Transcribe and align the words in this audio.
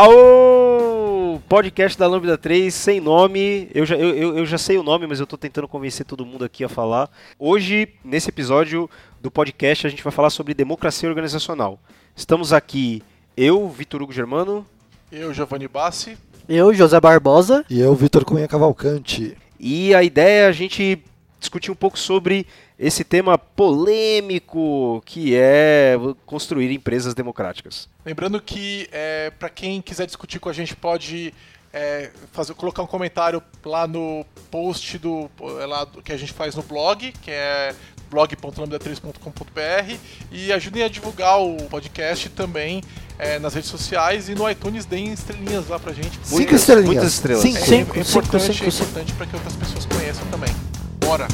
Aô! 0.00 1.38
Podcast 1.46 1.98
da 1.98 2.06
Lambda 2.06 2.38
3 2.38 2.72
sem 2.72 3.02
nome. 3.02 3.68
Eu 3.74 3.84
já, 3.84 3.96
eu, 3.96 4.38
eu 4.38 4.46
já 4.46 4.56
sei 4.56 4.78
o 4.78 4.82
nome, 4.82 5.06
mas 5.06 5.20
eu 5.20 5.26
tô 5.26 5.36
tentando 5.36 5.68
convencer 5.68 6.06
todo 6.06 6.24
mundo 6.24 6.42
aqui 6.42 6.64
a 6.64 6.70
falar. 6.70 7.10
Hoje, 7.38 7.86
nesse 8.02 8.30
episódio 8.30 8.88
do 9.20 9.30
podcast, 9.30 9.86
a 9.86 9.90
gente 9.90 10.02
vai 10.02 10.10
falar 10.10 10.30
sobre 10.30 10.54
democracia 10.54 11.06
organizacional. 11.06 11.78
Estamos 12.16 12.50
aqui, 12.50 13.02
eu, 13.36 13.68
Vitor 13.68 14.00
Hugo 14.00 14.10
Germano. 14.10 14.64
Eu, 15.12 15.34
Giovanni 15.34 15.68
Bassi. 15.68 16.16
Eu, 16.48 16.72
José 16.72 16.98
Barbosa. 16.98 17.62
E 17.68 17.78
eu, 17.78 17.94
Vitor 17.94 18.24
Cunha 18.24 18.48
Cavalcante. 18.48 19.36
E 19.58 19.94
a 19.94 20.02
ideia 20.02 20.44
é 20.44 20.46
a 20.46 20.52
gente 20.52 20.98
discutir 21.38 21.70
um 21.70 21.76
pouco 21.76 21.98
sobre 21.98 22.46
esse 22.80 23.04
tema 23.04 23.36
polêmico 23.36 25.02
que 25.04 25.36
é 25.36 25.94
construir 26.24 26.72
empresas 26.72 27.12
democráticas. 27.12 27.86
Lembrando 28.06 28.40
que 28.40 28.88
é, 28.90 29.30
para 29.38 29.50
quem 29.50 29.82
quiser 29.82 30.06
discutir 30.06 30.38
com 30.38 30.48
a 30.48 30.52
gente 30.52 30.74
pode 30.74 31.34
é, 31.74 32.08
fazer, 32.32 32.54
colocar 32.54 32.82
um 32.82 32.86
comentário 32.86 33.42
lá 33.62 33.86
no 33.86 34.24
post 34.50 34.96
do, 34.96 35.30
é 35.60 35.66
lá, 35.66 35.86
que 36.02 36.10
a 36.10 36.16
gente 36.16 36.32
faz 36.32 36.54
no 36.54 36.62
blog, 36.62 37.12
que 37.20 37.30
é 37.30 37.74
blog.lambda3.com.br 38.10 39.94
e 40.32 40.50
ajudem 40.50 40.82
a 40.82 40.88
divulgar 40.88 41.38
o 41.38 41.56
podcast 41.68 42.30
também 42.30 42.82
é, 43.18 43.38
nas 43.38 43.52
redes 43.52 43.68
sociais 43.68 44.30
e 44.30 44.34
no 44.34 44.50
iTunes 44.50 44.86
deem 44.86 45.12
estrelinhas 45.12 45.68
lá 45.68 45.78
pra 45.78 45.92
gente. 45.92 46.18
Cinco 46.22 46.30
muitas, 46.30 46.60
estrelinhas. 46.60 46.88
Muitas 46.88 47.12
estrelas. 47.12 47.42
Cinco, 47.42 47.58
é, 47.58 47.60
cinco, 47.60 47.74
é 47.74 48.04
cinco, 48.04 48.18
importante, 48.18 48.52
cinco, 48.54 48.64
é 48.64 48.68
importante 48.68 49.12
para 49.12 49.26
que 49.26 49.36
outras 49.36 49.54
pessoas 49.54 49.84
conheçam 49.84 50.26
também. 50.28 50.50
Bora! 50.98 51.28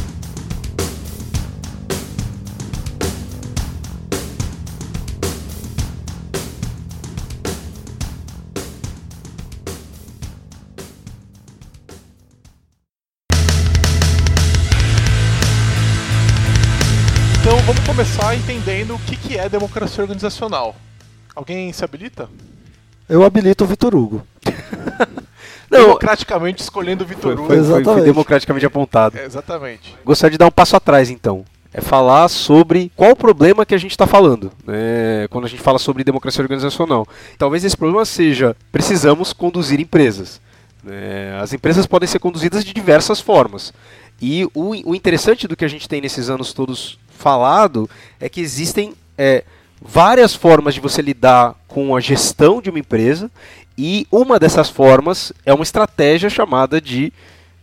Começar 17.97 18.35
entendendo 18.35 18.95
o 18.95 18.99
que, 18.99 19.17
que 19.17 19.39
é 19.39 19.49
democracia 19.49 20.05
organizacional. 20.05 20.77
Alguém 21.35 21.73
se 21.73 21.83
habilita? 21.83 22.29
Eu 23.09 23.25
habilito 23.25 23.65
o 23.65 23.67
Vitor 23.67 23.95
Hugo. 23.95 24.23
Não, 25.71 25.81
democraticamente 25.81 26.63
escolhendo 26.63 27.05
o 27.05 27.07
Vitor 27.07 27.33
Hugo. 27.33 27.47
Foi, 27.47 27.65
foi, 27.65 27.83
foi, 27.83 28.03
democraticamente 28.03 28.67
apontado. 28.67 29.17
É, 29.17 29.25
exatamente. 29.25 29.97
Gostaria 30.05 30.33
de 30.33 30.37
dar 30.37 30.47
um 30.47 30.51
passo 30.51 30.77
atrás 30.77 31.09
então. 31.09 31.43
É 31.73 31.81
falar 31.81 32.29
sobre 32.29 32.93
qual 32.95 33.13
o 33.13 33.17
problema 33.17 33.65
que 33.65 33.75
a 33.75 33.79
gente 33.79 33.93
está 33.93 34.07
falando, 34.07 34.53
né, 34.67 35.27
quando 35.31 35.47
a 35.47 35.49
gente 35.49 35.63
fala 35.63 35.79
sobre 35.79 36.05
democracia 36.05 36.43
organizacional. 36.43 37.07
Talvez 37.39 37.65
esse 37.65 37.79
problema 37.79 38.05
seja 38.05 38.55
precisamos 38.71 39.33
conduzir 39.33 39.81
empresas. 39.81 40.39
Né, 40.85 41.39
as 41.41 41.55
empresas 41.55 41.87
podem 41.87 42.07
ser 42.07 42.19
conduzidas 42.19 42.63
de 42.63 42.75
diversas 42.75 43.23
formas. 43.23 43.73
E 44.21 44.45
o, 44.55 44.91
o 44.91 44.95
interessante 44.95 45.49
do 45.49 45.57
que 45.57 45.65
a 45.65 45.69
gente 45.69 45.89
tem 45.89 46.03
nesses 46.03 46.29
anos 46.29 46.53
todos 46.53 46.99
falado 47.17 47.89
é 48.21 48.29
que 48.29 48.41
existem 48.41 48.95
é, 49.19 49.45
várias 49.81 50.35
formas 50.35 50.75
de 50.75 50.81
você 50.81 51.03
lidar 51.03 51.55
com 51.67 51.97
a 51.97 52.01
gestão 52.01 52.61
de 52.61 52.71
uma 52.71 52.79
empresa 52.79 53.31
e 53.77 54.07
uma 54.11 54.39
dessas 54.39 54.69
formas 54.71 55.33
é 55.45 55.53
uma 55.53 55.63
estratégia 55.63 56.31
chamada 56.31 56.81
de 56.81 57.13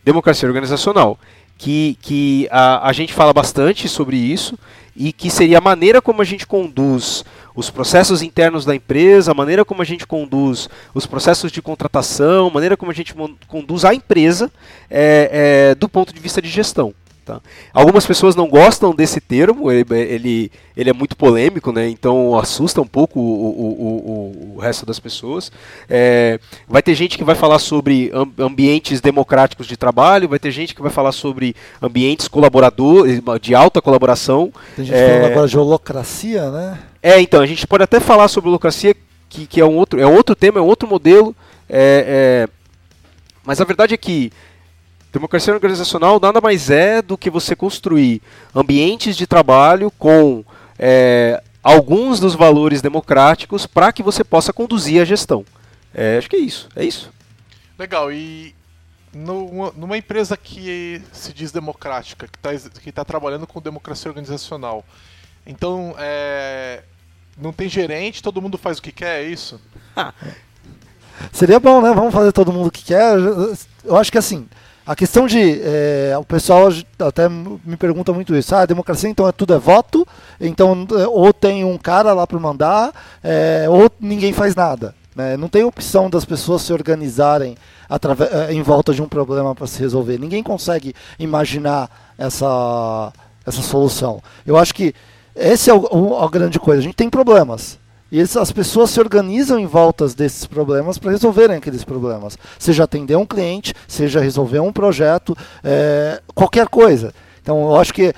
democracia 0.04 0.48
organizacional, 0.48 1.18
que, 1.58 1.98
que 2.00 2.48
a, 2.50 2.88
a 2.88 2.92
gente 2.92 3.12
fala 3.12 3.32
bastante 3.32 3.88
sobre 3.88 4.16
isso 4.16 4.58
e 4.96 5.12
que 5.12 5.30
seria 5.30 5.58
a 5.58 5.60
maneira 5.60 6.00
como 6.00 6.22
a 6.22 6.24
gente 6.24 6.46
conduz 6.46 7.24
os 7.54 7.70
processos 7.70 8.22
internos 8.22 8.64
da 8.64 8.74
empresa, 8.74 9.32
a 9.32 9.34
maneira 9.34 9.64
como 9.64 9.82
a 9.82 9.84
gente 9.84 10.06
conduz 10.06 10.68
os 10.92 11.06
processos 11.06 11.50
de 11.50 11.62
contratação, 11.62 12.48
a 12.48 12.50
maneira 12.50 12.76
como 12.76 12.90
a 12.90 12.94
gente 12.94 13.14
conduz 13.48 13.84
a 13.84 13.94
empresa 13.94 14.52
é, 14.90 15.70
é, 15.70 15.74
do 15.74 15.88
ponto 15.88 16.12
de 16.12 16.20
vista 16.20 16.40
de 16.40 16.48
gestão. 16.48 16.94
Tá? 17.24 17.40
Algumas 17.72 18.04
pessoas 18.04 18.36
não 18.36 18.46
gostam 18.46 18.94
desse 18.94 19.18
termo, 19.18 19.72
ele, 19.72 20.50
ele, 20.76 20.90
é 20.90 20.92
muito 20.92 21.16
polêmico, 21.16 21.72
né? 21.72 21.88
então 21.88 22.38
assusta 22.38 22.82
um 22.82 22.86
pouco 22.86 23.18
o, 23.18 23.22
o, 23.22 24.52
o, 24.52 24.54
o 24.56 24.58
resto 24.60 24.84
das 24.84 25.00
pessoas. 25.00 25.50
É, 25.88 26.38
vai 26.68 26.82
ter 26.82 26.94
gente 26.94 27.16
que 27.16 27.24
vai 27.24 27.34
falar 27.34 27.58
sobre 27.58 28.12
ambientes 28.38 29.00
democráticos 29.00 29.66
de 29.66 29.74
trabalho, 29.74 30.28
vai 30.28 30.38
ter 30.38 30.50
gente 30.50 30.74
que 30.74 30.82
vai 30.82 30.90
falar 30.90 31.12
sobre 31.12 31.56
ambientes 31.80 32.28
colaboradores, 32.28 33.22
de 33.40 33.54
alta 33.54 33.80
colaboração. 33.80 34.52
Tem 34.76 34.84
gente 34.84 34.94
é, 34.94 35.08
falando 35.08 35.32
agora 35.32 35.48
de 35.48 35.58
holocracia, 35.58 36.50
né? 36.50 36.78
É, 37.02 37.20
então, 37.20 37.40
a 37.40 37.46
gente 37.46 37.66
pode 37.66 37.84
até 37.84 38.00
falar 38.00 38.28
sobre 38.28 38.50
holocracia, 38.50 38.94
que, 39.30 39.46
que 39.46 39.62
é, 39.62 39.64
um 39.64 39.76
outro, 39.76 39.98
é 39.98 40.06
outro 40.06 40.34
tema, 40.34 40.58
é 40.58 40.62
um 40.62 40.66
outro 40.66 40.86
modelo, 40.86 41.34
é, 41.70 42.46
é 42.48 42.64
mas 43.46 43.60
a 43.60 43.64
verdade 43.64 43.94
é 43.94 43.96
que 43.96 44.32
Democracia 45.14 45.54
organizacional 45.54 46.18
nada 46.18 46.40
mais 46.40 46.70
é 46.70 47.00
do 47.00 47.16
que 47.16 47.30
você 47.30 47.54
construir 47.54 48.20
ambientes 48.52 49.16
de 49.16 49.28
trabalho 49.28 49.88
com 49.92 50.44
é, 50.76 51.40
alguns 51.62 52.18
dos 52.18 52.34
valores 52.34 52.82
democráticos 52.82 53.64
para 53.64 53.92
que 53.92 54.02
você 54.02 54.24
possa 54.24 54.52
conduzir 54.52 55.00
a 55.00 55.04
gestão. 55.04 55.44
É, 55.94 56.18
acho 56.18 56.28
que 56.28 56.34
é 56.34 56.40
isso. 56.40 56.68
É 56.74 56.84
isso. 56.84 57.12
Legal. 57.78 58.10
E 58.10 58.56
no, 59.14 59.72
numa 59.76 59.96
empresa 59.96 60.36
que 60.36 61.00
se 61.12 61.32
diz 61.32 61.52
democrática, 61.52 62.26
que 62.26 62.36
está 62.36 62.70
que 62.80 62.90
tá 62.90 63.04
trabalhando 63.04 63.46
com 63.46 63.60
democracia 63.60 64.10
organizacional, 64.10 64.84
então 65.46 65.94
é, 65.96 66.82
não 67.38 67.52
tem 67.52 67.68
gerente, 67.68 68.20
todo 68.20 68.42
mundo 68.42 68.58
faz 68.58 68.78
o 68.78 68.82
que 68.82 68.90
quer, 68.90 69.22
é 69.22 69.28
isso? 69.28 69.60
Seria 71.32 71.60
bom, 71.60 71.80
né? 71.80 71.92
Vamos 71.94 72.12
fazer 72.12 72.32
todo 72.32 72.52
mundo 72.52 72.66
o 72.66 72.72
que 72.72 72.82
quer. 72.82 73.16
Eu 73.84 73.96
acho 73.96 74.10
que 74.10 74.18
assim, 74.18 74.48
a 74.86 74.94
questão 74.94 75.26
de. 75.26 75.60
É, 75.62 76.14
o 76.18 76.24
pessoal 76.24 76.68
até 76.98 77.28
me 77.28 77.76
pergunta 77.78 78.12
muito 78.12 78.34
isso. 78.36 78.54
Ah, 78.54 78.62
a 78.62 78.66
democracia 78.66 79.08
então 79.08 79.26
é 79.26 79.32
tudo 79.32 79.54
é 79.54 79.58
voto, 79.58 80.06
então 80.40 80.86
é, 80.98 81.06
ou 81.06 81.32
tem 81.32 81.64
um 81.64 81.78
cara 81.78 82.12
lá 82.12 82.26
para 82.26 82.38
mandar, 82.38 82.92
é, 83.22 83.66
ou 83.68 83.90
ninguém 83.98 84.32
faz 84.32 84.54
nada. 84.54 84.94
Né? 85.16 85.36
Não 85.36 85.48
tem 85.48 85.64
opção 85.64 86.10
das 86.10 86.24
pessoas 86.24 86.62
se 86.62 86.72
organizarem 86.72 87.56
em 88.50 88.62
volta 88.62 88.92
de 88.92 89.00
um 89.00 89.08
problema 89.08 89.54
para 89.54 89.66
se 89.66 89.78
resolver. 89.78 90.18
Ninguém 90.18 90.42
consegue 90.42 90.94
imaginar 91.18 91.88
essa, 92.18 93.12
essa 93.46 93.62
solução. 93.62 94.20
Eu 94.44 94.56
acho 94.56 94.74
que 94.74 94.94
essa 95.34 95.70
é 95.70 95.74
o, 95.74 96.18
a 96.18 96.28
grande 96.28 96.58
coisa. 96.58 96.80
A 96.80 96.82
gente 96.82 96.96
tem 96.96 97.08
problemas. 97.08 97.78
E 98.14 98.20
as 98.20 98.52
pessoas 98.52 98.90
se 98.90 99.00
organizam 99.00 99.58
em 99.58 99.66
volta 99.66 100.06
desses 100.06 100.46
problemas 100.46 100.98
para 100.98 101.10
resolverem 101.10 101.56
aqueles 101.56 101.82
problemas. 101.82 102.38
Seja 102.60 102.84
atender 102.84 103.16
um 103.16 103.26
cliente, 103.26 103.74
seja 103.88 104.20
resolver 104.20 104.60
um 104.60 104.72
projeto, 104.72 105.36
é, 105.64 106.22
qualquer 106.32 106.68
coisa. 106.68 107.12
Então, 107.42 107.62
eu 107.62 107.74
acho 107.74 107.92
que 107.92 108.14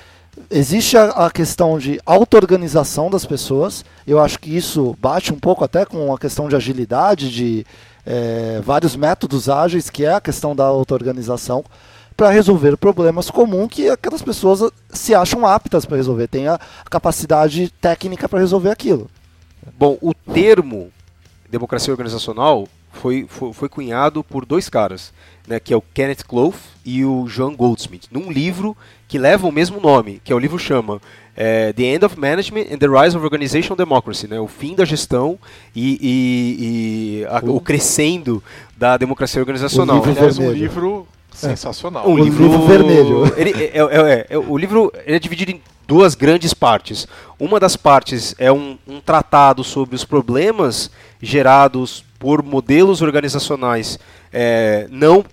existe 0.51 0.95
a, 0.95 1.05
a 1.05 1.31
questão 1.31 1.79
de 1.79 1.99
auto-organização 2.05 3.09
das 3.09 3.25
pessoas. 3.25 3.83
Eu 4.05 4.19
acho 4.19 4.37
que 4.37 4.55
isso 4.55 4.95
bate 5.01 5.33
um 5.33 5.39
pouco 5.39 5.63
até 5.63 5.83
com 5.83 6.13
a 6.13 6.19
questão 6.19 6.47
de 6.47 6.55
agilidade, 6.55 7.31
de 7.31 7.65
é, 8.05 8.61
vários 8.63 8.95
métodos 8.95 9.49
ágeis, 9.49 9.89
que 9.89 10.05
é 10.05 10.13
a 10.13 10.21
questão 10.21 10.55
da 10.55 10.65
auto-organização 10.65 11.65
para 12.15 12.29
resolver 12.29 12.77
problemas 12.77 13.31
comuns 13.31 13.69
que 13.69 13.89
aquelas 13.89 14.21
pessoas 14.21 14.71
se 14.91 15.15
acham 15.15 15.43
aptas 15.43 15.85
para 15.85 15.97
resolver, 15.97 16.27
têm 16.27 16.47
a 16.47 16.59
capacidade 16.87 17.73
técnica 17.81 18.29
para 18.29 18.37
resolver 18.37 18.69
aquilo. 18.69 19.09
Bom, 19.77 19.97
o 20.01 20.13
termo 20.13 20.91
democracia 21.49 21.93
organizacional 21.93 22.67
foi, 22.91 23.25
foi, 23.27 23.53
foi, 23.53 23.69
cunhado 23.69 24.23
por 24.23 24.45
dois 24.45 24.69
caras, 24.69 25.13
né, 25.47 25.59
que 25.59 25.73
é 25.73 25.77
o 25.77 25.81
Kenneth 25.93 26.23
Clough 26.27 26.55
e 26.83 27.05
o 27.05 27.25
John 27.27 27.55
Goldsmith, 27.55 28.07
num 28.11 28.31
livro 28.31 28.75
que 29.07 29.17
leva 29.17 29.47
o 29.47 29.51
mesmo 29.51 29.79
nome, 29.79 30.19
que 30.23 30.33
é 30.33 30.35
o 30.35 30.39
livro 30.39 30.57
chama 30.57 31.01
é, 31.35 31.71
The 31.71 31.83
End 31.83 32.05
of 32.05 32.19
Management 32.19 32.65
and 32.71 32.77
the 32.77 32.87
Rise 32.87 33.15
of 33.15 33.23
Organizational 33.23 33.77
Democracy, 33.77 34.27
né, 34.27 34.39
o 34.39 34.47
fim 34.47 34.75
da 34.75 34.83
gestão 34.83 35.37
e, 35.75 35.97
e, 36.01 37.21
e 37.21 37.25
a, 37.25 37.39
o 37.45 37.61
crescendo 37.61 38.43
da 38.75 38.97
democracia 38.97 39.39
organizacional. 39.39 40.01
O 40.01 40.05
livro, 40.05 40.11
Aliás, 40.19 40.39
um 40.39 40.51
livro 40.51 41.07
sensacional. 41.31 42.09
Um 42.09 42.13
o 42.13 42.17
livro, 42.17 42.43
livro 42.43 42.67
vermelho. 42.67 43.33
Ele, 43.37 43.51
é, 43.51 43.77
é, 43.77 44.25
é, 44.31 44.37
o 44.37 44.57
livro 44.57 44.91
é 45.05 45.19
dividido 45.19 45.51
em 45.51 45.61
duas 45.87 46.13
grandes 46.13 46.53
partes. 46.53 47.07
Uma 47.39 47.59
das 47.59 47.77
partes 47.77 48.35
é 48.37 48.51
um, 48.51 48.77
um 48.85 48.99
tratado 48.99 49.63
sobre 49.63 49.95
os 49.95 50.03
problemas 50.03 50.91
gerados 51.21 52.03
por 52.19 52.43
modelos 52.43 53.01
organizacionais 53.01 53.99
é, 54.31 54.87
não 54.89 55.23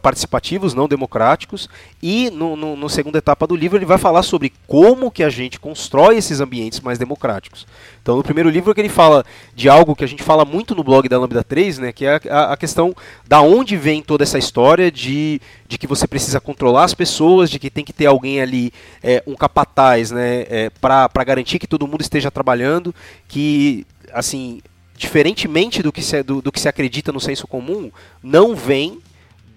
participativos, 0.00 0.74
não 0.74 0.88
democráticos, 0.88 1.68
e 2.02 2.30
no, 2.30 2.88
segunda 2.88 3.18
etapa 3.18 3.46
do 3.46 3.56
livro 3.56 3.78
ele 3.78 3.86
vai 3.86 3.98
falar 3.98 4.22
sobre 4.22 4.52
como 4.66 5.10
que 5.10 5.22
a 5.22 5.30
gente 5.30 5.58
constrói 5.58 6.16
esses 6.16 6.40
ambientes 6.40 6.80
mais 6.80 6.98
democráticos. 6.98 7.66
Então 8.02 8.16
no 8.16 8.22
primeiro 8.22 8.48
livro 8.50 8.74
que 8.74 8.80
ele 8.80 8.88
fala 8.88 9.24
de 9.54 9.68
algo 9.68 9.96
que 9.96 10.04
a 10.04 10.06
gente 10.08 10.22
fala 10.22 10.44
muito 10.44 10.74
no 10.74 10.84
blog 10.84 11.08
da 11.08 11.18
Lambda 11.18 11.42
3, 11.42 11.78
né, 11.78 11.92
que 11.92 12.04
é 12.04 12.20
a, 12.30 12.52
a 12.52 12.56
questão 12.56 12.94
da 13.26 13.40
onde 13.40 13.76
vem 13.76 14.02
toda 14.02 14.22
essa 14.22 14.38
história 14.38 14.90
de, 14.90 15.40
de 15.66 15.78
que 15.78 15.86
você 15.86 16.06
precisa 16.06 16.40
controlar 16.40 16.84
as 16.84 16.94
pessoas, 16.94 17.50
de 17.50 17.58
que 17.58 17.70
tem 17.70 17.84
que 17.84 17.92
ter 17.92 18.06
alguém 18.06 18.40
ali, 18.40 18.72
é, 19.02 19.22
um 19.26 19.34
capataz, 19.34 20.10
né, 20.10 20.46
é, 20.48 20.70
para 20.80 21.24
garantir 21.24 21.58
que 21.58 21.66
todo 21.66 21.86
mundo 21.86 22.00
esteja 22.00 22.30
trabalhando, 22.30 22.94
que 23.28 23.86
assim 24.12 24.60
diferentemente 24.96 25.82
do 25.82 25.92
que 25.92 26.02
se, 26.02 26.22
do, 26.22 26.40
do 26.40 26.50
que 26.50 26.60
se 26.60 26.68
acredita 26.68 27.12
no 27.12 27.20
senso 27.20 27.46
comum, 27.46 27.90
não 28.22 28.54
vem 28.54 28.98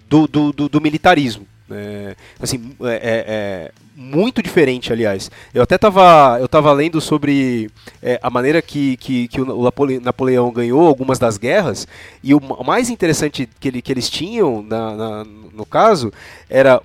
do, 0.08 0.26
do, 0.26 0.52
do, 0.52 0.68
do 0.68 0.80
militarismo. 0.80 1.46
É, 1.72 2.16
assim, 2.40 2.74
é, 2.80 2.94
é, 2.94 3.24
é, 3.28 3.72
muito 3.94 4.42
diferente, 4.42 4.92
aliás. 4.92 5.30
Eu 5.54 5.62
até 5.62 5.76
estava 5.76 6.38
eu 6.40 6.48
tava 6.48 6.72
lendo 6.72 7.00
sobre 7.00 7.70
é, 8.02 8.18
a 8.20 8.28
maneira 8.28 8.60
que, 8.60 8.96
que, 8.96 9.28
que 9.28 9.40
o 9.40 9.70
Napoleão 10.02 10.50
ganhou 10.50 10.86
algumas 10.86 11.18
das 11.18 11.38
guerras, 11.38 11.86
e 12.24 12.34
o 12.34 12.40
mais 12.64 12.90
interessante 12.90 13.48
que, 13.60 13.68
ele, 13.68 13.80
que 13.80 13.92
eles 13.92 14.10
tinham 14.10 14.62
na, 14.62 14.96
na 14.96 15.24
no 15.52 15.66
caso 15.66 16.12
era 16.48 16.82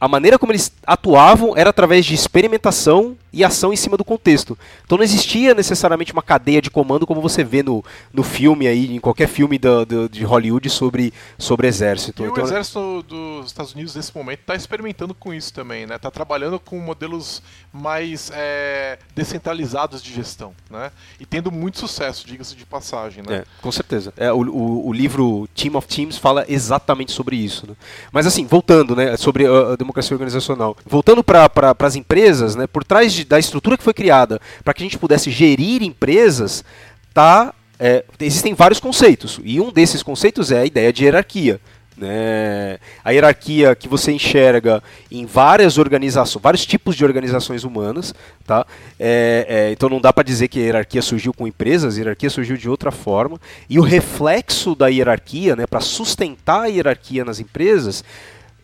a 0.00 0.08
maneira 0.08 0.38
como 0.38 0.52
eles 0.52 0.72
atuavam 0.86 1.54
era 1.54 1.68
através 1.68 2.06
de 2.06 2.14
experimentação 2.14 3.16
e 3.32 3.44
ação 3.44 3.72
em 3.72 3.76
cima 3.76 3.96
do 3.96 4.04
contexto. 4.04 4.58
Então 4.84 4.96
não 4.96 5.04
existia 5.04 5.54
necessariamente 5.54 6.12
uma 6.12 6.22
cadeia 6.22 6.60
de 6.60 6.70
comando 6.70 7.06
como 7.06 7.20
você 7.20 7.44
vê 7.44 7.62
no, 7.62 7.84
no 8.12 8.22
filme 8.22 8.66
aí, 8.66 8.94
em 8.94 8.98
qualquer 8.98 9.28
filme 9.28 9.58
do 9.58 10.08
de 10.08 10.24
Hollywood 10.24 10.68
sobre, 10.70 11.12
sobre 11.38 11.68
exército. 11.68 12.24
E 12.24 12.26
então, 12.26 12.42
o 12.42 12.46
exército 12.46 13.02
dos 13.02 13.46
Estados 13.46 13.74
Unidos 13.74 13.94
nesse 13.94 14.16
momento 14.16 14.40
está 14.40 14.54
experimentando 14.54 15.14
com 15.14 15.32
isso 15.34 15.52
também, 15.52 15.86
né? 15.86 15.96
Está 15.96 16.10
trabalhando 16.10 16.58
com 16.58 16.78
modelos 16.78 17.42
mais 17.72 18.32
é, 18.34 18.98
descentralizados 19.14 20.02
de 20.02 20.12
gestão, 20.12 20.52
né? 20.70 20.90
E 21.18 21.26
tendo 21.26 21.52
muito 21.52 21.78
sucesso, 21.78 22.26
diga-se 22.26 22.56
de 22.56 22.64
passagem, 22.64 23.22
né? 23.26 23.38
É, 23.38 23.44
com 23.60 23.70
certeza. 23.70 24.12
É, 24.16 24.32
o, 24.32 24.40
o, 24.40 24.88
o, 24.88 24.92
livro 24.92 25.48
Team 25.54 25.76
of 25.76 25.86
Teams 25.86 26.16
fala 26.16 26.44
exatamente 26.48 27.12
sobre 27.12 27.36
isso. 27.36 27.66
Né? 27.66 27.74
Mas 28.12 28.26
assim, 28.26 28.46
voltando, 28.46 28.96
né, 28.96 29.16
sobre 29.16 29.46
a 29.46 29.76
democracia 29.90 30.14
organizacional. 30.14 30.76
Voltando 30.86 31.22
para 31.22 31.48
pra, 31.48 31.74
as 31.80 31.96
empresas, 31.96 32.56
né, 32.56 32.66
por 32.66 32.84
trás 32.84 33.12
de 33.12 33.24
da 33.24 33.38
estrutura 33.38 33.76
que 33.76 33.84
foi 33.84 33.94
criada 33.94 34.40
para 34.64 34.72
que 34.72 34.82
a 34.82 34.86
gente 34.86 34.98
pudesse 34.98 35.30
gerir 35.30 35.82
empresas, 35.82 36.64
tá, 37.12 37.52
é, 37.78 38.04
existem 38.20 38.54
vários 38.54 38.80
conceitos. 38.80 39.40
E 39.44 39.60
um 39.60 39.70
desses 39.70 40.02
conceitos 40.02 40.50
é 40.50 40.60
a 40.60 40.66
ideia 40.66 40.92
de 40.92 41.04
hierarquia. 41.04 41.60
Né? 41.96 42.78
A 43.04 43.10
hierarquia 43.10 43.74
que 43.74 43.86
você 43.86 44.10
enxerga 44.10 44.82
em 45.10 45.26
várias 45.26 45.76
organizações, 45.76 46.42
vários 46.42 46.64
tipos 46.64 46.96
de 46.96 47.04
organizações 47.04 47.62
humanas, 47.62 48.14
tá? 48.46 48.66
É, 48.98 49.44
é, 49.46 49.72
então 49.72 49.86
não 49.90 50.00
dá 50.00 50.10
para 50.10 50.24
dizer 50.24 50.48
que 50.48 50.58
a 50.58 50.62
hierarquia 50.62 51.02
surgiu 51.02 51.34
com 51.34 51.46
empresas, 51.46 51.96
a 51.96 51.98
hierarquia 51.98 52.30
surgiu 52.30 52.56
de 52.56 52.70
outra 52.70 52.90
forma. 52.90 53.38
E 53.68 53.78
o 53.78 53.82
reflexo 53.82 54.74
da 54.74 54.88
hierarquia, 54.88 55.54
né, 55.54 55.66
para 55.66 55.80
sustentar 55.80 56.62
a 56.62 56.66
hierarquia 56.66 57.22
nas 57.22 57.38
empresas, 57.38 58.02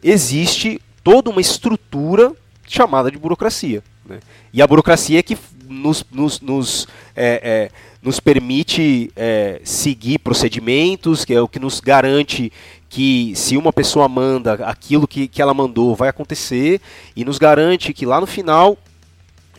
existe 0.02 0.80
toda 1.06 1.30
uma 1.30 1.40
estrutura 1.40 2.32
chamada 2.66 3.12
de 3.12 3.16
burocracia. 3.16 3.80
Né? 4.04 4.18
E 4.52 4.60
a 4.60 4.66
burocracia 4.66 5.20
é 5.20 5.22
que 5.22 5.38
nos, 5.68 6.04
nos, 6.10 6.40
nos, 6.40 6.88
é, 7.14 7.40
é, 7.44 7.70
nos 8.02 8.18
permite 8.18 9.12
é, 9.14 9.60
seguir 9.62 10.18
procedimentos, 10.18 11.24
que 11.24 11.32
é 11.32 11.40
o 11.40 11.46
que 11.46 11.60
nos 11.60 11.78
garante 11.78 12.52
que 12.88 13.32
se 13.36 13.56
uma 13.56 13.72
pessoa 13.72 14.08
manda 14.08 14.54
aquilo 14.54 15.06
que, 15.06 15.28
que 15.28 15.40
ela 15.40 15.54
mandou 15.54 15.94
vai 15.94 16.08
acontecer, 16.08 16.80
e 17.14 17.24
nos 17.24 17.38
garante 17.38 17.92
que 17.92 18.04
lá 18.04 18.20
no 18.20 18.26
final, 18.26 18.76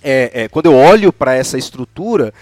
é, 0.03 0.31
é, 0.33 0.47
quando 0.49 0.65
eu 0.65 0.75
olho 0.75 1.13
para 1.13 1.33
essa 1.33 1.57
estrutura, 1.57 2.33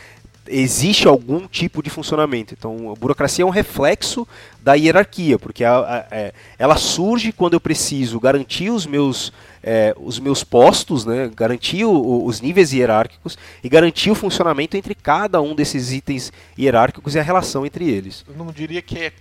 existe 0.48 1.08
algum 1.08 1.48
tipo 1.48 1.82
de 1.82 1.90
funcionamento. 1.90 2.54
Então, 2.54 2.92
a 2.92 2.96
burocracia 2.96 3.44
é 3.44 3.46
um 3.46 3.52
reflexo 3.52 4.28
da 4.62 4.74
hierarquia, 4.74 5.38
porque 5.38 5.64
a, 5.64 5.78
a, 5.78 6.06
é, 6.12 6.34
ela 6.58 6.76
surge 6.76 7.32
quando 7.32 7.54
eu 7.54 7.60
preciso 7.60 8.20
garantir 8.20 8.70
os 8.70 8.86
meus, 8.86 9.32
é, 9.64 9.94
os 9.98 10.20
meus 10.20 10.44
postos, 10.44 11.06
né, 11.06 11.30
garantir 11.36 11.86
o, 11.86 12.26
os 12.26 12.42
níveis 12.42 12.74
hierárquicos 12.74 13.38
e 13.64 13.70
garantir 13.70 14.12
o 14.12 14.16
funcionamento 14.16 14.76
entre 14.78 14.96
cada 14.96 15.42
um 15.42 15.56
desses 15.56 15.92
itens 15.92 16.32
hierárquicos 16.58 17.16
e 17.16 17.20
a 17.20 17.24
relação 17.24 17.66
entre 17.66 17.90
eles. 17.90 18.26
Eu 18.28 18.36
não 18.36 18.52
diria 18.52 18.82
que 18.82 19.00
é, 19.00 19.14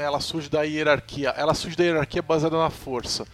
ela 0.00 0.20
surge 0.20 0.48
da 0.48 0.62
hierarquia, 0.62 1.30
ela 1.36 1.54
surge 1.54 1.76
da 1.76 1.84
hierarquia 1.84 2.22
baseada 2.22 2.58
na 2.58 2.70
força. 2.70 3.26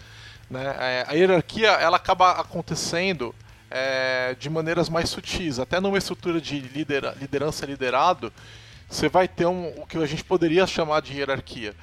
Né? 0.51 0.63
É, 0.79 1.05
a 1.09 1.13
hierarquia 1.15 1.69
ela 1.69 1.97
acaba 1.97 2.33
acontecendo 2.33 3.35
é, 3.75 4.37
de 4.39 4.49
maneiras 4.49 4.89
mais 4.89 5.11
sutis. 5.11 5.59
Até 5.59 5.81
numa 5.81 5.99
estrutura 5.99 6.41
de 6.41 6.61
lidera 6.61 7.13
liderança 7.21 7.67
liderado, 7.67 8.33
você 8.89 9.09
vai 9.09 9.27
ter 9.27 9.47
um, 9.47 9.69
o 9.77 9.85
que 9.85 9.99
a 9.99 10.07
gente 10.07 10.23
poderia 10.23 10.65
chamar 10.65 11.03
de 11.03 11.13
hierarquia. 11.13 11.75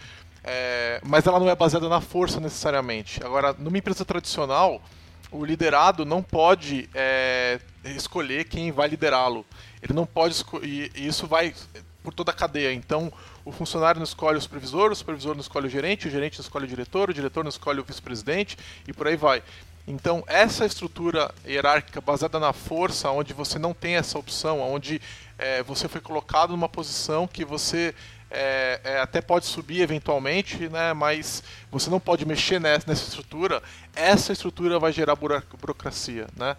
É, 0.42 1.02
mas 1.04 1.28
ela 1.28 1.38
não 1.38 1.50
é 1.50 1.56
baseada 1.56 1.90
na 1.90 2.00
força 2.00 2.40
necessariamente. 2.40 3.22
Agora, 3.24 3.54
numa 3.60 3.78
empresa 3.78 4.06
tradicional, 4.06 4.82
o 5.30 5.44
liderado 5.44 6.06
não 6.06 6.24
pode 6.24 6.90
é, 6.96 7.60
escolher 7.84 8.46
quem 8.46 8.72
vai 8.72 8.88
liderá-lo. 8.88 9.46
Ele 9.84 9.94
não 9.94 10.06
pode 10.06 10.46
e 10.64 10.90
isso 10.96 11.28
vai 11.28 11.54
por 12.02 12.14
toda 12.14 12.32
a 12.32 12.34
cadeia. 12.34 12.74
Então, 12.74 13.12
o 13.44 13.52
funcionário 13.52 14.00
não 14.00 14.06
escolhe 14.06 14.38
o 14.38 14.42
supervisor, 14.42 14.92
o 14.92 14.96
supervisor 14.96 15.34
não 15.34 15.42
escolhe 15.42 15.68
o 15.68 15.70
gerente, 15.70 16.08
o 16.08 16.12
gerente 16.12 16.40
não 16.40 16.44
escolhe 16.44 16.66
o 16.66 16.68
diretor, 16.68 17.10
o 17.10 17.14
diretor 17.14 17.44
não 17.44 17.50
escolhe 17.50 17.80
o 17.80 17.84
vice-presidente 17.84 18.58
e 18.88 18.94
por 18.94 19.08
aí 19.08 19.18
vai. 19.18 19.44
Então, 19.88 20.24
essa 20.28 20.66
estrutura 20.66 21.34
hierárquica 21.46 22.00
baseada 22.00 22.40
na 22.40 22.54
força, 22.54 23.10
onde 23.10 23.34
você 23.34 23.58
não 23.58 23.74
tem 23.74 23.96
essa 23.96 24.18
opção, 24.18 24.60
onde 24.62 25.02
é, 25.38 25.64
você 25.64 25.88
foi 25.88 26.00
colocado 26.00 26.52
numa 26.52 26.70
posição 26.70 27.28
que 27.28 27.44
você 27.44 27.94
é, 28.30 28.80
é, 28.84 29.00
até 29.00 29.22
pode 29.22 29.46
subir 29.46 29.82
eventualmente, 29.82 30.70
né, 30.70 30.94
mas 30.94 31.44
você 31.70 31.90
não 31.90 32.00
pode 32.00 32.26
mexer 32.26 32.62
nessa, 32.62 32.86
nessa 32.88 33.04
estrutura, 33.04 33.62
essa 33.94 34.32
estrutura 34.32 34.80
vai 34.80 34.94
gerar 34.94 35.16
burocracia. 35.16 36.28
Né? 36.36 36.56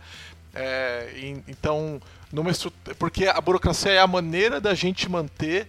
É, 0.55 1.13
e, 1.17 1.43
então, 1.49 2.01
numa 2.31 2.51
estrutura, 2.51 2.95
porque 2.97 3.27
a 3.27 3.41
burocracia 3.41 3.93
é 3.93 3.99
a 3.99 4.07
maneira 4.07 4.61
da 4.61 4.75
gente 4.75 5.09
manter 5.09 5.67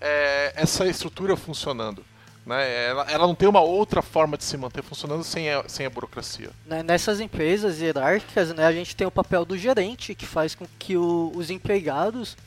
é, 0.00 0.52
essa 0.54 0.86
estrutura 0.86 1.36
funcionando. 1.36 2.04
Né? 2.48 2.86
Ela, 2.86 3.02
ela, 3.10 3.26
não 3.26 3.34
tem 3.34 3.46
uma 3.46 3.60
outra 3.60 4.00
forma 4.00 4.38
de 4.38 4.44
se 4.44 4.56
manter 4.56 4.82
funcionando 4.82 5.22
sem 5.22 5.50
a, 5.50 5.68
sem 5.68 5.84
a 5.84 5.90
burocracia. 5.90 6.48
Né, 6.64 6.82
nessas 6.82 7.20
empresas 7.20 7.78
hierárquicas, 7.78 8.54
né, 8.54 8.64
a 8.64 8.72
gente 8.72 8.96
tem 8.96 9.06
o 9.06 9.10
papel 9.10 9.44
do 9.44 9.56
gerente, 9.56 10.14
que 10.14 10.24
faz 10.24 10.54
com 10.54 10.66
que 10.78 10.96
o, 10.96 11.30
os 11.34 11.50
empregados 11.50 12.38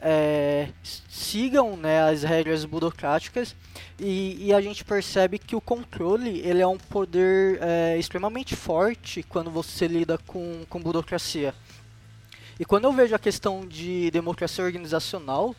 é, 0.00 0.68
sigam 1.10 1.76
né, 1.76 2.08
as 2.08 2.22
regras 2.22 2.64
burocráticas 2.64 3.56
e, 3.98 4.46
e, 4.46 4.54
a 4.54 4.60
gente 4.60 4.84
percebe 4.84 5.40
que 5.40 5.56
o 5.56 5.60
controle 5.60 6.40
ele 6.44 6.62
é 6.62 6.66
um 6.66 6.78
poder 6.78 7.58
é, 7.60 7.98
extremamente 7.98 8.54
forte 8.54 9.24
quando 9.24 9.50
você 9.50 9.88
lida 9.88 10.16
com, 10.18 10.64
com 10.68 10.80
burocracia. 10.80 11.52
E 12.60 12.64
quando 12.64 12.84
eu 12.84 12.92
vejo 12.92 13.12
a 13.12 13.18
questão 13.18 13.66
de 13.66 14.08
democracia 14.12 14.64
organizacional, 14.64 15.52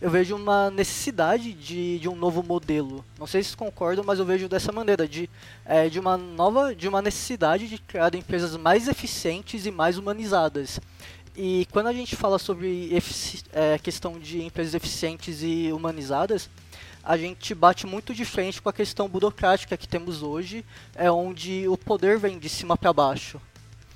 eu 0.00 0.10
vejo 0.10 0.36
uma 0.36 0.70
necessidade 0.70 1.52
de, 1.52 1.98
de 1.98 2.08
um 2.08 2.14
novo 2.14 2.42
modelo. 2.42 3.04
Não 3.18 3.26
sei 3.26 3.42
se 3.42 3.56
concordam, 3.56 4.04
mas 4.04 4.18
eu 4.18 4.24
vejo 4.24 4.48
dessa 4.48 4.72
maneira, 4.72 5.06
de, 5.08 5.28
é, 5.64 5.88
de 5.88 5.98
uma 5.98 6.16
nova, 6.16 6.74
de 6.74 6.88
uma 6.88 7.00
necessidade 7.00 7.68
de 7.68 7.78
criar 7.78 8.14
empresas 8.14 8.56
mais 8.56 8.88
eficientes 8.88 9.66
e 9.66 9.70
mais 9.70 9.96
humanizadas. 9.96 10.80
E 11.36 11.66
quando 11.72 11.88
a 11.88 11.92
gente 11.92 12.14
fala 12.14 12.38
sobre 12.38 12.90
é, 13.52 13.78
questão 13.78 14.18
de 14.18 14.42
empresas 14.42 14.74
eficientes 14.74 15.42
e 15.42 15.72
humanizadas, 15.72 16.48
a 17.02 17.16
gente 17.16 17.54
bate 17.54 17.86
muito 17.86 18.14
de 18.14 18.24
frente 18.24 18.62
com 18.62 18.68
a 18.68 18.72
questão 18.72 19.08
burocrática 19.08 19.76
que 19.76 19.86
temos 19.86 20.22
hoje, 20.22 20.64
é 20.94 21.10
onde 21.10 21.68
o 21.68 21.76
poder 21.76 22.18
vem 22.18 22.38
de 22.38 22.48
cima 22.48 22.76
para 22.76 22.92
baixo. 22.92 23.40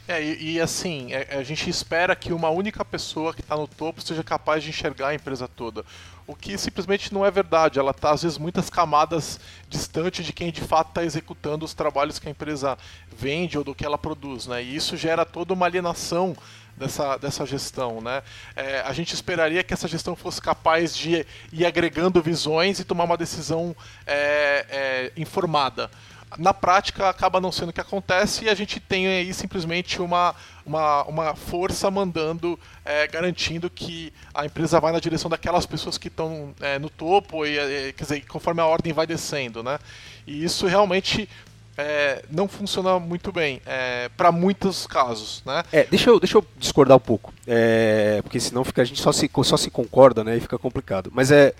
É, 0.08 0.22
e, 0.22 0.54
e 0.54 0.60
assim, 0.60 1.12
é, 1.12 1.36
a 1.36 1.42
gente 1.42 1.68
espera 1.68 2.16
que 2.16 2.32
uma 2.32 2.48
única 2.48 2.82
pessoa 2.82 3.34
que 3.34 3.42
está 3.42 3.54
no 3.54 3.68
topo 3.68 4.00
seja 4.00 4.24
capaz 4.24 4.64
de 4.64 4.70
enxergar 4.70 5.08
a 5.08 5.14
empresa 5.14 5.46
toda. 5.46 5.84
O 6.26 6.34
que 6.34 6.56
simplesmente 6.56 7.12
não 7.12 7.26
é 7.26 7.30
verdade. 7.30 7.78
Ela 7.78 7.90
está, 7.90 8.12
às 8.12 8.22
vezes, 8.22 8.38
muitas 8.38 8.70
camadas 8.70 9.38
distante 9.68 10.24
de 10.24 10.32
quem 10.32 10.50
de 10.50 10.62
fato 10.62 10.88
está 10.88 11.04
executando 11.04 11.62
os 11.62 11.74
trabalhos 11.74 12.18
que 12.18 12.26
a 12.26 12.30
empresa 12.30 12.78
vende 13.14 13.58
ou 13.58 13.62
do 13.64 13.74
que 13.74 13.84
ela 13.84 13.98
produz. 13.98 14.46
Né? 14.46 14.62
E 14.62 14.74
isso 14.74 14.96
gera 14.96 15.26
toda 15.26 15.52
uma 15.52 15.66
alienação 15.66 16.34
dessa, 16.74 17.18
dessa 17.18 17.44
gestão. 17.44 18.00
Né? 18.00 18.22
É, 18.56 18.80
a 18.80 18.94
gente 18.94 19.12
esperaria 19.12 19.62
que 19.62 19.74
essa 19.74 19.86
gestão 19.86 20.16
fosse 20.16 20.40
capaz 20.40 20.96
de 20.96 21.26
ir 21.52 21.66
agregando 21.66 22.22
visões 22.22 22.78
e 22.78 22.84
tomar 22.84 23.04
uma 23.04 23.16
decisão 23.16 23.76
é, 24.06 24.66
é, 24.70 25.12
informada 25.20 25.90
na 26.36 26.52
prática 26.52 27.08
acaba 27.08 27.40
não 27.40 27.50
sendo 27.50 27.70
o 27.70 27.72
que 27.72 27.80
acontece 27.80 28.44
e 28.44 28.48
a 28.48 28.54
gente 28.54 28.80
tem 28.80 29.06
aí 29.06 29.32
simplesmente 29.32 30.02
uma, 30.02 30.34
uma, 30.66 31.04
uma 31.04 31.34
força 31.34 31.90
mandando, 31.90 32.58
é, 32.84 33.06
garantindo 33.06 33.70
que 33.70 34.12
a 34.34 34.44
empresa 34.44 34.78
vai 34.80 34.92
na 34.92 35.00
direção 35.00 35.30
daquelas 35.30 35.64
pessoas 35.64 35.96
que 35.96 36.08
estão 36.08 36.54
é, 36.60 36.78
no 36.78 36.90
topo, 36.90 37.46
e, 37.46 37.58
é, 37.58 37.92
quer 37.92 38.04
dizer, 38.04 38.26
conforme 38.26 38.60
a 38.60 38.66
ordem 38.66 38.92
vai 38.92 39.06
descendo. 39.06 39.62
Né? 39.62 39.78
E 40.26 40.44
isso 40.44 40.66
realmente 40.66 41.28
é, 41.78 42.24
não 42.28 42.48
funciona 42.48 42.98
muito 42.98 43.30
bem 43.30 43.62
é, 43.64 44.10
para 44.16 44.32
muitos 44.32 44.86
casos, 44.86 45.42
né? 45.46 45.62
É, 45.72 45.84
deixa 45.84 46.10
eu, 46.10 46.18
deixa 46.18 46.36
eu 46.36 46.44
discordar 46.56 46.96
um 46.96 47.00
pouco, 47.00 47.32
é, 47.46 48.20
porque 48.22 48.40
senão 48.40 48.64
fica, 48.64 48.82
a 48.82 48.84
gente 48.84 49.00
só 49.00 49.12
se, 49.12 49.30
só 49.44 49.56
se 49.56 49.70
concorda, 49.70 50.24
né, 50.24 50.36
e 50.36 50.40
fica 50.40 50.58
complicado. 50.58 51.08
Mas 51.14 51.30
é, 51.30 51.54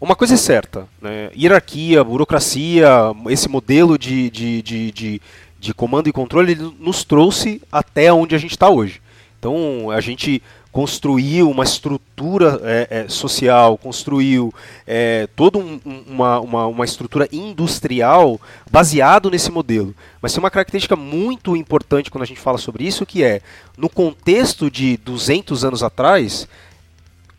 uma 0.00 0.14
coisa 0.14 0.34
é 0.34 0.36
certa, 0.36 0.86
né? 1.00 1.30
hierarquia, 1.36 2.04
burocracia, 2.04 2.88
esse 3.28 3.48
modelo 3.48 3.98
de, 3.98 4.30
de, 4.30 4.62
de, 4.62 4.92
de, 4.92 5.22
de 5.58 5.74
comando 5.74 6.08
e 6.08 6.12
controle 6.12 6.54
nos 6.78 7.02
trouxe 7.02 7.62
até 7.72 8.12
onde 8.12 8.34
a 8.34 8.38
gente 8.38 8.50
está 8.52 8.68
hoje. 8.68 9.00
Então 9.38 9.90
a 9.90 10.00
gente 10.00 10.42
construiu 10.76 11.48
uma 11.50 11.64
estrutura 11.64 12.60
é, 12.62 12.88
é, 12.90 13.08
social, 13.08 13.78
construiu 13.78 14.52
é, 14.86 15.26
toda 15.34 15.56
um, 15.56 15.80
uma, 16.06 16.38
uma, 16.40 16.66
uma, 16.66 16.84
estrutura 16.84 17.26
industrial 17.32 18.38
baseado 18.70 19.30
nesse 19.30 19.50
modelo. 19.50 19.94
Mas 20.20 20.34
tem 20.34 20.38
uma 20.38 20.50
característica 20.50 20.94
muito 20.94 21.56
importante 21.56 22.10
quando 22.10 22.24
a 22.24 22.26
gente 22.26 22.40
fala 22.40 22.58
sobre 22.58 22.84
isso, 22.84 23.06
que 23.06 23.24
é, 23.24 23.40
no 23.78 23.88
contexto 23.88 24.70
de 24.70 24.98
200 24.98 25.64
anos 25.64 25.82
atrás, 25.82 26.46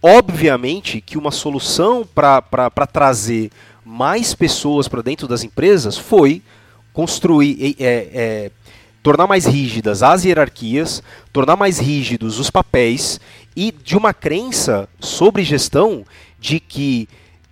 obviamente 0.02 1.02
que 1.02 1.18
uma 1.18 1.32
solução 1.32 2.08
para 2.14 2.70
trazer 2.92 3.52
mais 3.84 4.34
pessoas 4.34 4.88
para 4.88 5.02
dentro 5.02 5.28
das 5.28 5.44
empresas 5.44 5.98
foi 5.98 6.42
construir, 6.94 7.76
é, 7.80 8.10
é, 8.14 8.52
tornar 9.02 9.28
mais 9.28 9.46
rígidas 9.46 10.04
as 10.04 10.26
hierarquias, 10.26 11.02
tornar 11.32 11.56
mais 11.56 11.80
rígidos 11.80 12.40
os 12.40 12.50
papéis 12.50 13.20
e 13.56 13.72
de 13.72 13.96
uma 13.96 14.14
crença 14.14 14.90
sobre 15.00 15.44
gestão 15.44 16.04
de 16.40 16.60
que 16.60 17.08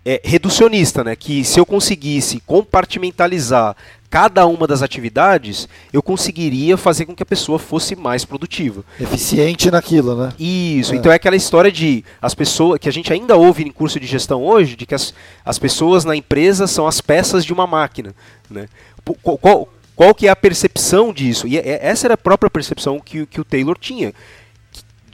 é, 0.06 0.22
reducionista, 0.24 1.04
né? 1.04 1.16
Que 1.16 1.44
se 1.44 1.60
eu 1.60 1.66
conseguisse 1.66 2.40
compartimentalizar 2.46 3.76
cada 4.10 4.46
uma 4.46 4.66
das 4.66 4.82
atividades, 4.82 5.68
eu 5.92 6.02
conseguiria 6.02 6.78
fazer 6.78 7.06
com 7.06 7.14
que 7.14 7.24
a 7.24 7.26
pessoa 7.26 7.60
fosse 7.60 7.96
mais 7.96 8.24
produtiva. 8.24 8.84
Eficiente 9.00 9.70
naquilo, 9.70 10.16
né? 10.16 10.32
Isso. 10.40 10.94
É. 10.94 10.96
Então 10.96 11.12
é 11.12 11.16
aquela 11.16 11.36
história 11.36 11.72
de 11.72 12.06
as 12.22 12.34
pessoas 12.34 12.80
que 12.80 12.88
a 12.88 12.94
gente 12.94 13.12
ainda 13.12 13.36
ouve 13.36 13.64
em 13.64 13.72
curso 13.72 14.00
de 14.00 14.08
gestão 14.08 14.44
hoje, 14.44 14.76
de 14.76 14.86
que 14.86 14.96
as, 14.96 15.14
as 15.44 15.60
pessoas 15.60 16.06
na 16.06 16.16
empresa 16.16 16.68
são 16.68 16.88
as 16.88 17.02
peças 17.02 17.44
de 17.44 17.52
uma 17.52 17.68
máquina, 17.68 18.16
né? 18.50 18.68
Qual, 19.22 19.68
qual 19.96 20.14
que 20.14 20.28
é 20.28 20.30
a 20.30 20.36
percepção 20.36 21.14
disso? 21.14 21.48
E 21.48 21.58
é, 21.58 21.62
é, 21.62 21.80
essa 21.88 22.08
era 22.08 22.14
a 22.14 22.18
própria 22.18 22.50
percepção 22.50 23.00
que, 23.00 23.26
que 23.26 23.42
o 23.42 23.46
Taylor 23.46 23.78
tinha. 23.78 24.14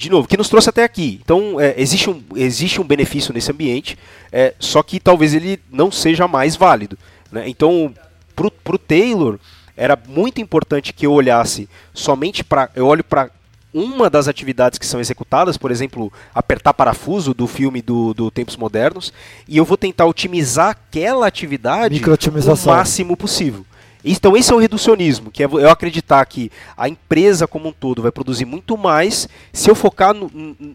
De 0.01 0.09
novo, 0.09 0.27
que 0.27 0.35
nos 0.35 0.49
trouxe 0.49 0.67
até 0.67 0.83
aqui. 0.83 1.21
Então, 1.23 1.61
é, 1.61 1.75
existe, 1.77 2.09
um, 2.09 2.23
existe 2.35 2.81
um 2.81 2.83
benefício 2.83 3.31
nesse 3.31 3.51
ambiente, 3.51 3.95
é, 4.31 4.55
só 4.57 4.81
que 4.81 4.99
talvez 4.99 5.35
ele 5.35 5.59
não 5.71 5.91
seja 5.91 6.27
mais 6.27 6.55
válido. 6.55 6.97
Né? 7.31 7.47
Então, 7.47 7.93
para 8.35 8.75
o 8.75 8.79
Taylor, 8.79 9.37
era 9.77 9.95
muito 10.07 10.41
importante 10.41 10.91
que 10.91 11.05
eu 11.05 11.11
olhasse 11.11 11.69
somente 11.93 12.43
para. 12.43 12.67
Eu 12.75 12.87
olho 12.87 13.03
para 13.03 13.29
uma 13.71 14.09
das 14.09 14.27
atividades 14.27 14.79
que 14.79 14.87
são 14.87 14.99
executadas, 14.99 15.55
por 15.55 15.69
exemplo, 15.69 16.11
apertar 16.33 16.73
parafuso 16.73 17.31
do 17.31 17.45
filme 17.45 17.79
do, 17.79 18.11
do 18.11 18.31
Tempos 18.31 18.57
Modernos, 18.57 19.13
e 19.47 19.55
eu 19.55 19.63
vou 19.63 19.77
tentar 19.77 20.07
otimizar 20.07 20.71
aquela 20.71 21.27
atividade 21.27 22.01
o 22.03 22.67
máximo 22.67 23.15
possível. 23.15 23.63
Então 24.03 24.35
esse 24.35 24.51
é 24.51 24.55
o 24.55 24.59
reducionismo, 24.59 25.31
que 25.31 25.43
é 25.43 25.45
eu 25.45 25.69
acreditar 25.69 26.25
que 26.25 26.51
a 26.75 26.89
empresa 26.89 27.47
como 27.47 27.69
um 27.69 27.71
todo 27.71 28.01
vai 28.01 28.11
produzir 28.11 28.45
muito 28.45 28.77
mais 28.77 29.27
se 29.53 29.69
eu 29.69 29.75
focar 29.75 30.13
no, 30.13 30.29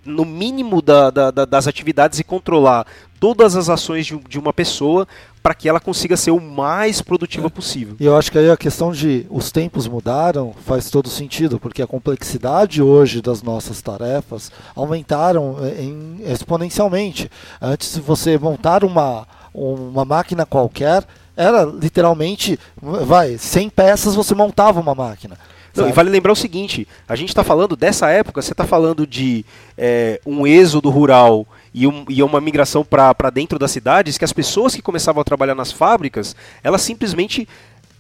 no 0.05 0.25
mínimo 0.25 0.81
da, 0.81 1.11
da, 1.11 1.31
das 1.31 1.67
atividades 1.67 2.19
e 2.19 2.25
controlar 2.25 2.87
todas 3.19 3.57
as 3.57 3.69
ações 3.69 4.07
de, 4.07 4.17
de 4.29 4.39
uma 4.39 4.53
pessoa 4.53 5.07
para 5.43 5.55
que 5.55 5.69
ela 5.69 5.79
consiga 5.79 6.17
ser 6.17 6.33
o 6.33 6.41
mais 6.41 7.01
produtiva 7.01 7.47
é. 7.47 7.51
possível. 7.51 7.97
E 8.01 8.05
eu 8.05 8.17
acho 8.17 8.33
que 8.33 8.39
aí 8.39 8.51
a 8.51 8.57
questão 8.57 8.91
de 8.91 9.27
os 9.31 9.53
tempos 9.53 9.87
mudaram 9.87 10.53
faz 10.65 10.91
todo 10.91 11.09
sentido, 11.09 11.61
porque 11.61 11.81
a 11.81 11.87
complexidade 11.87 12.83
hoje 12.83 13.23
das 13.23 13.43
nossas 13.43 13.81
tarefas 13.81 14.51
aumentaram 14.75 15.57
é, 15.61 15.83
em, 15.83 16.21
exponencialmente. 16.27 17.31
Antes 17.61 17.95
de 17.95 18.01
você 18.01 18.37
montar 18.37 18.83
uma, 18.83 19.27
uma 19.55 20.05
máquina 20.05 20.45
qualquer, 20.45 21.05
era 21.37 21.65
literalmente, 21.65 22.59
vai, 22.81 23.37
100 23.37 23.71
peças 23.71 24.15
você 24.15 24.35
montava 24.35 24.81
uma 24.81 24.95
máquina. 24.95 25.37
Não, 25.77 25.89
e 25.89 25.93
vale 25.93 26.09
lembrar 26.09 26.33
o 26.33 26.37
seguinte: 26.37 26.89
a 27.07 27.15
gente 27.15 27.29
está 27.29 27.45
falando 27.45 27.77
dessa 27.77 28.09
época, 28.09 28.41
você 28.41 28.53
está 28.53 28.65
falando 28.65 29.07
de 29.07 29.45
é, 29.77 30.21
um 30.25 30.47
êxodo 30.47 30.89
rural 30.89 31.47
e, 31.75 31.87
um, 31.87 32.05
e 32.09 32.23
uma 32.23 32.41
migração 32.41 32.83
para 32.83 33.31
dentro 33.31 33.59
das 33.59 33.71
cidades, 33.71 34.17
que 34.17 34.25
as 34.25 34.33
pessoas 34.33 34.75
que 34.75 34.81
começavam 34.81 35.21
a 35.21 35.25
trabalhar 35.25 35.55
nas 35.55 35.71
fábricas, 35.71 36.35
elas 36.65 36.81
simplesmente 36.81 37.47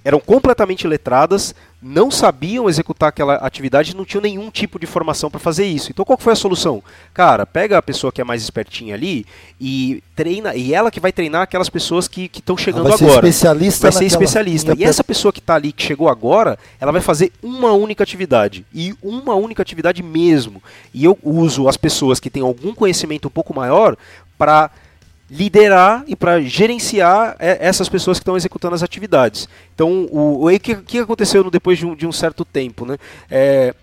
eram 0.07 0.21
completamente 0.21 0.87
letradas, 0.87 1.53
não 1.83 2.13
sabiam 2.13 2.69
executar 2.69 3.09
aquela 3.09 3.35
atividade 3.39 3.97
não 3.97 4.05
tinham 4.05 4.23
nenhum 4.23 4.53
tipo 4.53 4.79
de 4.79 4.87
formação 4.87 5.29
para 5.29 5.41
fazer 5.41 5.67
isso. 5.67 5.91
Então 5.91 6.05
qual 6.05 6.17
foi 6.17 6.33
a 6.33 6.37
solução? 6.37 6.81
Cara, 7.13 7.45
pega 7.45 7.77
a 7.77 7.83
pessoa 7.83 8.13
que 8.13 8.21
é 8.21 8.25
mais 8.25 8.41
espertinha 8.41 8.95
ali 8.95 9.27
e 9.61 10.01
treina, 10.15 10.55
e 10.55 10.73
ela 10.73 10.93
que 10.93 11.01
vai 11.01 11.11
treinar 11.11 11.43
aquelas 11.43 11.69
pessoas 11.69 12.07
que 12.07 12.31
estão 12.33 12.57
chegando 12.57 12.85
vai 12.85 12.93
agora. 12.93 13.11
Ser 13.11 13.17
especialista 13.17 13.83
vai 13.83 13.93
ser 13.93 14.05
especialista. 14.05 14.75
E 14.79 14.85
essa 14.85 15.03
pessoa 15.03 15.33
que 15.33 15.41
está 15.41 15.57
ali, 15.57 15.73
que 15.73 15.83
chegou 15.83 16.09
agora, 16.09 16.57
ela 16.81 16.93
vai 16.93 17.01
fazer 17.01 17.33
uma 17.43 17.73
única 17.73 18.05
atividade. 18.05 18.65
E 18.73 18.95
uma 19.03 19.35
única 19.35 19.61
atividade 19.61 20.05
mesmo. 20.05 20.63
E 20.95 21.05
eu 21.05 21.19
uso 21.21 21.67
as 21.67 21.77
pessoas 21.77 22.21
que 22.21 22.31
têm 22.31 22.45
algum 22.45 22.73
conhecimento 22.73 23.27
um 23.27 23.31
pouco 23.31 23.53
maior 23.53 23.97
para 24.39 24.71
liderar 25.31 26.05
e 26.07 26.15
para 26.15 26.41
gerenciar 26.41 27.37
é, 27.39 27.59
essas 27.61 27.89
pessoas 27.89 28.19
que 28.19 28.23
estão 28.23 28.37
executando 28.37 28.75
as 28.75 28.83
atividades. 28.83 29.49
Então, 29.75 30.09
o, 30.11 30.47
o 30.47 30.61
que, 30.61 30.77
que 30.77 30.99
aconteceu 30.99 31.51
depois 31.51 31.79
de 31.79 31.87
um, 31.87 31.95
de 31.95 32.07
um, 32.07 32.13
certo 32.13 32.45
tempo? 32.45 32.87
Né? 32.87 32.97
É, 33.31 33.75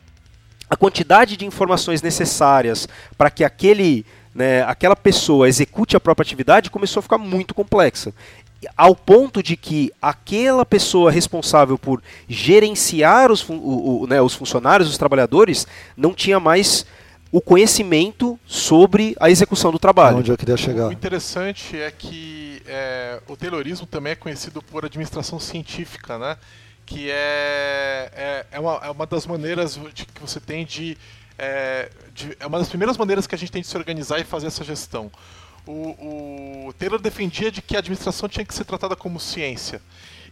a 0.70 0.76
quantidade 0.76 1.36
de 1.36 1.46
informações 1.46 2.02
necessárias 2.02 2.88
para 3.18 3.30
que 3.30 3.44
aquele, 3.44 4.06
né, 4.34 4.64
aquela 4.64 4.96
pessoa 4.96 5.48
execute 5.48 5.98
a 5.98 6.00
própria 6.00 6.24
atividade 6.24 6.72
começou 6.72 7.00
a 7.00 7.04
ficar 7.04 7.18
muito 7.18 7.54
complexa. 7.54 8.14
Ao 8.78 8.96
ponto 8.96 9.44
de 9.44 9.58
que 9.58 9.92
aquela 10.02 10.66
pessoa 10.66 11.12
responsável 11.12 11.78
por 11.78 12.02
gerenciar 12.30 13.30
os, 13.30 13.48
o, 13.50 13.54
o, 13.54 14.08
né, 14.08 14.22
os 14.22 14.34
funcionários, 14.34 14.90
os 14.90 14.98
trabalhadores, 14.98 15.68
não 15.98 16.14
tinha 16.14 16.40
mais 16.40 16.86
o 17.34 17.42
conhecimento 17.42 18.40
sobre 18.46 19.16
a 19.20 19.28
execução 19.28 19.72
do 19.72 19.80
trabalho. 19.80 20.18
Onde 20.18 20.32
eu 20.32 20.38
queria 20.38 20.56
chegar. 20.56 20.90
O 20.90 20.92
interessante 20.94 21.76
é 21.76 21.90
que 21.90 22.62
é, 22.68 23.20
o 23.28 23.36
Taylorismo 23.36 23.88
também 23.88 24.12
é 24.12 24.16
conhecido 24.16 24.62
por 24.62 24.86
administração 24.86 25.40
científica, 25.40 26.20
né? 26.20 26.38
Que 26.86 27.10
é, 27.10 28.12
é, 28.14 28.46
é, 28.52 28.60
uma, 28.60 28.80
é 28.84 28.92
uma 28.92 29.08
das 29.08 29.26
maneiras 29.26 29.80
de, 29.96 30.06
que 30.06 30.22
você 30.22 30.40
tem 30.40 30.64
de, 30.64 30.96
é, 31.40 31.90
de, 32.14 32.38
É 32.40 32.46
uma 32.46 32.60
das 32.60 32.70
primeiras 32.70 32.98
maneiras 32.98 33.26
que 33.26 33.34
a 33.34 33.38
gente 33.38 33.52
tem 33.52 33.64
de 33.64 33.68
se 33.68 33.76
organizar 33.76 34.20
e 34.20 34.24
fazer 34.24 34.46
essa 34.46 34.64
gestão. 34.64 35.12
O, 35.66 36.68
o 36.68 36.74
Taylor 36.78 37.02
defendia 37.02 37.52
de 37.52 37.64
que 37.64 37.76
a 37.76 37.80
administração 37.80 38.30
tinha 38.30 38.46
que 38.46 38.54
ser 38.54 38.64
tratada 38.64 38.96
como 38.96 39.20
ciência. 39.20 39.82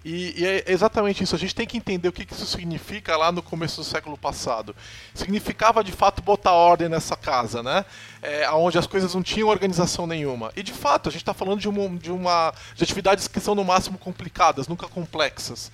E, 0.04 0.42
e, 0.42 0.46
é 0.46 0.64
exatamente 0.68 1.24
isso. 1.24 1.36
A 1.36 1.38
gente 1.38 1.54
tem 1.54 1.68
que 1.68 1.78
entender 1.78 2.08
o 2.08 2.12
que, 2.12 2.26
isso 2.32 2.46
significa 2.46 3.16
lá 3.16 3.32
no 3.32 3.42
começo 3.42 3.78
do 3.78 3.84
século 3.84 4.18
passado. 4.18 4.76
Significava 5.14 5.84
de 5.84 5.92
fato 5.92 6.22
botar 6.22 6.52
ordem 6.52 6.90
nessa 6.90 7.16
casa, 7.16 7.62
né? 7.62 7.86
É, 8.22 8.50
onde 8.52 8.78
as 8.78 8.88
coisas 8.88 9.14
não 9.14 9.22
tinham 9.22 9.48
organização 9.48 10.08
nenhuma. 10.08 10.52
E 10.56 10.64
de 10.64 10.74
fato, 10.74 11.10
a 11.10 11.12
gente 11.12 11.22
está 11.22 11.34
falando 11.34 11.60
de 11.60 11.70
uma, 11.70 11.90
de 11.98 12.12
uma 12.12 12.54
de 12.76 12.84
atividades 12.84 13.28
que 13.28 13.40
são 13.40 13.54
no 13.54 13.64
máximo 13.64 13.98
complicadas, 13.98 14.68
nunca 14.68 14.88
complexas 14.88 15.72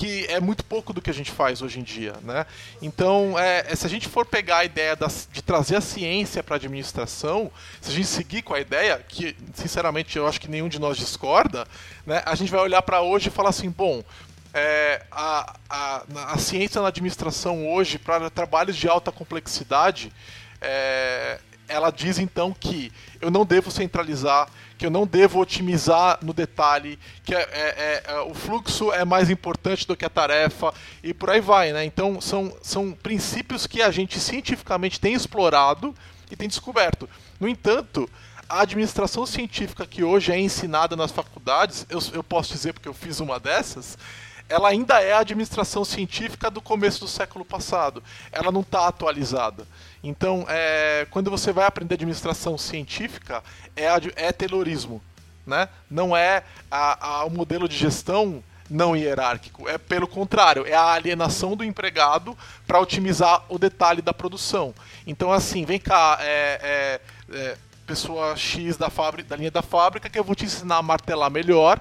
que 0.00 0.24
é 0.30 0.40
muito 0.40 0.64
pouco 0.64 0.94
do 0.94 1.02
que 1.02 1.10
a 1.10 1.12
gente 1.12 1.30
faz 1.30 1.60
hoje 1.60 1.78
em 1.78 1.82
dia, 1.82 2.14
né? 2.22 2.46
Então, 2.80 3.38
é, 3.38 3.66
é 3.68 3.76
se 3.76 3.84
a 3.84 3.90
gente 3.90 4.08
for 4.08 4.24
pegar 4.24 4.56
a 4.56 4.64
ideia 4.64 4.96
de 5.30 5.42
trazer 5.42 5.76
a 5.76 5.80
ciência 5.82 6.42
para 6.42 6.54
a 6.54 6.56
administração, 6.56 7.52
se 7.82 7.90
a 7.90 7.92
gente 7.92 8.06
seguir 8.06 8.40
com 8.40 8.54
a 8.54 8.60
ideia, 8.60 9.04
que 9.06 9.36
sinceramente 9.52 10.16
eu 10.16 10.26
acho 10.26 10.40
que 10.40 10.48
nenhum 10.48 10.70
de 10.70 10.78
nós 10.78 10.96
discorda, 10.96 11.68
né? 12.06 12.22
A 12.24 12.34
gente 12.34 12.50
vai 12.50 12.62
olhar 12.62 12.80
para 12.80 13.02
hoje 13.02 13.28
e 13.28 13.30
falar 13.30 13.50
assim, 13.50 13.68
bom, 13.68 14.02
é, 14.54 15.04
a, 15.12 15.54
a, 15.68 16.04
a, 16.32 16.38
ciência 16.38 16.80
na 16.80 16.88
administração 16.88 17.70
hoje 17.70 17.98
para 17.98 18.30
trabalhos 18.30 18.78
de 18.78 18.88
alta 18.88 19.12
complexidade, 19.12 20.10
é, 20.62 21.38
ela 21.68 21.90
diz 21.90 22.18
então 22.18 22.56
que 22.58 22.90
eu 23.20 23.30
não 23.30 23.44
devo 23.44 23.70
centralizar, 23.70 24.48
que 24.80 24.86
eu 24.86 24.90
não 24.90 25.06
devo 25.06 25.38
otimizar 25.38 26.18
no 26.22 26.32
detalhe, 26.32 26.98
que 27.22 27.34
é, 27.34 27.42
é, 27.42 28.02
é, 28.06 28.20
o 28.20 28.32
fluxo 28.32 28.90
é 28.90 29.04
mais 29.04 29.28
importante 29.28 29.86
do 29.86 29.94
que 29.94 30.06
a 30.06 30.08
tarefa 30.08 30.72
e 31.04 31.12
por 31.12 31.28
aí 31.28 31.38
vai, 31.38 31.70
né? 31.70 31.84
Então 31.84 32.18
são, 32.18 32.56
são 32.62 32.92
princípios 32.92 33.66
que 33.66 33.82
a 33.82 33.90
gente 33.90 34.18
cientificamente 34.18 34.98
tem 34.98 35.12
explorado 35.12 35.94
e 36.30 36.34
tem 36.34 36.48
descoberto. 36.48 37.06
No 37.38 37.46
entanto, 37.46 38.08
a 38.48 38.62
administração 38.62 39.26
científica 39.26 39.86
que 39.86 40.02
hoje 40.02 40.32
é 40.32 40.40
ensinada 40.40 40.96
nas 40.96 41.12
faculdades, 41.12 41.84
eu, 41.90 42.00
eu 42.14 42.24
posso 42.24 42.50
dizer 42.50 42.72
porque 42.72 42.88
eu 42.88 42.94
fiz 42.94 43.20
uma 43.20 43.38
dessas, 43.38 43.98
ela 44.50 44.68
ainda 44.68 45.00
é 45.00 45.12
a 45.12 45.20
administração 45.20 45.84
científica 45.84 46.50
do 46.50 46.60
começo 46.60 47.00
do 47.00 47.08
século 47.08 47.44
passado. 47.44 48.02
Ela 48.32 48.50
não 48.50 48.62
está 48.62 48.88
atualizada. 48.88 49.64
Então, 50.02 50.44
é, 50.48 51.06
quando 51.08 51.30
você 51.30 51.52
vai 51.52 51.66
aprender 51.66 51.94
administração 51.94 52.58
científica, 52.58 53.44
é, 53.76 53.86
é 54.16 54.32
Taylorismo. 54.32 55.00
Né? 55.46 55.68
Não 55.88 56.16
é 56.16 56.42
a, 56.68 57.06
a, 57.06 57.24
o 57.24 57.30
modelo 57.30 57.68
de 57.68 57.76
gestão 57.76 58.42
não 58.68 58.96
hierárquico. 58.96 59.68
É 59.68 59.78
pelo 59.78 60.08
contrário, 60.08 60.66
é 60.66 60.74
a 60.74 60.92
alienação 60.92 61.56
do 61.56 61.62
empregado 61.62 62.36
para 62.66 62.80
otimizar 62.80 63.44
o 63.48 63.56
detalhe 63.56 64.02
da 64.02 64.12
produção. 64.12 64.74
Então, 65.06 65.32
assim, 65.32 65.64
vem 65.64 65.78
cá, 65.78 66.18
é, 66.20 67.00
é, 67.32 67.36
é, 67.36 67.56
pessoa 67.86 68.36
X 68.36 68.76
da, 68.76 68.90
fábrica, 68.90 69.28
da 69.28 69.36
linha 69.36 69.50
da 69.50 69.62
fábrica, 69.62 70.10
que 70.10 70.18
eu 70.18 70.24
vou 70.24 70.34
te 70.34 70.44
ensinar 70.44 70.78
a 70.78 70.82
martelar 70.82 71.30
melhor 71.30 71.80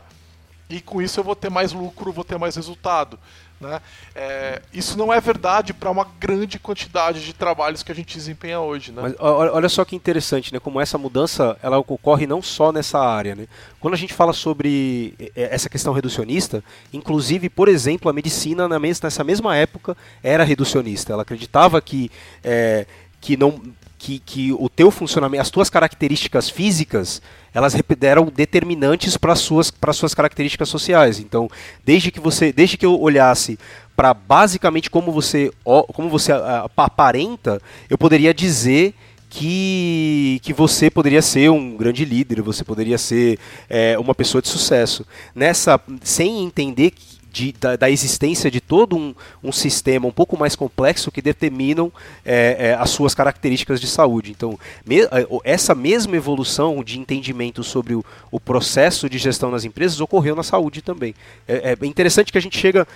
e 0.69 0.79
com 0.79 1.01
isso 1.01 1.19
eu 1.19 1.23
vou 1.23 1.35
ter 1.35 1.49
mais 1.49 1.73
lucro, 1.73 2.11
vou 2.11 2.23
ter 2.23 2.37
mais 2.37 2.55
resultado. 2.55 3.17
Né? 3.59 3.81
É, 4.15 4.61
isso 4.71 4.97
não 4.97 5.11
é 5.11 5.19
verdade 5.19 5.73
para 5.73 5.89
uma 5.89 6.07
grande 6.17 6.57
quantidade 6.57 7.25
de 7.25 7.33
trabalhos 7.33 7.83
que 7.83 7.91
a 7.91 7.95
gente 7.95 8.15
desempenha 8.15 8.61
hoje. 8.61 8.91
Né? 8.91 9.01
Mas 9.01 9.15
olha 9.19 9.67
só 9.67 9.83
que 9.83 9.95
interessante, 9.95 10.53
né? 10.53 10.59
Como 10.59 10.79
essa 10.79 10.97
mudança 10.97 11.57
ela 11.61 11.77
ocorre 11.77 12.25
não 12.25 12.41
só 12.41 12.71
nessa 12.71 12.99
área. 12.99 13.35
Né? 13.35 13.47
Quando 13.79 13.95
a 13.95 13.97
gente 13.97 14.13
fala 14.13 14.31
sobre 14.31 15.13
essa 15.35 15.67
questão 15.67 15.91
reducionista, 15.91 16.63
inclusive, 16.93 17.49
por 17.49 17.67
exemplo, 17.67 18.09
a 18.09 18.13
medicina 18.13 18.69
nessa 18.69 19.23
mesma 19.23 19.57
época 19.57 19.97
era 20.23 20.43
reducionista. 20.43 21.11
Ela 21.11 21.23
acreditava 21.23 21.81
que, 21.81 22.09
é, 22.43 22.85
que 23.19 23.35
não 23.35 23.61
que, 23.99 24.17
que 24.19 24.53
o 24.53 24.69
teu 24.69 24.89
funcionamento, 24.89 25.41
as 25.41 25.49
tuas 25.49 25.69
características 25.69 26.49
físicas, 26.49 27.21
elas 27.53 27.75
eram 28.01 28.31
determinantes 28.33 29.17
para 29.17 29.33
as 29.33 29.39
suas, 29.39 29.69
para 29.69 29.91
suas 29.91 30.13
características 30.13 30.69
sociais. 30.69 31.19
Então, 31.19 31.49
desde 31.83 32.09
que 32.09 32.19
você, 32.19 32.53
desde 32.53 32.77
que 32.77 32.85
eu 32.85 32.99
olhasse 32.99 33.59
para 33.95 34.13
basicamente 34.13 34.89
como 34.89 35.11
você, 35.11 35.51
como 35.93 36.07
você 36.07 36.31
aparenta, 36.77 37.61
eu 37.89 37.97
poderia 37.97 38.33
dizer 38.33 38.95
que, 39.29 40.39
que 40.41 40.53
você 40.53 40.89
poderia 40.89 41.21
ser 41.21 41.51
um 41.51 41.75
grande 41.75 42.05
líder, 42.05 42.41
você 42.41 42.63
poderia 42.63 42.97
ser 42.97 43.37
é, 43.69 43.99
uma 43.99 44.15
pessoa 44.15 44.41
de 44.41 44.47
sucesso. 44.47 45.05
Nessa, 45.35 45.79
sem 46.01 46.43
entender 46.43 46.91
de, 47.31 47.51
da, 47.53 47.75
da, 47.75 47.89
existência 47.89 48.49
de 48.49 48.59
todo 48.59 48.97
um, 48.97 49.13
um, 49.43 49.51
sistema 49.51 50.07
um 50.07 50.11
pouco 50.11 50.37
mais 50.37 50.55
complexo 50.55 51.11
que 51.11 51.21
determinam 51.21 51.91
é, 52.25 52.69
é, 52.69 52.73
as 52.73 52.89
suas 52.89 53.13
características 53.13 53.79
de 53.79 53.87
saúde. 53.87 54.31
Então, 54.31 54.57
me, 54.85 55.01
é, 55.01 55.07
essa 55.43 55.75
mesma 55.75 56.15
evolução 56.15 56.83
de 56.83 56.99
entendimento 56.99 57.63
sobre 57.63 57.95
o, 57.95 58.03
o, 58.31 58.39
processo 58.39 59.09
de 59.09 59.17
gestão 59.17 59.51
nas 59.51 59.63
empresas 59.63 60.01
ocorreu 60.01 60.35
na 60.35 60.43
saúde 60.43 60.81
também. 60.81 61.13
É, 61.47 61.77
é 61.79 61.85
interessante 61.85 62.31
que 62.31 62.37
a 62.37 62.41
gente 62.41 62.57
chega 62.57 62.87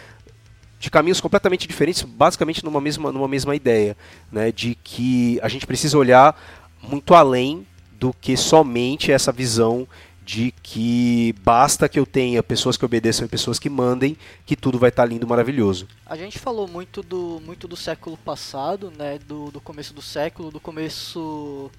de 0.79 0.91
caminhos 0.91 1.21
completamente 1.21 1.65
diferentes, 1.67 2.01
basicamente 2.01 2.63
numa 2.63 2.81
mesma, 2.81 3.11
numa 3.11 3.27
mesma 3.27 3.55
ideia, 3.55 3.95
né, 4.29 4.51
de 4.51 4.75
que 4.83 5.39
a 5.41 5.47
gente 5.47 5.65
precisa 5.65 5.97
olhar 5.97 6.37
muito 6.81 7.13
além 7.13 7.65
do 7.97 8.13
que 8.13 8.35
somente 8.35 9.09
essa 9.09 9.31
visão 9.31 9.87
de 10.25 10.53
que 10.63 11.35
basta 11.43 11.89
que 11.89 11.99
eu 11.99 12.05
tenha 12.05 12.41
pessoas 12.41 12.77
que 12.77 12.85
obedeçam 12.85 13.25
e 13.25 13.29
pessoas 13.29 13.59
que 13.59 13.69
mandem, 13.69 14.17
que 14.45 14.55
tudo 14.55 14.79
vai 14.79 14.89
estar 14.89 15.03
tá 15.03 15.09
lindo, 15.09 15.27
maravilhoso. 15.27 15.87
A 16.05 16.15
gente 16.15 16.39
falou 16.39 16.67
muito 16.67 17.03
do, 17.03 17.41
muito 17.45 17.67
do 17.67 17.75
século 17.75 18.17
passado, 18.17 18.91
né, 18.97 19.19
do, 19.19 19.51
do 19.51 19.59
começo 19.59 19.93
do 19.93 20.01
século, 20.01 20.51
do 20.51 20.59
começo 20.59 21.69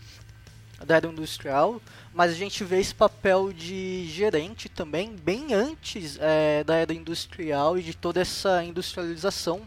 da 0.85 0.97
era 0.97 1.07
industrial, 1.07 1.81
mas 2.13 2.31
a 2.31 2.35
gente 2.35 2.63
vê 2.63 2.79
esse 2.79 2.95
papel 2.95 3.53
de 3.53 4.07
gerente 4.09 4.69
também 4.69 5.15
bem 5.17 5.55
antes 5.55 6.19
é, 6.21 6.63
da 6.63 6.77
era 6.77 6.93
industrial 6.93 7.79
e 7.79 7.83
de 7.83 7.95
toda 7.95 8.21
essa 8.21 8.63
industrialização. 8.63 9.63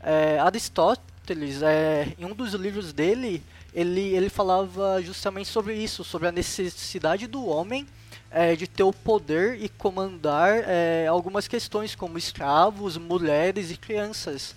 É, 0.00 0.38
Aristóteles, 0.38 1.62
é, 1.62 2.14
em 2.16 2.24
um 2.24 2.34
dos 2.34 2.54
livros 2.54 2.92
dele, 2.92 3.42
ele, 3.78 4.00
ele 4.00 4.28
falava 4.28 5.00
justamente 5.00 5.48
sobre 5.48 5.72
isso, 5.74 6.02
sobre 6.02 6.26
a 6.26 6.32
necessidade 6.32 7.28
do 7.28 7.46
homem 7.46 7.86
é, 8.28 8.56
de 8.56 8.66
ter 8.66 8.82
o 8.82 8.92
poder 8.92 9.62
e 9.62 9.68
comandar 9.68 10.64
é, 10.66 11.06
algumas 11.06 11.46
questões 11.46 11.94
como 11.94 12.18
escravos, 12.18 12.96
mulheres 12.96 13.70
e 13.70 13.76
crianças. 13.76 14.56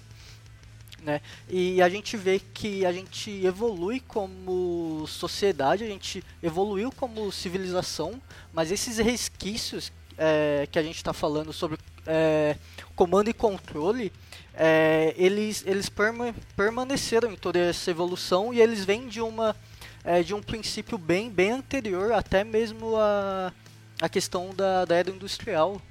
Né? 1.04 1.22
E 1.48 1.84
a 1.84 1.88
gente 1.90 2.18
vê 2.18 2.40
que 2.40 2.84
a 2.84 2.92
gente 2.92 3.30
evolui 3.46 4.00
como 4.00 5.06
sociedade, 5.08 5.84
a 5.84 5.88
gente 5.88 6.24
evoluiu 6.42 6.92
como 6.92 7.32
civilização, 7.32 8.20
mas 8.52 8.72
esses 8.72 8.98
resquícios 8.98 9.92
é, 10.18 10.68
que 10.72 10.80
a 10.80 10.84
gente 10.84 10.96
está 10.96 11.14
falando 11.14 11.54
sobre 11.54 11.78
é, 12.08 12.56
comando 12.96 13.30
e 13.30 13.34
controle, 13.34 14.12
é, 14.54 15.14
eles, 15.18 15.64
eles 15.66 15.90
perma 15.90 16.36
permaneceram 16.56 17.32
em 17.32 17.36
toda 17.36 17.60
essa 17.60 17.90
evolução 17.90 18.54
e 18.54 18.62
eles 18.62 18.84
vêm 18.84 19.08
de 19.08 19.22
uma 19.22 19.56
é, 20.04 20.24
de 20.24 20.34
um 20.34 20.42
princípio 20.42 20.98
bem, 20.98 21.30
bem 21.30 21.52
anterior 21.52 22.12
até 22.12 22.44
mesmo 22.44 22.96
a, 22.98 23.54
a 24.02 24.10
questão 24.10 24.50
da, 24.56 24.86
da 24.86 24.96
era 24.96 25.10
industrial. 25.10 25.82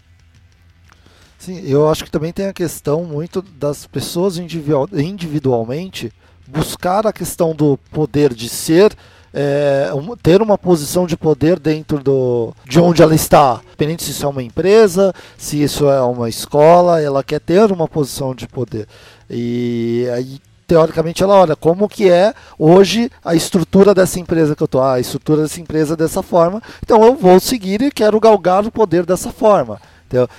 Sim, 1.39 1.61
eu 1.67 1.89
acho 1.89 2.05
que 2.05 2.11
também 2.11 2.33
tem 2.33 2.49
a 2.49 2.53
questão 2.53 3.05
muito 3.05 3.41
das 3.41 3.87
pessoas 3.87 4.37
individual, 4.37 4.87
individualmente 4.93 6.13
buscar 6.47 7.07
a 7.07 7.13
questão 7.13 7.55
do 7.55 7.79
poder 7.91 8.35
de 8.35 8.49
ser 8.49 8.95
é, 9.33 9.91
um, 9.95 10.17
ter 10.17 10.43
uma 10.43 10.59
posição 10.59 11.07
de 11.07 11.17
poder 11.17 11.59
dentro 11.59 12.03
do, 12.03 12.53
de 12.67 12.81
onde 12.81 13.03
ela 13.03 13.15
está. 13.15 13.61
Independente 13.67 14.05
se 14.05 14.11
isso 14.11 14.27
é 14.27 14.29
uma 14.29 14.43
empresa, 14.43 15.15
se 15.39 15.63
isso 15.63 15.89
é 15.89 16.01
uma 16.03 16.29
escola, 16.29 17.01
ela 17.01 17.23
quer 17.23 17.41
ter 17.41 17.71
uma 17.71 17.89
posição 17.89 18.35
de 18.35 18.47
poder. 18.47 18.87
E 19.29 20.09
aí, 20.15 20.39
teoricamente, 20.67 21.23
ela 21.23 21.35
olha 21.35 21.57
como 21.57 21.89
que 21.89 22.11
é 22.11 22.35
hoje 22.59 23.11
a 23.25 23.35
estrutura 23.35 23.95
dessa 23.95 24.19
empresa 24.19 24.55
que 24.55 24.63
eu 24.63 24.67
estou. 24.67 24.83
Ah, 24.83 24.95
a 24.95 25.01
estrutura 25.01 25.43
dessa 25.43 25.61
empresa 25.61 25.95
é 25.95 25.97
dessa 25.97 26.23
forma, 26.23 26.63
então 26.83 27.05
eu 27.05 27.15
vou 27.15 27.39
seguir 27.41 27.83
e 27.83 27.91
quero 27.91 28.21
galgar 28.21 28.65
o 28.65 28.73
poder 28.73 29.07
dessa 29.07 29.31
forma. 29.31 29.81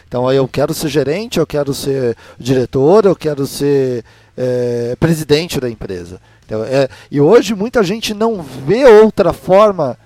Então 0.08 0.30
eu 0.32 0.48
quero 0.50 0.74
ser 0.74 0.90
gerente, 0.90 1.40
eu 1.40 1.48
quero 1.48 1.74
ser 1.74 2.18
diretor, 2.38 3.06
eu 3.06 3.16
quero 3.16 3.48
ser 3.48 4.04
é, 4.38 4.96
presidente 5.00 5.60
da 5.60 5.70
empresa. 5.70 6.22
Então, 6.46 6.64
é, 6.64 6.90
e 7.10 7.20
hoje 7.22 7.56
muita 7.56 7.84
gente 7.84 8.14
não 8.14 8.42
vê 8.42 8.86
outra 8.86 9.34
forma 9.34 9.98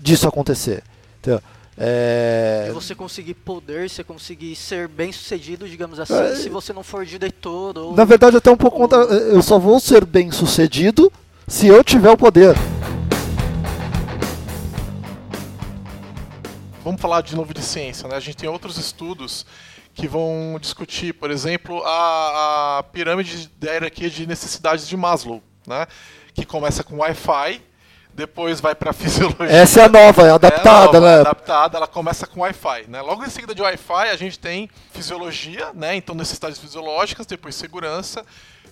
disso 0.00 0.28
acontecer. 0.28 0.82
Então, 1.20 1.40
é... 1.80 2.66
E 2.68 2.72
você 2.72 2.92
conseguir 2.92 3.34
poder, 3.34 3.88
você 3.88 4.02
conseguir 4.02 4.56
ser 4.56 4.88
bem 4.88 5.12
sucedido, 5.12 5.68
digamos 5.68 6.00
assim, 6.00 6.14
é... 6.14 6.34
se 6.34 6.48
você 6.48 6.72
não 6.72 6.82
for 6.82 7.06
diretor 7.06 7.78
ou... 7.78 7.94
Na 7.94 8.04
verdade, 8.04 8.36
até 8.36 8.50
um 8.50 8.56
pouco 8.56 8.76
ou... 8.76 8.88
contra... 8.88 8.98
Eu 9.14 9.40
só 9.42 9.58
vou 9.58 9.78
ser 9.78 10.04
bem 10.04 10.32
sucedido 10.32 11.12
se 11.46 11.68
eu 11.68 11.84
tiver 11.84 12.10
o 12.10 12.16
poder. 12.16 12.56
Vamos 16.82 17.00
falar 17.00 17.20
de 17.20 17.36
novo 17.36 17.54
de 17.54 17.62
ciência, 17.62 18.08
né? 18.08 18.16
A 18.16 18.20
gente 18.20 18.36
tem 18.36 18.48
outros 18.48 18.76
estudos 18.76 19.46
que 19.98 20.06
vão 20.06 20.58
discutir, 20.60 21.12
por 21.12 21.28
exemplo, 21.28 21.82
a, 21.84 22.78
a 22.78 22.82
pirâmide 22.84 23.50
da 23.58 23.72
hierarquia 23.72 24.08
de 24.08 24.28
necessidades 24.28 24.86
de 24.86 24.96
Maslow 24.96 25.42
né? 25.66 25.86
Que 26.32 26.46
começa 26.46 26.84
com 26.84 26.98
Wi-Fi, 26.98 27.60
depois 28.14 28.60
vai 28.60 28.76
para 28.76 28.92
fisiologia. 28.94 29.48
Essa 29.48 29.80
é 29.80 29.84
a 29.84 29.88
nova, 29.88 30.22
é 30.22 30.30
adaptada, 30.30 30.96
é 30.96 31.00
nova, 31.00 31.00
né? 31.00 31.20
Adaptada, 31.20 31.76
ela 31.78 31.86
começa 31.88 32.28
com 32.28 32.40
Wi-Fi, 32.40 32.86
né? 32.88 33.02
Logo 33.02 33.24
em 33.24 33.28
seguida 33.28 33.52
de 33.52 33.60
Wi-Fi, 33.60 34.08
a 34.10 34.16
gente 34.16 34.38
tem 34.38 34.70
fisiologia, 34.92 35.72
né? 35.74 35.96
Então 35.96 36.14
necessidades 36.14 36.58
fisiológicas, 36.58 37.26
depois 37.26 37.56
segurança, 37.56 38.24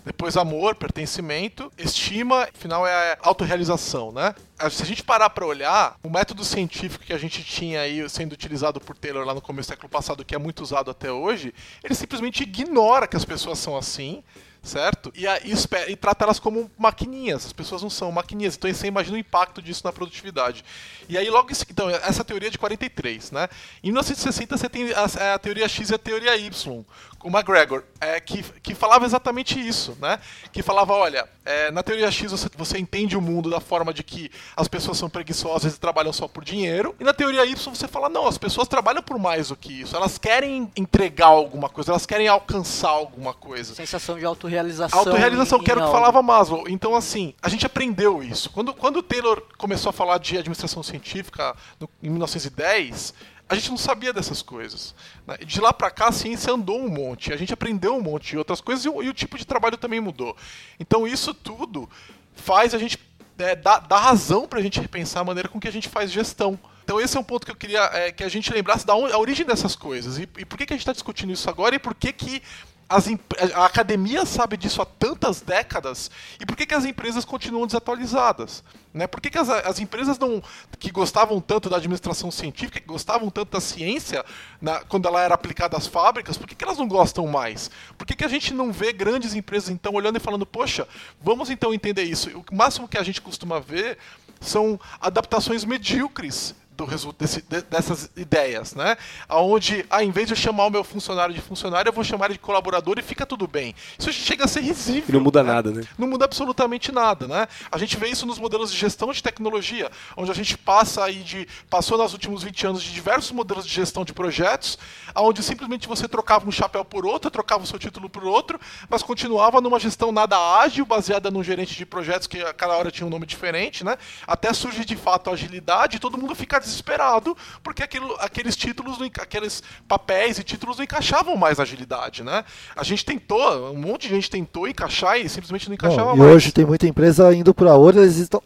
depois 0.07 0.37
amor, 0.37 0.77
pertencimento, 0.77 1.71
estima, 1.77 2.49
final 2.55 2.87
é 2.87 3.15
a 3.15 3.19
autorrealização, 3.23 4.13
né? 4.13 4.37
Se 4.71 4.85
a 4.85 4.87
gente 4.87 5.03
parar 5.03 5.29
para 5.31 5.45
olhar, 5.45 5.99
o 6.01 6.09
método 6.09 6.45
científico 6.45 7.05
que 7.05 7.13
a 7.13 7.19
gente 7.19 7.43
tinha 7.43 7.81
aí 7.81 8.09
sendo 8.09 8.33
utilizado 8.33 8.81
por 8.81 8.97
Taylor 8.97 9.27
lá 9.27 9.35
no 9.35 9.41
começo 9.41 9.69
do 9.69 9.73
século 9.73 9.89
passado, 9.89 10.25
que 10.25 10.33
é 10.33 10.39
muito 10.39 10.63
usado 10.63 10.93
até 10.93 11.11
hoje, 11.11 11.53
ele 11.83 11.93
simplesmente 11.93 12.45
ignora 12.45 13.09
que 13.09 13.17
as 13.17 13.25
pessoas 13.25 13.59
são 13.59 13.77
assim 13.77 14.23
certo? 14.67 15.13
E, 15.15 15.25
e, 15.25 15.93
e, 15.93 15.97
trata 15.97 16.25
elas 16.25 16.39
como 16.39 16.71
maquininhas. 16.77 17.47
As 17.47 17.53
pessoas 17.53 17.83
não 17.83 17.89
são 17.89 18.11
maquininhas. 18.11 18.57
Então 18.57 18.73
você 18.73 18.87
imagina 18.89 19.17
o 19.17 19.21
impacto 19.21 19.63
disso 19.63 19.83
na 19.85 19.93
produtividade. 19.93 20.65
E 21.09 21.17
aí 21.17 21.31
logo 21.31 21.51
então 21.71 21.89
essa 21.89 22.25
teoria 22.25 22.49
é 22.49 22.51
de 22.51 22.59
43, 22.59 23.31
né? 23.31 23.49
Em 23.83 23.89
1960 23.89 24.57
você 24.57 24.69
tem 24.69 24.93
a, 24.93 25.35
a 25.35 25.39
teoria 25.39 25.69
X 25.69 25.91
e 25.91 25.95
a 25.95 25.99
teoria 25.99 26.37
Y, 26.37 26.85
com 27.27 27.37
McGregor, 27.37 27.83
é, 28.01 28.21
que, 28.21 28.41
que 28.63 28.73
falava 28.73 29.05
exatamente 29.05 29.59
isso, 29.59 29.99
né? 30.01 30.21
Que 30.53 30.63
falava, 30.63 30.93
olha, 30.93 31.29
é, 31.45 31.73
na 31.73 31.83
teoria 31.83 32.09
X 32.09 32.31
você, 32.31 32.49
você 32.57 32.79
entende 32.79 33.17
o 33.17 33.21
mundo 33.21 33.51
da 33.51 33.59
forma 33.59 33.93
de 33.93 34.05
que 34.05 34.31
as 34.57 34.69
pessoas 34.69 34.97
são 34.97 35.11
preguiçosas 35.11 35.75
e 35.75 35.81
trabalham 35.81 36.13
só 36.13 36.29
por 36.29 36.45
dinheiro, 36.45 36.95
e 37.01 37.05
na 37.05 37.13
teoria 37.13 37.45
Y 37.45 37.57
você 37.57 37.89
fala, 37.89 38.09
não, 38.09 38.29
as 38.29 38.39
pessoas 38.39 38.69
trabalham 38.69 39.03
por 39.03 39.19
mais 39.19 39.49
do 39.49 39.57
que 39.57 39.81
isso, 39.81 39.97
elas 39.97 40.19
querem 40.19 40.71
entregar 40.77 41.27
alguma 41.27 41.69
coisa, 41.69 41.91
elas 41.91 42.07
querem 42.07 42.29
alcançar 42.29 42.91
alguma 42.91 43.35
coisa. 43.35 43.75
Sensação 43.75 44.17
de 44.17 44.25
autorrealização. 44.25 45.01
Autorrealização, 45.01 45.59
que 45.59 45.71
era 45.71 45.81
o 45.81 45.87
que 45.87 45.93
falava 45.93 46.23
Maslow. 46.23 46.69
Então, 46.69 46.95
assim, 46.95 47.35
a 47.43 47.49
gente 47.49 47.67
aprendeu 47.67 48.23
isso. 48.23 48.51
Quando, 48.51 48.73
quando 48.73 48.99
o 48.99 49.03
Taylor 49.03 49.43
começou 49.59 49.91
a 49.91 49.93
falar 49.93 50.19
de 50.19 50.39
administração 50.39 50.81
científica 50.81 51.57
no, 51.81 51.91
em 52.01 52.09
1910, 52.09 53.15
a 53.49 53.55
gente 53.55 53.71
não 53.71 53.77
sabia 53.77 54.13
dessas 54.13 54.43
coisas. 54.43 54.95
Né? 55.27 55.39
De 55.39 55.61
lá 55.61 55.73
para 55.73 55.91
cá, 55.91 56.09
a 56.09 56.13
ciência 56.13 56.53
andou 56.53 56.81
um 56.81 56.89
monte, 56.89 57.33
a 57.33 57.37
gente 57.37 57.53
aprendeu 57.53 57.95
um 57.97 58.01
monte 58.01 58.31
de 58.31 58.39
outras 58.39 58.61
coisas 58.61 58.85
e 58.85 58.89
o, 58.89 59.03
e 59.03 59.09
o 59.09 59.15
tipo 59.15 59.39
de 59.39 59.47
trabalho 59.47 59.77
também 59.77 60.01
mudou. 60.01 60.37
Então, 60.81 61.07
isso 61.07 61.33
tudo 61.33 61.89
faz 62.35 62.75
a 62.75 62.79
gente 62.79 62.99
é, 63.39 63.55
dar, 63.55 63.81
dar 63.81 63.99
razão 63.99 64.47
para 64.47 64.59
a 64.59 64.63
gente 64.63 64.81
repensar 64.81 65.21
a 65.21 65.25
maneira 65.25 65.49
com 65.49 65.61
que 65.61 65.69
a 65.69 65.73
gente 65.73 65.89
faz 65.89 66.11
gestão. 66.11 66.59
Então 66.85 67.01
esse 67.01 67.17
é 67.17 67.21
um 67.21 67.25
ponto 67.25 67.45
que 67.45 67.51
eu 67.51 67.57
queria 67.57 67.83
é, 67.93 68.13
que 68.13 68.23
a 68.23 68.29
gente 68.29 68.53
lembrasse 68.53 68.87
da 68.87 68.93
a 68.93 69.19
origem 69.19 69.45
dessas 69.45 69.75
coisas 69.75 70.19
e, 70.19 70.23
e 70.39 70.45
por 70.45 70.57
que, 70.57 70.67
que 70.67 70.73
a 70.73 70.77
gente 70.77 70.83
está 70.83 70.93
discutindo 70.93 71.33
isso 71.33 71.51
agora 71.51 71.75
e 71.75 71.81
por 71.81 71.95
que, 71.95 72.13
que 72.13 72.41
as, 72.89 73.07
a 73.55 73.67
academia 73.67 74.25
sabe 74.25 74.57
disso 74.57 74.81
há 74.81 74.87
tantas 74.87 75.41
décadas 75.41 76.11
e 76.41 76.47
por 76.47 76.57
que, 76.57 76.67
que 76.67 76.75
as 76.75 76.85
empresas 76.85 77.25
continuam 77.25 77.67
desatualizadas? 77.67 78.63
Né? 78.95 79.07
Por 79.07 79.21
que, 79.21 79.29
que 79.29 79.39
as, 79.39 79.49
as 79.51 79.81
empresas 79.81 80.19
não, 80.19 80.43
que 80.79 80.91
gostavam 80.91 81.41
tanto 81.41 81.69
da 81.69 81.77
administração 81.77 82.31
científica, 82.31 82.81
que 82.81 82.87
gostavam 82.87 83.29
tanto 83.29 83.53
da 83.53 83.61
ciência 83.61 84.25
na, 84.61 84.81
quando 84.85 85.09
ela 85.09 85.21
era 85.21 85.35
aplicada 85.35 85.77
às 85.77 85.87
fábricas, 85.87 86.39
por 86.39 86.47
que, 86.47 86.55
que 86.55 86.65
elas 86.65 86.79
não 86.79 86.87
gostam 86.87 87.27
mais? 87.27 87.71
Por 87.99 88.07
que, 88.07 88.15
que 88.15 88.25
a 88.25 88.29
gente 88.29 88.55
não 88.55 88.73
vê 88.73 88.93
grandes 88.93 89.35
empresas 89.35 89.71
então 89.71 89.93
olhando 89.93 90.17
e 90.17 90.21
falando, 90.21 90.47
poxa, 90.47 90.87
vamos 91.21 91.51
então 91.51 91.75
entender 91.75 92.05
isso? 92.05 92.31
O 92.39 92.55
máximo 92.55 92.89
que 92.89 92.99
a 92.99 93.03
gente 93.03 93.21
costuma 93.21 93.59
ver 93.59 93.99
são 94.41 94.79
adaptações 95.01 95.65
medíocres 95.65 96.55
do 96.77 97.13
desse, 97.13 97.43
dessas 97.71 98.11
ideias, 98.17 98.75
né? 98.75 98.97
Onde, 99.29 99.85
ah, 99.91 100.05
em 100.05 100.11
vez 100.11 100.29
de 100.29 100.35
eu 100.35 100.37
chamar 100.37 100.67
o 100.67 100.71
meu 100.71 100.85
funcionário 100.85 101.35
de 101.35 101.41
funcionário, 101.41 101.89
eu 101.89 101.93
vou 101.93 102.05
chamar 102.05 102.27
ele 102.27 102.35
de 102.35 102.41
colaborador 102.41 102.99
e 102.99 103.03
fica 103.03 103.25
tudo 103.25 103.47
bem. 103.47 103.75
Isso 103.99 104.13
chega 104.13 104.45
a 104.45 104.49
ser 104.49 104.61
risível. 104.61 105.05
E 105.09 105.13
não 105.13 105.21
muda 105.21 105.43
né? 105.43 105.53
nada, 105.53 105.71
né? 105.71 105.83
Não 105.97 106.07
muda 106.07 106.27
absolutamente 106.27 106.93
nada, 106.93 107.27
né? 107.27 107.49
A 107.73 107.79
gente 107.79 107.97
vê 107.97 108.09
isso 108.09 108.27
nos 108.27 108.39
modelos 108.39 108.71
de 108.71 108.79
gestão 108.79 109.11
de 109.11 109.23
tecnologia, 109.23 109.91
onde 110.17 110.31
a 110.31 110.35
gente 110.35 110.57
passa 110.59 111.05
aí 111.05 111.23
de 111.23 111.49
passou 111.71 111.97
nos 111.97 112.13
últimos 112.13 112.43
20 112.43 112.67
anos 112.67 112.83
de 112.83 112.93
diversos 112.93 113.33
modelos 113.33 113.67
de 113.67 113.73
gestão 113.73 114.05
de 114.05 114.13
projetos, 114.13 114.79
onde 115.15 115.43
simplesmente 115.43 115.89
você 115.89 116.07
trocava 116.07 116.47
um 116.47 116.53
chapéu 116.53 116.85
por 116.85 117.07
outro, 117.07 117.31
trocava 117.31 117.65
o 117.65 117.67
seu 117.67 117.79
título 117.79 118.11
por 118.11 118.25
outro, 118.25 118.61
mas 118.89 119.03
continuava 119.03 119.61
numa 119.61 119.79
gestão 119.79 120.13
nada 120.13 120.37
ágil, 120.59 120.85
baseada 120.85 121.31
num 121.31 121.43
gerente 121.43 121.75
de 121.75 121.87
projetos 121.87 122.27
que 122.27 122.43
a 122.43 122.53
cada 122.53 122.75
hora 122.75 122.91
tinha 122.91 123.07
um 123.07 123.11
nome 123.11 123.25
diferente, 123.25 123.83
né? 123.83 123.97
Até 124.27 124.53
surge 124.53 124.85
de 124.85 124.97
fato 124.97 125.31
a 125.31 125.33
agilidade 125.33 125.97
e 125.97 126.01
todo 126.01 126.19
mundo 126.19 126.35
fica 126.35 126.59
desesperado 126.67 127.37
porque 127.63 127.83
aquilo, 127.83 128.15
aqueles 128.21 128.57
títulos, 128.57 128.99
aqueles 129.19 129.63
papéis 129.89 130.39
e 130.39 130.45
títulos 130.45 130.77
não 130.77 130.85
encaixavam 130.85 131.37
mais 131.37 131.59
na 131.59 131.65
agilidade, 131.65 132.23
né? 132.23 132.45
A 132.77 132.85
gente 132.85 133.05
tentou, 133.05 133.73
um 133.73 133.79
monte 133.79 134.09
de 134.09 134.15
gente 134.15 134.31
tentou 134.31 134.69
encaixar 134.69 135.19
e 135.19 135.29
simplesmente 135.29 135.69
não 135.69 135.75
encaixava 135.75 136.11
não, 136.11 136.17
mais. 136.17 136.31
E 136.31 136.35
hoje 136.35 136.53
tem 136.53 136.65
muita 136.65 136.87
empresa 136.87 137.35
indo 137.35 137.55
para 137.55 137.73
a 137.73 137.77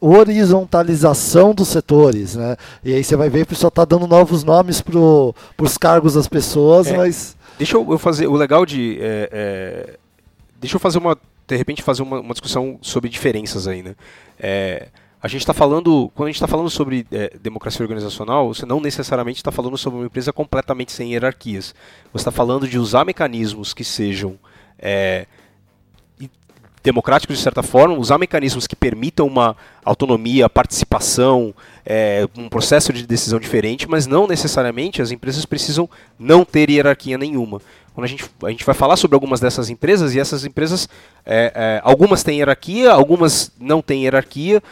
horizontalização 0.00 1.54
dos 1.54 1.68
setores, 1.68 2.36
né? 2.36 2.56
E 2.84 2.94
aí 2.94 3.02
você 3.02 3.16
vai 3.16 3.28
ver 3.28 3.44
que 3.44 3.50
pessoal 3.50 3.68
está 3.68 3.84
dando 3.84 4.06
novos 4.06 4.44
nomes 4.44 4.80
para 4.80 4.98
os 4.98 5.78
cargos 5.78 6.14
das 6.14 6.28
pessoas, 6.28 6.86
é, 6.86 6.96
mas... 6.96 7.36
Deixa 7.58 7.76
eu 7.76 7.98
fazer, 7.98 8.26
o 8.26 8.34
legal 8.34 8.64
de... 8.64 8.98
É, 9.00 9.28
é, 9.32 9.96
deixa 10.58 10.76
eu 10.76 10.80
fazer 10.80 10.98
uma, 10.98 11.16
de 11.46 11.56
repente 11.56 11.82
fazer 11.82 12.02
uma, 12.02 12.20
uma 12.20 12.32
discussão 12.32 12.78
sobre 12.80 13.10
diferenças 13.10 13.66
aí, 13.66 13.82
né? 13.82 13.94
É, 14.38 14.88
a 15.22 15.28
gente 15.28 15.42
está 15.42 15.52
falando, 15.52 16.10
quando 16.14 16.28
a 16.28 16.30
gente 16.30 16.36
está 16.36 16.48
falando 16.48 16.70
sobre 16.70 17.06
é, 17.12 17.36
democracia 17.42 17.82
organizacional, 17.82 18.48
você 18.54 18.64
não 18.64 18.80
necessariamente 18.80 19.38
está 19.38 19.52
falando 19.52 19.76
sobre 19.76 19.98
uma 19.98 20.06
empresa 20.06 20.32
completamente 20.32 20.92
sem 20.92 21.12
hierarquias. 21.12 21.74
Você 22.12 22.22
está 22.22 22.30
falando 22.30 22.66
de 22.66 22.78
usar 22.78 23.04
mecanismos 23.04 23.74
que 23.74 23.84
sejam 23.84 24.38
é, 24.78 25.26
democráticos 26.82 27.36
de 27.36 27.42
certa 27.42 27.62
forma, 27.62 27.94
usar 27.94 28.18
mecanismos 28.18 28.66
que 28.66 28.74
permitam 28.74 29.26
uma 29.26 29.54
autonomia, 29.84 30.48
participação, 30.48 31.54
é, 31.84 32.26
um 32.36 32.48
processo 32.48 32.92
de 32.92 33.06
decisão 33.06 33.38
diferente, 33.38 33.88
mas 33.88 34.06
não 34.06 34.26
necessariamente 34.26 35.02
as 35.02 35.10
empresas 35.10 35.44
precisam 35.44 35.88
não 36.18 36.44
ter 36.44 36.70
hierarquia 36.70 37.18
nenhuma. 37.18 37.60
Quando 37.94 38.04
a 38.04 38.08
gente, 38.08 38.24
a 38.44 38.50
gente 38.50 38.64
vai 38.64 38.74
falar 38.74 38.96
sobre 38.96 39.14
algumas 39.14 39.40
dessas 39.40 39.68
empresas, 39.68 40.14
e 40.14 40.20
essas 40.20 40.44
empresas, 40.44 40.88
é, 41.26 41.52
é, 41.54 41.80
algumas 41.84 42.22
têm 42.22 42.38
hierarquia, 42.38 42.92
algumas 42.92 43.52
não 43.60 43.82
têm 43.82 44.04
hierarquia, 44.04 44.62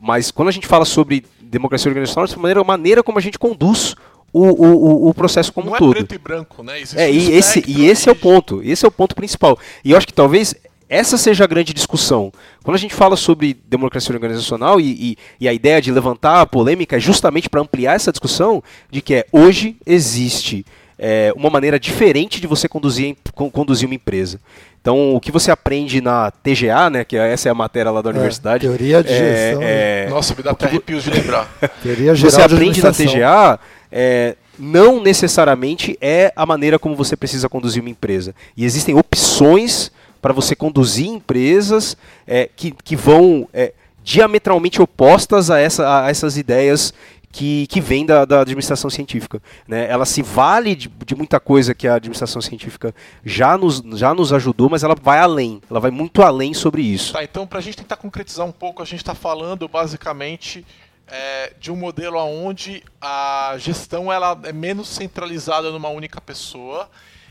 mas 0.00 0.30
quando 0.30 0.48
a 0.48 0.52
gente 0.52 0.66
fala 0.66 0.84
sobre 0.84 1.24
democracia 1.40 1.88
organizacional, 1.88 2.26
de 2.26 2.36
maneira, 2.38 2.60
a 2.60 2.64
maneira 2.64 3.02
como 3.02 3.18
a 3.18 3.22
gente 3.22 3.38
conduz 3.38 3.94
o, 4.32 4.44
o, 4.44 5.08
o 5.08 5.14
processo 5.14 5.52
como 5.52 5.68
Não 5.68 5.74
um 5.74 5.78
todo. 5.78 5.86
Não 5.86 5.92
é 5.92 6.04
preto 6.04 6.14
e 6.14 6.18
branco, 6.18 6.62
né? 6.62 6.80
Existe 6.80 6.98
é, 6.98 7.10
e, 7.10 7.32
esse, 7.32 7.64
e 7.66 7.86
esse 7.86 8.08
é 8.08 8.12
o 8.12 8.16
ponto. 8.16 8.60
Esse 8.62 8.84
é 8.84 8.88
o 8.88 8.90
ponto 8.90 9.14
principal. 9.14 9.58
E 9.84 9.92
eu 9.92 9.96
acho 9.96 10.06
que 10.06 10.12
talvez 10.12 10.54
essa 10.88 11.16
seja 11.16 11.44
a 11.44 11.46
grande 11.46 11.72
discussão. 11.72 12.32
Quando 12.62 12.76
a 12.76 12.78
gente 12.78 12.94
fala 12.94 13.16
sobre 13.16 13.54
democracia 13.66 14.14
organizacional 14.14 14.80
e, 14.80 15.12
e, 15.12 15.18
e 15.40 15.48
a 15.48 15.52
ideia 15.52 15.80
de 15.80 15.90
levantar 15.90 16.40
a 16.40 16.46
polêmica 16.46 16.96
é 16.96 17.00
justamente 17.00 17.48
para 17.48 17.60
ampliar 17.60 17.94
essa 17.94 18.12
discussão 18.12 18.62
de 18.90 19.00
que 19.00 19.14
é, 19.14 19.26
hoje 19.32 19.76
existe 19.84 20.64
é, 20.98 21.32
uma 21.36 21.50
maneira 21.50 21.78
diferente 21.78 22.40
de 22.40 22.46
você 22.46 22.68
conduzir, 22.68 23.16
conduzir 23.34 23.86
uma 23.86 23.94
empresa. 23.94 24.40
Então, 24.80 25.14
o 25.14 25.20
que 25.20 25.32
você 25.32 25.50
aprende 25.50 26.00
na 26.00 26.30
TGA, 26.30 26.88
né, 26.90 27.04
que 27.04 27.16
essa 27.16 27.48
é 27.48 27.52
a 27.52 27.54
matéria 27.54 27.90
lá 27.90 28.00
da 28.00 28.10
é, 28.10 28.12
universidade. 28.12 28.66
Teoria 28.66 29.02
de 29.02 29.12
é, 29.12 29.18
gestão. 29.18 29.62
É? 29.62 30.06
Nossa, 30.08 30.34
me 30.34 30.42
dá 30.42 30.52
até 30.52 30.66
arrepios 30.66 31.02
de 31.02 31.10
lembrar. 31.10 31.50
teoria 31.82 32.14
geral 32.14 32.30
você 32.30 32.42
aprende 32.42 32.82
na 32.82 32.92
TGA 32.92 33.58
é, 33.90 34.36
não 34.58 35.02
necessariamente 35.02 35.98
é 36.00 36.32
a 36.34 36.46
maneira 36.46 36.78
como 36.78 36.94
você 36.94 37.16
precisa 37.16 37.48
conduzir 37.48 37.82
uma 37.82 37.90
empresa. 37.90 38.34
E 38.56 38.64
existem 38.64 38.94
opções 38.94 39.90
para 40.22 40.32
você 40.32 40.56
conduzir 40.56 41.08
empresas 41.08 41.96
é, 42.26 42.48
que, 42.54 42.70
que 42.70 42.96
vão 42.96 43.48
é, 43.52 43.72
diametralmente 44.02 44.80
opostas 44.80 45.50
a, 45.50 45.58
essa, 45.58 46.04
a 46.04 46.10
essas 46.10 46.36
ideias 46.36 46.94
que, 47.36 47.66
que 47.66 47.82
vem 47.82 48.06
da, 48.06 48.24
da 48.24 48.40
administração 48.40 48.88
científica. 48.88 49.42
Né? 49.68 49.86
Ela 49.90 50.06
se 50.06 50.22
vale 50.22 50.74
de, 50.74 50.88
de, 50.88 51.14
muita 51.14 51.38
coisa 51.38 51.74
que 51.74 51.86
a 51.86 51.96
administração 51.96 52.40
científica 52.40 52.94
já 53.22 53.58
nos, 53.58 53.82
já 53.98 54.14
nos 54.14 54.32
ajudou, 54.32 54.70
mas 54.70 54.82
ela 54.82 54.94
vai 54.94 55.18
além, 55.18 55.60
ela 55.70 55.78
vai 55.78 55.90
muito 55.90 56.22
além 56.22 56.54
sobre 56.54 56.80
isso. 56.80 57.12
Tá, 57.12 57.22
então, 57.22 57.46
para 57.46 57.58
a 57.58 57.62
gente 57.62 57.76
tentar 57.76 57.96
concretizar 57.96 58.46
um 58.46 58.52
pouco, 58.52 58.82
a 58.82 58.86
gente 58.86 59.00
está 59.00 59.14
falando 59.14 59.68
basicamente 59.68 60.64
é, 61.06 61.52
de 61.60 61.70
um 61.70 61.76
modelo 61.76 62.16
onde 62.16 62.82
a 62.98 63.54
gestão 63.58 64.10
ela 64.10 64.40
é 64.44 64.52
menos 64.52 64.88
centralizada 64.88 65.70
numa 65.70 65.90
única 65.90 66.22
pessoa 66.22 66.88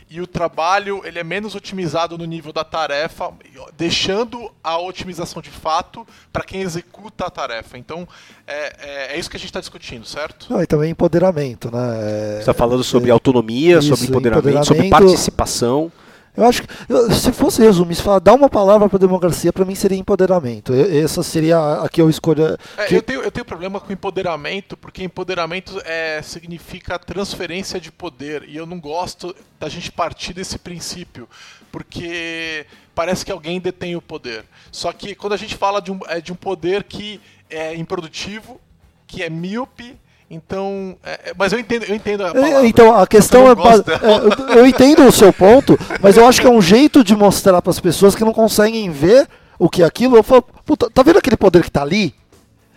e 0.10 0.22
o 0.22 0.28
trabalho 0.28 1.02
ele 1.04 1.18
é 1.18 1.24
menos 1.24 1.56
otimizado 1.56 2.18
no 2.18 2.26
nível 2.26 2.54
da 2.54 2.63
tarefa, 2.63 3.32
deixando 3.76 4.52
a 4.63 4.78
otimização 4.78 5.41
de 5.41 5.50
fato 5.50 6.06
para 6.32 6.44
quem 6.44 6.62
executa 6.62 7.26
a 7.26 7.30
tarefa. 7.30 7.78
Então, 7.78 8.08
é, 8.46 8.76
é, 8.80 9.15
é 9.15 9.20
isso 9.20 9.30
que 9.30 9.36
a 9.36 9.39
gente 9.39 9.50
está 9.50 9.60
discutindo, 9.60 10.06
certo? 10.06 10.48
Não, 10.50 10.62
e 10.62 10.68
também 10.68 10.91
empoderamento, 10.91 11.72
né? 11.72 12.34
Você 12.34 12.39
está 12.41 12.54
falando 12.54 12.84
sobre 12.84 13.10
autonomia, 13.10 13.80
isso, 13.80 13.96
sobre 13.96 14.08
empoderamento, 14.08 14.39
empoderamento, 14.39 14.68
sobre 14.68 14.89
participação. 14.89 15.91
Eu 16.36 16.45
acho 16.45 16.63
que, 16.63 16.67
se 17.13 17.32
fosse 17.32 17.62
resumir, 17.62 17.95
se 17.95 18.02
falar, 18.02 18.19
dar 18.19 18.34
uma 18.34 18.50
palavra 18.50 18.89
para 18.89 18.98
a 18.98 19.00
democracia, 19.00 19.54
para 19.54 19.63
mim 19.63 19.76
seria 19.76 19.98
empoderamento. 19.98 20.74
Essa 20.74 21.24
seria 21.24 21.84
a 21.84 21.88
que 21.88 22.02
eu 22.02 22.10
escolho. 22.10 22.58
É, 22.78 22.93
eu, 22.93 23.02
tenho, 23.02 23.21
eu 23.21 23.32
tenho 23.32 23.45
problema 23.45 23.80
com 23.80 23.91
empoderamento, 23.91 24.76
porque 24.76 25.04
empoderamento 25.04 25.82
é, 25.86 26.21
significa 26.21 27.00
transferência 27.00 27.80
de 27.80 27.91
poder. 27.91 28.43
E 28.48 28.58
eu 28.58 28.65
não 28.65 28.80
gosto 28.80 29.36
da 29.60 29.69
gente 29.69 29.91
partir 29.91 30.34
desse 30.34 30.58
princípio, 30.58 31.28
porque 31.71 32.65
parece 32.93 33.26
que 33.26 33.32
alguém 33.32 33.60
detém 33.60 33.95
o 33.95 34.02
poder. 34.02 34.45
Só 34.71 34.91
que 34.91 35.15
quando 35.15 35.34
a 35.34 35.38
gente 35.38 35.56
fala 35.56 35.82
de 35.82 35.91
um, 35.91 36.00
é, 36.08 36.19
de 36.19 36.34
um 36.34 36.36
poder 36.36 36.84
que 36.84 37.21
é 37.50 37.76
improdutivo, 37.76 38.60
que 39.08 39.24
é 39.24 39.30
míope, 39.30 39.98
então, 40.30 40.98
é, 41.04 41.30
é, 41.30 41.34
mas 41.38 41.54
eu 41.54 41.60
entendo, 41.60 41.84
eu 41.84 41.96
entendo 41.96 42.26
a 42.26 42.34
palavra. 42.34 42.68
Então, 42.68 42.96
a 42.96 43.06
questão 43.06 43.48
é, 43.48 43.52
é, 43.52 44.58
eu 44.58 44.66
entendo 44.66 45.06
o 45.06 45.12
seu 45.12 45.32
ponto, 45.32 45.78
mas 46.02 46.18
eu 46.18 46.28
acho 46.28 46.42
que 46.42 46.48
é 46.48 46.50
um 46.50 46.62
jeito 46.62 47.04
de 47.04 47.16
mostrar 47.16 47.62
para 47.62 47.70
as 47.70 47.80
pessoas 47.80 48.16
que 48.16 48.26
não 48.26 48.34
conseguem 48.34 48.90
ver 48.90 49.28
o 49.60 49.70
que 49.70 49.84
é 49.84 49.86
aquilo. 49.86 50.18
Eu 50.18 50.24
falo, 50.24 50.42
puta, 50.42 50.90
tá 50.90 51.04
vendo 51.04 51.20
aquele 51.20 51.38
poder 51.38 51.62
que 51.62 51.70
está 51.70 51.84
ali? 51.84 52.16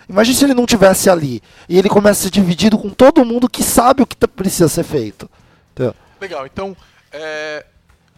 Imagina 0.08 0.38
se 0.38 0.44
ele 0.44 0.54
não 0.54 0.66
tivesse 0.66 1.10
ali 1.10 1.42
e 1.68 1.78
ele 1.78 1.88
começa 1.88 2.20
a 2.20 2.22
ser 2.24 2.30
dividido 2.30 2.78
com 2.78 2.88
todo 2.88 3.24
mundo 3.24 3.48
que 3.48 3.62
sabe 3.62 4.02
o 4.02 4.06
que 4.06 4.16
tá, 4.16 4.28
precisa 4.28 4.68
ser 4.68 4.84
feito. 4.84 5.28
Legal. 6.20 6.46
Então, 6.46 6.76
é, 7.12 7.64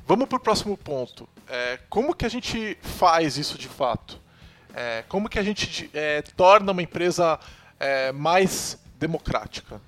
vamos 0.07 0.27
para 0.27 0.37
o 0.37 0.40
próximo 0.40 0.77
ponto. 0.77 1.29
É, 1.49 1.79
como 1.88 2.14
que 2.14 2.25
a 2.25 2.29
gente 2.29 2.79
faz 2.81 3.37
isso 3.37 3.59
de 3.59 3.69
fato? 3.69 4.21
É, 4.75 5.05
como 5.09 5.29
que 5.29 5.38
a 5.38 5.43
gente 5.43 5.90
torna 6.37 6.73
uma 6.73 6.83
empresa 6.83 7.38
mais 8.14 8.79
democrática? 9.00 9.80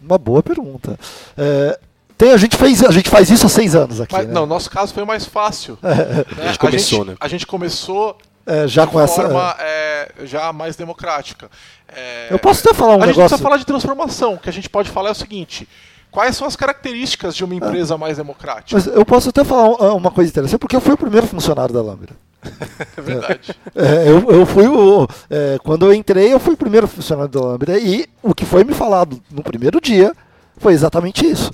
Uma 0.00 0.18
boa 0.18 0.42
pergunta. 0.42 0.98
É, 1.36 1.78
tem, 2.18 2.32
a, 2.32 2.36
gente 2.36 2.56
fez, 2.56 2.82
a 2.82 2.90
gente 2.90 3.08
faz 3.08 3.30
isso 3.30 3.46
há 3.46 3.48
seis 3.48 3.76
anos 3.76 4.00
aqui. 4.00 4.14
Mas, 4.14 4.26
né? 4.26 4.32
Não, 4.32 4.46
nosso 4.46 4.68
caso 4.68 4.92
foi 4.92 5.04
mais 5.04 5.24
fácil. 5.24 5.78
É. 5.82 5.94
Né? 5.94 6.24
A 6.38 6.46
gente 6.46 6.58
começou, 6.58 6.98
a 6.98 7.04
gente, 7.04 7.10
né? 7.10 7.16
A 7.20 7.28
gente 7.28 7.46
começou 7.46 8.18
é, 8.44 8.66
já 8.66 8.86
com 8.86 9.06
forma 9.06 9.54
essa 9.54 9.62
é, 9.62 10.12
já 10.24 10.52
mais 10.52 10.74
democrática. 10.74 11.48
É, 11.88 12.28
eu 12.30 12.38
posso 12.38 12.66
até 12.66 12.76
falar 12.76 12.96
um 12.96 13.02
a 13.02 13.06
negócio. 13.06 13.10
A 13.10 13.12
gente 13.12 13.28
precisa 13.28 13.42
falar 13.42 13.56
de 13.58 13.66
transformação. 13.66 14.34
O 14.34 14.38
que 14.38 14.48
a 14.48 14.52
gente 14.52 14.68
pode 14.68 14.90
falar 14.90 15.10
é 15.10 15.12
o 15.12 15.14
seguinte: 15.14 15.68
quais 16.10 16.36
são 16.36 16.46
as 16.46 16.56
características 16.56 17.36
de 17.36 17.44
uma 17.44 17.54
empresa 17.54 17.96
mais 17.96 18.16
democrática? 18.16 18.74
Mas 18.74 18.86
eu 18.86 19.04
posso 19.04 19.28
até 19.28 19.44
falar 19.44 19.94
uma 19.94 20.10
coisa 20.10 20.30
interessante, 20.30 20.58
porque 20.58 20.74
eu 20.74 20.80
fui 20.80 20.94
o 20.94 20.98
primeiro 20.98 21.26
funcionário 21.28 21.72
da 21.72 21.82
Lambda. 21.82 22.14
É 22.96 23.00
verdade. 23.00 23.54
É, 23.74 24.08
eu, 24.08 24.30
eu 24.30 24.44
fui 24.46 24.66
o. 24.66 25.06
É, 25.30 25.58
quando 25.62 25.86
eu 25.86 25.94
entrei, 25.94 26.32
eu 26.32 26.40
fui 26.40 26.54
o 26.54 26.56
primeiro 26.56 26.88
funcionário 26.88 27.30
da 27.30 27.40
Lambda. 27.40 27.78
E 27.78 28.06
o 28.22 28.34
que 28.34 28.44
foi 28.44 28.64
me 28.64 28.74
falado 28.74 29.20
no 29.30 29.42
primeiro 29.42 29.80
dia 29.80 30.12
foi 30.58 30.72
exatamente 30.72 31.24
isso. 31.24 31.52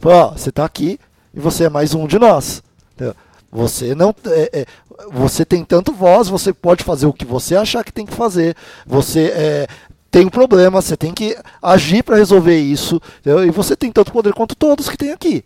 Você 0.00 0.48
está 0.48 0.64
aqui 0.64 0.98
e 1.34 1.40
você 1.40 1.64
é 1.64 1.68
mais 1.68 1.94
um 1.94 2.06
de 2.06 2.18
nós. 2.18 2.62
Você 3.50 3.94
não. 3.94 4.14
É, 4.26 4.60
é, 4.60 4.66
você 5.12 5.44
tem 5.44 5.64
tanto 5.64 5.92
voz, 5.92 6.28
você 6.28 6.52
pode 6.52 6.84
fazer 6.84 7.06
o 7.06 7.12
que 7.12 7.24
você 7.24 7.56
achar 7.56 7.84
que 7.84 7.92
tem 7.92 8.04
que 8.04 8.14
fazer. 8.14 8.54
Você 8.86 9.32
é, 9.34 9.66
tem 10.10 10.26
um 10.26 10.30
problema, 10.30 10.82
você 10.82 10.96
tem 10.96 11.12
que 11.12 11.36
agir 11.62 12.02
para 12.02 12.16
resolver 12.16 12.58
isso. 12.58 13.00
Entendeu? 13.20 13.46
E 13.46 13.50
você 13.50 13.74
tem 13.74 13.90
tanto 13.90 14.12
poder 14.12 14.34
quanto 14.34 14.54
todos 14.54 14.88
que 14.88 14.96
tem 14.96 15.12
aqui. 15.12 15.44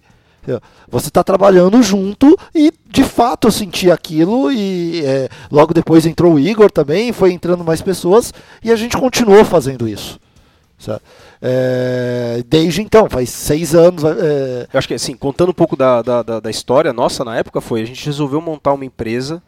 Você 0.88 1.08
está 1.08 1.22
trabalhando 1.22 1.82
junto 1.82 2.36
e 2.54 2.72
de 2.88 3.04
fato 3.04 3.48
eu 3.48 3.52
senti 3.52 3.90
aquilo 3.90 4.50
e 4.50 5.04
é, 5.04 5.28
logo 5.50 5.72
depois 5.72 6.04
entrou 6.04 6.34
o 6.34 6.38
Igor 6.38 6.70
também, 6.70 7.12
foi 7.12 7.32
entrando 7.32 7.64
mais 7.64 7.80
pessoas 7.80 8.32
e 8.62 8.72
a 8.72 8.76
gente 8.76 8.96
continuou 8.96 9.44
fazendo 9.44 9.88
isso. 9.88 10.18
É, 11.40 12.42
desde 12.46 12.82
então, 12.82 13.08
faz 13.08 13.30
seis 13.30 13.74
anos. 13.74 14.02
É... 14.02 14.66
Eu 14.72 14.78
acho 14.78 14.88
que 14.88 14.94
assim, 14.94 15.14
contando 15.14 15.50
um 15.50 15.54
pouco 15.54 15.76
da, 15.76 16.02
da, 16.02 16.22
da, 16.40 16.50
história 16.50 16.92
nossa 16.92 17.24
na 17.24 17.36
época, 17.36 17.60
foi 17.60 17.82
a 17.82 17.84
gente 17.84 18.04
resolveu 18.04 18.40
montar 18.40 18.72
uma 18.72 18.84
empresa 18.84 19.40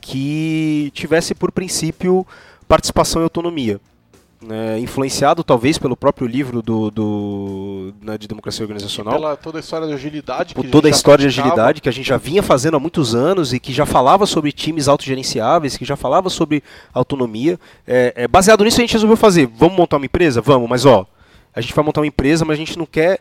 que 0.00 0.90
tivesse 0.94 1.34
por 1.34 1.52
princípio 1.52 2.26
participação 2.66 3.20
e 3.20 3.24
autonomia 3.24 3.78
né, 4.42 4.78
influenciado 4.78 5.44
talvez 5.44 5.78
pelo 5.78 5.96
próprio 5.96 6.26
livro 6.26 6.62
do, 6.62 6.90
do 6.90 7.94
né, 8.02 8.18
de 8.18 8.26
democracia 8.26 8.64
organizacional. 8.64 9.14
E 9.14 9.16
pela 9.16 9.36
toda 9.36 9.58
a 9.58 9.60
história 9.60 9.86
de 9.86 9.94
agilidade. 9.94 10.54
Por 10.54 10.66
toda 10.68 10.88
a 10.88 10.90
história 10.90 11.24
praticava. 11.24 11.48
de 11.48 11.50
agilidade 11.50 11.80
que 11.80 11.88
a 11.88 11.92
gente 11.92 12.06
já 12.06 12.16
vinha 12.16 12.42
fazendo 12.42 12.76
há 12.76 12.80
muitos 12.80 13.14
anos 13.14 13.52
e 13.52 13.60
que 13.60 13.72
já 13.72 13.86
falava 13.86 14.26
sobre 14.26 14.52
times 14.52 14.88
autogerenciáveis, 14.88 15.76
que 15.76 15.84
já 15.84 15.96
falava 15.96 16.28
sobre 16.28 16.62
autonomia. 16.92 17.58
É, 17.86 18.12
é, 18.16 18.28
baseado 18.28 18.64
nisso 18.64 18.78
a 18.78 18.82
gente 18.82 18.92
resolveu 18.92 19.16
fazer. 19.16 19.46
Vamos 19.46 19.76
montar 19.76 19.96
uma 19.96 20.06
empresa? 20.06 20.40
Vamos, 20.40 20.68
mas 20.68 20.84
ó, 20.84 21.06
a 21.54 21.60
gente 21.60 21.74
vai 21.74 21.84
montar 21.84 22.00
uma 22.00 22.06
empresa, 22.06 22.44
mas 22.44 22.54
a 22.54 22.58
gente 22.58 22.78
não 22.78 22.86
quer 22.86 23.20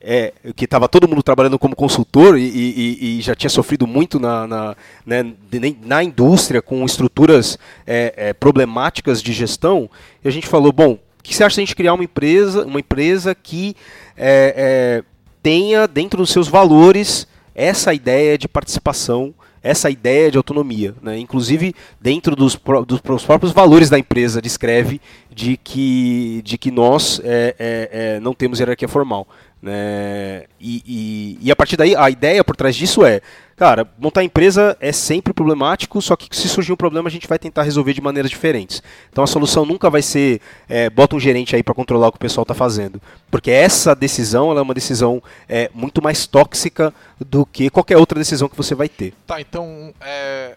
é, 0.00 0.32
que 0.54 0.64
estava 0.64 0.88
todo 0.88 1.08
mundo 1.08 1.22
trabalhando 1.22 1.58
como 1.58 1.74
consultor 1.74 2.38
e, 2.38 2.44
e, 2.44 3.18
e 3.18 3.20
já 3.20 3.34
tinha 3.34 3.50
sofrido 3.50 3.86
muito 3.86 4.20
na, 4.20 4.46
na, 4.46 4.76
né, 5.04 5.34
na 5.82 6.02
indústria 6.02 6.62
com 6.62 6.84
estruturas 6.84 7.58
é, 7.86 8.14
é, 8.16 8.32
problemáticas 8.32 9.22
de 9.22 9.32
gestão, 9.32 9.90
e 10.24 10.28
a 10.28 10.30
gente 10.30 10.46
falou, 10.46 10.72
bom, 10.72 10.92
o 10.92 11.22
que 11.22 11.34
você 11.34 11.44
acha 11.44 11.56
de 11.56 11.60
a 11.60 11.64
gente 11.64 11.76
criar 11.76 11.94
uma 11.94 12.04
empresa, 12.04 12.64
uma 12.64 12.80
empresa 12.80 13.34
que 13.34 13.74
é, 14.16 14.54
é, 14.56 15.04
tenha 15.42 15.86
dentro 15.86 16.18
dos 16.18 16.30
seus 16.30 16.48
valores 16.48 17.26
essa 17.54 17.92
ideia 17.92 18.38
de 18.38 18.46
participação 18.48 19.34
essa 19.62 19.90
ideia 19.90 20.30
de 20.30 20.36
autonomia. 20.36 20.94
Né? 21.02 21.18
Inclusive, 21.18 21.74
dentro 22.00 22.34
dos, 22.36 22.58
dos, 22.86 23.00
dos, 23.00 23.24
próprios 23.24 23.52
valores 23.52 23.90
da 23.90 23.98
empresa, 23.98 24.40
descreve 24.40 25.00
de 25.30 25.56
que, 25.56 26.40
de 26.44 26.56
que 26.56 26.70
nós 26.70 27.20
é, 27.24 27.54
é, 27.58 27.90
é, 27.92 28.20
não 28.20 28.34
temos 28.34 28.60
hierarquia 28.60 28.88
formal. 28.88 29.26
Né? 29.60 30.44
E, 30.60 30.82
e, 30.86 31.38
e, 31.42 31.50
a 31.50 31.56
partir 31.56 31.76
daí, 31.76 31.94
a 31.96 32.08
ideia 32.08 32.44
por 32.44 32.54
trás 32.54 32.76
disso 32.76 33.04
é, 33.04 33.20
cara, 33.56 33.88
montar 33.98 34.22
empresa 34.22 34.76
é 34.80 34.92
sempre 34.92 35.32
problemático, 35.32 36.00
só 36.00 36.14
que 36.14 36.28
se 36.34 36.48
surgir 36.48 36.72
um 36.72 36.76
problema 36.76 37.08
a 37.08 37.10
gente 37.10 37.26
vai 37.26 37.40
tentar 37.40 37.64
resolver 37.64 37.92
de 37.92 38.00
maneiras 38.00 38.30
diferentes. 38.30 38.80
Então 39.10 39.24
a 39.24 39.26
solução 39.26 39.66
nunca 39.66 39.90
vai 39.90 40.00
ser, 40.00 40.40
é, 40.68 40.88
bota 40.88 41.16
um 41.16 41.20
gerente 41.20 41.56
aí 41.56 41.62
para 41.62 41.74
controlar 41.74 42.06
o 42.06 42.12
que 42.12 42.18
o 42.18 42.20
pessoal 42.20 42.42
está 42.42 42.54
fazendo, 42.54 43.02
porque 43.30 43.50
essa 43.50 43.96
decisão 43.96 44.56
é 44.56 44.62
uma 44.62 44.74
decisão 44.74 45.20
é, 45.48 45.68
muito 45.74 46.00
mais 46.00 46.24
tóxica 46.24 46.94
do 47.18 47.44
que 47.44 47.68
qualquer 47.68 47.96
outra 47.96 48.16
decisão 48.16 48.48
que 48.48 48.56
você 48.56 48.76
vai 48.76 48.88
ter. 48.88 49.12
Tá, 49.26 49.40
então 49.40 49.92
é, 50.00 50.56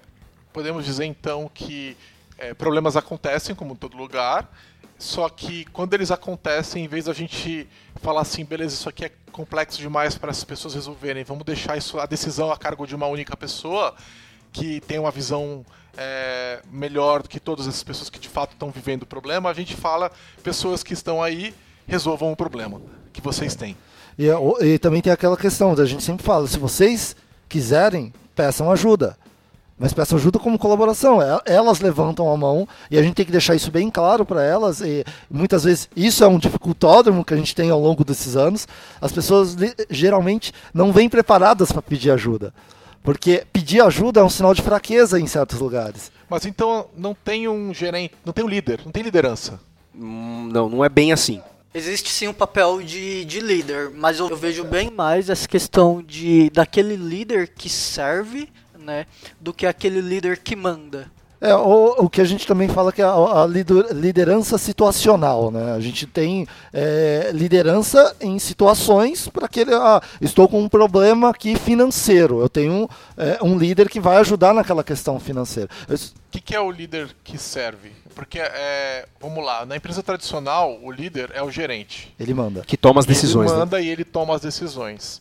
podemos 0.54 0.86
dizer 0.86 1.06
então 1.06 1.50
que 1.52 1.98
é, 2.38 2.54
problemas 2.54 2.96
acontecem 2.96 3.56
como 3.56 3.74
em 3.74 3.78
todo 3.78 3.98
lugar 3.98 4.48
só 5.02 5.28
que 5.30 5.66
quando 5.66 5.96
eles 5.96 6.12
acontecem, 6.12 6.86
em 6.86 6.88
vez 6.88 7.06
da 7.06 7.14
gente 7.14 7.68
falar 7.96 8.22
assim, 8.22 8.46
beleza, 8.46 8.76
isso 8.76 8.88
aqui 8.88 9.06
é 9.06 9.12
complexo 9.32 9.80
demais 9.80 10.16
para 10.16 10.30
as 10.30 10.44
pessoas 10.44 10.76
resolverem, 10.76 11.24
vamos 11.24 11.44
deixar 11.44 11.76
isso 11.76 12.00
a 12.00 12.06
decisão 12.06 12.52
a 12.52 12.58
cargo 12.58 12.86
de 12.86 12.94
uma 12.94 13.08
única 13.08 13.36
pessoa 13.36 13.96
que 14.54 14.80
tem 14.82 15.00
uma 15.00 15.10
visão 15.10 15.66
é, 15.98 16.62
melhor 16.72 17.24
do 17.24 17.30
que 17.30 17.40
todas 17.40 17.68
essas 17.68 17.84
pessoas 17.84 18.12
que 18.12 18.20
de 18.20 18.30
fato 18.30 18.52
estão 18.52 18.70
vivendo 18.70 19.02
o 19.02 19.08
problema, 19.08 19.50
a 19.50 19.54
gente 19.54 19.76
fala 19.76 20.12
pessoas 20.44 20.84
que 20.84 20.94
estão 20.94 21.22
aí 21.22 21.52
resolvam 21.88 22.32
o 22.32 22.36
problema 22.36 22.80
que 23.12 23.22
vocês 23.22 23.56
têm. 23.56 23.76
E, 24.20 24.28
e 24.64 24.78
também 24.78 25.02
tem 25.02 25.12
aquela 25.12 25.36
questão, 25.36 25.72
a 25.72 25.86
gente 25.86 26.04
sempre 26.04 26.24
fala, 26.24 26.48
se 26.48 26.60
vocês 26.60 27.16
quiserem, 27.50 28.14
peçam 28.36 28.72
ajuda 28.72 29.18
mas 29.82 29.94
peçam 29.94 30.16
ajuda 30.16 30.38
como 30.38 30.60
colaboração. 30.60 31.20
É, 31.20 31.42
elas 31.48 31.80
levantam 31.80 32.32
a 32.32 32.38
mão 32.38 32.68
e 32.92 33.00
a 33.00 33.02
gente 33.02 33.16
tem 33.16 33.26
que 33.26 33.32
deixar 33.32 33.56
isso 33.56 33.72
bem 33.72 33.90
claro 33.90 34.24
para 34.24 34.44
elas. 34.44 34.80
E 34.80 35.04
muitas 35.28 35.64
vezes 35.64 35.90
isso 35.96 36.24
é 36.24 36.28
um 36.28 36.38
dificultódromo 36.38 37.26
que 37.26 37.34
a 37.34 37.38
gente 37.38 37.56
tem 37.56 37.72
ao 37.72 37.82
longo 37.82 38.06
desses 38.06 38.36
anos. 38.36 38.68
As 39.02 39.12
pessoas 39.12 39.58
geralmente 39.90 40.54
não 40.72 40.94
vêm 40.94 41.10
preparadas 41.10 41.72
para 41.72 41.82
pedir 41.82 42.12
ajuda. 42.12 42.54
Porque 43.02 43.44
pedir 43.52 43.82
ajuda 43.82 44.20
é 44.20 44.24
um 44.24 44.30
sinal 44.30 44.54
de 44.54 44.62
fraqueza 44.62 45.20
em 45.20 45.26
certos 45.26 45.60
lugares. 45.60 46.12
Mas 46.30 46.46
então 46.46 46.86
não 46.96 47.16
tem 47.16 47.48
um 47.48 47.74
gerente, 47.74 48.14
não 48.24 48.32
tem 48.32 48.46
um 48.46 48.48
líder, 48.48 48.82
não 48.86 48.92
tem 48.92 49.02
liderança. 49.02 49.60
Hum, 49.96 50.48
não, 50.54 50.70
não 50.70 50.86
é 50.86 50.90
bem 50.90 51.12
assim. 51.12 51.42
Existe 51.74 52.12
sim 52.12 52.28
um 52.28 52.34
papel 52.34 52.84
de, 52.84 53.26
de 53.26 53.40
líder, 53.40 53.90
mas 53.96 54.20
eu, 54.20 54.30
eu 54.30 54.38
vejo 54.38 54.64
bem 54.64 54.92
mais 54.92 55.28
essa 55.28 55.48
questão 55.48 56.04
de 56.04 56.52
daquele 56.52 56.96
líder 56.96 57.48
que 57.48 57.68
serve 57.68 58.48
né, 58.82 59.06
do 59.40 59.54
que 59.54 59.66
aquele 59.66 60.02
líder 60.02 60.40
que 60.40 60.56
manda. 60.56 61.10
É, 61.42 61.56
o, 61.56 62.06
o 62.06 62.10
que 62.10 62.22
a 62.22 62.24
gente 62.24 62.46
também 62.46 62.70
fala 62.70 62.92
que 62.92 63.02
é 63.02 63.06
a, 63.06 63.10
a 63.10 63.48
liderança 63.48 64.60
situacional, 64.60 65.50
né? 65.50 65.74
A 65.74 65.80
gente 65.80 66.06
tem 66.06 66.48
é, 66.72 67.32
liderança 67.34 68.16
em 68.22 68.38
situações 68.38 69.28
para 69.28 69.48
que 69.48 69.62
ele, 69.62 69.74
ah, 69.74 70.00
estou 70.22 70.48
com 70.48 70.62
um 70.62 70.70
problema 70.70 71.32
aqui 71.32 71.56
financeiro, 71.56 72.42
eu 72.42 72.48
tenho 72.48 72.88
é, 73.18 73.40
um 73.42 73.58
líder 73.58 73.90
que 73.90 74.00
vai 74.00 74.18
ajudar 74.18 74.54
naquela 74.54 74.84
questão 74.84 75.20
financeira. 75.20 75.68
O 75.90 75.98
que, 76.30 76.40
que, 76.40 76.56
é 76.56 76.62
o 76.62 76.70
líder 76.70 77.10
que 77.24 77.40
serve? 77.40 77.92
Porque, 78.14 78.38
é, 78.38 79.08
vamos 79.20 79.44
lá, 79.44 79.66
na 79.66 79.76
empresa 79.76 80.04
tradicional, 80.04 80.78
o 80.84 80.92
líder 80.92 81.32
é 81.34 81.42
o 81.42 81.50
gerente. 81.50 82.14
Ele 82.20 82.36
manda. 82.36 82.62
Que 82.62 82.78
toma 82.78 83.00
as 83.00 83.06
decisões. 83.08 83.50
Ele 83.50 83.60
manda 83.60 83.78
né? 83.78 83.84
e 83.84 83.90
ele 83.90 84.06
toma 84.06 84.36
as 84.36 84.42
decisões. 84.42 85.20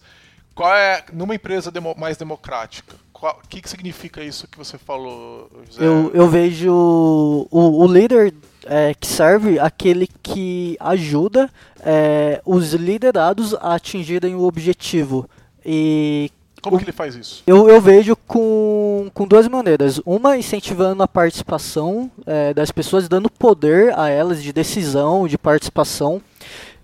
Qual 0.55 0.75
é, 0.77 1.03
numa 1.15 1.35
empresa 1.35 1.71
demo, 1.71 1.95
mais 1.97 2.19
democrática, 2.19 2.95
o 3.29 3.49
que, 3.49 3.61
que 3.61 3.69
significa 3.69 4.23
isso 4.23 4.49
que 4.49 4.57
você 4.57 4.79
falou, 4.79 5.51
José? 5.67 5.85
Eu, 5.85 6.11
eu 6.15 6.29
vejo 6.29 6.73
o, 6.73 7.83
o 7.83 7.87
líder 7.87 8.35
é, 8.65 8.95
que 8.95 9.07
serve 9.07 9.59
aquele 9.59 10.09
que 10.23 10.77
ajuda 10.81 11.51
é, 11.81 12.41
os 12.45 12.73
liderados 12.73 13.55
a 13.55 13.75
atingirem 13.75 14.35
o 14.35 14.45
objetivo. 14.45 15.29
E 15.65 16.31
como 16.63 16.77
o, 16.77 16.79
que 16.79 16.85
ele 16.85 16.93
faz 16.93 17.15
isso? 17.15 17.43
Eu, 17.47 17.69
eu 17.69 17.81
vejo 17.81 18.15
com, 18.27 19.11
com 19.15 19.27
duas 19.27 19.49
maneiras. 19.49 20.01
Uma, 20.05 20.37
incentivando 20.37 21.03
a 21.03 21.09
participação 21.09 22.11
é, 22.27 22.53
das 22.53 22.71
pessoas, 22.71 23.09
dando 23.09 23.31
poder 23.31 23.99
a 23.99 24.09
elas 24.09 24.43
de 24.43 24.53
decisão, 24.53 25.27
de 25.27 25.39
participação. 25.39 26.21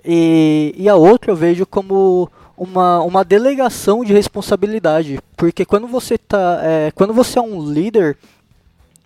E, 0.05 0.75
e 0.77 0.89
a 0.89 0.97
outra 0.97 1.31
eu 1.31 1.37
vejo 1.37 1.67
como 1.67 2.31
uma, 2.57 3.01
uma 3.01 3.25
delegação 3.25 4.05
de 4.05 4.13
responsabilidade. 4.13 5.19
Porque 5.37 5.65
quando 5.65 5.87
você 5.87 6.17
tá. 6.17 6.61
É, 6.63 6.91
quando 6.95 7.13
você 7.13 7.39
é 7.39 7.43
um 7.43 7.71
líder 7.71 8.17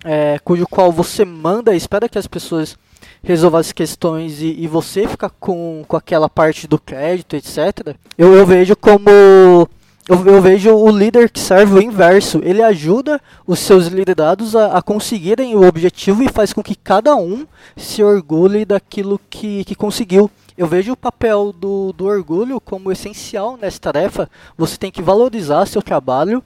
é, 0.05 0.39
cujo 0.45 0.67
qual 0.67 0.91
você 0.91 1.25
manda, 1.25 1.75
espera 1.75 2.09
que 2.09 2.19
as 2.19 2.27
pessoas 2.27 2.77
resolvam 3.23 3.61
as 3.61 3.73
questões 3.73 4.41
e, 4.41 4.57
e, 4.59 4.67
você 4.67 5.07
fica 5.07 5.29
com, 5.29 5.85
com 5.87 5.97
aquela 5.97 6.29
parte 6.29 6.67
do 6.67 6.79
crédito, 6.79 7.37
etc. 7.37 7.95
Eu, 8.17 8.35
eu 8.35 8.47
vejo 8.47 8.77
como. 8.77 9.09
Eu, 10.09 10.27
eu, 10.27 10.43
vejo 10.43 10.75
o 10.75 10.91
líder 10.91 11.31
que 11.31 11.39
serve 11.39 11.75
o 11.75 11.83
inverso. 11.83 12.41
Ele 12.43 12.63
ajuda 12.63 13.21
os 13.47 13.61
seus 13.61 13.87
liderados 13.87 14.57
a, 14.57 14.79
a, 14.79 14.83
conseguirem 14.83 15.55
o 15.55 15.67
objetivo 15.67 16.23
e 16.23 16.29
faz 16.29 16.53
com 16.53 16.63
que 16.63 16.75
cada 16.75 17.15
um 17.15 17.47
se 17.77 18.03
orgulhe 18.03 18.65
daquilo 18.65 19.21
que, 19.31 19.65
que 19.65 19.75
conseguiu. 19.75 20.31
Eu 20.61 20.67
vejo 20.67 20.93
o 20.93 20.97
papel 20.97 21.55
do, 21.55 21.91
do 21.91 22.05
orgulho 22.05 22.61
como 22.61 22.93
essencial 22.93 23.57
nessa 23.57 23.81
tarefa. 23.81 24.31
Você 24.59 24.77
tem 24.77 24.91
que 24.91 25.01
valorizar 25.01 25.65
seu 25.65 25.81
trabalho 25.81 26.45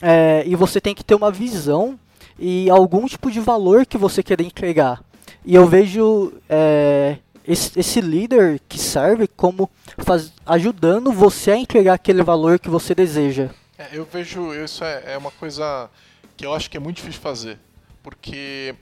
é, 0.00 0.44
e 0.46 0.54
você 0.54 0.80
tem 0.80 0.94
que 0.94 1.02
ter 1.02 1.16
uma 1.16 1.32
visão 1.32 1.98
e 2.38 2.70
algum 2.70 3.04
tipo 3.08 3.28
de 3.28 3.40
valor 3.40 3.84
que 3.84 3.98
você 3.98 4.22
quer 4.22 4.40
entregar. 4.40 5.02
E 5.44 5.56
eu 5.56 5.66
vejo 5.66 6.34
é, 6.48 7.18
esse, 7.44 7.76
esse, 7.76 8.00
líder 8.00 8.60
que 8.68 8.78
serve 8.78 9.26
como 9.26 9.68
faz, 9.98 10.32
ajudando 10.46 11.10
você 11.10 11.50
a 11.50 11.56
entregar 11.56 11.94
aquele 11.94 12.22
valor 12.22 12.60
que 12.60 12.70
você 12.70 12.94
deseja. 12.94 13.50
É, 13.76 13.88
eu 13.90 14.04
vejo 14.04 14.54
isso 14.54 14.84
é, 14.84 15.14
é, 15.14 15.18
uma 15.18 15.32
coisa 15.32 15.90
que 16.36 16.46
eu 16.46 16.54
acho 16.54 16.70
que 16.70 16.76
é 16.76 16.80
muito 16.80 16.98
difícil 16.98 17.20
fazer, 17.20 17.58
porque 18.04 18.72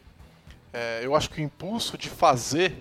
é, 0.71 1.01
eu 1.03 1.17
acho 1.17 1.31
que 1.31 1.41
o 1.41 1.43
impulso 1.43 1.97
de 1.97 2.11
fazer 2.11 2.75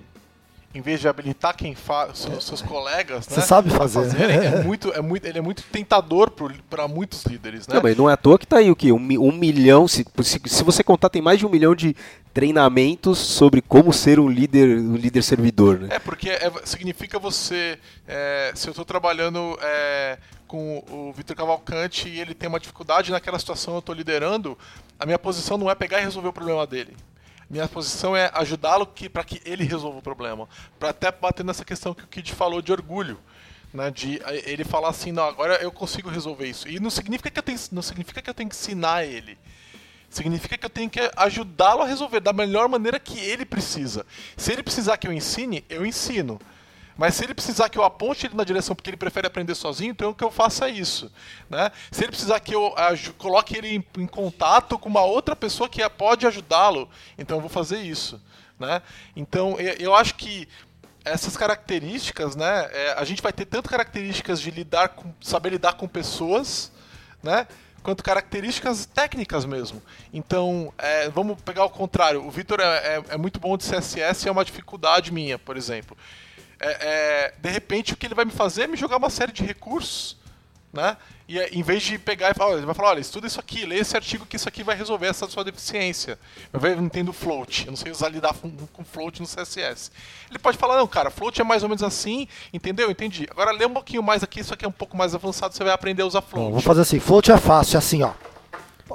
em 0.74 0.82
vez 0.82 1.00
de 1.00 1.08
habilitar 1.08 1.56
quem 1.56 1.76
faz, 1.76 2.20
seus, 2.20 2.46
seus 2.46 2.62
colegas, 2.62 3.26
Você 3.26 3.40
né, 3.40 3.46
sabe 3.46 3.70
fazer. 3.70 4.02
Fazerem, 4.02 4.38
é 4.38 4.62
muito, 4.64 4.92
é 4.92 5.02
muito, 5.02 5.26
ele 5.26 5.38
é 5.38 5.42
muito 5.42 5.62
tentador 5.64 6.32
para 6.70 6.88
muitos 6.88 7.24
líderes, 7.26 7.68
né? 7.68 7.76
Não, 7.76 7.82
mas 7.84 7.96
não 7.96 8.10
é 8.10 8.14
à 8.14 8.18
toa 8.18 8.40
que 8.40 8.48
tá 8.48 8.58
aí 8.58 8.72
o 8.72 8.76
quê? 8.76 8.92
Um, 8.92 8.98
um 8.98 9.32
milhão, 9.32 9.88
se, 9.88 10.04
se, 10.24 10.42
se, 10.44 10.64
você 10.64 10.84
contar, 10.84 11.10
tem 11.10 11.22
mais 11.22 11.38
de 11.38 11.46
um 11.46 11.50
milhão 11.50 11.76
de 11.76 11.96
treinamentos 12.34 13.20
sobre 13.20 13.62
como 13.62 13.94
ser 13.94 14.20
um 14.20 14.28
líder, 14.28 14.80
um 14.80 14.96
líder 14.96 15.22
servidor, 15.22 15.80
né? 15.80 15.90
É, 15.92 16.00
porque 16.00 16.30
é, 16.30 16.52
significa 16.64 17.20
você, 17.20 17.78
é, 18.08 18.52
se 18.56 18.68
eu 18.68 18.72
estou 18.72 18.84
trabalhando 18.86 19.56
é, 19.62 20.18
com 20.48 20.84
o 20.90 21.14
Vitor 21.16 21.36
Cavalcante 21.36 22.10
e 22.10 22.20
ele 22.20 22.34
tem 22.34 22.50
uma 22.50 22.60
dificuldade 22.60 23.12
naquela 23.12 23.38
situação 23.38 23.76
eu 23.76 23.80
estou 23.80 23.94
liderando, 23.94 24.58
a 25.00 25.06
minha 25.06 25.20
posição 25.20 25.56
não 25.56 25.70
é 25.70 25.76
pegar 25.76 26.02
e 26.02 26.04
resolver 26.04 26.30
o 26.30 26.34
problema 26.34 26.66
dele. 26.66 26.96
Minha 27.54 27.68
posição 27.68 28.18
é 28.18 28.32
ajudá-lo 28.34 28.88
para 28.88 29.24
que 29.24 29.40
ele 29.46 29.64
resolva 29.64 30.00
o 30.00 30.02
problema. 30.02 30.50
Para 30.80 30.90
até 30.90 31.12
bater 31.12 31.46
nessa 31.46 31.64
questão 31.64 31.94
que 31.94 32.04
o 32.04 32.08
Kid 32.08 32.34
falou 32.34 32.64
de 32.64 32.72
orgulho. 32.72 33.20
Né, 33.72 33.92
de 33.92 34.20
ele 34.46 34.64
falar 34.64 34.90
assim, 34.90 35.12
não, 35.12 35.24
agora 35.24 35.56
eu 35.62 35.72
consigo 35.72 36.10
resolver 36.10 36.48
isso. 36.48 36.68
E 36.68 36.80
não 36.80 36.90
significa 36.90 37.30
que 37.30 37.38
eu 37.38 37.44
tenho, 37.44 37.60
não 37.72 37.84
significa 37.84 38.24
que 38.24 38.30
eu 38.30 38.34
tenho 38.34 38.50
que 38.50 38.56
ensinar 38.56 39.04
ele. 39.04 39.38
Significa 40.10 40.58
que 40.58 40.66
eu 40.66 40.70
tenho 40.70 40.90
que 40.90 41.00
ajudá-lo 41.16 41.84
a 41.84 41.86
resolver 41.86 42.22
da 42.22 42.34
melhor 42.34 42.68
maneira 42.68 43.00
que 43.00 43.20
ele 43.20 43.46
precisa. 43.46 44.04
Se 44.36 44.52
ele 44.52 44.64
precisar 44.64 44.98
que 44.98 45.08
eu 45.08 45.14
ensine, 45.14 45.64
eu 45.70 45.86
ensino. 45.86 46.40
Mas 46.98 47.16
se 47.16 47.24
ele 47.24 47.34
precisar 47.34 47.70
que 47.70 47.78
eu 47.78 47.84
aponte 47.84 48.26
ele 48.26 48.36
na 48.36 48.44
direção 48.44 48.76
porque 48.76 48.90
ele 48.90 48.98
prefere 48.98 49.28
aprender 49.28 49.56
sozinho, 49.56 49.92
então 49.92 50.14
que 50.14 50.24
eu 50.24 50.32
faça 50.32 50.70
isso. 50.70 51.12
Né? 51.50 51.72
Se 51.92 52.04
ele 52.04 52.12
precisar 52.12 52.40
que 52.40 52.54
eu 52.54 52.74
coloque 53.18 53.58
ele 53.58 53.76
em, 53.76 53.86
em, 54.02 54.08
contato 54.08 54.78
com 54.78 54.90
uma 54.90 55.04
outra 55.04 55.36
pessoa 55.36 55.68
que 55.68 55.88
pode 55.90 56.28
ajudá-lo, 56.28 56.90
então 57.18 57.38
eu 57.38 57.42
vou 57.42 57.50
fazer 57.50 57.80
isso. 57.80 58.22
Né? 58.60 58.82
Então 59.16 59.60
eu, 59.60 59.74
eu 59.80 59.96
acho 59.96 60.16
que 60.16 60.48
essas 61.06 61.36
características, 61.36 62.36
né, 62.36 62.70
é, 62.72 62.94
a 62.94 63.04
gente 63.04 63.22
vai 63.22 63.34
ter 63.34 63.46
tanto 63.46 63.70
características 63.70 64.40
de 64.40 64.50
lidar 64.52 64.90
com, 64.90 65.14
saber 65.20 65.50
lidar 65.50 65.74
com 65.74 65.88
pessoas, 65.88 66.72
né, 67.22 67.46
quanto 67.84 68.04
características 68.04 68.86
técnicas 68.86 69.44
mesmo. 69.46 69.82
Então, 70.14 70.74
é, 70.78 71.10
vamos 71.10 71.42
pegar 71.42 71.66
o 71.66 71.70
contrário. 71.70 72.26
O 72.26 72.32
Vitor 72.32 72.62
é, 72.62 72.64
é, 72.64 73.04
é, 73.10 73.18
muito 73.18 73.40
bom 73.40 73.58
de 73.58 73.66
CSS 73.66 74.26
e 74.26 74.30
é 74.30 74.32
uma 74.32 74.46
dificuldade 74.46 75.12
minha, 75.12 75.38
por 75.38 75.58
exemplo. 75.58 75.98
É, 76.60 76.78
é, 76.82 77.34
de 77.38 77.50
repente, 77.50 77.94
o 77.94 77.98
que 77.98 78.06
ele 78.06 78.16
vai 78.16 78.26
me 78.26 78.32
fazer 78.32 78.64
é 78.64 78.68
me 78.68 78.78
jogar 78.78 78.98
uma 78.98 79.10
série 79.10 79.32
de 79.32 79.44
recursos 79.44 80.18
né? 80.74 80.98
E 81.30 81.40
em 81.40 81.62
vez 81.62 81.84
de 81.84 82.00
pegar 82.00 82.32
e 82.32 82.34
falar, 82.34 82.58
ele 82.58 82.66
vai 82.66 82.74
falar, 82.74 82.90
olha, 82.90 83.00
estuda 83.00 83.28
isso 83.28 83.40
aqui, 83.40 83.64
lê 83.64 83.78
esse 83.78 83.96
artigo 83.96 84.26
que 84.26 84.36
isso 84.36 84.50
aqui 84.50 84.64
vai 84.64 84.76
resolver 84.76 85.06
essa 85.06 85.30
sua 85.30 85.44
deficiência. 85.44 86.20
Eu 86.52 86.76
não 86.76 86.86
entendo 86.86 87.14
float, 87.14 87.66
eu 87.66 87.72
não 87.72 87.78
sei 87.78 87.92
usar 87.92 88.10
lidar 88.10 88.34
com, 88.34 88.50
com 88.74 88.84
float 88.84 89.22
no 89.22 89.28
CSS. 89.28 89.92
Ele 90.30 90.40
pode 90.40 90.58
falar, 90.58 90.78
não, 90.78 90.88
cara, 90.88 91.12
float 91.12 91.40
é 91.40 91.44
mais 91.44 91.62
ou 91.62 91.70
menos 91.70 91.84
assim, 91.84 92.28
entendeu? 92.52 92.90
Entendi. 92.90 93.28
Agora 93.30 93.52
lê 93.52 93.66
um 93.66 93.74
pouquinho 93.74 94.02
mais 94.02 94.24
aqui, 94.24 94.40
isso 94.40 94.54
aqui 94.54 94.66
é 94.66 94.68
um 94.68 94.72
pouco 94.72 94.98
mais 94.98 95.14
avançado, 95.14 95.54
você 95.54 95.64
vai 95.64 95.74
aprender 95.74 96.02
a 96.02 96.08
usar 96.08 96.22
float. 96.22 96.52
Vou 96.52 96.62
fazer 96.62 96.82
assim, 96.82 97.00
float 97.00 97.32
é 97.32 97.38
fácil, 97.38 97.76
é 97.76 97.78
assim, 97.78 98.02
ó. 98.02 98.12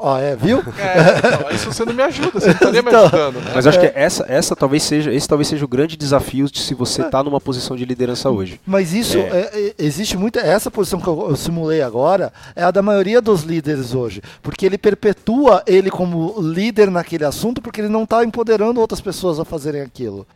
Ó, 0.01 0.19
é, 0.19 0.37
viu? 0.37 0.59
É, 0.79 1.19
então, 1.19 1.51
isso 1.51 1.73
você 1.73 1.85
não 1.85 1.93
me 1.93 2.03
ajuda, 2.03 2.31
você 2.33 2.47
não 2.47 2.53
estaria 2.55 2.83
me 2.83 2.89
então, 2.89 3.07
ajudando. 3.07 3.35
Né? 3.37 3.53
Mas 3.55 3.67
eu 3.67 3.71
acho 3.71 3.81
que 3.81 3.93
essa, 3.95 4.25
essa 4.29 4.57
talvez 4.57 4.83
seja, 4.83 5.13
esse 5.13 5.29
talvez 5.29 5.49
seja 5.49 5.65
o 5.65 5.69
grande 5.69 5.97
desafio 5.97 6.49
de 6.51 6.61
se 6.61 6.73
você 6.73 7.03
está 7.03 7.21
é. 7.21 7.23
numa 7.23 7.41
posição 7.41 7.77
de 7.77 7.85
liderança 7.85 8.31
hoje. 8.31 8.61
Mas 8.67 8.93
isso, 8.93 9.19
é. 9.19 9.51
é. 9.53 9.75
existe 9.79 10.17
muito, 10.17 10.39
essa 10.39 10.71
posição 10.71 11.01
que 11.01 11.07
eu, 11.07 11.31
eu 11.31 11.37
simulei 11.37 11.83
agora, 11.83 12.33
é 12.55 12.63
a 12.63 12.71
da 12.71 12.81
maioria 12.81 13.21
dos 13.21 13.43
líderes 13.43 13.95
hoje. 13.95 14.23
Porque 14.43 14.65
ele 14.65 14.79
perpetua 14.79 15.63
ele 15.67 15.91
como 15.91 16.37
líder 16.41 16.91
naquele 16.91 17.25
assunto, 17.25 17.61
porque 17.61 17.81
ele 17.81 17.89
não 17.89 18.05
está 18.05 18.25
empoderando 18.25 18.81
outras 18.81 19.01
pessoas 19.01 19.39
a 19.41 19.45
fazerem 19.45 19.83
aquilo. 19.83 20.27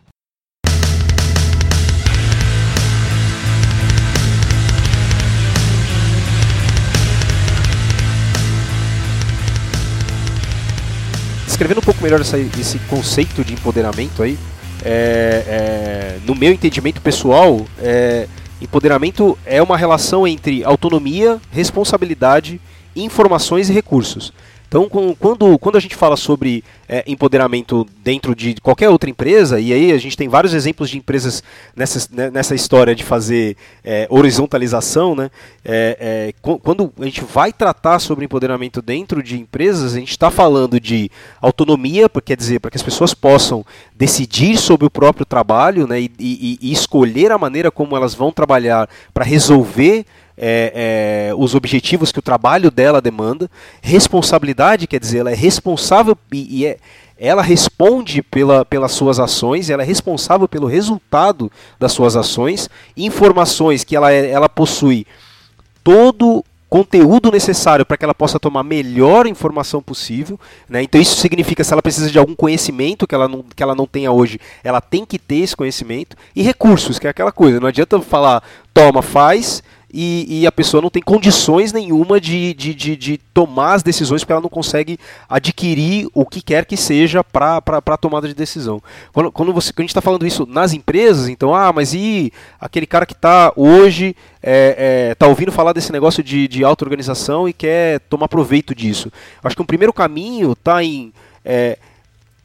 Descrevendo 11.63 11.79
um 11.79 11.85
pouco 11.85 12.03
melhor 12.03 12.21
essa, 12.21 12.37
esse 12.37 12.77
conceito 12.81 13.45
de 13.45 13.53
empoderamento 13.53 14.21
aí, 14.21 14.37
é, 14.85 15.45
é, 15.47 16.19
no 16.27 16.35
meu 16.35 16.51
entendimento 16.53 17.01
pessoal, 17.01 17.65
é, 17.79 18.27
empoderamento 18.61 19.39
é 19.47 19.63
uma 19.63 19.77
relação 19.77 20.27
entre 20.27 20.65
autonomia, 20.65 21.41
responsabilidade, 21.53 22.61
informações 22.97 23.71
e 23.71 23.73
recursos. 23.73 24.33
Então, 24.73 24.89
quando, 24.89 25.59
quando 25.59 25.77
a 25.77 25.81
gente 25.81 25.95
fala 25.95 26.17
sobre 26.17 26.65
é, 26.89 27.05
empoderamento 27.07 27.87
dentro 28.03 28.35
de 28.35 28.55
qualquer 28.55 28.89
outra 28.89 29.11
empresa, 29.11 29.61
e 29.61 29.71
aí 29.71 29.93
a 29.93 29.99
gente 29.99 30.17
tem 30.17 30.31
vários 30.31 30.55
exemplos 30.55 30.89
de 30.89 30.97
empresas 30.97 31.43
nessa, 31.77 32.09
né, 32.11 32.31
nessa 32.31 32.55
história 32.55 32.95
de 32.95 33.05
fazer 33.05 33.55
é, 33.85 34.07
horizontalização, 34.09 35.15
né? 35.15 35.31
É, 35.63 36.33
é 36.41 36.59
quando 36.63 36.91
a 36.99 37.05
gente 37.05 37.23
vai 37.23 37.53
tratar 37.53 37.99
sobre 37.99 38.25
empoderamento 38.25 38.81
dentro 38.81 39.23
de 39.23 39.39
empresas, 39.39 39.95
a 39.95 39.99
gente 39.99 40.13
está 40.13 40.31
falando 40.31 40.81
de 40.81 41.11
autonomia, 41.39 42.09
quer 42.25 42.39
dizer, 42.39 42.59
para 42.59 42.71
que 42.71 42.79
as 42.79 42.83
pessoas 42.83 43.13
possam 43.13 43.67
decidir 43.95 44.57
sobre 44.57 44.87
o 44.87 44.91
próprio 44.91 45.27
trabalho 45.27 45.87
né, 45.87 46.01
e, 46.01 46.11
e, 46.19 46.59
e 46.63 46.73
escolher 46.73 47.31
a 47.31 47.37
maneira 47.37 47.71
como 47.71 47.95
elas 47.95 48.15
vão 48.15 48.33
trabalhar 48.33 48.89
para 49.13 49.23
resolver 49.23 50.07
é, 50.37 51.29
é, 51.31 51.35
os 51.35 51.55
objetivos 51.55 52.13
que 52.13 52.19
o 52.19 52.23
trabalho 52.23 52.71
dela 52.71 53.01
demanda. 53.01 53.51
Responsabilidade, 53.81 54.87
quer 54.87 55.01
dizer, 55.01 55.19
ela 55.19 55.31
é 55.31 55.35
responsável 55.35 56.17
e, 56.33 56.61
e 56.61 56.67
é, 56.67 56.79
ela 57.19 57.43
responde 57.43 58.23
pela, 58.23 58.65
pelas 58.65 58.93
suas 58.93 59.21
ações, 59.21 59.71
ela 59.71 59.83
é 59.83 59.87
responsável 59.87 60.49
pelo 60.49 60.67
resultado 60.67 61.53
das 61.79 61.93
suas 61.93 62.17
ações. 62.17 62.69
Informações 62.97 63.85
que 63.85 63.95
ela, 63.95 64.13
é, 64.13 64.31
ela 64.31 64.49
possui 64.49 65.07
todo 65.85 66.45
conteúdo 66.73 67.31
necessário 67.31 67.85
para 67.85 67.99
que 67.99 68.05
ela 68.05 68.15
possa 68.15 68.41
tomar 68.41 68.61
a 68.61 68.65
melhor 68.65 69.27
informação 69.27 69.83
possível. 69.83 70.41
Né? 70.67 70.83
Então 70.83 70.99
isso 70.99 71.17
significa 71.17 71.63
se 71.63 71.71
ela 71.71 71.83
precisa 71.83 72.11
de 72.11 72.19
algum 72.19 72.35
conhecimento 72.35 73.07
que 73.07 73.15
ela, 73.15 73.29
não, 73.29 73.45
que 73.55 73.63
ela 73.63 73.75
não 73.75 73.87
tenha 73.87 74.11
hoje, 74.11 74.41
ela 74.65 74.81
tem 74.81 75.05
que 75.05 75.19
ter 75.19 75.37
esse 75.37 75.55
conhecimento. 75.55 76.17
E 76.35 76.43
recursos, 76.43 76.99
que 76.99 77.07
é 77.07 77.11
aquela 77.11 77.31
coisa. 77.31 77.61
Não 77.61 77.69
adianta 77.69 78.01
falar, 78.01 78.43
toma, 78.73 79.03
faz, 79.03 79.63
e, 79.93 80.41
e, 80.41 80.47
a 80.47 80.53
pessoa 80.53 80.81
não 80.81 80.89
tem 80.89 81.03
condições 81.03 81.73
nenhuma 81.73 82.19
de, 82.21 82.55
de, 82.55 82.75
de, 82.75 82.97
de, 82.97 83.19
tomar 83.35 83.75
as 83.75 83.83
decisões 83.83 84.23
porque 84.23 84.33
ela 84.33 84.41
não 84.41 84.49
consegue 84.49 84.99
adquirir 85.29 86.09
o 86.15 86.25
que 86.25 86.41
quer 86.41 86.65
que 86.65 86.77
seja 86.77 87.23
para 87.23 87.63
a 87.67 87.97
tomada 87.97 88.27
de 88.27 88.35
decisão. 88.35 88.83
Quando, 89.13 89.31
quando, 89.31 89.53
você, 89.53 89.73
quando 89.73 89.81
a 89.81 89.83
gente 89.83 89.91
está 89.91 90.01
falando 90.01 90.27
isso 90.27 90.47
nas 90.47 90.73
empresas, 90.73 91.29
então, 91.29 91.55
ah, 91.55 91.73
mas 91.73 91.93
e 91.93 92.33
aquele 92.59 92.87
cara 92.87 93.05
que 93.05 93.13
está 93.13 93.53
hoje, 93.55 94.09
está 94.09 94.41
é, 94.43 95.11
é, 95.11 95.15
tá 95.15 95.27
ouvindo 95.27 95.53
falar 95.53 95.73
desse 95.73 95.93
negócio 95.93 96.23
de, 96.23 96.49
de 96.49 96.65
auto-organização 96.65 97.49
e 97.49 97.53
quer 97.53 98.01
tomar 98.01 98.29
proveito 98.29 98.75
disso? 98.75 99.13
Acho 99.45 99.57
que 99.57 99.63
o 99.63 99.67
primeiro 99.67 99.93
caminho 99.93 100.53
está 100.53 100.83
em. 100.83 101.13
É, 101.45 101.79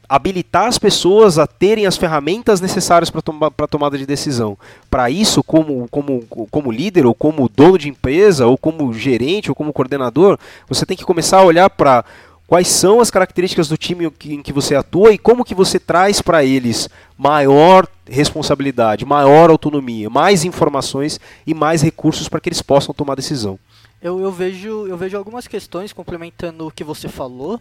habilitar 0.09 0.67
as 0.67 0.77
pessoas 0.77 1.37
a 1.37 1.45
terem 1.45 1.85
as 1.85 1.97
ferramentas 1.97 2.61
necessárias 2.61 3.09
para 3.09 3.21
toma, 3.21 3.51
a 3.57 3.67
tomada 3.67 3.97
de 3.97 4.05
decisão. 4.05 4.57
Para 4.89 5.09
isso, 5.09 5.43
como, 5.43 5.87
como, 5.89 6.23
como 6.49 6.71
líder, 6.71 7.05
ou 7.05 7.13
como 7.13 7.49
dono 7.49 7.77
de 7.77 7.89
empresa, 7.89 8.47
ou 8.47 8.57
como 8.57 8.93
gerente, 8.93 9.49
ou 9.49 9.55
como 9.55 9.73
coordenador, 9.73 10.37
você 10.67 10.85
tem 10.85 10.95
que 10.95 11.03
começar 11.03 11.39
a 11.39 11.45
olhar 11.45 11.69
para 11.69 12.05
quais 12.47 12.69
são 12.69 13.01
as 13.01 13.11
características 13.11 13.67
do 13.67 13.77
time 13.77 14.09
em 14.25 14.41
que 14.41 14.53
você 14.53 14.73
atua 14.73 15.11
e 15.11 15.17
como 15.17 15.43
que 15.43 15.53
você 15.53 15.77
traz 15.77 16.21
para 16.21 16.45
eles 16.45 16.89
maior 17.17 17.85
responsabilidade, 18.09 19.05
maior 19.05 19.49
autonomia, 19.49 20.09
mais 20.09 20.45
informações 20.45 21.19
e 21.45 21.53
mais 21.53 21.81
recursos 21.81 22.29
para 22.29 22.39
que 22.39 22.47
eles 22.47 22.61
possam 22.61 22.95
tomar 22.95 23.15
decisão. 23.15 23.59
Eu, 24.01 24.19
eu, 24.21 24.31
vejo, 24.31 24.87
eu 24.87 24.95
vejo 24.95 25.17
algumas 25.17 25.47
questões 25.47 25.91
complementando 25.91 26.67
o 26.67 26.71
que 26.71 26.83
você 26.83 27.09
falou. 27.09 27.59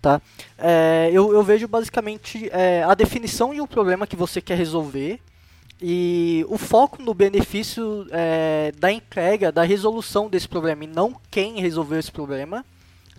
Tá? 0.00 0.20
É, 0.58 1.10
eu, 1.12 1.32
eu 1.32 1.42
vejo 1.42 1.66
basicamente 1.66 2.48
é, 2.52 2.82
a 2.82 2.94
definição 2.94 3.54
de 3.54 3.60
um 3.60 3.66
problema 3.66 4.06
que 4.06 4.16
você 4.16 4.40
quer 4.40 4.58
resolver 4.58 5.20
e 5.80 6.44
o 6.48 6.56
foco 6.56 7.02
no 7.02 7.12
benefício 7.12 8.06
é, 8.10 8.72
da 8.78 8.92
entrega, 8.92 9.50
da 9.50 9.62
resolução 9.62 10.28
desse 10.28 10.48
problema 10.48 10.84
e 10.84 10.86
não 10.86 11.14
quem 11.30 11.60
resolveu 11.60 11.98
esse 11.98 12.12
problema. 12.12 12.64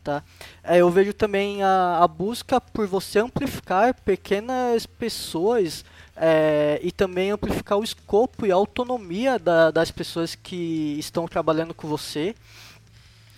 Tá? 0.04 0.24
É, 0.64 0.78
eu 0.78 0.90
vejo 0.90 1.14
também 1.14 1.64
a, 1.64 2.00
a, 2.04 2.08
busca 2.08 2.62
por 2.62 2.86
você 2.86 3.20
amplificar 3.20 3.94
pequenas 4.02 4.86
pessoas 4.86 5.84
é, 6.16 6.80
e 6.84 6.92
também 6.92 7.32
amplificar 7.32 7.80
o 7.80 7.84
escopo 7.84 8.46
e 8.46 8.52
a 8.52 8.56
autonomia 8.56 9.40
da, 9.40 9.72
das 9.72 9.90
pessoas 9.90 10.36
que 10.36 10.96
estão 11.00 11.28
trabalhando 11.28 11.74
com 11.74 11.88
você. 11.88 12.36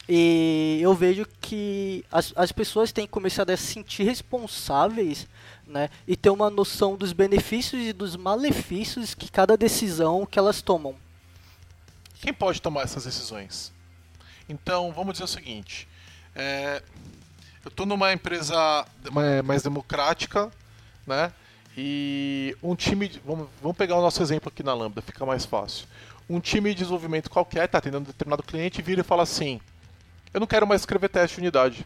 E 0.10 0.80
eu 0.82 0.94
vejo 0.94 1.26
que 1.42 2.06
as, 2.12 2.34
as 2.36 2.52
pessoas 2.52 2.92
têm 2.92 3.06
começado 3.06 3.50
a 3.50 3.58
se 3.58 3.66
sentir 3.66 4.04
responsáveis 4.04 5.28
né, 5.66 5.90
e 6.08 6.16
ter 6.16 6.30
uma 6.30 6.50
noção 6.50 6.96
dos 6.96 7.12
benefícios 7.12 7.82
e 7.86 7.92
dos 7.92 8.16
malefícios 8.16 9.14
que 9.14 9.30
cada 9.30 9.58
decisão 9.58 10.26
que 10.26 10.40
elas 10.40 10.62
tomam. 10.62 10.96
Quem 12.22 12.34
pode 12.34 12.62
tomar 12.62 12.84
essas 12.84 13.04
decisões? 13.04 13.72
Então, 14.48 14.94
vamos 14.94 15.14
dizer 15.14 15.26
o 15.26 15.28
seguinte: 15.28 15.88
é, 16.34 16.82
eu 17.66 17.70
estou 17.70 17.86
numa 17.86 18.14
empresa 18.14 18.86
mais 19.44 19.62
democrática, 19.62 20.50
né? 21.06 21.34
E 21.78 22.56
um 22.64 22.76
time, 22.76 23.12
vamos, 23.24 23.50
vamos 23.62 23.78
pegar 23.78 23.98
o 23.98 24.02
nosso 24.02 24.22
exemplo 24.24 24.50
aqui 24.50 24.64
na 24.64 24.74
Lambda, 24.74 25.02
fica 25.02 25.26
mais 25.26 25.46
fácil. 25.46 25.86
Um 26.28 26.40
time 26.40 26.70
de 26.72 26.78
desenvolvimento 26.78 27.30
qualquer 27.30 27.66
está 27.66 27.78
atendendo 27.78 28.00
um 28.00 28.12
determinado 28.12 28.42
cliente 28.42 28.82
vira 28.82 29.02
e 29.02 29.04
fala 29.04 29.24
assim: 29.24 29.62
eu 30.38 30.40
não 30.40 30.48
quero 30.48 30.68
mais 30.68 30.82
escrever 30.82 31.10
teste 31.10 31.38
de 31.38 31.42
unidade. 31.42 31.86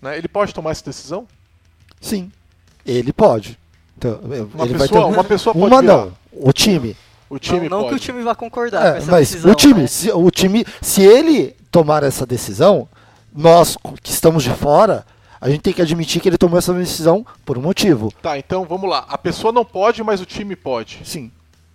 Né? 0.00 0.18
Ele 0.18 0.28
pode 0.28 0.52
tomar 0.52 0.72
essa 0.72 0.84
decisão? 0.84 1.26
Sim, 2.02 2.30
ele 2.84 3.14
pode. 3.14 3.58
Então, 3.96 4.20
uma, 4.54 4.66
pessoa, 4.66 4.88
ter... 4.88 5.14
uma 5.14 5.24
pessoa 5.24 5.54
pode 5.54 5.66
Uma 5.66 5.80
virar. 5.80 5.96
não, 5.96 6.12
o 6.32 6.52
time. 6.52 6.94
O 7.30 7.38
time 7.38 7.66
não, 7.68 7.80
não 7.80 7.88
que 7.88 7.94
o 7.94 7.98
time 7.98 8.22
vá 8.22 8.34
concordar 8.34 8.86
é, 8.86 8.90
com 8.90 8.96
essa 8.98 9.10
mas 9.10 9.30
decisão. 9.30 9.50
O 9.50 9.54
time, 9.54 9.80
né? 9.80 9.86
se, 9.86 10.10
o 10.12 10.30
time, 10.30 10.66
se 10.82 11.02
ele 11.02 11.56
tomar 11.70 12.02
essa 12.02 12.26
decisão, 12.26 12.86
nós 13.34 13.78
que 14.02 14.10
estamos 14.10 14.44
de 14.44 14.50
fora, 14.50 15.06
a 15.40 15.48
gente 15.48 15.62
tem 15.62 15.72
que 15.72 15.80
admitir 15.80 16.20
que 16.20 16.28
ele 16.28 16.36
tomou 16.36 16.58
essa 16.58 16.74
decisão 16.74 17.26
por 17.42 17.56
um 17.56 17.62
motivo. 17.62 18.12
Tá, 18.20 18.38
então 18.38 18.66
vamos 18.66 18.88
lá. 18.90 19.06
A 19.08 19.16
pessoa 19.16 19.50
não 19.50 19.64
pode, 19.64 20.02
mas 20.02 20.20
o 20.20 20.26
time 20.26 20.54
pode. 20.54 21.00
Sim. 21.04 21.32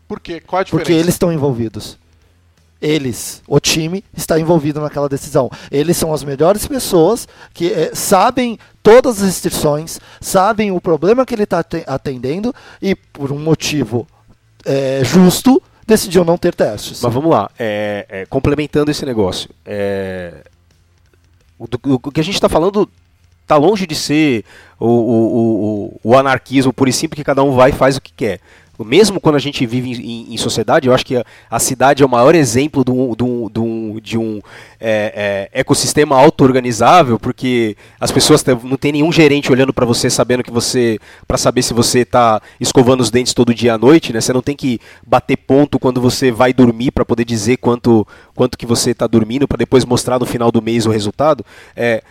Por 0.08 0.20
quê? 0.20 0.39
Qual 0.39 0.60
a 0.60 0.64
diferença? 0.64 0.86
Porque 0.86 0.93
eles 0.93 1.16
estão 1.16 1.34
envolvidos. 1.34 1.97
Eles, 2.82 3.43
o 3.47 3.59
time, 3.59 4.03
está 4.15 4.39
envolvido 4.39 4.82
naquela 4.82 5.07
decisão. 5.07 5.49
Eles 5.69 5.97
são 5.97 6.13
as 6.13 6.23
melhores 6.23 6.65
pessoas 6.65 7.27
que 7.53 7.71
eh, 7.71 7.91
sabem 7.93 8.57
todas 8.82 9.17
as 9.17 9.27
restrições, 9.27 9.99
sabem 10.19 10.71
o 10.71 10.82
problema 10.82 11.25
que 11.25 11.36
ele 11.36 11.43
está 11.43 11.63
atendendo 11.86 12.53
e, 12.82 12.95
por 12.95 13.32
um 13.32 13.38
motivo 13.38 14.07
eh, 14.65 15.01
justo, 15.03 15.61
decidiu 15.86 16.23
não 16.23 16.38
ter 16.38 16.55
testes. 16.55 17.01
Mas 17.01 17.13
vamos 17.13 17.29
lá, 17.29 17.49
é, 17.59 18.05
é, 18.09 18.25
complementando 18.25 18.89
esse 18.89 19.05
negócio. 19.05 19.49
É, 19.65 20.43
o, 21.59 21.67
do, 21.67 21.79
o, 21.84 22.11
que 22.11 22.19
a 22.19 22.23
gente 22.23 22.36
está 22.36 22.49
falando 22.49 22.89
está 23.41 23.57
longe 23.57 23.86
de 23.86 23.95
ser 23.95 24.45
o, 24.79 24.88
o, 24.88 25.99
o, 26.03 26.17
anarquismo 26.17 26.71
por 26.71 26.88
e 26.88 26.93
simples 26.93 27.17
que 27.17 27.23
cada 27.23 27.43
um 27.43 27.51
vai 27.51 27.71
e 27.71 27.73
faz 27.73 27.97
o 27.97 28.01
que 28.01 28.13
quer 28.13 28.39
mesmo 28.84 29.19
quando 29.19 29.36
a 29.36 29.39
gente 29.39 29.65
vive 29.65 29.91
em, 29.91 30.34
em 30.34 30.38
sociedade, 30.38 30.88
eu 30.88 30.93
acho 30.93 31.05
que 31.05 31.15
a, 31.15 31.25
a, 31.49 31.59
cidade 31.59 32.03
é 32.03 32.05
o 32.05 32.09
maior 32.09 32.36
exemplo 32.36 32.84
de 32.84 32.91
um, 32.91 33.15
de 33.15 33.59
um, 33.59 33.99
de 33.99 34.17
um 34.17 34.41
é, 34.79 35.49
é, 35.53 35.59
ecossistema 35.59 36.15
auto-organizável, 36.15 37.19
porque 37.19 37.75
as 37.99 38.11
pessoas 38.11 38.43
não 38.63 38.77
tem 38.77 38.91
nenhum 38.91 39.11
gerente 39.11 39.51
olhando 39.51 39.73
para 39.73 39.86
você, 39.86 40.09
sabendo 40.09 40.43
que 40.43 40.51
você, 40.51 40.99
para 41.27 41.38
saber 41.38 41.61
se 41.61 41.73
você 41.73 41.99
está 41.99 42.41
escovando 42.59 43.01
os 43.01 43.09
dentes 43.09 43.34
todo 43.34 43.53
dia 43.53 43.73
à 43.73 43.77
noite, 43.77 44.13
né? 44.13 44.21
Você 44.21 44.34
não 44.34 44.41
tem 44.41 44.55
que 44.55 44.79
bater 45.05 45.38
ponto 45.38 45.79
quando 45.79 46.01
você 46.01 46.32
vai 46.32 46.53
dormir 46.53 46.91
para 46.91 47.05
poder 47.05 47.25
dizer 47.25 47.57
quanto, 47.57 48.07
quanto 48.36 48.57
que 48.57 48.65
você 48.65 48.91
está 48.91 49.07
dormindo, 49.07 49.47
para 49.47 49.57
depois 49.57 49.86
mostrar 49.86 50.19
no 50.19 50.25
final 50.25 50.51
do 50.51 50.61
mês 50.61 50.86
o 50.86 50.91
resultado. 50.91 51.45
É, 51.75 52.01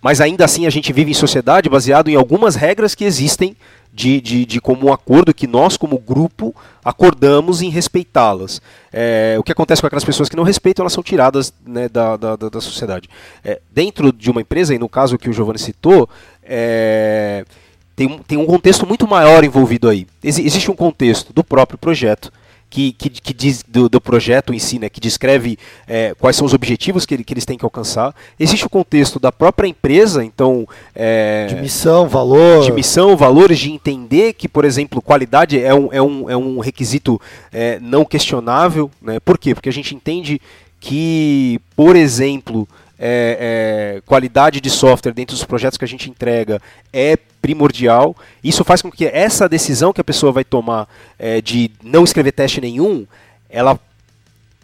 mas 0.00 0.20
ainda 0.20 0.44
assim 0.44 0.66
a 0.66 0.70
gente 0.70 0.92
vive 0.92 1.10
em 1.10 1.14
sociedade 1.14 1.68
baseado 1.68 2.08
em 2.08 2.14
algumas 2.14 2.54
regras 2.54 2.94
que 2.94 3.04
existem 3.04 3.56
de, 3.96 4.20
de, 4.20 4.44
de 4.44 4.60
comum 4.60 4.92
acordo 4.92 5.32
que 5.32 5.46
nós, 5.46 5.78
como 5.78 5.98
grupo, 5.98 6.54
acordamos 6.84 7.62
em 7.62 7.70
respeitá-las. 7.70 8.60
É, 8.92 9.36
o 9.38 9.42
que 9.42 9.50
acontece 9.50 9.80
com 9.80 9.86
aquelas 9.86 10.04
pessoas 10.04 10.28
que 10.28 10.36
não 10.36 10.44
respeitam, 10.44 10.82
elas 10.82 10.92
são 10.92 11.02
tiradas 11.02 11.50
né, 11.66 11.88
da, 11.88 12.14
da, 12.14 12.36
da, 12.36 12.60
sociedade. 12.60 13.08
É, 13.42 13.58
dentro 13.72 14.12
de 14.12 14.30
uma 14.30 14.42
empresa, 14.42 14.74
e 14.74 14.78
no 14.78 14.86
caso 14.86 15.16
que 15.16 15.30
o 15.30 15.32
Giovanni 15.32 15.58
citou, 15.58 16.06
é, 16.42 17.46
tem, 17.96 18.18
tem 18.18 18.36
um 18.36 18.44
contexto 18.44 18.86
muito 18.86 19.08
maior 19.08 19.42
envolvido 19.42 19.88
aí. 19.88 20.06
Ex 20.22 20.38
existe 20.38 20.70
um 20.70 20.76
contexto 20.76 21.32
do 21.32 21.42
próprio 21.42 21.78
projeto, 21.78 22.30
que, 22.76 22.92
que, 22.92 23.08
que 23.08 23.32
diz 23.32 23.62
do, 23.66 23.88
do, 23.88 23.98
projeto 23.98 24.52
em 24.52 24.58
si, 24.58 24.78
né, 24.78 24.90
que 24.90 25.00
descreve 25.00 25.58
é, 25.88 26.14
quais 26.18 26.36
são 26.36 26.44
os 26.44 26.52
objetivos 26.52 27.06
que, 27.06 27.14
ele, 27.14 27.24
que, 27.24 27.32
eles 27.32 27.46
têm 27.46 27.56
que 27.56 27.64
alcançar. 27.64 28.14
Existe 28.38 28.66
o 28.66 28.68
contexto 28.68 29.18
da 29.18 29.32
própria 29.32 29.66
empresa, 29.66 30.22
então. 30.22 30.68
É, 30.94 31.46
de 31.46 31.56
missão, 31.56 32.06
valor. 32.06 32.62
De 32.62 32.72
missão, 32.72 33.16
valores, 33.16 33.58
de 33.58 33.72
entender 33.72 34.34
que, 34.34 34.46
por 34.46 34.66
exemplo, 34.66 35.00
qualidade 35.00 35.58
é 35.58 35.74
um, 35.74 35.88
é 35.90 36.02
um, 36.02 36.28
é 36.28 36.36
um 36.36 36.58
requisito 36.58 37.18
é, 37.50 37.78
não 37.80 38.04
questionável. 38.04 38.90
Né? 39.00 39.20
Por 39.20 39.38
quê? 39.38 39.54
Porque 39.54 39.70
a 39.70 39.72
gente 39.72 39.94
entende 39.94 40.38
que, 40.78 41.58
por 41.74 41.96
exemplo, 41.96 42.68
é, 42.98 43.96
é, 43.98 44.00
qualidade 44.06 44.60
de 44.60 44.70
software 44.70 45.12
dentro 45.12 45.34
dos 45.34 45.44
projetos 45.44 45.76
que 45.76 45.84
a 45.84 45.88
gente 45.88 46.10
entrega 46.10 46.60
é 46.92 47.16
primordial. 47.40 48.16
Isso 48.42 48.64
faz 48.64 48.82
com 48.82 48.90
que 48.90 49.06
essa 49.06 49.48
decisão 49.48 49.92
que 49.92 50.00
a 50.00 50.04
pessoa 50.04 50.32
vai 50.32 50.44
tomar 50.44 50.88
é, 51.18 51.40
de 51.40 51.70
não 51.82 52.04
escrever 52.04 52.32
teste 52.32 52.60
nenhum, 52.60 53.06
ela 53.48 53.78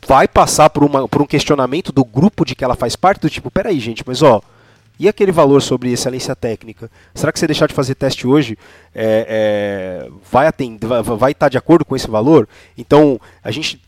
vai 0.06 0.26
passar 0.26 0.70
por, 0.70 0.82
uma, 0.82 1.06
por 1.06 1.22
um 1.22 1.26
questionamento 1.26 1.92
do 1.92 2.04
grupo 2.04 2.44
de 2.44 2.54
que 2.54 2.64
ela 2.64 2.74
faz 2.74 2.96
parte, 2.96 3.20
do 3.20 3.30
tipo, 3.30 3.50
peraí, 3.50 3.78
gente, 3.78 4.02
mas 4.06 4.22
ó, 4.22 4.42
e 4.98 5.08
aquele 5.08 5.32
valor 5.32 5.62
sobre 5.62 5.92
excelência 5.92 6.34
técnica? 6.34 6.90
Será 7.14 7.32
que 7.32 7.38
você 7.38 7.46
deixar 7.46 7.66
de 7.66 7.74
fazer 7.74 7.94
teste 7.94 8.26
hoje 8.26 8.58
é, 8.94 10.06
é, 10.06 10.10
vai, 10.30 10.46
atender, 10.46 10.86
vai, 10.86 11.02
vai 11.02 11.32
estar 11.32 11.48
de 11.48 11.58
acordo 11.58 11.84
com 11.84 11.96
esse 11.96 12.08
valor? 12.08 12.48
Então, 12.76 13.20
a 13.42 13.50
gente 13.50 13.80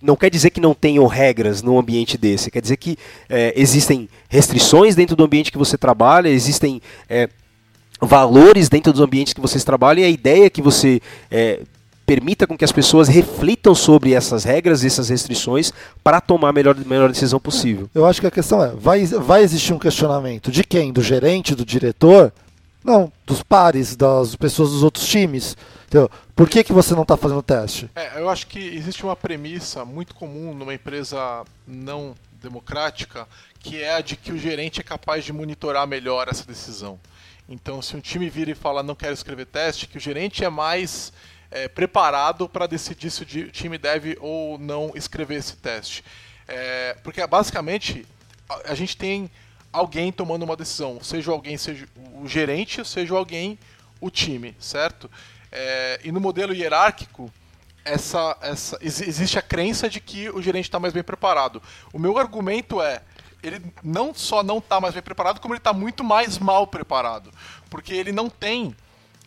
não 0.00 0.16
quer 0.16 0.30
dizer 0.30 0.50
que 0.50 0.60
não 0.60 0.74
tenham 0.74 1.06
regras 1.06 1.62
num 1.62 1.78
ambiente 1.78 2.16
desse, 2.16 2.50
quer 2.50 2.62
dizer 2.62 2.76
que 2.76 2.96
é, 3.28 3.52
existem 3.56 4.08
restrições 4.28 4.94
dentro 4.94 5.14
do 5.14 5.24
ambiente 5.24 5.52
que 5.52 5.58
você 5.58 5.76
trabalha, 5.76 6.28
existem 6.28 6.80
é, 7.08 7.28
valores 8.00 8.68
dentro 8.68 8.92
dos 8.92 9.00
ambientes 9.00 9.32
que 9.32 9.40
vocês 9.40 9.62
trabalham 9.62 10.02
e 10.02 10.06
a 10.06 10.08
ideia 10.08 10.46
é 10.46 10.50
que 10.50 10.62
você 10.62 11.00
é, 11.30 11.60
permita 12.06 12.44
com 12.46 12.56
que 12.56 12.64
as 12.64 12.72
pessoas 12.72 13.06
reflitam 13.06 13.74
sobre 13.74 14.14
essas 14.14 14.42
regras, 14.42 14.84
essas 14.84 15.08
restrições, 15.08 15.72
para 16.02 16.20
tomar 16.20 16.48
a 16.48 16.52
melhor, 16.52 16.74
melhor 16.84 17.08
decisão 17.08 17.38
possível. 17.38 17.88
Eu 17.94 18.04
acho 18.04 18.20
que 18.20 18.26
a 18.26 18.30
questão 18.32 18.64
é, 18.64 18.72
vai, 18.74 19.04
vai 19.06 19.42
existir 19.44 19.72
um 19.72 19.78
questionamento 19.78 20.50
de 20.50 20.64
quem? 20.64 20.92
Do 20.92 21.02
gerente, 21.02 21.54
do 21.54 21.64
diretor? 21.64 22.32
Não, 22.82 23.12
dos 23.26 23.42
pares, 23.42 23.94
das 23.94 24.34
pessoas 24.36 24.70
dos 24.70 24.82
outros 24.82 25.06
times. 25.06 25.56
Entendeu? 25.86 26.10
Por 26.34 26.48
que, 26.48 26.64
que 26.64 26.72
você 26.72 26.94
não 26.94 27.02
está 27.02 27.16
fazendo 27.16 27.38
o 27.38 27.42
teste? 27.42 27.90
É, 27.94 28.18
eu 28.18 28.28
acho 28.28 28.46
que 28.46 28.58
existe 28.58 29.04
uma 29.04 29.16
premissa 29.16 29.84
muito 29.84 30.14
comum 30.14 30.54
numa 30.54 30.72
empresa 30.72 31.44
não 31.66 32.14
democrática, 32.40 33.28
que 33.58 33.82
é 33.82 33.94
a 33.94 34.00
de 34.00 34.16
que 34.16 34.32
o 34.32 34.38
gerente 34.38 34.80
é 34.80 34.84
capaz 34.84 35.24
de 35.24 35.32
monitorar 35.32 35.86
melhor 35.86 36.28
essa 36.28 36.46
decisão. 36.46 36.98
Então, 37.48 37.82
se 37.82 37.96
um 37.96 38.00
time 38.00 38.30
vira 38.30 38.52
e 38.52 38.54
fala 38.54 38.82
não 38.82 38.94
quero 38.94 39.12
escrever 39.12 39.46
teste, 39.46 39.86
que 39.86 39.98
o 39.98 40.00
gerente 40.00 40.44
é 40.44 40.48
mais 40.48 41.12
é, 41.50 41.68
preparado 41.68 42.48
para 42.48 42.66
decidir 42.66 43.10
se 43.10 43.22
o 43.22 43.26
time 43.50 43.76
deve 43.76 44.16
ou 44.20 44.56
não 44.58 44.92
escrever 44.94 45.36
esse 45.36 45.56
teste. 45.56 46.04
É, 46.46 46.96
porque 47.02 47.24
basicamente 47.26 48.06
a, 48.48 48.72
a 48.72 48.74
gente 48.74 48.96
tem 48.96 49.30
alguém 49.72 50.10
tomando 50.10 50.42
uma 50.42 50.56
decisão, 50.56 51.02
seja 51.02 51.30
alguém, 51.30 51.56
seja 51.56 51.86
o 52.14 52.26
gerente, 52.26 52.84
seja 52.84 53.14
alguém 53.14 53.58
o 54.00 54.10
time, 54.10 54.56
certo? 54.58 55.10
É, 55.52 56.00
e 56.04 56.12
no 56.12 56.20
modelo 56.20 56.54
hierárquico, 56.54 57.32
essa, 57.84 58.36
essa, 58.40 58.78
existe 58.82 59.38
a 59.38 59.42
crença 59.42 59.88
de 59.88 60.00
que 60.00 60.28
o 60.30 60.42
gerente 60.42 60.66
está 60.66 60.78
mais 60.78 60.92
bem 60.92 61.02
preparado. 61.02 61.62
O 61.92 61.98
meu 61.98 62.18
argumento 62.18 62.80
é, 62.80 63.02
ele 63.42 63.72
não 63.82 64.14
só 64.14 64.42
não 64.42 64.58
está 64.58 64.80
mais 64.80 64.94
bem 64.94 65.02
preparado, 65.02 65.40
como 65.40 65.54
ele 65.54 65.58
está 65.58 65.72
muito 65.72 66.04
mais 66.04 66.38
mal 66.38 66.66
preparado, 66.66 67.30
porque 67.68 67.94
ele 67.94 68.12
não 68.12 68.28
tem, 68.28 68.74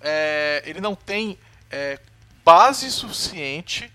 é, 0.01 0.61
ele 0.65 0.79
não 0.79 0.95
tem 0.95 1.37
é, 1.69 1.99
base 2.43 2.89
suficiente 2.91 3.91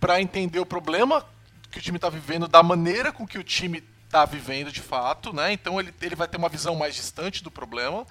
para 0.00 0.20
entender 0.20 0.58
o 0.58 0.66
problema 0.66 1.24
que 1.70 1.78
o 1.78 1.82
time 1.82 1.96
está 1.96 2.08
vivendo, 2.08 2.48
da 2.48 2.62
maneira 2.62 3.12
com 3.12 3.26
que 3.26 3.38
o 3.38 3.44
time 3.44 3.82
está 4.12 4.26
vivendo 4.26 4.70
de 4.70 4.82
fato, 4.82 5.32
né? 5.32 5.54
Então 5.54 5.80
ele, 5.80 5.92
ele 6.02 6.14
vai 6.14 6.28
ter 6.28 6.36
uma 6.36 6.50
visão 6.50 6.76
mais 6.76 6.94
distante 6.94 7.42
do 7.42 7.50
problema 7.50 8.06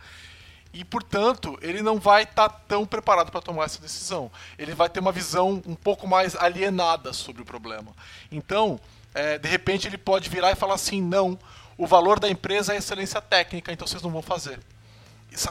e, 0.74 0.84
portanto, 0.84 1.60
ele 1.62 1.84
não 1.84 2.00
vai 2.00 2.24
estar 2.24 2.50
tá 2.50 2.62
tão 2.68 2.88
preparado 2.88 3.32
para 3.32 3.40
tomar 3.40 3.66
essa 3.66 3.80
decisão. 3.80 4.32
Ele 4.58 4.74
vai 4.74 4.90
ter 4.90 5.00
uma 5.00 5.12
visão 5.12 5.62
um 5.66 5.76
pouco 5.76 6.08
mais 6.08 6.36
alienada 6.36 7.14
sobre 7.14 7.44
o 7.44 7.46
problema. 7.46 7.94
Então, 8.32 8.80
é, 9.14 9.38
de 9.38 9.48
repente, 9.48 9.88
ele 9.88 9.98
pode 9.98 10.28
virar 10.28 10.52
e 10.52 10.56
falar 10.56 10.74
assim: 10.74 11.02
não, 11.02 11.38
o 11.78 11.86
valor 11.86 12.20
da 12.20 12.30
empresa 12.30 12.74
é 12.74 12.78
excelência 12.78 13.22
técnica, 13.22 13.72
então 13.72 13.86
vocês 13.86 14.02
não 14.02 14.10
vão 14.10 14.24
fazer. 14.24 14.60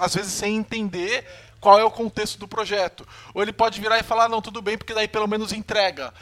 Às 0.00 0.14
vezes, 0.14 0.32
sem 0.32 0.56
entender 0.56 1.24
qual 1.60 1.78
é 1.78 1.84
o 1.84 1.90
contexto 1.90 2.38
do 2.38 2.48
projeto. 2.48 3.06
Ou 3.34 3.42
ele 3.42 3.52
pode 3.52 3.80
virar 3.80 4.00
e 4.00 4.02
falar: 4.02 4.28
não, 4.28 4.42
tudo 4.42 4.60
bem, 4.60 4.76
porque 4.76 4.94
daí 4.94 5.06
pelo 5.06 5.28
menos 5.28 5.52
entrega 5.52 6.12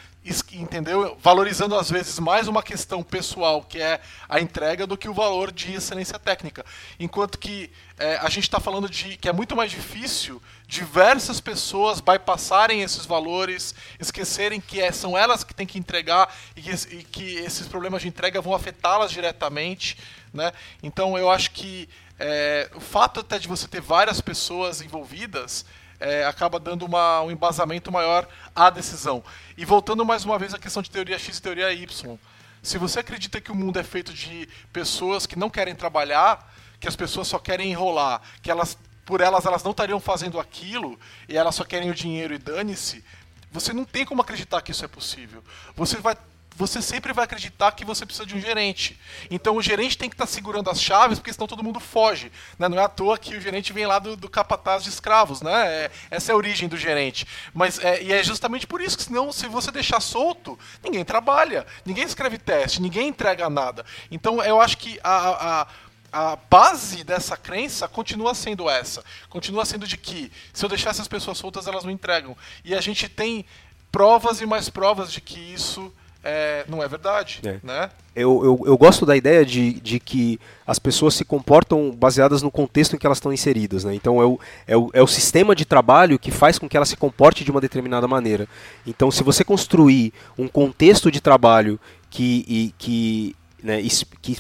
entendeu? 0.53 1.17
Valorizando 1.23 1.75
às 1.75 1.91
vezes 1.91 2.19
mais 2.19 2.49
uma 2.49 2.63
questão 2.63 3.03
pessoal, 3.03 3.63
que 3.63 3.81
é 3.81 4.01
a 4.29 4.41
entrega, 4.41 4.87
do 4.87 4.97
que 4.97 5.09
o 5.09 5.15
valor 5.15 5.51
de 5.51 5.75
excelência 5.75 6.19
técnica. 6.19 6.65
Enquanto 6.99 7.39
que 7.39 7.71
é, 7.99 8.17
a 8.17 8.29
gente 8.29 8.45
está 8.45 8.61
falando 8.61 8.89
de 8.89 9.17
que 9.17 9.29
é 9.29 9.33
muito 9.33 9.57
mais 9.57 9.71
difícil 9.71 10.41
diversas 10.67 11.41
pessoas 11.41 12.01
bypassarem 12.01 12.83
esses 12.83 13.07
valores, 13.07 13.75
esquecerem 13.99 14.61
que 14.61 14.81
é, 14.81 14.93
são 14.93 15.17
elas 15.17 15.43
que 15.43 15.55
têm 15.55 15.67
que 15.67 15.79
entregar 15.79 16.35
e 16.55 16.63
que, 16.63 16.71
e 16.71 17.03
que 17.05 17.35
esses 17.37 17.67
problemas 17.67 18.03
de 18.03 18.09
entrega 18.09 18.41
vão 18.41 18.55
afetá-las 18.55 19.11
diretamente. 19.11 19.97
Né? 20.33 20.53
Então 20.83 21.17
eu 21.17 21.31
acho 21.31 21.51
que 21.53 21.89
é, 22.19 22.71
o 22.75 22.81
fato 22.81 23.21
até 23.21 23.39
de 23.39 23.49
você 23.49 23.67
ter 23.67 23.81
várias 23.81 24.21
pessoas 24.21 24.81
envolvidas 24.83 25.65
é, 26.01 26.25
acaba 26.25 26.59
dando 26.59 26.85
uma, 26.85 27.21
um 27.23 27.31
embasamento 27.31 27.91
maior 27.91 28.29
à 28.55 28.71
decisão. 28.71 29.23
E 29.57 29.65
voltando 29.65 30.05
mais 30.05 30.25
uma 30.25 30.39
vez 30.39 30.55
à 30.55 30.59
questão 30.59 30.83
de 30.83 30.91
teoria 30.91 31.19
X 31.19 31.39
e 31.39 31.43
teoria 31.43 31.73
Y. 31.73 32.19
Se 32.63 32.79
você 32.79 33.01
acredita 33.01 33.41
que 33.41 33.53
o 33.53 33.55
mundo 33.55 33.79
é 33.79 33.85
feito 33.85 34.13
de 34.13 34.49
pessoas 34.73 35.27
que 35.27 35.39
não 35.39 35.49
querem 35.49 35.75
trabalhar, 35.75 36.53
que 36.81 36.89
as 36.89 36.97
pessoas 36.97 37.29
só 37.29 37.39
querem 37.39 37.71
enrolar, 37.71 38.21
que 38.43 38.51
elas 38.51 38.77
por 39.05 39.23
elas 39.23 39.47
elas 39.47 39.63
não 39.63 39.71
estariam 39.71 39.99
fazendo 39.99 40.39
aquilo 40.39 41.01
e 41.27 41.37
elas 41.37 41.55
só 41.55 41.65
querem 41.65 41.91
o 41.91 41.95
dinheiro 41.95 42.35
e 42.35 42.39
dane-se, 42.39 43.03
você 43.51 43.73
não 43.73 43.85
tem 43.85 44.05
como 44.05 44.21
acreditar 44.21 44.61
que 44.61 44.71
isso 44.71 44.85
é 44.85 44.89
possível. 44.89 45.43
Você 45.75 45.97
vai 45.97 46.15
você 46.59 46.83
sempre 46.83 47.13
vai 47.13 47.25
acreditar 47.25 47.71
que 47.71 47.85
você 47.85 48.05
precisa 48.05 48.27
de 48.27 48.35
um 48.35 48.41
gerente. 48.41 48.99
Então 49.31 49.57
o 49.57 49.63
gerente 49.63 49.97
tem 49.97 50.11
que 50.11 50.15
estar 50.15 50.27
tá 50.27 50.33
segurando 50.33 50.69
as 50.69 50.83
chaves, 50.83 51.21
porque 51.21 51.33
senão 51.33 51.47
todo 51.47 51.63
mundo 51.63 51.79
foge. 51.79 52.33
Né? 52.59 52.69
Não 52.69 52.77
é 52.77 52.83
à 52.83 52.89
toa 52.89 53.17
que 53.17 53.37
o 53.37 53.41
gerente 53.41 53.73
vem 53.73 53.87
lá 53.87 54.01
do, 54.01 54.17
do 54.17 54.29
capataz 54.29 54.83
de 54.83 54.89
escravos. 54.89 55.41
Né? 55.41 55.53
É, 55.53 55.91
essa 56.11 56.33
é 56.33 56.35
a 56.35 56.37
origem 56.37 56.69
do 56.69 56.77
gerente. 56.77 57.25
Mas 57.55 57.79
é, 57.79 58.03
e 58.03 58.13
é 58.13 58.25
justamente 58.25 58.67
por 58.67 58.81
isso 58.81 58.97
que 58.99 59.05
senão, 59.05 59.31
se 59.31 59.47
você 59.47 59.71
deixar 59.71 60.01
solto, 60.01 60.59
ninguém 60.83 61.05
trabalha, 61.05 61.65
ninguém 61.87 62.03
escreve 62.03 62.39
teste, 62.39 62.83
ninguém 62.83 63.07
entrega 63.07 63.49
nada. 63.49 63.87
Então 64.11 64.43
eu 64.43 64.61
acho 64.61 64.79
que 64.79 64.99
a, 65.05 65.61
a 65.63 65.67
a 66.11 66.37
base 66.37 67.05
dessa 67.05 67.37
crença 67.37 67.87
continua 67.87 68.35
sendo 68.35 68.69
essa. 68.71 69.05
Continua 69.29 69.67
sendo 69.67 69.87
de 69.87 69.99
que 69.99 70.33
se 70.55 70.65
eu 70.65 70.69
deixar 70.69 70.89
essas 70.89 71.07
pessoas 71.07 71.37
soltas, 71.37 71.67
elas 71.67 71.85
não 71.85 71.91
entregam. 71.91 72.35
E 72.65 72.75
a 72.75 72.81
gente 72.81 73.11
tem 73.11 73.45
provas 73.93 74.41
e 74.41 74.47
mais 74.47 74.71
provas 74.71 75.13
de 75.13 75.21
que 75.21 75.39
isso 75.39 75.93
é, 76.29 76.65
não 76.69 76.83
é 76.83 76.89
verdade, 76.89 77.41
É. 77.45 77.57
né? 77.63 77.91
Eu, 78.15 78.45
eu, 78.45 78.63
eu 78.67 78.77
gosto 78.77 79.07
da 79.07 79.17
ideia 79.17 79.45
de, 79.45 79.75
de 79.75 80.01
que 80.01 80.41
as 80.67 80.79
pessoas 80.79 81.15
se 81.15 81.25
comportam 81.25 81.93
baseadas 81.93 82.43
no 82.43 82.51
contexto 82.51 82.97
em 82.97 82.99
que 82.99 83.07
elas 83.07 83.19
estão 83.19 83.33
inseridas. 83.33 83.85
Né? 83.85 83.95
Então 83.95 84.21
é 84.21 84.27
o, 84.27 84.41
é, 84.67 84.77
o, 84.77 84.91
é 84.93 85.01
o 85.01 85.07
sistema 85.07 85.55
de 85.55 85.65
trabalho 85.65 86.19
que 86.19 86.33
faz 86.33 86.59
com 86.59 86.69
que 86.69 86.77
ela 86.77 86.85
se 86.85 86.97
comporte 86.97 87.45
de 87.45 87.51
uma 87.53 87.61
determinada 87.61 88.09
maneira. 88.09 88.49
Então, 88.85 89.09
se 89.11 89.23
você 89.23 89.45
construir 89.45 90.13
um 90.37 90.49
contexto 90.49 91.13
de 91.13 91.21
trabalho 91.21 91.79
que, 92.11 92.45
e, 92.49 92.75
que, 92.77 93.37
né, 93.63 93.81
que 94.21 94.39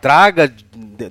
traga 0.00 0.52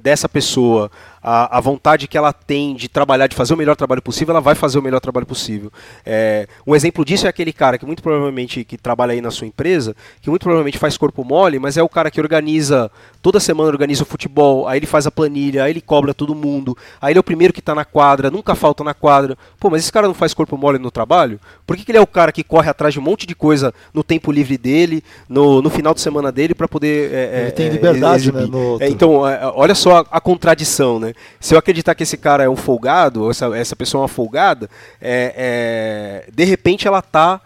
dessa 0.01 0.27
pessoa 0.27 0.91
a, 1.21 1.57
a 1.57 1.61
vontade 1.61 2.07
que 2.07 2.17
ela 2.17 2.33
tem 2.33 2.75
de 2.75 2.87
trabalhar, 2.87 3.27
de 3.27 3.35
fazer 3.35 3.53
o 3.53 3.57
melhor 3.57 3.75
trabalho 3.75 4.01
possível, 4.01 4.33
ela 4.33 4.41
vai 4.41 4.55
fazer 4.55 4.79
o 4.79 4.81
melhor 4.81 4.99
trabalho 4.99 5.25
possível. 5.25 5.71
É, 6.05 6.47
um 6.65 6.75
exemplo 6.75 7.03
disso 7.03 7.25
é 7.25 7.29
aquele 7.29 7.53
cara 7.53 7.77
que 7.77 7.85
muito 7.85 8.01
provavelmente 8.01 8.63
que 8.63 8.77
trabalha 8.77 9.13
aí 9.13 9.21
na 9.21 9.31
sua 9.31 9.47
empresa, 9.47 9.95
que 10.21 10.29
muito 10.29 10.43
provavelmente 10.43 10.77
faz 10.77 10.97
corpo 10.97 11.23
mole, 11.23 11.59
mas 11.59 11.77
é 11.77 11.83
o 11.83 11.89
cara 11.89 12.09
que 12.09 12.19
organiza 12.21 12.91
toda 13.21 13.39
semana 13.39 13.69
organiza 13.69 14.03
o 14.03 14.05
futebol, 14.05 14.67
aí 14.67 14.79
ele 14.79 14.85
faz 14.85 15.05
a 15.05 15.11
planilha, 15.11 15.63
aí 15.63 15.71
ele 15.71 15.81
cobra 15.81 16.13
todo 16.13 16.35
mundo, 16.35 16.77
aí 17.01 17.11
ele 17.11 17.19
é 17.19 17.21
o 17.21 17.23
primeiro 17.23 17.53
que 17.53 17.59
está 17.59 17.75
na 17.75 17.85
quadra, 17.85 18.31
nunca 18.31 18.55
falta 18.55 18.83
na 18.83 18.93
quadra. 18.93 19.37
Pô, 19.59 19.69
mas 19.69 19.81
esse 19.81 19.91
cara 19.91 20.07
não 20.07 20.13
faz 20.13 20.33
corpo 20.33 20.57
mole 20.57 20.79
no 20.79 20.91
trabalho? 20.91 21.39
Por 21.65 21.75
que, 21.75 21.83
que 21.83 21.91
ele 21.91 21.97
é 21.97 22.01
o 22.01 22.07
cara 22.07 22.31
que 22.31 22.43
corre 22.43 22.69
atrás 22.69 22.93
de 22.93 22.99
um 22.99 23.03
monte 23.03 23.25
de 23.25 23.35
coisa 23.35 23.73
no 23.93 24.03
tempo 24.03 24.31
livre 24.31 24.57
dele, 24.57 25.03
no, 25.27 25.61
no 25.61 25.69
final 25.69 25.93
de 25.93 26.01
semana 26.01 26.31
dele, 26.31 26.53
para 26.53 26.67
poder. 26.67 27.13
é, 27.13 27.39
Ele 27.39 27.47
é, 27.47 27.51
tem 27.51 27.67
é, 27.67 27.69
liberdade, 27.69 28.31
né. 28.31 28.47
É, 28.79 28.89
então, 28.89 29.27
é, 29.27 29.51
olha 29.53 29.75
só 29.75 29.99
a, 29.99 30.05
a 30.11 30.21
contradição, 30.21 30.99
né? 30.99 31.13
Se 31.39 31.53
eu 31.53 31.59
acreditar 31.59 31.95
que 31.95 32.03
esse 32.03 32.17
cara 32.17 32.43
é 32.43 32.49
um 32.49 32.55
folgado, 32.55 33.23
ou 33.23 33.31
essa, 33.31 33.45
essa 33.57 33.75
pessoa 33.75 34.01
é 34.01 34.03
uma 34.03 34.07
folgada, 34.07 34.69
é, 35.01 36.25
é, 36.27 36.31
de 36.31 36.43
repente 36.45 36.87
ela 36.87 36.99
está 36.99 37.41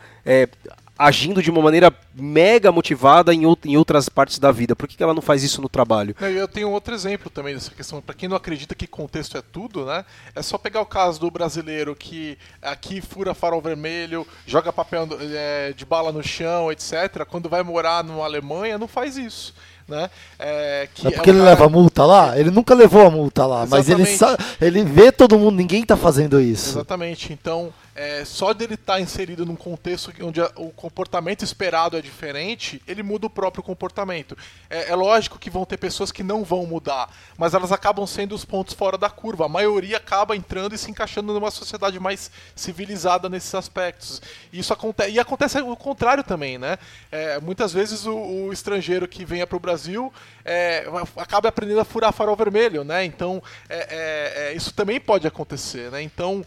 agindo 1.06 1.42
de 1.42 1.50
uma 1.52 1.62
maneira 1.62 1.94
mega 2.16 2.72
motivada 2.72 3.34
em, 3.34 3.44
out- 3.46 3.68
em 3.68 3.76
outras 3.78 4.08
partes 4.10 4.40
da 4.40 4.52
vida. 4.52 4.76
Por 4.76 4.88
que, 4.88 4.96
que 4.96 5.04
ela 5.04 5.14
não 5.14 5.22
faz 5.22 5.44
isso 5.44 5.62
no 5.62 5.68
trabalho? 5.70 6.16
Eu 6.22 6.48
tenho 6.48 6.70
outro 6.70 6.94
exemplo 6.94 7.30
também 7.30 7.54
dessa 7.54 7.72
questão. 7.72 8.02
Para 8.02 8.16
quem 8.16 8.30
não 8.30 8.38
acredita 8.38 8.74
que 8.76 8.88
contexto 8.88 9.38
é 9.38 9.42
tudo, 9.42 9.86
né? 9.86 10.06
É 10.36 10.42
só 10.42 10.58
pegar 10.58 10.82
o 10.82 10.86
caso 10.86 11.20
do 11.20 11.30
brasileiro 11.32 11.96
que 11.96 12.38
aqui 12.62 13.02
fura 13.02 13.34
farol 13.34 13.62
vermelho, 13.62 14.26
joga 14.46 14.72
papel 14.72 15.08
é, 15.20 15.74
de 15.76 15.86
bala 15.86 16.12
no 16.12 16.24
chão, 16.24 16.72
etc. 16.72 17.26
Quando 17.30 17.50
vai 17.50 17.64
morar 17.64 18.04
numa 18.04 18.24
Alemanha, 18.24 18.78
não 18.78 18.88
faz 18.88 19.18
isso. 19.18 19.54
Né? 19.86 20.10
É, 20.40 20.88
que 20.94 21.06
É 21.08 21.12
porque 21.12 21.30
um 21.30 21.34
ele 21.34 21.40
cara- 21.42 21.50
leva 21.52 21.66
a 21.66 21.70
multa 21.70 22.06
lá? 22.06 22.40
Ele 22.40 22.50
nunca 22.50 22.74
levou 22.74 23.06
a 23.06 23.10
multa 23.12 23.46
lá, 23.46 23.66
mas 23.66 23.90
ele, 23.90 24.04
Exatamente. 24.04 24.58
ele 24.62 24.82
vê 24.86 25.12
todo 25.12 25.38
mundo, 25.38 25.58
ninguém 25.58 25.84
tá 25.86 25.98
fazendo 25.98 26.40
isso. 26.40 26.70
Exatamente. 26.78 27.34
Então, 27.34 27.74
é, 27.96 28.26
só 28.26 28.54
dele 28.54 28.74
estar 28.74 29.00
inserido 29.00 29.46
num 29.46 29.56
contexto 29.56 30.12
onde 30.22 30.42
o 30.42 30.72
comportamento 30.72 31.44
esperado 31.44 31.96
é 31.98 32.02
diferente, 32.02 32.82
ele 32.88 33.04
muda 33.04 33.28
o 33.28 33.30
próprio 33.30 33.64
comportamento. 33.64 34.36
É, 34.70 34.90
é 34.90 34.96
lógico 34.96 35.38
que 35.38 35.50
vão 35.50 35.66
ter 35.66 35.78
pessoas 35.78 36.12
que 36.12 36.24
não 36.24 36.44
vão 36.44 36.66
mudar, 36.66 37.10
mas 37.38 37.54
elas 37.54 37.72
acabam 37.72 38.08
sendo 38.08 38.34
os 38.34 38.44
pontos 38.44 38.74
fora 38.74 38.98
da 38.98 39.10
curva. 39.10 39.46
A 39.46 39.50
maioria 39.50 39.98
acaba 39.98 40.36
entrando 40.36 40.74
e 40.74 40.78
se 40.78 40.90
encaixando 40.90 41.34
numa 41.34 41.52
sociedade 41.52 42.00
mais 42.00 42.32
civilizada 42.56 43.30
nesses 43.30 43.54
aspectos. 43.54 44.22
E 44.52 44.60
isso 44.60 44.74
acontece. 44.74 45.12
E 45.12 45.20
acontece 45.20 45.62
o 45.62 45.76
contrário 45.76 46.24
também, 46.24 46.58
né? 46.58 46.78
É, 47.12 47.40
muitas 47.40 47.72
vezes 47.72 48.06
o, 48.06 48.16
o 48.16 48.54
estrangeiro 48.54 49.08
que 49.08 49.24
venha 49.24 49.46
para 49.46 49.58
o 49.58 49.60
Brasil 49.60 50.12
é, 50.44 50.86
acaba 51.16 51.50
aprendendo 51.50 51.80
a 51.80 51.86
furar 51.86 52.12
farol 52.12 52.36
vermelho, 52.36 52.84
né? 52.84 53.06
Então 53.06 53.42
é, 53.70 54.50
é, 54.50 54.54
isso 54.56 54.74
também 54.74 55.00
pode 55.00 55.28
acontecer, 55.28 55.92
né? 55.92 56.02
Então 56.02 56.44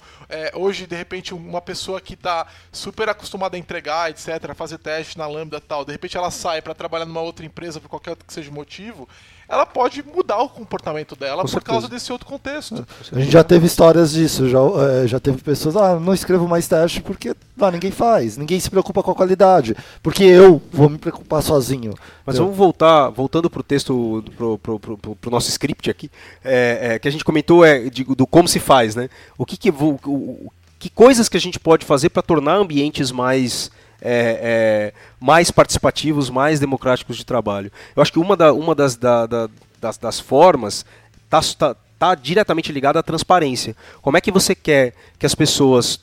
hoje 0.54 0.86
de 0.86 0.96
repente 0.96 1.35
uma 1.36 1.60
pessoa 1.60 2.00
que 2.00 2.14
está 2.14 2.46
super 2.72 3.08
acostumada 3.08 3.56
a 3.56 3.58
entregar, 3.58 4.10
etc, 4.10 4.50
a 4.50 4.54
fazer 4.54 4.78
teste 4.78 5.16
na 5.18 5.26
Lambda 5.26 5.58
e 5.58 5.60
tal, 5.60 5.84
de 5.84 5.92
repente 5.92 6.16
ela 6.16 6.30
sai 6.30 6.60
para 6.62 6.74
trabalhar 6.74 7.04
numa 7.06 7.20
outra 7.20 7.44
empresa 7.46 7.80
por 7.80 7.88
qualquer 7.88 8.16
que 8.16 8.32
seja 8.32 8.50
o 8.50 8.54
motivo, 8.54 9.08
ela 9.48 9.64
pode 9.64 10.02
mudar 10.02 10.38
o 10.42 10.48
comportamento 10.48 11.14
dela 11.14 11.36
Com 11.36 11.42
por 11.42 11.48
certeza. 11.50 11.70
causa 11.72 11.88
desse 11.88 12.10
outro 12.10 12.26
contexto. 12.26 12.84
A 13.12 13.20
gente 13.20 13.30
já 13.30 13.44
teve 13.44 13.64
histórias 13.66 14.10
disso, 14.10 14.48
já, 14.48 14.58
é, 15.04 15.06
já 15.06 15.20
teve 15.20 15.40
pessoas, 15.40 15.76
ah, 15.76 16.00
não 16.00 16.12
escrevo 16.12 16.48
mais 16.48 16.66
teste 16.66 17.00
porque 17.00 17.32
ah, 17.60 17.70
ninguém 17.70 17.92
faz, 17.92 18.36
ninguém 18.36 18.58
se 18.58 18.68
preocupa 18.68 19.04
com 19.04 19.12
a 19.12 19.14
qualidade, 19.14 19.76
porque 20.02 20.24
eu 20.24 20.60
vou 20.72 20.88
me 20.88 20.98
preocupar 20.98 21.42
sozinho. 21.44 21.94
Mas 22.24 22.34
Eu- 22.36 22.42
vamos 22.42 22.56
voltar, 22.58 23.08
voltando 23.10 23.48
pro 23.48 23.62
texto, 23.62 24.24
pro, 24.36 24.58
pro, 24.58 24.80
pro, 24.80 24.98
pro- 24.98 25.14
pro 25.16 25.30
nosso 25.30 25.48
script 25.48 25.88
aqui, 25.88 26.10
é, 26.44 26.94
é, 26.94 26.98
que 26.98 27.06
a 27.06 27.10
gente 27.12 27.24
comentou 27.24 27.64
é 27.64 27.88
de- 27.88 28.02
do 28.02 28.26
como 28.26 28.48
se 28.48 28.58
faz, 28.58 28.96
né? 28.96 29.08
O 29.38 29.46
que 29.46 29.56
que, 29.56 29.70
o- 29.70 30.00
o- 30.04 30.52
que 30.78 30.90
coisas 30.90 31.28
que 31.28 31.36
a 31.36 31.40
gente 31.40 31.58
pode 31.58 31.84
fazer 31.84 32.10
para 32.10 32.22
tornar 32.22 32.54
ambientes 32.56 33.10
mais 33.10 33.70
é, 34.00 34.92
é, 34.92 34.94
mais 35.18 35.50
participativos, 35.50 36.28
mais 36.28 36.60
democráticos 36.60 37.16
de 37.16 37.24
trabalho. 37.24 37.72
Eu 37.94 38.02
acho 38.02 38.12
que 38.12 38.18
uma, 38.18 38.36
da, 38.36 38.52
uma 38.52 38.74
das, 38.74 38.94
da- 38.94 39.26
da- 39.26 39.48
das, 39.80 39.96
das 39.96 40.20
formas 40.20 40.84
está 41.30 41.74
tá, 41.98 42.14
diretamente 42.14 42.70
ligada 42.72 42.98
à 42.98 43.02
transparência. 43.02 43.74
Como 44.02 44.16
é 44.16 44.20
que 44.20 44.30
você 44.30 44.54
quer 44.54 44.92
que 45.18 45.24
as 45.24 45.34
pessoas 45.34 45.98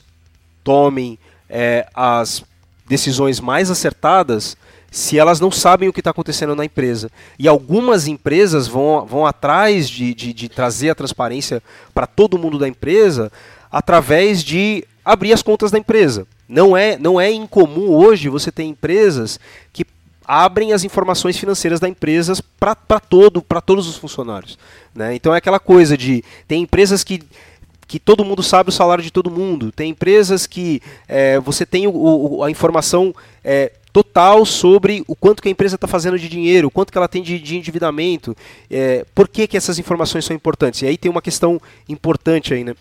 tomem 0.64 1.18
é, 1.48 1.86
as 1.94 2.42
decisões 2.86 3.38
mais 3.40 3.70
acertadas 3.70 4.56
se 4.90 5.18
elas 5.18 5.40
não 5.40 5.50
sabem 5.50 5.88
o 5.88 5.92
que 5.92 6.00
está 6.00 6.10
acontecendo 6.10 6.54
na 6.54 6.64
empresa. 6.64 7.10
E 7.36 7.48
algumas 7.48 8.06
empresas 8.06 8.68
vão, 8.68 9.04
vão 9.04 9.26
atrás 9.26 9.88
de, 9.88 10.14
de, 10.14 10.32
de 10.32 10.48
trazer 10.48 10.90
a 10.90 10.94
transparência 10.94 11.60
para 11.92 12.06
todo 12.06 12.38
mundo 12.38 12.58
da 12.58 12.68
empresa 12.68 13.30
através 13.74 14.44
de 14.44 14.84
abrir 15.04 15.32
as 15.32 15.42
contas 15.42 15.72
da 15.72 15.78
empresa. 15.78 16.26
Não 16.48 16.76
é, 16.76 16.96
não 16.96 17.20
é 17.20 17.30
incomum 17.32 17.88
hoje 17.90 18.28
você 18.28 18.52
ter 18.52 18.62
empresas 18.62 19.40
que 19.72 19.84
abrem 20.24 20.72
as 20.72 20.84
informações 20.84 21.36
financeiras 21.36 21.80
da 21.80 21.88
empresa 21.88 22.34
para 22.58 23.00
todo, 23.00 23.42
para 23.42 23.60
todos 23.60 23.88
os 23.88 23.96
funcionários. 23.96 24.56
Né? 24.94 25.16
Então 25.16 25.34
é 25.34 25.38
aquela 25.38 25.58
coisa 25.58 25.96
de 25.98 26.22
tem 26.46 26.62
empresas 26.62 27.02
que 27.02 27.20
que 27.86 27.98
todo 27.98 28.24
mundo 28.24 28.42
sabe 28.42 28.70
o 28.70 28.72
salário 28.72 29.04
de 29.04 29.10
todo 29.10 29.30
mundo. 29.30 29.70
Tem 29.70 29.90
empresas 29.90 30.46
que 30.46 30.80
é, 31.06 31.38
você 31.40 31.66
tem 31.66 31.86
o, 31.86 31.92
o- 31.94 32.42
a 32.42 32.50
informação 32.50 33.14
é, 33.44 33.72
total 33.92 34.46
sobre 34.46 35.04
o 35.06 35.14
quanto 35.14 35.42
que 35.42 35.48
a 35.48 35.50
empresa 35.50 35.74
está 35.74 35.86
fazendo 35.86 36.18
de 36.18 36.26
dinheiro, 36.28 36.68
o 36.68 36.70
quanto 36.70 36.90
que 36.90 36.96
ela 36.96 37.06
tem 37.08 37.22
de, 37.22 37.38
de 37.38 37.56
endividamento, 37.58 38.34
é, 38.70 39.04
por 39.14 39.28
que, 39.28 39.46
que 39.46 39.56
essas 39.56 39.78
informações 39.78 40.24
são 40.24 40.34
importantes. 40.34 40.80
E 40.80 40.86
aí 40.86 40.96
tem 40.96 41.10
uma 41.10 41.20
questão 41.20 41.60
importante 41.86 42.54
aí, 42.54 42.64
né? 42.64 42.74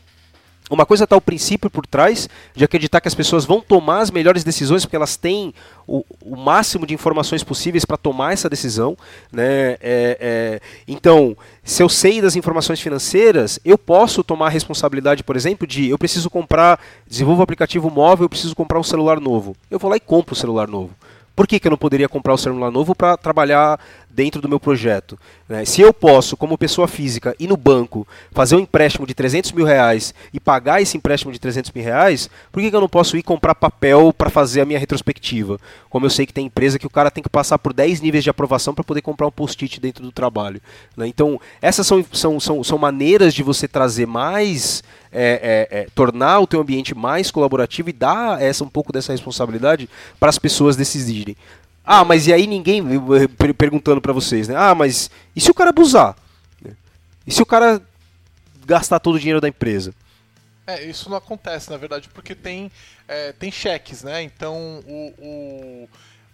Uma 0.70 0.86
coisa 0.86 1.03
está 1.03 1.16
o 1.16 1.22
princípio 1.22 1.70
por 1.70 1.86
trás 1.86 2.30
de 2.55 2.64
acreditar 2.64 3.01
que 3.01 3.07
as 3.07 3.14
pessoas 3.14 3.45
vão 3.45 3.59
tomar 3.59 3.99
as 3.99 4.09
melhores 4.09 4.43
decisões 4.43 4.86
porque 4.86 4.95
elas 4.95 5.18
têm 5.18 5.53
o, 5.86 6.05
o 6.22 6.38
máximo 6.38 6.88
de 6.88 6.93
informações 6.93 7.43
possíveis 7.43 7.84
para 7.84 7.97
tomar 7.97 8.34
essa 8.34 8.49
decisão. 8.49 8.97
Né? 9.32 9.74
É, 9.74 9.80
é, 9.82 10.61
então, 10.88 11.36
se 11.64 11.84
eu 11.84 11.89
sei 11.89 12.22
das 12.22 12.36
informações 12.36 12.80
financeiras, 12.80 13.59
eu 13.66 13.78
posso 13.78 14.24
tomar 14.24 14.47
a 14.47 14.49
responsabilidade, 14.49 15.24
por 15.24 15.36
exemplo, 15.36 15.68
de 15.68 15.89
eu 15.89 15.97
preciso 15.97 16.30
comprar, 16.30 16.80
desenvolvo 17.05 17.41
um 17.41 17.43
aplicativo 17.43 17.89
móvel, 17.89 18.26
eu 18.26 18.30
preciso 18.30 18.55
comprar 18.55 18.80
um 18.80 18.84
celular 18.84 19.20
novo. 19.20 19.55
Eu 19.70 19.78
vou 19.78 19.91
lá 19.91 19.97
e 19.97 19.99
compro 19.99 20.34
o 20.34 20.38
celular 20.38 20.68
novo. 20.68 20.91
Por 21.36 21.47
que, 21.47 21.59
que 21.59 21.67
eu 21.67 21.71
não 21.71 21.77
poderia 21.77 22.07
comprar 22.07 22.34
o 22.34 22.38
celular 22.38 22.69
novo 22.69 22.93
para 22.93 23.17
trabalhar 23.17 23.79
dentro 24.09 24.39
do 24.39 24.47
meu 24.47 24.59
projeto? 24.59 25.17
né? 25.49 25.65
Se 25.65 25.81
eu 25.81 25.91
posso, 25.91 26.38
como 26.38 26.57
pessoa 26.57 26.88
física, 26.88 27.36
ir 27.39 27.47
no 27.47 27.57
banco, 27.57 28.07
fazer 28.31 28.55
um 28.55 28.59
empréstimo 28.59 29.07
de 29.07 29.13
300 29.13 29.51
mil 29.51 29.65
reais 29.65 30.13
e 30.31 30.39
pagar 30.39 30.81
esse 30.81 30.95
empréstimo 30.95 31.31
de 31.31 31.39
300 31.39 31.71
mil 31.71 31.84
reais, 31.84 32.29
por 32.51 32.61
que, 32.61 32.69
que 32.69 32.75
eu 32.75 32.81
não 32.81 32.89
posso 32.89 33.17
ir 33.17 33.23
comprar 33.23 33.55
papel 33.55 34.13
para 34.13 34.29
fazer 34.29 34.61
a 34.61 34.65
minha 34.65 34.79
retrospectiva? 34.79 35.59
Como 35.89 36.05
eu 36.05 36.09
sei 36.09 36.25
que 36.25 36.34
tem 36.34 36.45
empresa 36.45 36.77
que 36.77 36.88
o 36.88 36.89
cara 36.89 37.09
tem 37.09 37.23
que 37.23 37.29
passar 37.29 37.57
por 37.57 37.73
10 37.73 38.01
níveis 38.01 38.23
de 38.23 38.29
aprovação 38.29 38.73
para 38.73 38.84
poder 38.84 39.01
comprar 39.01 39.27
um 39.27 39.31
post-it 39.31 39.79
dentro 39.79 40.03
do 40.03 40.11
trabalho. 40.11 40.61
né? 40.95 41.07
Então, 41.07 41.39
essas 41.61 41.86
são, 41.88 42.05
são, 42.11 42.39
são, 42.39 42.63
são 42.63 42.77
maneiras 42.77 43.34
de 43.34 43.41
você 43.41 43.67
trazer 43.67 44.05
mais 44.05 44.84
é, 45.14 45.68
é, 45.72 45.80
é, 45.82 45.88
tornar 45.93 46.39
o 46.39 46.47
teu 46.47 46.59
ambiente 46.59 46.95
mais 46.95 47.30
colaborativo 47.32 47.89
e 47.89 47.93
dar 47.93 48.41
essa 48.41 48.64
um 48.64 48.70
pouco 48.70 48.91
dessa 48.91 49.11
responsabilidade 49.11 49.89
para 50.20 50.30
as 50.30 50.39
pessoas 50.39 50.76
decidirem. 50.76 51.38
Ah, 51.86 52.03
mas 52.03 52.28
e 52.28 52.34
aí 52.34 52.47
ninguém 52.47 52.82
per- 53.38 53.53
perguntando 53.53 54.01
para 54.01 54.14
vocês, 54.14 54.47
né? 54.47 54.55
Ah, 54.57 54.74
mas 54.74 55.09
e 55.36 55.41
se 55.41 55.51
o 55.51 55.53
cara 55.53 55.70
abusar? 55.70 56.16
E 57.28 57.32
se 57.32 57.41
o 57.41 57.45
cara 57.45 57.82
gastar 58.66 58.99
todo 58.99 59.16
o 59.16 59.20
dinheiro 59.20 59.41
da 59.41 59.47
empresa? 59.47 59.93
É, 60.66 60.82
isso 60.84 61.09
não 61.09 61.18
acontece, 61.18 61.70
na 61.70 61.78
verdade, 61.78 62.07
porque 62.14 62.34
tem, 62.34 62.72
é, 63.07 63.34
tem 63.34 63.51
cheques, 63.51 64.01
né? 64.03 64.24
Então, 64.24 64.82
o, 64.88 65.14
o- 65.20 65.89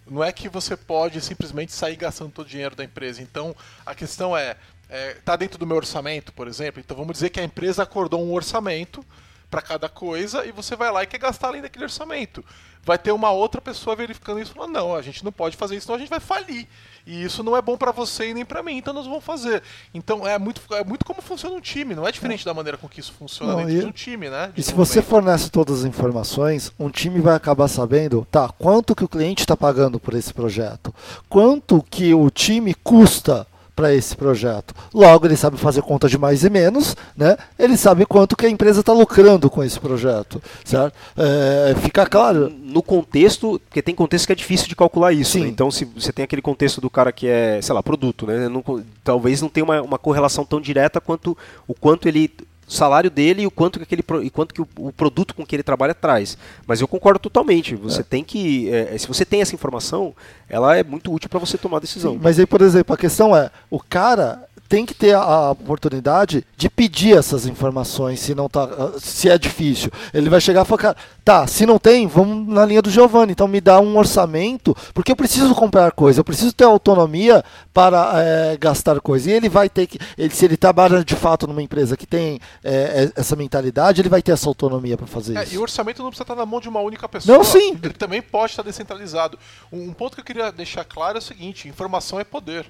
não 0.10 0.24
é 0.24 0.32
que 0.32 0.48
você 0.50 0.76
pode 0.78 1.20
simplesmente 1.22 1.72
sair 1.72 1.96
gastando 1.96 2.32
todo 2.32 2.46
o 2.46 2.50
dinheiro 2.50 2.76
da 2.76 2.84
empresa. 2.84 3.22
Então, 3.22 3.56
a 3.86 3.94
questão 3.96 4.36
é, 4.38 4.56
é, 4.90 5.14
tá 5.24 5.36
dentro 5.36 5.58
do 5.60 5.68
meu 5.68 5.78
orçamento, 5.78 6.34
por 6.34 6.48
exemplo? 6.48 6.82
Então, 6.84 6.98
vamos 6.98 7.14
dizer 7.14 7.30
que 7.30 7.40
a 7.40 7.44
empresa 7.44 7.84
acordou 7.84 8.24
um 8.24 8.34
orçamento 8.34 9.06
para 9.50 9.62
cada 9.62 9.90
coisa 9.90 10.46
e 10.46 10.52
você 10.52 10.76
vai 10.76 10.92
lá 10.92 11.04
e 11.04 11.08
quer 11.08 11.18
gastar 11.18 11.48
além 11.48 11.62
daquele 11.62 11.86
orçamento. 11.86 12.44
Vai 12.86 12.98
ter 12.98 13.12
uma 13.12 13.30
outra 13.32 13.60
pessoa 13.60 13.96
verificando 13.96 14.40
isso 14.40 14.52
e 14.52 14.54
falando: 14.56 14.74
não, 14.74 14.96
a 14.96 15.02
gente 15.02 15.24
não 15.24 15.32
pode 15.32 15.58
fazer 15.58 15.76
isso, 15.76 15.86
senão 15.86 15.96
a 15.98 16.00
gente 16.00 16.10
vai 16.10 16.20
falir. 16.20 16.66
E 17.06 17.24
isso 17.24 17.44
não 17.44 17.56
é 17.58 17.62
bom 17.62 17.76
para 17.76 17.92
você 17.92 18.30
e 18.30 18.34
nem 18.34 18.46
para 18.46 18.62
mim, 18.64 18.78
então 18.78 18.94
nós 18.94 19.06
vamos 19.06 19.24
fazer. 19.24 19.62
Então 19.94 20.26
é 20.26 20.38
muito, 20.38 20.62
é 20.74 20.84
muito 20.84 21.04
como 21.04 21.22
funciona 21.22 21.56
um 21.56 21.60
time, 21.60 21.94
não 21.94 22.08
é 22.08 22.12
diferente 22.12 22.46
da 22.46 22.54
maneira 22.54 22.78
com 22.78 22.88
que 22.88 23.00
isso 23.00 23.12
funciona 23.12 23.52
Não, 23.54 23.60
dentro 23.60 23.74
e- 23.76 23.80
de 23.82 23.86
um 23.86 23.92
time, 23.92 24.30
né? 24.30 24.54
E 24.56 24.62
se 24.64 24.74
você 24.74 25.02
fornece 25.02 25.50
todas 25.50 25.80
as 25.80 25.86
informações, 25.86 26.72
um 26.80 26.90
time 26.90 27.20
vai 27.20 27.36
acabar 27.36 27.68
sabendo, 27.68 28.26
tá, 28.32 28.50
quanto 28.50 28.96
que 28.96 29.04
o 29.04 29.10
cliente 29.10 29.42
está 29.42 29.58
pagando 29.58 30.00
por 30.00 30.14
esse 30.14 30.34
projeto, 30.34 30.94
quanto 31.28 31.84
que 31.90 32.14
o 32.14 32.30
time 32.30 32.74
custa 32.76 33.46
para 33.80 33.96
esse 33.96 34.14
projeto. 34.14 34.76
Logo, 34.94 35.26
ele 35.26 35.38
sabe 35.38 35.56
fazer 35.56 35.82
conta 35.82 36.10
de 36.10 36.18
mais 36.18 36.44
e 36.44 36.50
menos, 36.50 36.98
né? 37.16 37.38
Ele 37.58 37.78
sabe 37.78 38.06
quanto 38.06 38.36
que 38.36 38.46
a 38.46 38.50
empresa 38.50 38.82
está 38.82 38.92
lucrando 38.92 39.50
com 39.50 39.64
esse 39.64 39.80
projeto, 39.80 40.44
certo? 40.66 40.94
É, 41.16 41.74
fica 41.82 42.06
claro. 42.06 42.50
no 42.50 42.84
contexto, 42.84 43.58
porque 43.70 43.82
tem 43.82 43.96
contexto 43.96 44.26
que 44.26 44.34
é 44.34 44.36
difícil 44.36 44.68
de 44.68 44.76
calcular 44.76 45.14
isso. 45.14 45.40
Né? 45.40 45.48
Então, 45.48 45.72
se 45.72 45.86
você 45.86 46.12
tem 46.12 46.26
aquele 46.26 46.42
contexto 46.42 46.82
do 46.82 46.90
cara 46.90 47.14
que 47.14 47.26
é, 47.26 47.62
sei 47.62 47.74
lá, 47.74 47.82
produto, 47.82 48.28
né? 48.28 48.50
Não 48.50 48.62
talvez 49.02 49.42
não 49.42 49.48
tenha 49.48 49.64
uma, 49.64 49.82
uma 49.82 49.98
correlação 49.98 50.44
tão 50.44 50.60
direta 50.60 51.00
quanto 51.00 51.38
o 51.66 51.74
quanto 51.74 52.06
ele 52.10 52.30
salário 52.70 53.10
dele 53.10 53.42
e 53.42 53.48
o 53.48 53.52
quanto 53.52 53.80
que 53.80 53.84
aquele 53.84 54.04
e 54.26 54.30
quanto 54.30 54.54
que 54.54 54.62
o, 54.62 54.68
o 54.78 54.94
produto 54.94 55.34
com 55.34 55.46
que 55.46 55.56
ele 55.56 55.64
trabalha 55.64 55.94
traz. 55.94 56.38
Mas 56.68 56.80
eu 56.82 56.88
concordo 56.88 57.20
totalmente. 57.20 57.76
Você 57.76 58.04
tem 58.04 58.24
que, 58.24 58.70
é, 58.70 58.98
se 58.98 59.08
você 59.08 59.26
tem 59.26 59.42
essa 59.42 59.56
informação, 59.56 60.14
ela 60.48 60.76
é 60.78 60.84
muito 60.84 61.12
útil 61.12 61.30
para 61.30 61.40
você 61.40 61.58
tomar 61.58 61.78
a 61.78 61.82
decisão. 61.82 62.18
Mas 62.22 62.40
aí, 62.40 62.46
por 62.46 62.62
exemplo, 62.62 62.94
a 62.94 62.98
questão 62.98 63.36
é, 63.36 63.50
o 63.70 63.80
cara 63.80 64.48
tem 64.70 64.86
que 64.86 64.94
ter 64.94 65.16
a- 65.16 65.50
oportunidade 65.52 66.46
de 66.56 66.70
pedir 66.70 67.18
essas 67.18 67.48
informações 67.48 68.20
se 68.20 68.36
não 68.36 68.48
tá, 68.48 68.64
ah, 68.66 68.92
se 69.00 69.28
é 69.28 69.36
difícil. 69.38 69.92
Ele 70.14 70.30
vai 70.30 70.40
chegar 70.40 70.62
e 70.62 70.66
falar, 70.66 70.82
cara, 70.82 70.98
tá, 71.26 71.48
se 71.48 71.66
não 71.66 71.80
tem, 71.80 72.06
vamos 72.06 72.48
na 72.54 72.64
linha 72.66 72.82
do 72.82 72.92
Giovanni, 72.92 73.32
então 73.32 73.48
me 73.48 73.60
dá 73.60 73.80
um 73.80 73.98
orçamento, 73.98 74.76
porque 74.94 75.12
eu 75.12 75.16
preciso 75.16 75.56
comprar 75.56 75.92
coisa, 75.92 76.20
eu 76.20 76.24
preciso 76.24 76.54
ter 76.54 76.66
autonomia 76.66 77.44
para 77.74 78.12
eh, 78.24 78.58
gastar 78.60 79.00
coisa. 79.02 79.30
E 79.30 79.34
ele 79.34 79.50
vai 79.50 79.68
ter 79.70 79.88
que, 79.88 79.98
ele, 80.18 80.30
se 80.34 80.46
ele 80.46 80.56
trabalha 80.56 81.04
de 81.04 81.16
fato 81.16 81.48
numa 81.48 81.64
empresa 81.64 81.98
que 81.98 82.06
tem 82.06 82.40
eh, 82.64 83.12
essa 83.16 83.36
mentalidade, 83.36 84.02
ele 84.02 84.10
vai 84.10 84.22
ter 84.22 84.34
essa 84.34 84.48
autonomia 84.48 84.96
para 84.96 85.08
fazer 85.08 85.36
É, 85.36 85.44
isso. 85.44 85.56
e 85.56 85.58
o 85.58 85.62
orçamento 85.64 86.04
não 86.04 86.10
precisa 86.10 86.24
estar 86.24 86.36
na 86.36 86.46
mão 86.46 86.60
de 86.62 86.70
uma 86.70 86.80
única 86.80 87.10
pessoa. 87.10 87.36
Não, 87.38 87.44
sim. 87.44 87.78
Ele 87.82 87.94
também 87.94 88.22
pode 88.22 88.52
estar 88.52 88.62
descentralizado. 88.64 89.40
Um 89.74 89.92
ponto 89.94 90.14
que 90.14 90.22
eu 90.22 90.26
queria 90.26 90.52
deixar 90.52 90.84
claro 90.84 91.18
é 91.18 91.20
o 91.20 91.22
seguinte: 91.24 91.68
informação 91.68 92.20
é 92.20 92.24
poder. 92.24 92.66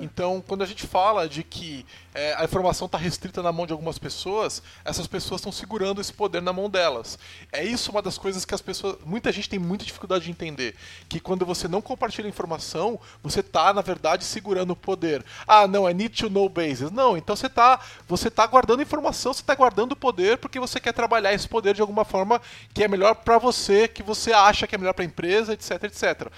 Então, 0.00 0.42
quando 0.46 0.62
a 0.62 0.66
gente 0.66 0.86
fala 0.86 1.28
de 1.28 1.42
que 1.42 1.84
é, 2.14 2.34
a 2.34 2.44
informação 2.44 2.86
está 2.86 2.96
restrita 2.96 3.42
na 3.42 3.52
mão 3.52 3.66
de 3.66 3.72
algumas 3.72 3.98
pessoas, 3.98 4.62
essas 4.84 5.06
pessoas 5.06 5.40
estão 5.40 5.52
segurando 5.52 6.00
esse 6.00 6.12
poder 6.12 6.40
na 6.40 6.52
mão 6.52 6.70
delas. 6.70 7.18
É 7.52 7.64
isso 7.64 7.90
uma 7.90 8.00
das 8.00 8.16
coisas 8.16 8.44
que 8.44 8.54
as 8.54 8.62
pessoas. 8.62 8.96
Muita 9.04 9.30
gente 9.32 9.48
tem 9.48 9.58
muita 9.58 9.84
dificuldade 9.84 10.24
de 10.24 10.30
entender. 10.30 10.74
Que 11.08 11.20
quando 11.20 11.44
você 11.44 11.68
não 11.68 11.82
compartilha 11.82 12.28
informação, 12.28 12.98
você 13.22 13.40
está, 13.40 13.72
na 13.72 13.82
verdade, 13.82 14.24
segurando 14.24 14.70
o 14.72 14.76
poder. 14.76 15.24
Ah, 15.46 15.66
não, 15.66 15.88
é 15.88 15.92
need 15.92 16.16
to 16.16 16.30
know 16.30 16.48
basis. 16.48 16.90
Não, 16.90 17.16
então 17.16 17.36
você 17.36 17.46
está 17.46 17.80
você 18.08 18.30
tá 18.30 18.46
guardando 18.46 18.82
informação, 18.82 19.32
você 19.32 19.40
está 19.40 19.54
guardando 19.54 19.92
o 19.92 19.96
poder 19.96 20.38
porque 20.38 20.58
você 20.60 20.80
quer 20.80 20.92
trabalhar 20.92 21.32
esse 21.32 21.48
poder 21.48 21.74
de 21.74 21.80
alguma 21.80 22.04
forma 22.04 22.40
que 22.72 22.82
é 22.82 22.88
melhor 22.88 23.14
para 23.14 23.38
você, 23.38 23.88
que 23.88 24.02
você 24.02 24.32
acha 24.32 24.66
que 24.66 24.74
é 24.74 24.78
melhor 24.78 24.94
para 24.94 25.04
a 25.04 25.06
empresa, 25.06 25.52
etc, 25.52 25.84
etc. 25.84 26.30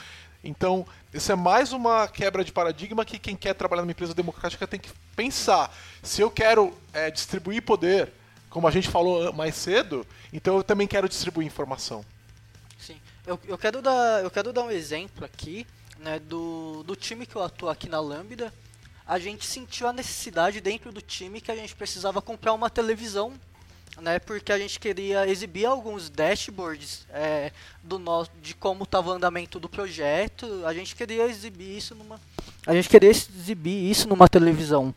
Então, 0.42 0.86
isso 1.12 1.32
é 1.32 1.34
mais 1.34 1.72
uma 1.72 2.06
quebra 2.06 2.44
de 2.44 2.52
paradigma 2.52 3.04
que 3.04 3.18
quem 3.18 3.34
quer 3.34 3.54
trabalhar 3.54 3.82
numa 3.82 3.92
empresa 3.92 4.12
democrática 4.12 4.66
tem 4.66 4.78
que 4.78 4.90
pensar. 5.16 5.74
Se 6.02 6.20
eu 6.20 6.30
quero 6.30 6.76
é, 6.92 7.10
distribuir 7.10 7.62
poder, 7.62 8.12
como 8.50 8.68
a 8.68 8.70
gente 8.70 8.90
falou 8.90 9.32
mais 9.32 9.54
cedo, 9.54 10.06
então 10.32 10.56
eu 10.56 10.62
também 10.62 10.86
quero 10.86 11.08
distribuir 11.08 11.46
informação. 11.46 12.04
Sim. 12.78 13.00
Eu, 13.26 13.40
eu, 13.46 13.56
quero 13.56 13.80
dar, 13.80 14.22
eu 14.22 14.30
quero 14.30 14.52
dar 14.52 14.62
um 14.62 14.70
exemplo 14.70 15.24
aqui, 15.24 15.66
né, 15.98 16.18
do, 16.18 16.82
do 16.82 16.94
time 16.94 17.24
que 17.24 17.36
eu 17.36 17.42
atuo 17.42 17.70
aqui 17.70 17.88
na 17.88 18.00
Lambda. 18.00 18.52
A 19.06 19.18
gente 19.18 19.46
sentiu 19.46 19.88
a 19.88 19.92
necessidade 19.92 20.60
dentro 20.60 20.92
do 20.92 21.00
time 21.00 21.40
que 21.40 21.50
a 21.50 21.56
gente 21.56 21.74
precisava 21.74 22.20
comprar 22.20 22.52
uma 22.52 22.68
televisão, 22.68 23.32
né, 24.00 24.18
porque 24.18 24.52
a 24.52 24.58
gente 24.58 24.78
queria 24.78 25.28
exibir 25.28 25.66
alguns 25.66 26.08
dashboards 26.08 27.06
é, 27.10 27.52
do 27.82 27.98
nosso, 27.98 28.30
de 28.42 28.54
como 28.54 28.84
estava 28.84 29.10
o 29.10 29.12
andamento 29.12 29.58
do 29.58 29.68
projeto. 29.68 30.62
A 30.64 30.72
gente 30.72 30.94
queria 30.94 31.26
exibir 31.26 31.76
isso 31.76 31.94
numa, 31.94 32.20
a 32.66 32.74
gente 32.74 32.88
queria 32.88 33.10
exibir 33.10 33.90
isso 33.90 34.06
numa 34.06 34.28
televisão. 34.28 34.94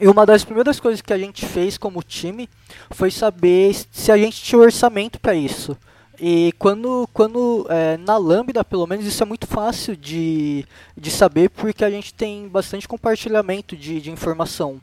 E 0.00 0.06
uma 0.06 0.26
das 0.26 0.44
primeiras 0.44 0.80
coisas 0.80 1.00
que 1.00 1.12
a 1.12 1.18
gente 1.18 1.46
fez 1.46 1.78
como 1.78 2.02
time 2.02 2.48
foi 2.90 3.10
saber 3.10 3.74
se 3.90 4.10
a 4.12 4.18
gente 4.18 4.42
tinha 4.42 4.60
orçamento 4.60 5.18
para 5.18 5.34
isso. 5.34 5.76
E 6.20 6.52
quando, 6.58 7.08
quando 7.12 7.66
é, 7.70 7.96
na 7.96 8.16
Lambda, 8.16 8.64
pelo 8.64 8.86
menos, 8.86 9.06
isso 9.06 9.22
é 9.22 9.26
muito 9.26 9.46
fácil 9.46 9.96
de, 9.96 10.66
de 10.96 11.10
saber 11.10 11.48
porque 11.48 11.84
a 11.84 11.90
gente 11.90 12.12
tem 12.12 12.48
bastante 12.48 12.86
compartilhamento 12.86 13.76
de, 13.76 14.00
de 14.00 14.10
informação. 14.10 14.80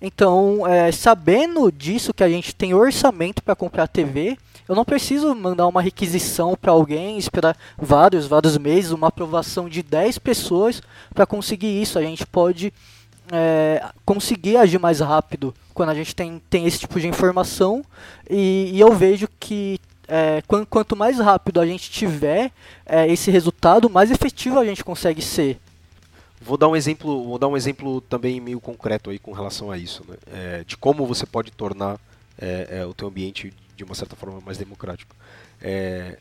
Então, 0.00 0.66
é, 0.66 0.92
sabendo 0.92 1.70
disso 1.72 2.12
que 2.14 2.22
a 2.24 2.28
gente 2.28 2.54
tem 2.54 2.74
orçamento 2.74 3.42
para 3.42 3.56
comprar 3.56 3.88
TV, 3.88 4.36
eu 4.68 4.74
não 4.74 4.84
preciso 4.84 5.34
mandar 5.34 5.66
uma 5.66 5.80
requisição 5.80 6.56
para 6.60 6.72
alguém, 6.72 7.18
esperar 7.18 7.56
vários, 7.78 8.26
vários 8.26 8.58
meses, 8.58 8.90
uma 8.90 9.08
aprovação 9.08 9.68
de 9.68 9.82
10 9.82 10.18
pessoas 10.18 10.82
para 11.14 11.24
conseguir 11.26 11.80
isso. 11.80 11.98
A 11.98 12.02
gente 12.02 12.26
pode 12.26 12.72
é, 13.32 13.82
conseguir 14.04 14.56
agir 14.56 14.78
mais 14.78 15.00
rápido 15.00 15.54
quando 15.72 15.90
a 15.90 15.94
gente 15.94 16.14
tem, 16.14 16.40
tem 16.50 16.66
esse 16.66 16.78
tipo 16.80 16.98
de 17.00 17.06
informação 17.06 17.84
e, 18.28 18.70
e 18.72 18.80
eu 18.80 18.92
vejo 18.92 19.28
que 19.38 19.78
é, 20.08 20.42
quan- 20.46 20.64
quanto 20.64 20.96
mais 20.96 21.18
rápido 21.18 21.60
a 21.60 21.66
gente 21.66 21.90
tiver 21.90 22.50
é, 22.84 23.06
esse 23.08 23.30
resultado, 23.30 23.90
mais 23.90 24.10
efetivo 24.10 24.58
a 24.58 24.64
gente 24.64 24.84
consegue 24.84 25.20
ser. 25.22 25.58
Vou 26.40 26.56
dar 26.56 26.68
um 26.68 26.76
exemplo, 26.76 27.24
vou 27.24 27.38
dar 27.38 27.48
um 27.48 27.56
exemplo 27.56 28.00
também 28.02 28.40
meio 28.40 28.60
concreto 28.60 29.10
aí 29.10 29.18
com 29.18 29.32
relação 29.32 29.70
a 29.70 29.78
isso, 29.78 30.04
né? 30.08 30.16
É, 30.26 30.64
de 30.64 30.76
como 30.76 31.06
você 31.06 31.24
pode 31.24 31.50
tornar 31.50 31.98
é, 32.38 32.68
é, 32.70 32.86
o 32.86 32.92
teu 32.92 33.08
ambiente 33.08 33.52
de 33.76 33.84
uma 33.84 33.94
certa 33.94 34.14
forma 34.16 34.40
mais 34.40 34.58
democrático. 34.58 35.14
É, 35.60 36.18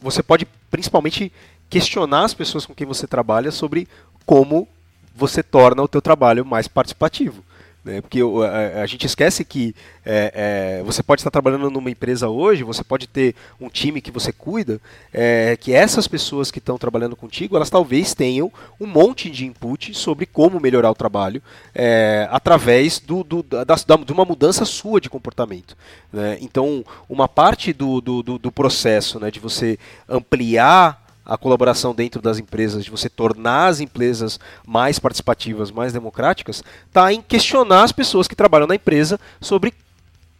você 0.00 0.22
pode 0.22 0.46
principalmente 0.70 1.32
questionar 1.70 2.24
as 2.24 2.34
pessoas 2.34 2.66
com 2.66 2.74
quem 2.74 2.86
você 2.86 3.06
trabalha 3.06 3.50
sobre 3.50 3.88
como 4.26 4.68
você 5.14 5.42
torna 5.42 5.82
o 5.82 5.88
teu 5.88 6.02
trabalho 6.02 6.44
mais 6.44 6.66
participativo. 6.66 7.43
Né? 7.84 8.00
Porque 8.00 8.20
a, 8.20 8.82
a 8.82 8.86
gente 8.86 9.04
esquece 9.04 9.44
que 9.44 9.74
é, 10.06 10.78
é, 10.80 10.82
você 10.84 11.02
pode 11.02 11.20
estar 11.20 11.30
trabalhando 11.30 11.68
numa 11.70 11.90
empresa 11.90 12.28
hoje, 12.28 12.62
você 12.64 12.82
pode 12.82 13.06
ter 13.06 13.34
um 13.60 13.68
time 13.68 14.00
que 14.00 14.10
você 14.10 14.32
cuida, 14.32 14.80
é, 15.12 15.56
que 15.60 15.72
essas 15.74 16.08
pessoas 16.08 16.50
que 16.50 16.58
estão 16.58 16.78
trabalhando 16.78 17.14
contigo, 17.14 17.56
elas 17.56 17.68
talvez 17.68 18.14
tenham 18.14 18.50
um 18.80 18.86
monte 18.86 19.28
de 19.28 19.44
input 19.44 19.92
sobre 19.94 20.24
como 20.24 20.58
melhorar 20.58 20.90
o 20.90 20.94
trabalho 20.94 21.42
é, 21.74 22.26
através 22.30 22.98
do, 22.98 23.22
do- 23.22 23.42
da, 23.42 23.64
da- 23.64 23.76
de 23.76 24.12
uma 24.12 24.24
mudança 24.24 24.64
sua 24.64 24.98
de 25.00 25.10
comportamento. 25.10 25.76
né? 26.12 26.38
Então, 26.40 26.84
uma 27.08 27.28
parte 27.28 27.72
do, 27.72 28.00
do, 28.00 28.22
do- 28.22 28.38
do 28.38 28.50
processo 28.52 29.20
né, 29.20 29.30
de 29.30 29.38
você 29.40 29.78
ampliar 30.08 31.03
a 31.24 31.36
colaboração 31.38 31.94
dentro 31.94 32.20
das 32.20 32.38
empresas, 32.38 32.84
de 32.84 32.90
você 32.90 33.08
tornar 33.08 33.66
as 33.68 33.80
empresas 33.80 34.38
mais 34.66 34.98
participativas, 34.98 35.70
mais 35.70 35.92
democráticas, 35.92 36.62
está 36.86 37.12
em 37.12 37.22
questionar 37.22 37.84
as 37.84 37.92
pessoas 37.92 38.28
que 38.28 38.36
trabalham 38.36 38.66
na 38.66 38.74
empresa 38.74 39.18
sobre 39.40 39.72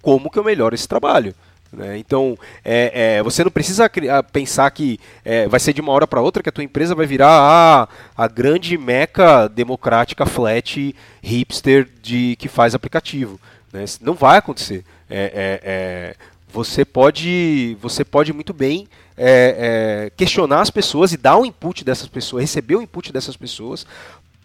como 0.03 0.31
que 0.31 0.39
eu 0.39 0.45
melhoro 0.45 0.75
esse 0.75 0.87
trabalho. 0.87 1.35
né? 1.73 1.97
Então, 1.99 2.37
é, 2.65 3.17
é, 3.17 3.23
você 3.23 3.43
não 3.43 3.51
precisa 3.51 3.89
criar- 3.89 4.23
pensar 4.23 4.71
que 4.71 5.01
é, 5.25 5.49
vai 5.49 5.59
ser 5.59 5.73
de 5.73 5.81
uma 5.81 5.93
hora 5.93 6.07
para 6.07 6.21
outra 6.21 6.43
que 6.43 6.49
a 6.49 6.53
tua 6.53 6.63
empresa 6.63 6.95
vai 6.95 7.07
virar 7.07 7.31
a, 7.31 7.89
a 8.17 8.29
grande 8.29 8.77
meca 8.79 9.49
democrática, 9.49 10.27
flat, 10.27 10.95
hipster 11.23 11.89
de 12.03 12.37
que 12.37 12.47
faz 12.49 12.75
aplicativo. 12.75 13.41
né? 13.73 13.85
Não 14.01 14.15
vai 14.15 14.39
acontecer. 14.39 14.85
É, 15.11 15.17
é, 15.17 15.61
é, 15.65 16.17
você 16.55 16.85
pode, 16.85 17.77
você 17.81 18.05
pode 18.05 18.33
muito 18.33 18.55
bem 18.55 18.87
é, 19.17 20.07
é, 20.07 20.11
questionar 20.17 20.61
as 20.61 20.71
pessoas 20.71 21.13
e 21.13 21.17
dar 21.17 21.37
o 21.37 21.45
input 21.45 21.85
dessas 21.85 22.07
pessoas, 22.07 22.43
receber 22.43 22.77
o 22.77 22.83
input 22.83 23.13
dessas 23.13 23.37
pessoas 23.37 23.85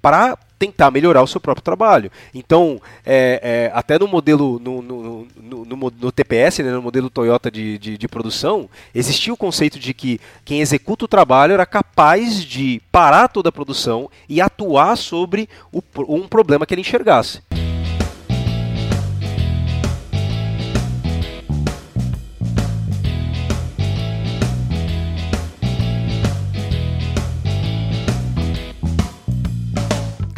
para 0.02 0.36
tentar 0.58 0.90
melhorar 0.90 1.22
o 1.22 1.28
seu 1.28 1.40
próprio 1.40 1.64
trabalho. 1.64 2.12
Então, 2.34 2.82
é, 3.06 3.70
é, 3.72 3.72
até 3.78 4.00
no 4.00 4.08
modelo, 4.08 4.60
no, 4.60 4.82
no, 4.82 5.28
no, 5.38 5.94
no 6.02 6.12
TPS, 6.12 6.60
né, 6.60 6.72
no 6.72 6.82
modelo 6.82 7.12
Toyota 7.12 7.52
de, 7.52 7.78
de, 7.78 7.96
de 7.96 8.08
produção, 8.08 8.68
existia 8.96 9.32
o 9.32 9.38
conceito 9.38 9.78
de 9.78 9.94
que 9.94 10.20
quem 10.44 10.62
executa 10.62 11.06
o 11.06 11.08
trabalho 11.08 11.54
era 11.54 11.66
capaz 11.66 12.44
de 12.44 12.82
parar 12.92 13.28
toda 13.28 13.50
a 13.50 13.52
produção 13.52 14.10
e 14.28 14.42
atuar 14.42 14.96
sobre 14.96 15.48
o 15.72 15.84
um 16.08 16.28
problema 16.28 16.66
que 16.66 16.74
ele 16.74 16.82
enxergasse. 16.82 17.42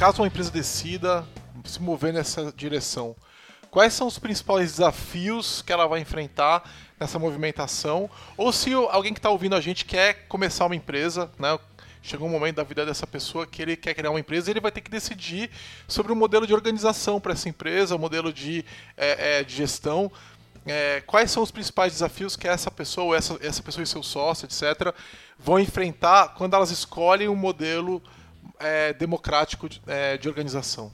Caso 0.02 0.24
uma 0.24 0.28
empresa 0.28 0.50
decida 0.50 1.24
se 1.64 1.80
mover 1.80 2.12
nessa 2.12 2.52
direção, 2.54 3.16
quais 3.70 3.94
são 3.94 4.08
os 4.08 4.18
principais 4.18 4.72
desafios 4.72 5.62
que 5.62 5.72
ela 5.72 5.86
vai 5.86 6.00
enfrentar 6.00 6.68
nessa 7.00 7.20
movimentação, 7.20 8.10
ou 8.36 8.52
se 8.52 8.74
alguém 8.74 9.14
que 9.14 9.20
está 9.20 9.30
ouvindo 9.30 9.56
a 9.56 9.62
gente 9.62 9.86
quer 9.86 10.26
começar 10.28 10.66
uma 10.66 10.76
empresa, 10.76 11.30
né? 11.38 11.56
Chegou 12.02 12.28
um 12.28 12.32
momento 12.32 12.56
da 12.56 12.64
vida 12.64 12.84
dessa 12.84 13.06
pessoa 13.06 13.46
que 13.46 13.62
ele 13.62 13.78
quer 13.78 13.94
criar 13.94 14.10
uma 14.10 14.20
empresa 14.20 14.50
e 14.50 14.54
ele 14.54 14.60
vai 14.60 14.72
ter 14.72 14.82
que 14.82 14.90
decidir 14.90 15.52
sobre 15.88 16.12
o 16.12 16.16
modelo 16.16 16.48
de 16.48 16.54
organização 16.56 17.22
para 17.22 17.34
essa 17.34 17.48
empresa, 17.48 17.96
o 17.96 18.00
modelo 18.00 18.34
de, 18.34 18.66
é, 18.98 19.38
é, 19.38 19.44
de 19.44 19.56
gestão. 19.56 20.12
É, 20.66 21.04
quais 21.06 21.30
são 21.30 21.44
os 21.44 21.52
principais 21.52 21.94
desafios 21.94 22.36
que 22.36 22.48
essa 22.48 22.72
pessoa, 22.72 23.16
essa, 23.16 23.38
essa 23.40 23.62
pessoa 23.62 23.84
e 23.84 23.86
seu 23.88 24.02
sócio, 24.02 24.48
etc., 24.48 24.96
vão 25.38 25.60
enfrentar 25.60 26.30
quando 26.30 26.56
elas 26.56 26.72
escolhem 26.72 27.30
um 27.30 27.36
modelo 27.36 28.02
é, 28.62 28.94
democrático 28.94 29.68
de, 29.68 29.82
é, 29.88 30.18
de, 30.18 30.28
organização? 30.28 30.92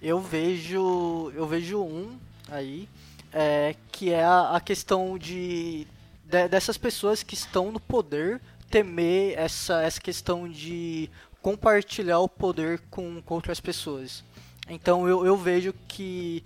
Eu 0.00 0.20
vejo, 0.20 1.30
eu 1.34 1.46
vejo 1.46 1.82
um 1.82 2.18
aí 2.48 2.88
é, 3.32 3.74
que 3.92 4.10
é 4.10 4.24
a, 4.24 4.56
a 4.56 4.60
questão 4.60 5.18
de, 5.18 5.86
de, 6.24 6.48
dessas 6.48 6.76
pessoas 6.76 7.22
que 7.22 7.34
estão 7.34 7.70
no 7.70 7.80
poder 7.80 8.40
temer 8.70 9.38
essa, 9.38 9.82
essa 9.82 10.00
questão 10.00 10.48
de 10.48 11.10
compartilhar 11.42 12.20
o 12.20 12.28
poder 12.28 12.80
com, 12.90 13.20
com 13.22 13.34
outras 13.34 13.60
pessoas. 13.60 14.22
Então 14.68 15.08
eu, 15.08 15.26
eu 15.26 15.36
vejo 15.36 15.74
que. 15.88 16.44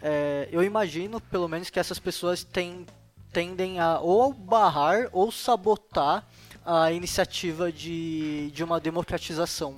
É, 0.00 0.48
eu 0.50 0.62
imagino, 0.62 1.20
pelo 1.20 1.48
menos, 1.48 1.70
que 1.70 1.78
essas 1.78 1.98
pessoas 1.98 2.42
tem, 2.42 2.84
tendem 3.32 3.78
a 3.78 4.00
ou 4.00 4.32
barrar 4.32 5.08
ou 5.12 5.30
sabotar 5.30 6.26
a 6.64 6.92
iniciativa 6.92 7.70
de, 7.72 8.50
de 8.50 8.62
uma 8.62 8.78
democratização. 8.80 9.76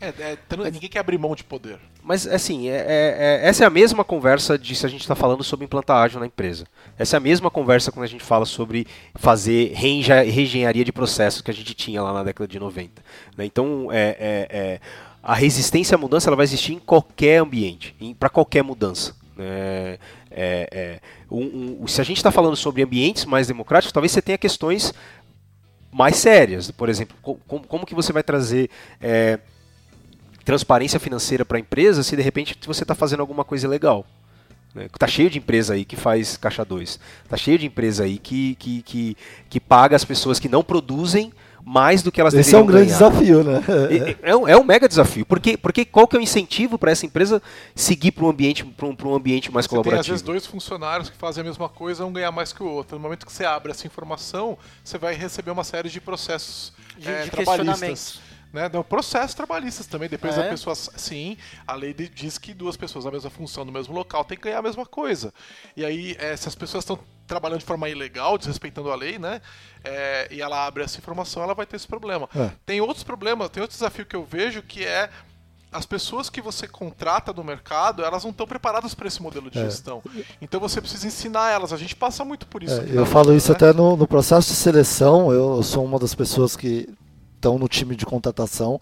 É, 0.00 0.08
é, 0.08 0.38
ninguém 0.70 0.88
quer 0.88 1.00
abrir 1.00 1.18
mão 1.18 1.34
de 1.34 1.44
poder. 1.44 1.78
Mas, 2.02 2.26
assim, 2.26 2.68
é, 2.68 2.76
é, 2.76 3.16
é, 3.18 3.48
essa 3.48 3.64
é 3.64 3.66
a 3.66 3.70
mesma 3.70 4.02
conversa 4.02 4.58
de 4.58 4.74
se 4.74 4.86
a 4.86 4.88
gente 4.88 5.02
está 5.02 5.14
falando 5.14 5.44
sobre 5.44 5.66
implantar 5.66 5.98
ágil 5.98 6.18
na 6.18 6.26
empresa. 6.26 6.64
Essa 6.98 7.16
é 7.16 7.18
a 7.18 7.20
mesma 7.20 7.50
conversa 7.50 7.92
quando 7.92 8.04
a 8.04 8.08
gente 8.08 8.24
fala 8.24 8.46
sobre 8.46 8.86
fazer 9.16 9.72
reengenharia 9.74 10.84
de 10.84 10.92
processos 10.92 11.42
que 11.42 11.50
a 11.50 11.54
gente 11.54 11.74
tinha 11.74 12.02
lá 12.02 12.14
na 12.14 12.24
década 12.24 12.48
de 12.48 12.58
90. 12.58 13.02
Né? 13.36 13.44
Então, 13.44 13.88
é, 13.92 14.16
é, 14.18 14.48
é, 14.50 14.80
a 15.22 15.34
resistência 15.34 15.94
à 15.94 15.98
mudança 15.98 16.30
ela 16.30 16.36
vai 16.36 16.44
existir 16.44 16.72
em 16.72 16.78
qualquer 16.78 17.42
ambiente, 17.42 17.94
para 18.18 18.30
qualquer 18.30 18.64
mudança. 18.64 19.14
Né? 19.36 19.98
Um, 21.30 21.82
um, 21.82 21.86
se 21.86 22.00
a 22.00 22.04
gente 22.04 22.16
está 22.16 22.30
falando 22.30 22.56
sobre 22.56 22.82
ambientes 22.82 23.24
mais 23.24 23.46
democráticos, 23.46 23.92
talvez 23.92 24.12
você 24.12 24.22
tenha 24.22 24.38
questões 24.38 24.94
mais 25.90 26.16
sérias. 26.16 26.70
Por 26.70 26.88
exemplo, 26.88 27.16
como, 27.46 27.66
como 27.66 27.86
que 27.86 27.94
você 27.94 28.12
vai 28.12 28.22
trazer 28.22 28.70
transparência 30.44 30.98
financeira 30.98 31.44
para 31.44 31.58
a 31.58 31.60
empresa 31.60 32.02
se 32.02 32.16
de 32.16 32.22
repente 32.22 32.58
você 32.66 32.82
está 32.82 32.94
fazendo 32.94 33.20
alguma 33.20 33.44
coisa 33.44 33.66
ilegal. 33.66 34.04
Né? 34.74 34.88
Tá 34.98 35.06
cheio 35.06 35.30
de 35.30 35.38
empresa 35.38 35.74
aí 35.74 35.84
que 35.84 35.96
faz 35.96 36.36
caixa 36.36 36.64
2. 36.64 36.98
Tá 37.28 37.36
cheio 37.36 37.58
de 37.58 37.66
empresa 37.66 38.04
aí 38.04 38.18
que, 38.18 38.54
que, 38.56 38.82
que, 38.82 39.16
que 39.48 39.60
paga 39.60 39.96
as 39.96 40.04
pessoas 40.04 40.38
que 40.38 40.48
não 40.48 40.62
produzem 40.62 41.32
mais 41.64 42.02
do 42.02 42.10
que 42.10 42.20
elas 42.20 42.34
Esse 42.34 42.54
é 42.54 42.58
um 42.58 42.66
grande 42.66 42.86
ganhar. 42.86 43.10
desafio, 43.10 43.44
né? 43.44 43.60
É, 44.22 44.30
é, 44.30 44.36
um, 44.36 44.48
é 44.48 44.56
um 44.56 44.64
mega 44.64 44.88
desafio. 44.88 45.24
Porque, 45.26 45.56
porque 45.56 45.84
qual 45.84 46.06
que 46.06 46.16
é 46.16 46.18
o 46.18 46.22
incentivo 46.22 46.78
para 46.78 46.90
essa 46.90 47.06
empresa 47.06 47.42
seguir 47.74 48.12
para 48.12 48.24
um 48.24 48.28
ambiente, 48.28 48.64
um, 48.64 49.08
um 49.08 49.14
ambiente 49.14 49.50
mais 49.50 49.66
você 49.66 49.70
colaborativo? 49.70 49.90
Tem 49.90 50.00
às 50.00 50.06
vezes 50.06 50.22
dois 50.22 50.46
funcionários 50.46 51.10
que 51.10 51.16
fazem 51.16 51.42
a 51.42 51.44
mesma 51.44 51.68
coisa, 51.68 52.04
um 52.04 52.12
ganhar 52.12 52.32
mais 52.32 52.52
que 52.52 52.62
o 52.62 52.66
outro. 52.66 52.96
No 52.96 53.02
momento 53.02 53.26
que 53.26 53.32
você 53.32 53.44
abre 53.44 53.70
essa 53.70 53.86
informação, 53.86 54.56
você 54.82 54.98
vai 54.98 55.14
receber 55.14 55.50
uma 55.50 55.64
série 55.64 55.88
de 55.88 56.00
processos 56.00 56.72
de, 56.98 57.08
é, 57.08 57.24
de 57.24 57.30
trabalhistas 57.30 58.20
né? 58.52 58.68
Não, 58.72 58.82
processos 58.82 59.34
trabalhistas 59.34 59.86
também. 59.86 60.08
Depois 60.08 60.36
é? 60.36 60.46
a 60.46 60.50
pessoa. 60.50 60.74
Sim, 60.74 61.36
a 61.66 61.74
lei 61.74 61.92
diz 61.94 62.38
que 62.38 62.52
duas 62.52 62.76
pessoas 62.76 63.04
na 63.04 63.10
mesma 63.10 63.30
função, 63.30 63.64
no 63.64 63.72
mesmo 63.72 63.94
local, 63.94 64.24
tem 64.24 64.36
que 64.36 64.44
ganhar 64.44 64.58
a 64.58 64.62
mesma 64.62 64.86
coisa. 64.86 65.32
E 65.76 65.84
aí, 65.84 66.16
é, 66.18 66.36
se 66.36 66.48
as 66.48 66.54
pessoas 66.54 66.82
estão 66.82 66.98
trabalhando 67.26 67.60
de 67.60 67.64
forma 67.64 67.88
ilegal, 67.88 68.36
desrespeitando 68.36 68.90
a 68.90 68.96
lei, 68.96 69.18
né? 69.18 69.40
É, 69.84 70.28
e 70.30 70.42
ela 70.42 70.66
abre 70.66 70.82
essa 70.82 70.98
informação, 70.98 71.42
ela 71.42 71.54
vai 71.54 71.64
ter 71.64 71.76
esse 71.76 71.86
problema. 71.86 72.28
É. 72.34 72.50
Tem 72.66 72.80
outros 72.80 73.04
problemas, 73.04 73.48
tem 73.50 73.60
outro 73.60 73.76
desafio 73.76 74.04
que 74.04 74.16
eu 74.16 74.24
vejo 74.24 74.62
que 74.62 74.84
é 74.84 75.08
as 75.72 75.86
pessoas 75.86 76.28
que 76.28 76.40
você 76.40 76.66
contrata 76.66 77.32
no 77.32 77.44
mercado, 77.44 78.02
elas 78.04 78.24
não 78.24 78.30
estão 78.32 78.46
preparadas 78.46 78.94
para 78.94 79.06
esse 79.06 79.22
modelo 79.22 79.48
de 79.50 79.58
é. 79.58 79.64
gestão. 79.64 80.02
Então 80.42 80.58
você 80.58 80.80
precisa 80.80 81.06
ensinar 81.06 81.52
elas. 81.52 81.72
A 81.72 81.76
gente 81.76 81.94
passa 81.94 82.24
muito 82.24 82.46
por 82.46 82.62
isso. 82.62 82.80
É, 82.80 82.86
eu 82.90 83.06
falo 83.06 83.34
isso 83.34 83.50
né? 83.50 83.56
até 83.56 83.72
no, 83.72 83.96
no, 83.96 84.06
processo 84.06 84.48
de 84.48 84.56
seleção. 84.56 85.32
Eu 85.32 85.62
sou 85.62 85.84
uma 85.84 85.98
das 85.98 86.14
pessoas 86.14 86.56
que 86.56 86.88
estão 87.40 87.58
no 87.58 87.66
time 87.66 87.96
de 87.96 88.04
contratação. 88.04 88.78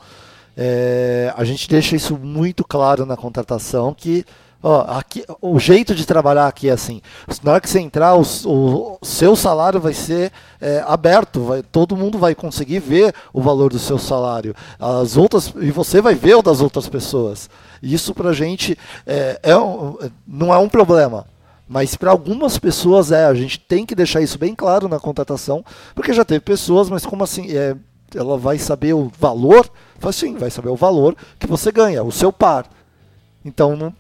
É, 0.57 1.33
a 1.37 1.45
gente 1.45 1.69
deixa 1.69 1.95
isso 1.95 2.19
muito 2.19 2.65
claro 2.65 3.07
na 3.07 3.17
contratação 3.17 3.95
que 3.95 4.25
ó, 4.61 4.81
aqui, 4.99 5.25
o 5.41 5.57
jeito 5.61 5.95
de 5.95 6.05
trabalhar 6.05 6.49
aqui 6.49 6.69
é 6.69 6.73
assim. 6.73 7.01
Na 7.45 7.53
hora 7.53 7.61
que 7.61 7.71
você 7.71 7.79
entrar, 7.79 8.17
o, 8.17 8.23
o 8.23 8.99
seu 9.03 9.37
salário 9.37 9.81
vai 9.81 9.95
ser 9.95 10.33
é, 10.61 10.83
aberto, 10.85 11.45
vai, 11.45 11.63
todo 11.63 11.97
mundo 11.97 12.19
vai 12.19 12.35
conseguir 12.35 12.81
ver 12.81 13.15
o 13.33 13.41
valor 13.41 13.71
do 13.71 13.79
seu 13.79 13.99
salário. 13.99 14.53
As 14.81 15.17
outras, 15.17 15.55
e 15.61 15.71
você 15.71 16.01
vai 16.01 16.17
ver 16.17 16.35
o 16.35 16.43
das 16.43 16.61
outras 16.61 16.89
pessoas. 16.89 17.49
Isso 17.81 18.13
pra 18.13 18.33
gente 18.33 18.77
é, 19.07 19.39
é 19.41 19.55
não 20.27 20.53
é 20.53 20.59
um 20.59 20.69
problema. 20.69 21.25
Mas 21.69 21.95
para 21.95 22.11
algumas 22.11 22.59
pessoas 22.59 23.13
é, 23.13 23.27
a 23.27 23.35
gente 23.35 23.61
tem 23.61 23.85
que 23.85 23.95
deixar 23.95 24.23
isso 24.23 24.39
bem 24.39 24.55
claro 24.55 24.89
na 24.89 24.99
contratação, 24.99 25.63
porque 25.95 26.15
já 26.15 26.25
teve 26.25 26.41
pessoas, 26.41 26.89
mas 26.89 27.05
como 27.05 27.23
assim, 27.23 27.55
é, 27.55 27.77
ela 28.15 28.39
vai 28.39 28.59
saber 28.59 28.95
o 28.95 29.11
valor, 29.19 29.71
sim, 30.13 30.37
vai 30.37 30.51
saber 30.51 30.69
o 30.69 30.77
valor 30.77 31.17
que 31.39 31.47
você 31.47 31.71
ganha, 31.71 32.03
o 32.03 32.13
seu 32.13 32.33
par. 32.33 32.69
Então 33.45 33.77
não, 33.77 33.95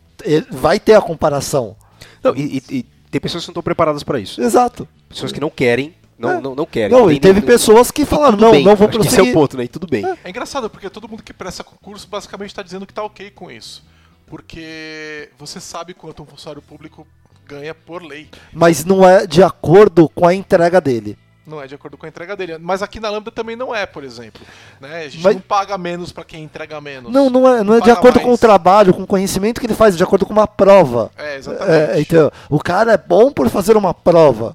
vai 0.50 0.78
ter 0.80 0.94
a 0.94 1.00
comparação. 1.00 1.76
Não, 2.22 2.34
e, 2.34 2.58
e, 2.58 2.78
e, 2.78 2.82
tem 3.10 3.20
pessoas 3.20 3.44
que 3.44 3.48
não 3.48 3.52
estão 3.52 3.62
preparadas 3.62 4.02
para 4.02 4.18
isso. 4.18 4.40
Exato. 4.40 4.86
Pessoas 5.08 5.32
que 5.32 5.40
não 5.40 5.50
querem. 5.50 5.94
Não, 6.18 6.30
é. 6.30 6.40
não, 6.40 6.54
não 6.54 6.66
querem. 6.66 6.90
Não, 6.90 7.10
e 7.10 7.20
teve 7.20 7.40
nem, 7.40 7.46
pessoas 7.46 7.90
que 7.90 8.04
falaram, 8.04 8.36
não, 8.36 8.50
bem. 8.50 8.64
não 8.64 8.74
vou 8.74 8.88
prosseguir. 8.88 9.20
Esse 9.20 9.28
é 9.28 9.30
o 9.30 9.32
ponto, 9.32 9.56
né? 9.56 9.64
E 9.64 9.68
tudo 9.68 9.86
bem. 9.86 10.04
É. 10.04 10.18
é 10.24 10.30
engraçado, 10.30 10.68
porque 10.68 10.90
todo 10.90 11.08
mundo 11.08 11.22
que 11.22 11.32
presta 11.32 11.62
concurso 11.62 12.08
basicamente 12.08 12.50
está 12.50 12.62
dizendo 12.62 12.84
que 12.84 12.92
está 12.92 13.04
ok 13.04 13.30
com 13.30 13.50
isso. 13.50 13.84
Porque 14.26 15.30
você 15.38 15.60
sabe 15.60 15.94
quanto 15.94 16.22
um 16.22 16.26
funcionário 16.26 16.60
público 16.60 17.06
ganha 17.46 17.74
por 17.74 18.02
lei. 18.02 18.28
Mas 18.52 18.84
não 18.84 19.08
é 19.08 19.26
de 19.26 19.42
acordo 19.42 20.08
com 20.08 20.26
a 20.26 20.34
entrega 20.34 20.80
dele. 20.80 21.16
Não 21.48 21.62
é 21.62 21.66
de 21.66 21.74
acordo 21.74 21.96
com 21.96 22.04
a 22.04 22.08
entrega 22.08 22.36
dele. 22.36 22.58
Mas 22.58 22.82
aqui 22.82 23.00
na 23.00 23.08
Lambda 23.08 23.30
também 23.30 23.56
não 23.56 23.74
é, 23.74 23.86
por 23.86 24.04
exemplo. 24.04 24.42
Né? 24.80 25.04
A 25.04 25.08
gente 25.08 25.22
Mas... 25.22 25.34
não 25.34 25.40
paga 25.40 25.78
menos 25.78 26.12
para 26.12 26.24
quem 26.24 26.44
entrega 26.44 26.80
menos. 26.80 27.10
Não, 27.10 27.30
não 27.30 27.48
é, 27.48 27.58
não, 27.58 27.64
não 27.64 27.74
é 27.74 27.80
de 27.80 27.90
acordo 27.90 28.16
mais. 28.16 28.26
com 28.26 28.34
o 28.34 28.38
trabalho, 28.38 28.92
com 28.92 29.02
o 29.02 29.06
conhecimento 29.06 29.60
que 29.60 29.66
ele 29.66 29.74
faz, 29.74 29.94
é 29.94 29.96
de 29.96 30.02
acordo 30.02 30.26
com 30.26 30.32
uma 30.32 30.46
prova. 30.46 31.10
É, 31.16 31.36
exatamente. 31.36 31.90
É, 31.90 32.00
então, 32.00 32.30
o 32.50 32.58
cara 32.58 32.92
é 32.92 32.98
bom 32.98 33.32
por 33.32 33.48
fazer 33.48 33.76
uma 33.76 33.94
prova. 33.94 34.54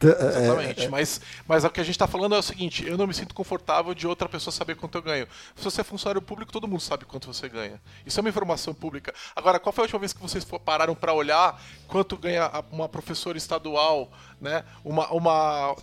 Exatamente, 0.00 0.82
é, 0.82 0.84
é, 0.84 0.88
mas, 0.88 1.20
mas 1.46 1.64
o 1.64 1.70
que 1.70 1.80
a 1.80 1.82
gente 1.82 1.96
está 1.96 2.06
falando 2.06 2.36
é 2.36 2.38
o 2.38 2.42
seguinte: 2.42 2.86
eu 2.86 2.96
não 2.96 3.06
me 3.06 3.12
sinto 3.12 3.34
confortável 3.34 3.92
de 3.94 4.06
outra 4.06 4.28
pessoa 4.28 4.52
saber 4.52 4.76
quanto 4.76 4.96
eu 4.96 5.02
ganho. 5.02 5.26
Se 5.56 5.64
você 5.64 5.80
é 5.80 5.84
funcionário 5.84 6.22
público, 6.22 6.52
todo 6.52 6.68
mundo 6.68 6.80
sabe 6.80 7.04
quanto 7.04 7.26
você 7.26 7.48
ganha. 7.48 7.80
Isso 8.06 8.20
é 8.20 8.22
uma 8.22 8.28
informação 8.28 8.72
pública. 8.72 9.12
Agora, 9.34 9.58
qual 9.58 9.72
foi 9.72 9.82
a 9.82 9.86
última 9.86 9.98
vez 9.98 10.12
que 10.12 10.22
vocês 10.22 10.46
pararam 10.64 10.94
para 10.94 11.12
olhar 11.12 11.60
quanto 11.88 12.16
ganha 12.16 12.48
uma 12.70 12.88
professora 12.88 13.36
estadual, 13.36 14.08
né? 14.40 14.64
uma, 14.84 15.08
uma 15.08 15.74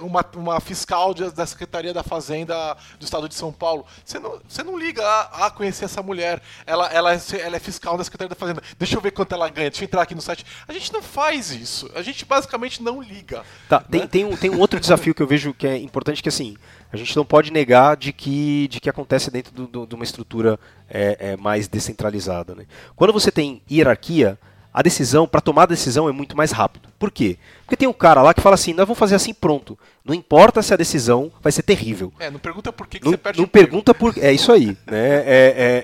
uma, 0.00 0.24
uma 0.36 0.60
fiscal 0.60 1.14
de, 1.14 1.30
da 1.30 1.46
Secretaria 1.46 1.94
da 1.94 2.02
Fazenda 2.02 2.76
do 2.98 3.04
Estado 3.04 3.28
de 3.28 3.34
São 3.34 3.52
Paulo. 3.52 3.84
Você 4.04 4.18
não, 4.18 4.40
você 4.48 4.62
não 4.62 4.78
liga 4.78 5.04
a, 5.04 5.46
a 5.46 5.50
conhecer 5.50 5.84
essa 5.84 6.02
mulher. 6.02 6.42
Ela, 6.66 6.88
ela, 6.88 7.14
é, 7.14 7.20
ela 7.40 7.56
é 7.56 7.60
fiscal 7.60 7.96
da 7.96 8.04
Secretaria 8.04 8.28
da 8.28 8.34
Fazenda. 8.34 8.62
Deixa 8.78 8.96
eu 8.96 9.00
ver 9.00 9.12
quanto 9.12 9.34
ela 9.34 9.48
ganha. 9.48 9.70
Deixa 9.70 9.84
eu 9.84 9.86
entrar 9.86 10.02
aqui 10.02 10.14
no 10.14 10.22
site. 10.22 10.44
A 10.66 10.72
gente 10.72 10.92
não 10.92 11.02
faz 11.02 11.50
isso. 11.50 11.90
A 11.94 12.02
gente 12.02 12.24
basicamente 12.24 12.82
não 12.82 13.00
liga. 13.00 13.44
Tá, 13.68 13.80
né? 13.80 13.86
tem, 13.90 14.06
tem, 14.06 14.24
um, 14.24 14.36
tem 14.36 14.50
um 14.50 14.58
outro 14.58 14.80
desafio 14.80 15.14
que 15.14 15.22
eu 15.22 15.26
vejo 15.26 15.54
que 15.54 15.66
é 15.66 15.76
importante, 15.76 16.22
que 16.22 16.28
assim, 16.28 16.56
a 16.92 16.96
gente 16.96 17.16
não 17.16 17.24
pode 17.24 17.52
negar 17.52 17.96
de 17.96 18.12
que, 18.12 18.68
de 18.68 18.80
que 18.80 18.88
acontece 18.88 19.30
dentro 19.30 19.52
do, 19.52 19.66
do, 19.66 19.86
de 19.86 19.94
uma 19.94 20.04
estrutura 20.04 20.58
é, 20.88 21.16
é, 21.32 21.36
mais 21.36 21.68
descentralizada. 21.68 22.54
Né? 22.54 22.66
Quando 22.96 23.12
você 23.12 23.30
tem 23.30 23.62
hierarquia, 23.70 24.38
a 24.78 24.82
decisão, 24.82 25.26
para 25.26 25.40
tomar 25.40 25.64
a 25.64 25.66
decisão 25.66 26.08
é 26.08 26.12
muito 26.12 26.36
mais 26.36 26.52
rápido. 26.52 26.88
Por 27.00 27.10
quê? 27.10 27.36
Porque 27.62 27.76
tem 27.76 27.88
um 27.88 27.92
cara 27.92 28.22
lá 28.22 28.32
que 28.32 28.40
fala 28.40 28.54
assim, 28.54 28.72
nós 28.72 28.86
vamos 28.86 28.98
fazer 28.98 29.16
assim 29.16 29.34
pronto. 29.34 29.76
Não 30.04 30.14
importa 30.14 30.62
se 30.62 30.72
a 30.72 30.76
decisão 30.76 31.32
vai 31.42 31.50
ser 31.50 31.62
terrível. 31.62 32.12
É, 32.16 32.30
não 32.30 32.38
pergunta 32.38 32.72
por 32.72 32.86
que, 32.86 33.00
que 33.00 33.04
não, 33.04 33.10
você 33.10 33.16
perde 33.16 33.40
Não 33.40 33.48
pergunta 33.48 33.92
por... 33.92 34.16
É 34.16 34.32
isso 34.32 34.52
aí. 34.52 34.76
né? 34.86 35.16
É, 35.26 35.82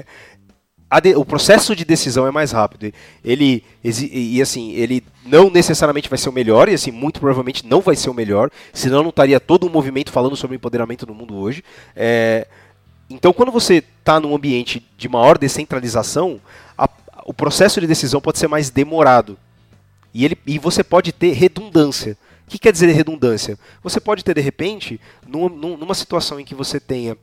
é, 0.00 0.04
é... 0.90 1.00
De... 1.02 1.14
o 1.14 1.26
processo 1.26 1.76
de 1.76 1.84
decisão 1.84 2.26
é 2.26 2.30
mais 2.30 2.52
rápido. 2.52 2.90
Ele 3.22 3.62
e 3.84 4.40
assim, 4.40 4.72
ele 4.72 5.04
não 5.26 5.50
necessariamente 5.50 6.08
vai 6.08 6.18
ser 6.18 6.30
o 6.30 6.32
melhor 6.32 6.70
e 6.70 6.74
assim, 6.74 6.90
muito 6.90 7.20
provavelmente 7.20 7.66
não 7.66 7.82
vai 7.82 7.96
ser 7.96 8.08
o 8.08 8.14
melhor, 8.14 8.50
senão 8.72 9.02
não 9.02 9.10
estaria 9.10 9.38
todo 9.38 9.66
um 9.66 9.70
movimento 9.70 10.10
falando 10.10 10.36
sobre 10.36 10.56
empoderamento 10.56 11.06
no 11.06 11.14
mundo 11.14 11.36
hoje. 11.36 11.62
É... 11.94 12.46
Então, 13.10 13.30
quando 13.30 13.52
você 13.52 13.84
está 13.98 14.18
num 14.18 14.34
ambiente 14.34 14.82
de 14.96 15.06
maior 15.06 15.36
descentralização, 15.36 16.40
o 17.24 17.34
processo 17.34 17.80
de 17.80 17.86
decisão 17.86 18.20
pode 18.20 18.38
ser 18.38 18.48
mais 18.48 18.70
demorado. 18.70 19.38
E, 20.14 20.24
ele, 20.24 20.38
e 20.46 20.58
você 20.58 20.84
pode 20.84 21.12
ter 21.12 21.32
redundância. 21.32 22.16
O 22.46 22.50
que 22.50 22.58
quer 22.58 22.72
dizer 22.72 22.92
redundância? 22.92 23.58
Você 23.82 24.00
pode 24.00 24.22
ter, 24.22 24.34
de 24.34 24.40
repente, 24.40 25.00
numa, 25.26 25.48
numa 25.48 25.94
situação 25.94 26.38
em 26.38 26.44
que 26.44 26.54
você 26.54 26.78
tenha 26.78 27.16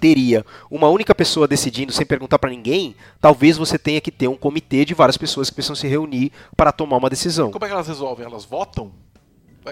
teria 0.00 0.46
uma 0.70 0.88
única 0.88 1.14
pessoa 1.14 1.46
decidindo 1.46 1.92
sem 1.92 2.06
perguntar 2.06 2.38
para 2.38 2.48
ninguém, 2.48 2.96
talvez 3.20 3.58
você 3.58 3.78
tenha 3.78 4.00
que 4.00 4.10
ter 4.10 4.28
um 4.28 4.36
comitê 4.36 4.82
de 4.82 4.94
várias 4.94 5.18
pessoas 5.18 5.50
que 5.50 5.56
precisam 5.56 5.76
se 5.76 5.86
reunir 5.86 6.32
para 6.56 6.72
tomar 6.72 6.96
uma 6.96 7.10
decisão. 7.10 7.50
Como 7.50 7.64
é 7.64 7.68
que 7.68 7.74
elas 7.74 7.88
resolvem? 7.88 8.24
Elas 8.24 8.44
votam? 8.44 8.92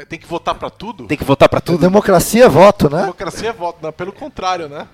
Tem 0.09 0.19
que 0.19 0.27
votar 0.27 0.55
para 0.55 0.71
tudo? 0.71 1.07
Tem 1.07 1.19
que 1.19 1.25
votar 1.25 1.49
para 1.49 1.61
tudo. 1.61 1.79
Democracia 1.79 2.45
é 2.45 2.49
voto, 2.49 2.91
né? 2.91 3.01
Democracia 3.01 3.51
é 3.51 3.53
voto, 3.53 3.79
não, 3.83 3.93
pelo 3.93 4.13
contrário, 4.13 4.69
né? 4.69 4.89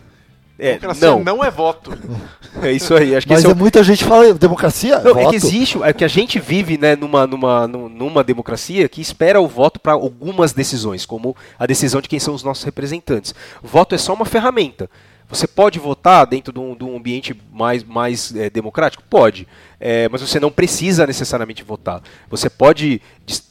É, 0.58 0.72
democracia 0.72 1.08
não. 1.10 1.22
não. 1.24 1.44
é 1.44 1.50
voto. 1.50 1.92
É 2.60 2.72
isso 2.72 2.92
aí. 2.94 3.14
Acho 3.14 3.24
que 3.26 3.32
Mas 3.32 3.44
é 3.44 3.48
é 3.48 3.52
o 3.52 3.54
muita 3.56 3.84
gente 3.84 4.02
fala 4.04 4.34
democracia? 4.34 4.98
Não, 4.98 5.14
voto. 5.14 5.18
é 5.20 5.30
que 5.30 5.36
existe, 5.36 5.80
é 5.80 5.92
que 5.92 6.04
a 6.04 6.08
gente 6.08 6.40
vive 6.40 6.76
né, 6.76 6.96
numa, 6.96 7.24
numa, 7.24 7.68
num- 7.68 7.88
numa 7.88 8.24
democracia 8.24 8.88
que 8.88 9.00
espera 9.00 9.40
o 9.40 9.46
voto 9.46 9.78
para 9.78 9.92
algumas 9.92 10.52
decisões, 10.52 11.06
como 11.06 11.36
a 11.56 11.66
decisão 11.66 12.00
de 12.00 12.08
quem 12.08 12.18
são 12.18 12.34
os 12.34 12.42
nossos 12.42 12.64
representantes. 12.64 13.32
Voto 13.62 13.94
é 13.94 13.98
só 13.98 14.12
uma 14.12 14.24
ferramenta. 14.24 14.90
Você 15.28 15.46
pode 15.46 15.78
votar 15.78 16.26
dentro 16.26 16.52
de 16.52 16.58
um, 16.58 16.74
de 16.74 16.82
um 16.82 16.96
ambiente 16.96 17.36
mais, 17.52 17.84
mais 17.84 18.34
eh, 18.34 18.50
democrático? 18.50 19.04
Pode. 19.08 19.46
Eh, 19.78 20.08
mas 20.10 20.20
você 20.22 20.40
não 20.40 20.50
precisa 20.50 21.06
necessariamente 21.06 21.62
votar. 21.62 22.02
Você 22.28 22.48
pode, 22.50 23.00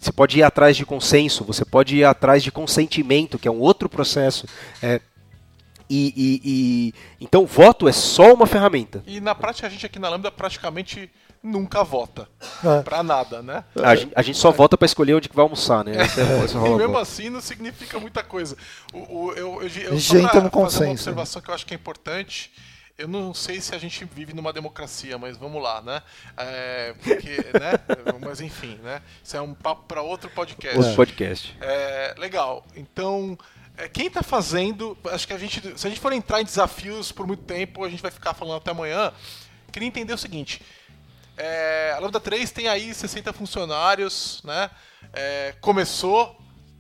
você 0.01 0.11
pode 0.11 0.39
ir 0.39 0.43
atrás 0.43 0.75
de 0.75 0.85
consenso, 0.85 1.45
você 1.45 1.63
pode 1.63 1.95
ir 1.97 2.03
atrás 2.03 2.43
de 2.43 2.51
consentimento, 2.51 3.37
que 3.39 3.47
é 3.47 3.51
um 3.51 3.59
outro 3.59 3.87
processo. 3.87 4.45
eh, 4.81 4.99
e, 5.89 6.13
e- 6.15 6.41
e- 6.43 6.93
então, 7.19 7.45
voto 7.45 7.88
é 7.88 7.91
só 7.91 8.33
uma 8.33 8.45
ferramenta. 8.45 9.03
E 9.05 9.19
na 9.19 9.33
prática, 9.35 9.67
a 9.67 9.69
gente 9.69 9.85
aqui 9.85 9.99
na 9.99 10.09
Lambda 10.09 10.31
praticamente 10.31 11.09
nunca 11.43 11.83
vota. 11.83 12.27
É. 12.63 12.81
Pra 12.81 13.01
nada, 13.03 13.41
né? 13.41 13.63
A 13.81 13.95
gente, 13.95 14.11
a 14.15 14.21
gente 14.21 14.38
só 14.38 14.51
vota 14.51 14.77
para 14.77 14.85
escolher 14.85 15.13
onde 15.15 15.29
que 15.29 15.35
vai 15.35 15.43
almoçar, 15.43 15.83
né? 15.85 15.95
Essa 15.95 16.21
é- 16.21 16.39
essa 16.43 16.57
rola 16.59 16.75
E 16.75 16.77
mesmo 16.77 16.97
assim 16.97 17.29
não 17.29 17.39
significa 17.41 17.99
muita 17.99 18.23
coisa. 18.23 18.57
O, 18.93 19.25
o- 19.27 19.33
eu, 19.33 19.61
eu, 19.61 19.69
eu, 19.93 19.99
só 19.99 20.19
pra 20.19 20.29
fazer 20.29 20.49
consenso, 20.49 20.83
uma 20.85 20.91
observação 20.91 21.41
que 21.41 21.49
eu 21.49 21.53
acho 21.55 21.65
que 21.65 21.73
é 21.73 21.77
importante. 21.77 22.51
Eu 22.97 23.07
não 23.07 23.31
sei 23.31 23.61
se 23.61 23.75
a 23.75 23.77
gente 23.77 24.03
vive 24.05 24.33
numa 24.33 24.51
democracia, 24.51 25.19
mas 25.19 25.38
vamos 25.38 25.61
lá, 25.61 25.83
né? 25.83 26.01
É, 26.35 26.95
porque, 27.03 27.35
né? 27.53 27.73
Mas 28.25 28.41
enfim, 28.41 28.79
né? 28.83 29.03
Isso 29.23 29.38
é 29.38 29.41
um 29.41 29.53
papo 29.53 29.83
para 29.88 30.01
outro 30.01 30.31
podcast. 30.31 30.75
Outro 30.79 30.95
podcast. 30.95 31.55
É, 31.61 32.15
legal. 32.17 32.65
Então, 32.75 33.38
é, 33.38 33.56
quem 33.93 34.09
tá 34.09 34.23
fazendo. 34.23 34.97
Acho 35.11 35.28
que 35.28 35.34
a 35.34 35.38
gente. 35.38 35.61
Se 35.78 35.86
a 35.86 35.89
gente 35.89 35.99
for 35.99 36.11
entrar 36.13 36.41
em 36.41 36.45
desafios 36.45 37.11
por 37.11 37.28
muito 37.28 37.43
tempo, 37.43 37.84
a 37.84 37.89
gente 37.89 38.01
vai 38.01 38.11
ficar 38.11 38.34
falando 38.34 38.57
até 38.57 38.71
amanhã. 38.71 39.11
Queria 39.71 39.88
entender 39.88 40.13
o 40.13 40.17
seguinte. 40.17 40.61
é, 41.38 41.93
a 41.95 41.99
Lambda 41.99 42.19
3 42.19 42.49
tem 42.51 42.67
aí 42.67 42.93
60 42.93 43.32
funcionários, 43.34 44.41
né? 44.43 44.69
É, 45.13 45.53
começou 45.61 46.36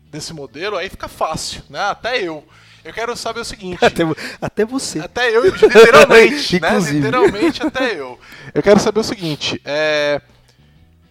desse 0.09 0.33
modelo, 0.33 0.77
aí 0.77 0.89
fica 0.89 1.07
fácil, 1.07 1.61
né? 1.69 1.79
Até 1.81 2.21
eu. 2.21 2.43
Eu 2.83 2.93
quero 2.93 3.15
saber 3.17 3.41
o 3.41 3.45
seguinte. 3.45 3.77
Até, 3.83 4.03
até 4.41 4.63
você. 4.65 4.99
Até 4.99 5.29
eu, 5.35 5.43
literalmente, 5.45 6.53
né? 6.61 6.69
Inclusive. 6.69 6.97
Literalmente 6.99 7.63
até 7.67 7.99
eu. 7.99 8.17
Eu 8.55 8.63
quero 8.63 8.79
saber 8.79 9.01
o 9.01 9.03
seguinte, 9.03 9.61
é... 9.65 10.21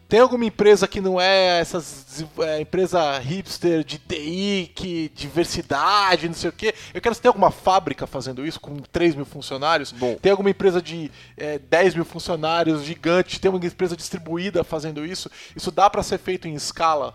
Tem 0.09 0.21
alguma 0.21 0.45
empresa 0.45 0.87
que 0.87 1.01
não 1.01 1.21
é 1.21 1.59
essas 1.59 2.25
é, 2.39 2.61
empresa 2.61 3.19
hipster 3.19 3.83
de 3.83 3.99
TI, 3.99 4.71
que 4.73 5.11
diversidade, 5.15 6.29
não 6.29 6.35
sei 6.35 6.51
o 6.51 6.53
quê? 6.53 6.73
Eu 6.95 7.01
quero 7.01 7.13
saber, 7.15 7.23
tem 7.23 7.29
alguma 7.29 7.51
fábrica 7.51 8.07
fazendo 8.07 8.47
isso 8.47 8.61
com 8.61 8.77
3 8.77 9.17
mil 9.17 9.25
funcionários? 9.25 9.91
Bom. 9.91 10.17
Tem 10.23 10.31
alguma 10.31 10.51
empresa 10.51 10.81
de 10.81 11.11
é, 11.37 11.59
10 11.59 11.97
mil 11.97 12.05
funcionários 12.05 12.85
gigante? 12.85 13.41
Tem 13.41 13.51
uma 13.51 13.59
empresa 13.59 13.97
distribuída 13.97 14.63
fazendo 14.63 15.05
isso? 15.05 15.29
Isso 15.57 15.73
dá 15.73 15.91
para 15.91 16.05
ser 16.05 16.19
feito 16.19 16.47
em 16.47 16.55
escala? 16.55 17.13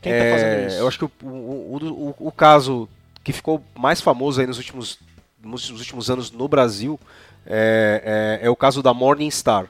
Quem 0.00 0.12
tá 0.12 0.18
É, 0.18 0.30
fazendo 0.32 0.66
isso? 0.68 0.76
Eu 0.76 0.88
acho 0.88 0.98
que 0.98 1.04
o, 1.04 1.10
o, 1.22 1.76
o, 1.76 2.14
o 2.28 2.32
caso 2.32 2.88
que 3.22 3.32
ficou 3.32 3.62
mais 3.74 4.00
famoso 4.00 4.40
aí 4.40 4.46
nos 4.46 4.56
últimos, 4.56 4.98
nos 5.42 5.68
últimos 5.70 6.08
anos 6.10 6.30
no 6.30 6.48
Brasil 6.48 6.98
é, 7.46 8.40
é, 8.42 8.46
é 8.46 8.50
o 8.50 8.56
caso 8.56 8.82
da 8.82 8.94
Morningstar. 8.94 9.66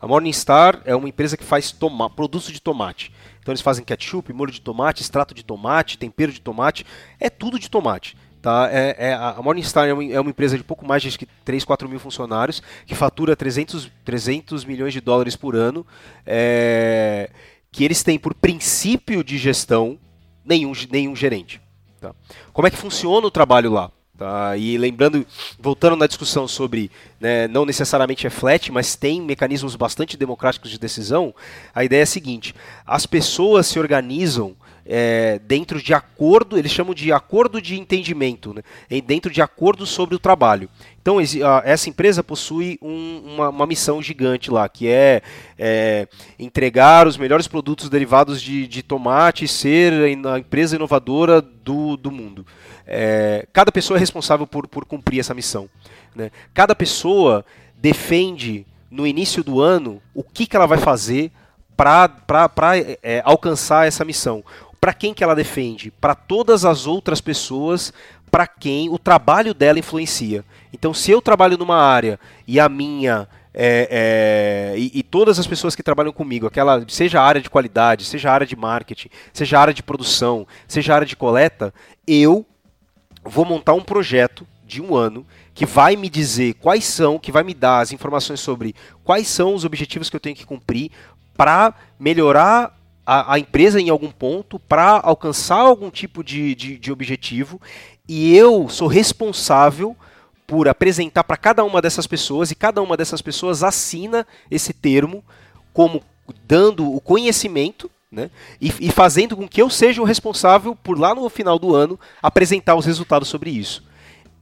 A 0.00 0.06
Morningstar 0.06 0.80
é 0.84 0.94
uma 0.94 1.08
empresa 1.08 1.36
que 1.36 1.44
faz 1.44 1.72
toma 1.72 2.08
produtos 2.08 2.52
de 2.52 2.60
tomate. 2.60 3.12
Então 3.40 3.52
eles 3.52 3.60
fazem 3.62 3.84
ketchup, 3.84 4.32
molho 4.32 4.52
de 4.52 4.60
tomate, 4.60 5.02
extrato 5.02 5.34
de 5.34 5.44
tomate, 5.44 5.98
tempero 5.98 6.32
de 6.32 6.40
tomate, 6.40 6.84
é 7.18 7.28
tudo 7.28 7.58
de 7.58 7.68
tomate. 7.68 8.16
Tá? 8.40 8.68
É, 8.70 9.08
é- 9.08 9.14
a 9.14 9.40
Morningstar 9.42 9.88
é 9.88 9.92
uma, 9.92 10.04
é 10.04 10.20
uma 10.20 10.30
empresa 10.30 10.56
de 10.56 10.62
pouco 10.62 10.86
mais 10.86 11.02
de 11.02 11.08
acho 11.08 11.18
que 11.18 11.26
3, 11.44 11.64
4 11.64 11.88
mil 11.88 11.98
funcionários, 11.98 12.62
que 12.86 12.94
fatura 12.94 13.34
300, 13.34 13.90
300 14.04 14.64
milhões 14.64 14.92
de 14.92 15.00
dólares 15.00 15.34
por 15.34 15.56
ano, 15.56 15.84
é, 16.24 17.30
que 17.72 17.84
eles 17.84 18.02
têm 18.04 18.18
por 18.18 18.34
princípio 18.34 19.24
de 19.24 19.36
gestão 19.36 19.98
nenhum, 20.44 20.72
nenhum 20.90 21.16
gerente. 21.16 21.60
tá? 22.00 22.14
Como 22.52 22.68
é 22.68 22.70
que 22.70 22.76
funciona 22.76 23.26
o 23.26 23.30
trabalho 23.30 23.72
lá? 23.72 23.90
Tá? 24.18 24.56
E 24.56 24.76
lembrando, 24.76 25.24
voltando 25.60 25.94
na 25.94 26.08
discussão 26.08 26.48
sobre 26.48 26.90
né, 27.20 27.46
não 27.46 27.64
necessariamente 27.64 28.26
é 28.26 28.30
flat, 28.30 28.72
mas 28.72 28.96
tem 28.96 29.22
mecanismos 29.22 29.76
bastante 29.76 30.16
democráticos 30.16 30.72
de 30.72 30.78
decisão, 30.78 31.32
a 31.72 31.84
ideia 31.84 32.00
é 32.00 32.02
a 32.02 32.06
seguinte: 32.06 32.52
as 32.84 33.06
pessoas 33.06 33.68
se 33.68 33.78
organizam 33.78 34.56
é, 34.84 35.38
dentro 35.44 35.80
de 35.80 35.94
acordo, 35.94 36.58
eles 36.58 36.72
chamam 36.72 36.94
de 36.94 37.12
acordo 37.12 37.62
de 37.62 37.78
entendimento, 37.78 38.52
né, 38.52 38.62
dentro 39.02 39.30
de 39.30 39.40
acordo 39.40 39.86
sobre 39.86 40.16
o 40.16 40.18
trabalho. 40.18 40.68
Então, 41.00 41.18
essa 41.64 41.88
empresa 41.88 42.22
possui 42.22 42.78
um- 42.82 43.22
uma, 43.24 43.48
uma 43.50 43.66
missão 43.66 44.02
gigante 44.02 44.50
lá, 44.50 44.68
que 44.68 44.88
é, 44.88 45.22
é, 45.58 46.08
entregar 46.38 47.06
os 47.06 47.16
melhores 47.16 47.46
produtos 47.46 47.88
derivados 47.88 48.42
de, 48.42 48.66
de 48.66 48.82
tomate 48.82 49.44
e 49.44 49.48
ser 49.48 49.92
a 50.26 50.38
empresa 50.38 50.76
inovadora 50.76 51.40
do, 51.40 51.96
do 51.96 52.10
mundo. 52.10 52.46
É, 52.88 53.46
cada 53.52 53.70
pessoa 53.70 53.98
é 53.98 54.00
responsável 54.00 54.46
por, 54.46 54.66
por 54.66 54.84
cumprir 54.86 55.20
essa 55.20 55.34
missão. 55.34 55.68
né? 56.16 56.30
Cada 56.54 56.74
pessoa 56.74 57.44
defende 57.76 58.66
no 58.90 59.06
início 59.06 59.44
do 59.44 59.60
ano 59.60 60.00
o 60.14 60.22
que, 60.22 60.46
que 60.46 60.56
ela 60.56 60.66
vai 60.66 60.78
fazer 60.78 61.30
para 61.76 62.10
alcançar 63.22 63.86
essa 63.86 64.04
missão. 64.04 64.42
Para 64.80 64.94
quem 64.94 65.12
que 65.12 65.22
ela 65.22 65.34
defende? 65.34 65.90
Para 65.90 66.14
todas 66.14 66.64
as 66.64 66.86
outras 66.86 67.20
pessoas 67.20 67.92
para 68.30 68.46
quem 68.46 68.88
o 68.88 68.98
trabalho 68.98 69.54
dela 69.54 69.78
influencia. 69.78 70.44
Então, 70.72 70.92
se 70.92 71.10
eu 71.10 71.20
trabalho 71.20 71.56
numa 71.56 71.76
área 71.76 72.18
e 72.46 72.60
a 72.60 72.68
minha 72.68 73.28
é, 73.54 73.88
é, 74.74 74.78
e, 74.78 75.00
e 75.00 75.02
todas 75.02 75.38
as 75.38 75.46
pessoas 75.46 75.74
que 75.74 75.82
trabalham 75.82 76.12
comigo, 76.12 76.46
aquela 76.46 76.84
seja 76.86 77.20
a 77.20 77.24
área 77.24 77.40
de 77.40 77.50
qualidade, 77.50 78.04
seja 78.04 78.30
a 78.30 78.34
área 78.34 78.46
de 78.46 78.54
marketing, 78.54 79.08
seja 79.32 79.58
a 79.58 79.60
área 79.60 79.74
de 79.74 79.82
produção, 79.82 80.46
seja 80.66 80.92
a 80.92 80.96
área 80.96 81.06
de 81.06 81.16
coleta, 81.16 81.74
eu 82.06 82.46
vou 83.28 83.44
montar 83.44 83.74
um 83.74 83.82
projeto 83.82 84.46
de 84.64 84.82
um 84.82 84.94
ano 84.94 85.26
que 85.54 85.64
vai 85.64 85.96
me 85.96 86.08
dizer 86.08 86.54
quais 86.54 86.84
são, 86.84 87.18
que 87.18 87.32
vai 87.32 87.42
me 87.42 87.54
dar 87.54 87.80
as 87.80 87.92
informações 87.92 88.40
sobre 88.40 88.74
quais 89.02 89.26
são 89.28 89.54
os 89.54 89.64
objetivos 89.64 90.10
que 90.10 90.16
eu 90.16 90.20
tenho 90.20 90.36
que 90.36 90.46
cumprir 90.46 90.90
para 91.36 91.74
melhorar 91.98 92.76
a, 93.06 93.34
a 93.34 93.38
empresa 93.38 93.80
em 93.80 93.88
algum 93.88 94.10
ponto, 94.10 94.58
para 94.58 95.00
alcançar 95.02 95.60
algum 95.60 95.90
tipo 95.90 96.22
de, 96.22 96.54
de, 96.54 96.78
de 96.78 96.92
objetivo, 96.92 97.60
e 98.06 98.36
eu 98.36 98.68
sou 98.68 98.86
responsável 98.86 99.96
por 100.46 100.68
apresentar 100.68 101.24
para 101.24 101.36
cada 101.36 101.64
uma 101.64 101.80
dessas 101.80 102.06
pessoas, 102.06 102.50
e 102.50 102.54
cada 102.54 102.82
uma 102.82 102.96
dessas 102.96 103.22
pessoas 103.22 103.62
assina 103.62 104.26
esse 104.50 104.72
termo 104.72 105.24
como 105.72 106.02
dando 106.46 106.92
o 106.92 107.00
conhecimento 107.00 107.90
né? 108.10 108.30
E, 108.60 108.72
e 108.80 108.90
fazendo 108.90 109.36
com 109.36 109.48
que 109.48 109.60
eu 109.60 109.68
seja 109.68 110.00
o 110.00 110.04
responsável 110.04 110.74
por 110.74 110.98
lá 110.98 111.14
no 111.14 111.28
final 111.28 111.58
do 111.58 111.74
ano 111.74 111.98
apresentar 112.22 112.74
os 112.74 112.86
resultados 112.86 113.28
sobre 113.28 113.50
isso. 113.50 113.84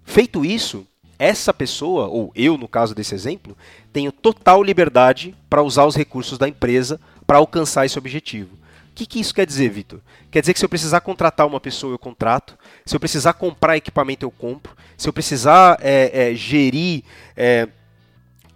Feito 0.05 0.45
isso, 0.45 0.87
essa 1.19 1.53
pessoa, 1.53 2.07
ou 2.07 2.31
eu 2.35 2.57
no 2.57 2.69
caso 2.69 2.95
desse 2.95 3.15
exemplo, 3.15 3.57
tenho 3.93 4.13
total 4.13 4.63
liberdade 4.63 5.35
para 5.51 5.63
usar 5.63 5.85
os 5.85 5.97
recursos 5.97 6.39
da 6.39 6.49
empresa 6.49 7.01
para 7.27 7.39
alcançar 7.39 7.85
esse 7.85 7.99
objetivo. 7.99 8.55
O 8.55 8.95
que, 8.95 9.05
que 9.05 9.21
isso 9.21 9.35
quer 9.35 9.45
dizer, 9.45 9.69
Vitor? 9.69 10.01
Quer 10.31 10.41
dizer 10.41 10.55
que 10.55 10.59
se 10.59 10.65
eu 10.65 10.71
precisar 10.71 11.01
contratar 11.01 11.47
uma 11.47 11.61
pessoa, 11.61 11.93
eu 11.93 11.99
contrato. 11.99 12.57
Se 12.87 12.97
eu 12.97 13.01
precisar 13.01 13.35
comprar 13.35 13.77
equipamento, 13.77 14.25
eu 14.25 14.31
compro. 14.31 14.75
Se 14.97 15.07
eu 15.07 15.13
precisar 15.13 15.77
é, 15.83 16.31
é, 16.31 16.35
gerir 16.35 17.03
é, 17.37 17.69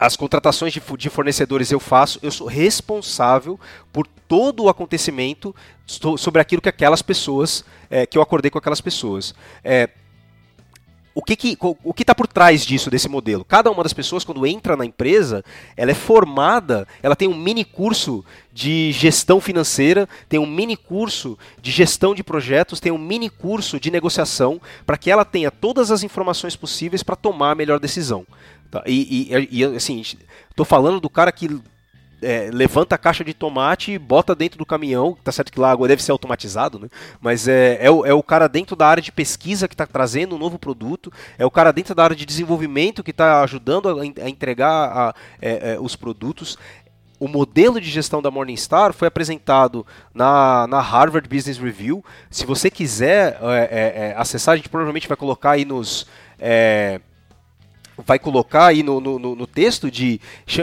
as 0.01 0.17
contratações 0.17 0.73
de, 0.73 0.83
de 0.97 1.11
fornecedores, 1.11 1.71
eu 1.71 1.79
faço. 1.79 2.19
Eu 2.23 2.31
sou 2.31 2.47
responsável 2.47 3.61
por 3.93 4.07
todo 4.07 4.65
o 4.65 4.69
acontecimento 4.71 5.55
so- 5.87 6.17
sobre 6.17 6.41
aquilo 6.41 6.63
que 6.63 6.71
aquelas 6.71 7.03
pessoas, 7.03 7.65
é, 7.91 8.07
que 8.07 8.17
eu 8.17 8.23
acordei 8.23 8.51
com 8.51 8.57
aquelas 8.57 8.81
pessoas. 8.81 9.35
É, 9.63 9.91
o 11.13 11.23
que 11.23 11.37
que, 11.37 11.59
o 11.61 11.93
que 11.93 12.03
está 12.03 12.15
por 12.15 12.27
trás 12.27 12.65
disso, 12.65 12.89
desse 12.89 13.09
modelo? 13.09 13.45
Cada 13.45 13.71
uma 13.71 13.83
das 13.83 13.93
pessoas, 13.93 14.25
quando 14.25 14.47
entra 14.47 14.75
na 14.77 14.87
empresa, 14.87 15.45
ela 15.77 15.91
é 15.91 15.95
formada, 15.95 16.89
ela 17.03 17.17
tem 17.17 17.29
um 17.29 17.37
mini 17.37 17.65
curso 17.65 18.25
de 18.53 18.93
gestão 18.93 19.41
financeira, 19.41 20.09
tem 20.29 20.41
um 20.41 20.47
mini 20.47 20.77
curso 20.77 21.37
de 21.61 21.71
gestão 21.71 22.15
de 22.15 22.23
projetos, 22.23 22.81
tem 22.81 22.93
um 22.93 22.97
mini 22.97 23.29
curso 23.29 23.79
de 23.79 23.91
negociação, 23.91 24.61
para 24.87 24.97
que 24.97 25.11
ela 25.11 25.25
tenha 25.25 25.51
todas 25.51 25.91
as 25.91 26.03
informações 26.03 26.57
possíveis 26.57 27.03
para 27.03 27.17
tomar 27.17 27.51
a 27.51 27.55
melhor 27.57 27.79
decisão. 27.81 28.25
Tá? 28.71 28.83
E, 28.87 29.29
e, 29.33 29.61
e, 29.61 29.65
assim, 29.65 30.01
estou 30.01 30.65
falando 30.65 31.01
do 31.01 31.11
cara 31.11 31.33
que 31.33 31.61
é, 32.23 32.51
levanta 32.53 32.95
a 32.95 32.99
caixa 32.99 33.25
de 33.25 33.35
tomate 33.35 33.93
e 33.93 33.99
bota 33.99 34.35
dentro 34.35 34.59
do 34.59 34.67
caminhão, 34.67 35.17
tá 35.25 35.33
certo 35.33 35.51
que 35.51 35.59
lá 35.59 35.69
a 35.69 35.73
água 35.73 35.89
deve 35.89 36.03
ser 36.03 36.13
automatizado, 36.13 36.79
né? 36.79 36.89
Mas 37.21 37.49
é, 37.49 37.79
é, 37.81 37.91
o, 37.91 38.05
é 38.05 38.13
o 38.13 38.23
cara 38.23 38.49
dentro 38.49 38.77
da 38.77 38.87
área 38.87 39.03
de 39.03 39.11
pesquisa 39.11 39.67
que 39.67 39.75
está 39.75 39.87
trazendo 39.87 40.37
um 40.37 40.39
novo 40.39 40.59
produto, 40.59 41.13
é 41.39 41.47
o 41.47 41.51
cara 41.51 41.73
dentro 41.73 41.95
da 41.95 42.05
área 42.05 42.17
de 42.17 42.27
desenvolvimento 42.27 43.03
que 43.03 43.11
está 43.11 43.43
ajudando 43.43 43.89
a, 43.89 44.03
a 44.03 44.29
entregar 44.29 44.71
a, 44.71 45.15
é, 45.41 45.73
é, 45.73 45.81
os 45.81 45.97
produtos 45.97 46.59
o 47.19 47.29
modelo 47.29 47.79
de 47.79 47.91
gestão 47.91 48.23
da 48.23 48.31
Morningstar 48.31 48.95
foi 48.95 49.07
apresentado 49.07 49.87
na, 50.15 50.67
na 50.67 50.81
Harvard 50.81 51.29
Business 51.29 51.59
Review. 51.59 52.03
Se 52.31 52.47
você 52.47 52.71
quiser 52.71 53.39
é, 53.43 53.69
é, 53.71 54.07
é 54.07 54.15
acessar, 54.17 54.55
a 54.55 54.57
gente 54.57 54.71
provavelmente 54.71 55.07
vai 55.07 55.19
colocar 55.19 55.51
aí 55.51 55.67
nos. 55.67 56.07
É, 56.39 56.99
vai 58.07 58.19
colocar 58.19 58.67
aí 58.67 58.83
no, 58.83 59.01
no, 59.01 59.19
no 59.19 59.47
texto 59.47 59.91
de 59.91 60.21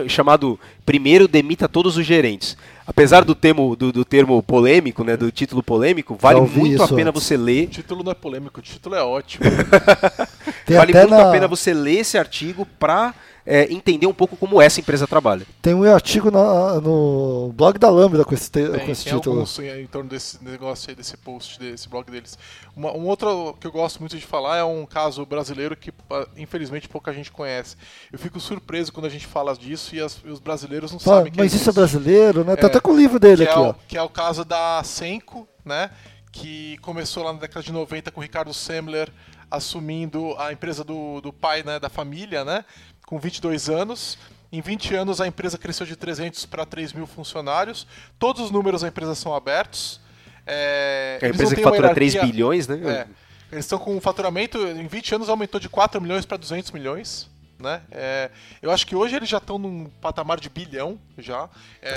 chamado 0.08 0.60
primeiro 0.86 1.28
demita 1.28 1.68
todos 1.68 1.98
os 1.98 2.06
gerentes. 2.06 2.58
Apesar 2.86 3.26
do 3.26 3.36
termo, 3.36 3.76
do, 3.76 3.92
do 3.92 4.06
termo 4.06 4.42
polêmico, 4.42 5.04
né, 5.04 5.18
do 5.18 5.30
título 5.30 5.62
polêmico, 5.62 6.18
vale 6.20 6.40
muito 6.40 6.82
a 6.82 6.88
pena 6.88 7.12
você 7.12 7.36
ler. 7.36 7.66
O 7.66 7.72
título 7.72 8.04
não 8.04 8.12
é 8.12 8.16
polêmico, 8.16 8.60
o 8.60 8.64
título 8.64 8.96
é 8.96 9.04
ótimo. 9.04 9.44
vale 10.70 10.94
muito 10.94 11.10
na... 11.10 11.28
a 11.28 11.32
pena 11.32 11.48
você 11.48 11.74
ler 11.74 12.00
esse 12.00 12.18
artigo 12.18 12.66
para 12.80 13.14
é, 13.50 13.72
entender 13.72 14.06
um 14.06 14.14
pouco 14.14 14.36
como 14.36 14.62
essa 14.62 14.82
empresa 14.82 15.08
trabalha. 15.08 15.48
Tem 15.62 15.74
um 15.74 15.84
artigo 15.84 16.30
na, 16.30 16.82
no 16.82 17.54
blog 17.56 17.80
da 17.80 17.90
Lambda 17.90 18.26
com 18.26 18.34
esse, 18.34 18.52
te, 18.52 18.68
tem, 18.70 18.86
com 18.86 18.92
esse 18.92 19.06
tem 19.06 19.14
título. 19.14 19.38
Alguns 19.38 19.58
em 19.60 19.88
torno 19.88 20.10
desse 20.10 20.44
negócio 20.44 20.90
aí, 20.90 20.96
desse 20.96 21.16
post, 21.16 21.58
desse 21.58 21.88
blog 21.88 22.12
deles. 22.12 22.38
Uma, 22.76 22.92
um 22.92 23.06
outro 23.06 23.56
que 23.58 23.66
eu 23.66 23.72
gosto 23.72 24.02
muito 24.02 24.18
de 24.18 24.26
falar 24.26 24.58
é 24.58 24.64
um 24.66 24.86
caso 24.86 25.26
brasileiro 25.26 25.78
que 25.78 25.94
infelizmente 26.36 26.90
pouca 26.90 27.14
gente 27.14 27.32
conhece. 27.32 27.78
Eu 28.12 28.20
fico 28.20 28.38
surpreso 28.38 28.92
quando 28.92 29.06
a 29.06 29.10
gente 29.10 29.26
fala 29.26 29.56
disso 29.56 29.96
e, 29.96 30.02
as, 30.02 30.20
e 30.26 30.30
os 30.30 30.42
brasileiros 30.42 30.92
não 30.92 31.00
sabem 31.00 31.32
Mas 31.34 31.54
isso 31.54 31.70
é 31.70 31.74
brasileiro, 31.74 32.44
né? 32.44 32.58
Tá 32.58 32.68
é, 32.68 32.70
até 32.70 32.82
com 32.82 32.92
o 32.92 32.98
livro 32.98 33.18
dele 33.18 33.46
aqui, 33.46 33.58
é 33.58 33.60
ó. 33.60 33.74
Que 33.88 33.98
é 33.98 34.02
o 34.02 34.10
caso 34.10 34.44
da 34.44 34.84
Senco, 34.84 35.48
né? 35.64 35.90
Que 36.34 36.78
começou 36.80 37.24
lá 37.24 37.32
na 37.32 37.40
década 37.40 37.64
de 37.64 37.72
90 37.72 38.12
com 38.12 38.20
o 38.20 38.24
Ricardo 38.24 38.54
Semler 38.54 39.10
assumindo 39.50 40.36
a 40.38 40.52
empresa 40.52 40.84
do, 40.84 41.22
do 41.22 41.32
pai, 41.32 41.64
né, 41.64 41.80
da 41.80 41.90
família, 41.90 42.44
né? 42.44 42.66
com 43.08 43.18
22 43.18 43.70
anos. 43.70 44.18
Em 44.52 44.62
20 44.62 44.96
anos, 44.96 45.20
a 45.20 45.28
empresa 45.28 45.58
cresceu 45.58 45.86
de 45.86 45.96
300 45.96 46.46
para 46.46 46.66
3 46.66 46.94
mil 46.94 47.08
funcionários. 47.08 47.88
Todos 48.20 48.44
os 48.44 48.52
números 48.52 48.82
da 48.82 48.90
empresa 48.90 49.16
são 49.16 49.34
abertos. 49.34 50.00
É, 50.46 51.20
a 51.22 51.28
empresa 51.28 51.56
que 51.56 51.64
fatura 51.64 51.94
3 51.94 52.22
bilhões, 52.22 52.68
né? 52.68 52.80
É, 52.86 53.08
eles 53.52 53.66
estão 53.66 53.80
com 53.80 53.96
um 53.96 54.02
faturamento, 54.02 54.58
em 54.60 54.88
20 54.88 55.16
anos 55.16 55.30
aumentou 55.30 55.60
de 55.60 55.68
4 55.68 56.02
milhões 56.02 56.26
para 56.26 56.38
200 56.38 56.72
milhões. 56.72 57.30
Né? 57.60 57.82
É, 57.90 58.30
eu 58.62 58.70
acho 58.70 58.86
que 58.86 58.96
hoje 58.96 59.16
eles 59.16 59.28
já 59.28 59.40
estão 59.40 59.58
num 59.58 59.86
patamar 60.00 60.40
de 60.40 60.48
bilhão 60.48 61.00
já. 61.18 61.50
É, 61.82 61.96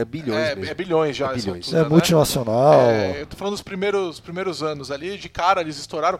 é 0.00 0.04
bilhões 0.04 0.40
é, 0.42 0.70
é 0.70 0.74
bilhões 0.74 1.16
já. 1.16 1.30
É, 1.30 1.34
bilhões. 1.34 1.66
Altura, 1.66 1.86
é 1.86 1.88
multinacional. 1.88 2.86
Né? 2.86 3.20
eu 3.20 3.26
tô 3.26 3.36
falando 3.36 3.52
dos 3.52 3.62
primeiros, 3.62 4.20
primeiros 4.20 4.62
anos 4.62 4.90
ali, 4.90 5.18
de 5.18 5.28
cara 5.28 5.60
eles 5.60 5.78
estouraram. 5.78 6.18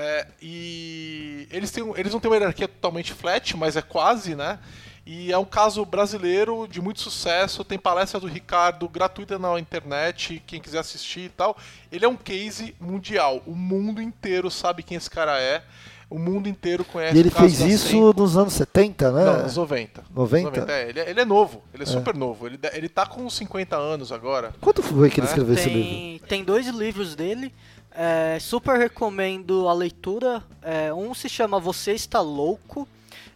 É, 0.00 0.26
e 0.40 1.48
eles, 1.50 1.72
têm, 1.72 1.92
eles 1.96 2.12
não 2.12 2.20
têm 2.20 2.30
uma 2.30 2.36
hierarquia 2.36 2.68
totalmente 2.68 3.12
flat, 3.12 3.56
mas 3.56 3.76
é 3.76 3.82
quase, 3.82 4.36
né? 4.36 4.60
E 5.04 5.32
é 5.32 5.38
um 5.38 5.44
caso 5.44 5.84
brasileiro 5.84 6.68
de 6.68 6.80
muito 6.80 7.00
sucesso. 7.00 7.64
Tem 7.64 7.76
palestra 7.76 8.20
do 8.20 8.28
Ricardo 8.28 8.88
gratuita 8.88 9.40
na 9.40 9.58
internet, 9.58 10.40
quem 10.46 10.60
quiser 10.60 10.78
assistir 10.78 11.22
e 11.22 11.28
tal. 11.30 11.56
Ele 11.90 12.04
é 12.04 12.08
um 12.08 12.14
case 12.14 12.76
mundial. 12.78 13.42
O 13.44 13.56
mundo 13.56 14.00
inteiro 14.00 14.52
sabe 14.52 14.84
quem 14.84 14.96
esse 14.96 15.10
cara 15.10 15.40
é. 15.40 15.64
O 16.08 16.18
mundo 16.18 16.48
inteiro 16.48 16.84
conhece 16.84 17.16
E 17.16 17.20
ele 17.20 17.30
fez 17.30 17.60
isso 17.60 18.14
nos 18.14 18.36
anos 18.36 18.54
70, 18.54 19.10
né? 19.10 19.24
Não, 19.24 19.42
nos 19.42 19.56
90. 19.56 20.04
90? 20.14 20.50
90 20.50 20.72
é, 20.72 20.88
ele, 20.88 21.00
é, 21.00 21.10
ele, 21.10 21.20
é 21.20 21.24
novo, 21.24 21.62
ele 21.74 21.82
é, 21.82 21.86
é, 21.86 21.90
super 21.90 22.14
novo. 22.14 22.46
Ele, 22.46 22.58
ele 22.72 22.88
tá 22.88 23.04
com 23.04 23.28
50 23.28 23.76
anos 23.76 24.12
agora. 24.12 24.54
Quanto 24.60 24.82
foi 24.82 25.10
que 25.10 25.20
ele 25.20 25.26
né? 25.26 25.32
escreveu 25.32 25.54
tem, 25.54 25.64
esse 25.64 25.74
livro? 25.74 26.26
Tem 26.28 26.44
dois 26.44 26.66
livros 26.68 27.14
dele. 27.14 27.52
É, 28.00 28.38
super 28.38 28.78
recomendo 28.78 29.68
a 29.68 29.72
leitura. 29.72 30.40
É, 30.62 30.94
um 30.94 31.12
se 31.12 31.28
chama 31.28 31.58
Você 31.58 31.90
Está 31.90 32.20
Louco 32.20 32.86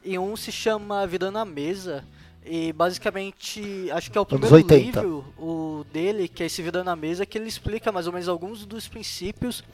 e 0.05 0.17
um 0.17 0.37
se 0.37 0.53
chama 0.53 1.05
Vida 1.05 1.33
na 1.33 1.45
Mesa. 1.45 2.05
E 2.47 2.73
basicamente, 2.73 3.91
acho 3.91 4.09
que 4.09 4.17
é 4.17 4.21
o 4.21 4.27
primeiro 4.27 4.57
livro 4.57 5.25
o 5.37 5.85
dele, 5.93 6.29
que 6.29 6.45
é 6.45 6.47
esse 6.47 6.63
Vida 6.63 6.85
na 6.85 6.95
Mesa, 6.95 7.27
que 7.27 7.37
ele 7.37 7.49
explica 7.49 7.91
mais 7.91 8.07
ou 8.07 8.13
menos 8.13 8.29
alguns 8.29 8.65
dos 8.65 8.87
princípios 8.87 9.65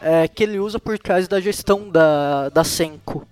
é, 0.00 0.26
que 0.26 0.44
ele 0.44 0.58
usa 0.58 0.78
por 0.78 0.98
trás 0.98 1.28
da 1.28 1.38
gestão 1.42 1.90
da, 1.90 2.48
da 2.48 2.64
Senco. 2.64 3.28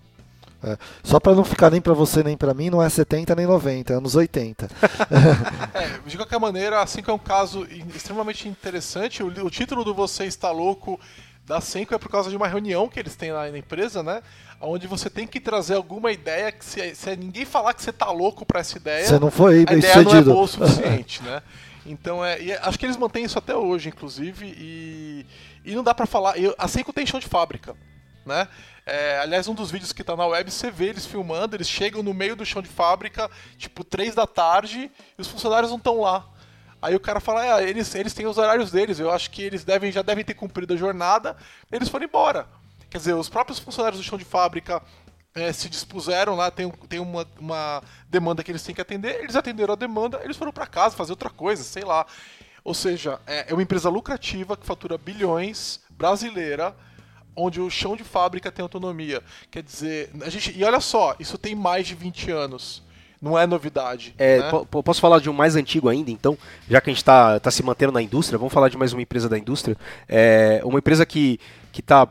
É, 0.64 0.76
só 1.02 1.20
para 1.20 1.34
não 1.34 1.44
ficar 1.44 1.70
nem 1.70 1.80
para 1.80 1.92
você 1.92 2.22
nem 2.22 2.36
para 2.36 2.54
mim, 2.54 2.70
não 2.70 2.82
é 2.82 2.88
70 2.88 3.34
nem 3.34 3.46
90, 3.46 3.92
é 3.92 3.96
anos 3.96 4.14
80. 4.14 4.68
é, 5.74 6.08
de 6.08 6.16
qualquer 6.16 6.40
maneira, 6.40 6.80
assim 6.80 7.02
que 7.02 7.10
é 7.10 7.12
um 7.12 7.18
caso 7.18 7.66
extremamente 7.94 8.48
interessante, 8.48 9.22
o, 9.22 9.26
o 9.44 9.50
título 9.50 9.84
do 9.84 9.94
Você 9.94 10.24
Está 10.24 10.50
Louco 10.50 10.98
da 11.46 11.60
Senco 11.60 11.94
é 11.94 11.98
por 11.98 12.10
causa 12.10 12.28
de 12.28 12.36
uma 12.36 12.48
reunião 12.48 12.88
que 12.88 12.98
eles 12.98 13.14
têm 13.14 13.32
lá 13.32 13.48
na 13.48 13.56
empresa, 13.56 14.02
né? 14.02 14.20
Onde 14.60 14.86
você 14.86 15.08
tem 15.08 15.26
que 15.26 15.38
trazer 15.38 15.74
alguma 15.74 16.10
ideia 16.10 16.50
que 16.50 16.64
se, 16.64 16.94
se 16.94 17.16
ninguém 17.16 17.44
falar 17.44 17.72
que 17.72 17.82
você 17.82 17.92
tá 17.92 18.10
louco 18.10 18.44
para 18.44 18.60
essa 18.60 18.76
ideia, 18.76 19.06
você 19.06 19.18
não 19.18 19.30
foi 19.30 19.64
a 19.68 19.72
ideia 19.74 20.02
não 20.02 20.16
é 20.16 20.22
boa 20.22 20.42
o 20.42 20.48
suficiente, 20.48 21.22
né? 21.22 21.40
Então 21.84 22.24
é, 22.24 22.58
acho 22.62 22.78
que 22.78 22.84
eles 22.84 22.96
mantêm 22.96 23.24
isso 23.24 23.38
até 23.38 23.54
hoje, 23.54 23.90
inclusive, 23.90 24.46
e, 24.58 25.26
e 25.64 25.74
não 25.74 25.84
dá 25.84 25.94
para 25.94 26.06
falar. 26.06 26.34
a 26.58 26.66
Senco 26.66 26.92
tem 26.92 27.06
chão 27.06 27.20
de 27.20 27.28
fábrica, 27.28 27.76
né? 28.26 28.48
É, 28.84 29.18
aliás, 29.20 29.48
um 29.48 29.54
dos 29.54 29.70
vídeos 29.70 29.92
que 29.92 30.04
tá 30.04 30.16
na 30.16 30.26
web, 30.26 30.50
você 30.50 30.70
vê 30.70 30.86
eles 30.86 31.06
filmando, 31.06 31.56
eles 31.56 31.68
chegam 31.68 32.02
no 32.02 32.12
meio 32.12 32.36
do 32.36 32.44
chão 32.44 32.60
de 32.60 32.68
fábrica, 32.68 33.30
tipo, 33.56 33.82
três 33.82 34.14
da 34.14 34.26
tarde, 34.26 34.90
e 35.16 35.20
os 35.20 35.28
funcionários 35.28 35.70
não 35.70 35.78
estão 35.78 36.00
lá. 36.00 36.28
Aí 36.82 36.94
o 36.94 37.00
cara 37.00 37.20
fala, 37.20 37.60
é, 37.60 37.68
eles, 37.68 37.94
eles 37.94 38.12
têm 38.12 38.26
os 38.26 38.36
horários 38.36 38.70
deles, 38.70 39.00
eu 39.00 39.10
acho 39.10 39.30
que 39.30 39.42
eles 39.42 39.64
devem, 39.64 39.90
já 39.90 40.02
devem 40.02 40.24
ter 40.24 40.34
cumprido 40.34 40.74
a 40.74 40.76
jornada, 40.76 41.36
eles 41.72 41.88
foram 41.88 42.04
embora. 42.04 42.46
Quer 42.90 42.98
dizer, 42.98 43.14
os 43.14 43.28
próprios 43.28 43.58
funcionários 43.58 44.00
do 44.00 44.04
chão 44.04 44.18
de 44.18 44.24
fábrica 44.24 44.82
é, 45.34 45.52
se 45.52 45.68
dispuseram 45.68 46.34
lá, 46.34 46.50
tem, 46.50 46.70
tem 46.88 47.00
uma, 47.00 47.26
uma 47.38 47.82
demanda 48.08 48.42
que 48.42 48.50
eles 48.50 48.62
têm 48.62 48.74
que 48.74 48.80
atender, 48.80 49.20
eles 49.22 49.36
atenderam 49.36 49.74
a 49.74 49.76
demanda, 49.76 50.20
eles 50.22 50.36
foram 50.36 50.52
para 50.52 50.66
casa 50.66 50.96
fazer 50.96 51.12
outra 51.12 51.30
coisa, 51.30 51.64
sei 51.64 51.84
lá. 51.84 52.06
Ou 52.62 52.74
seja, 52.74 53.20
é, 53.26 53.50
é 53.50 53.52
uma 53.52 53.62
empresa 53.62 53.88
lucrativa 53.88 54.56
que 54.56 54.66
fatura 54.66 54.96
bilhões, 54.98 55.80
brasileira, 55.90 56.74
onde 57.36 57.60
o 57.60 57.70
chão 57.70 57.96
de 57.96 58.02
fábrica 58.02 58.50
tem 58.50 58.62
autonomia. 58.62 59.22
Quer 59.50 59.62
dizer, 59.62 60.10
a 60.22 60.30
gente. 60.30 60.56
E 60.56 60.64
olha 60.64 60.80
só, 60.80 61.14
isso 61.20 61.36
tem 61.36 61.54
mais 61.54 61.86
de 61.86 61.94
20 61.94 62.30
anos. 62.30 62.82
Não 63.20 63.38
é 63.38 63.46
novidade. 63.46 64.14
É, 64.18 64.38
né? 64.38 64.50
Posso 64.70 65.00
falar 65.00 65.20
de 65.20 65.30
um 65.30 65.32
mais 65.32 65.56
antigo 65.56 65.88
ainda, 65.88 66.10
então? 66.10 66.36
Já 66.68 66.80
que 66.80 66.90
a 66.90 66.92
gente 66.92 67.02
está 67.02 67.40
tá 67.40 67.50
se 67.50 67.62
mantendo 67.62 67.92
na 67.92 68.02
indústria, 68.02 68.38
vamos 68.38 68.52
falar 68.52 68.68
de 68.68 68.76
mais 68.76 68.92
uma 68.92 69.02
empresa 69.02 69.28
da 69.28 69.38
indústria. 69.38 69.76
É 70.08 70.60
uma 70.64 70.78
empresa 70.78 71.04
que 71.06 71.40
está 71.76 72.08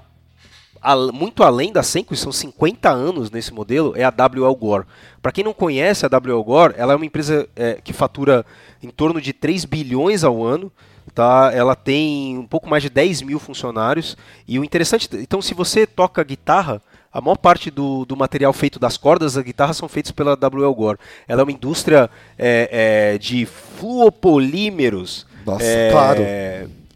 muito 1.14 1.44
além 1.44 1.72
da 1.72 1.82
Senko, 1.82 2.16
são 2.16 2.32
50 2.32 2.90
anos 2.90 3.32
nesse 3.32 3.52
modelo, 3.54 3.94
é 3.96 4.04
a 4.04 4.10
WL 4.10 4.54
Gore. 4.56 4.86
Para 5.22 5.32
quem 5.32 5.44
não 5.44 5.54
conhece 5.54 6.06
a 6.06 6.10
WL 6.10 6.44
Gore, 6.44 6.76
ela 6.78 6.94
é 6.94 6.96
uma 6.96 7.06
empresa 7.06 7.48
é, 7.56 7.80
que 7.84 7.92
fatura 7.92 8.46
em 8.84 8.90
torno 8.90 9.20
de 9.20 9.34
3 9.34 9.66
bilhões 9.66 10.24
ao 10.24 10.44
ano. 10.44 10.72
Tá? 11.14 11.52
Ela 11.54 11.76
tem 11.76 12.38
um 12.38 12.46
pouco 12.46 12.70
mais 12.70 12.84
de 12.84 12.90
10 12.90 13.22
mil 13.22 13.40
funcionários. 13.40 14.18
E 14.48 14.60
o 14.60 14.64
interessante, 14.64 15.10
então, 15.14 15.42
se 15.42 15.54
você 15.54 15.86
toca 15.86 16.24
guitarra, 16.24 16.82
a 17.16 17.22
maior 17.22 17.38
parte 17.38 17.72
do, 17.72 18.04
do 18.04 18.18
material 18.18 18.52
feito 18.52 18.78
das 18.78 18.98
cordas 18.98 19.36
da 19.36 19.42
guitarra 19.42 19.74
são 19.74 19.88
feitos 19.88 20.12
pela 20.12 20.34
WL 20.34 20.74
Gore. 20.74 21.00
Ela 21.28 21.42
é 21.42 21.44
uma 21.44 21.52
indústria 21.52 22.10
é, 22.38 23.14
é, 23.14 23.18
de 23.18 23.46
fluopolímeros. 23.46 25.26
Nossa, 25.46 25.64
é, 25.64 25.92
claro. 25.92 26.22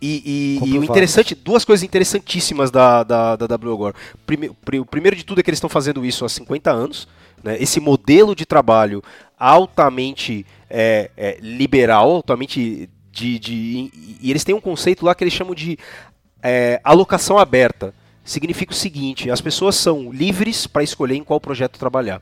E, 0.01 0.59
e, 0.61 0.69
e, 0.69 0.77
o 0.77 0.83
interessante, 0.83 1.35
duas 1.35 1.63
coisas 1.63 1.83
interessantíssimas 1.83 2.71
da, 2.71 3.03
da, 3.03 3.35
da 3.35 3.55
WL 3.55 3.77
Gore. 3.77 3.95
Prime, 4.25 4.49
o 4.49 4.85
primeiro 4.85 5.15
de 5.15 5.23
tudo 5.23 5.39
é 5.39 5.43
que 5.43 5.49
eles 5.49 5.57
estão 5.57 5.69
fazendo 5.69 6.05
isso 6.05 6.25
há 6.25 6.29
50 6.29 6.69
anos. 6.69 7.07
Né? 7.41 7.57
Esse 7.57 7.79
modelo 7.79 8.35
de 8.35 8.45
trabalho 8.45 9.01
altamente 9.37 10.45
é, 10.69 11.11
é, 11.15 11.37
liberal, 11.41 12.11
altamente 12.11 12.89
de, 13.19 13.39
de, 13.39 13.91
e 14.21 14.29
eles 14.29 14.43
têm 14.43 14.55
um 14.55 14.61
conceito 14.61 15.05
lá 15.05 15.13
que 15.13 15.23
eles 15.23 15.33
chamam 15.33 15.53
de 15.53 15.77
é, 16.41 16.79
alocação 16.83 17.37
aberta. 17.37 17.93
Significa 18.23 18.71
o 18.71 18.75
seguinte: 18.75 19.29
as 19.29 19.41
pessoas 19.41 19.75
são 19.75 20.11
livres 20.11 20.65
para 20.65 20.83
escolher 20.83 21.15
em 21.15 21.23
qual 21.23 21.39
projeto 21.39 21.77
trabalhar. 21.77 22.21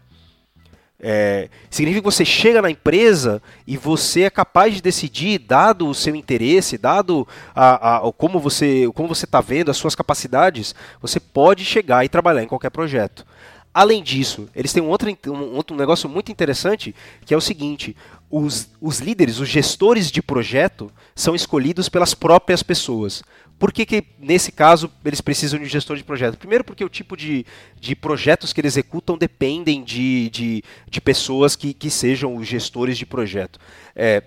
É, 0.99 1.47
significa 1.69 2.01
que 2.01 2.15
você 2.15 2.25
chega 2.25 2.59
na 2.59 2.71
empresa 2.71 3.39
e 3.67 3.77
você 3.77 4.23
é 4.23 4.31
capaz 4.31 4.73
de 4.73 4.81
decidir, 4.81 5.37
dado 5.37 5.87
o 5.87 5.93
seu 5.93 6.15
interesse, 6.15 6.75
dado 6.75 7.27
a, 7.53 7.97
a, 7.97 8.11
como 8.13 8.39
você 8.39 8.89
como 8.95 9.07
você 9.07 9.25
está 9.25 9.39
vendo, 9.39 9.69
as 9.69 9.77
suas 9.77 9.93
capacidades, 9.93 10.73
você 10.99 11.19
pode 11.19 11.63
chegar 11.63 12.03
e 12.03 12.09
trabalhar 12.09 12.41
em 12.41 12.47
qualquer 12.47 12.71
projeto. 12.71 13.27
Além 13.71 14.01
disso, 14.01 14.49
eles 14.55 14.73
têm 14.73 14.81
um 14.81 14.89
outro, 14.89 15.07
um 15.27 15.55
outro 15.55 15.77
negócio 15.77 16.09
muito 16.09 16.31
interessante, 16.31 16.95
que 17.23 17.31
é 17.31 17.37
o 17.37 17.41
seguinte: 17.41 17.95
os, 18.29 18.69
os 18.81 18.99
líderes, 18.99 19.39
os 19.39 19.47
gestores 19.47 20.11
de 20.11 20.21
projeto, 20.21 20.91
são 21.15 21.33
escolhidos 21.33 21.87
pelas 21.87 22.13
próprias 22.13 22.61
pessoas. 22.61 23.23
Por 23.57 23.71
que, 23.71 23.85
que, 23.85 24.03
nesse 24.19 24.51
caso, 24.51 24.91
eles 25.03 25.21
precisam 25.21 25.57
de 25.57 25.65
um 25.65 25.69
gestor 25.69 25.97
de 25.97 26.03
projeto? 26.03 26.37
Primeiro, 26.37 26.63
porque 26.63 26.83
o 26.83 26.89
tipo 26.89 27.17
de, 27.17 27.45
de 27.79 27.95
projetos 27.95 28.53
que 28.53 28.61
eles 28.61 28.73
executam 28.73 29.17
dependem 29.17 29.83
de, 29.83 30.29
de, 30.29 30.63
de 30.87 31.01
pessoas 31.01 31.55
que, 31.55 31.73
que 31.73 31.89
sejam 31.89 32.35
os 32.35 32.45
gestores 32.45 32.97
de 32.97 33.05
projeto. 33.05 33.59
É, 33.95 34.21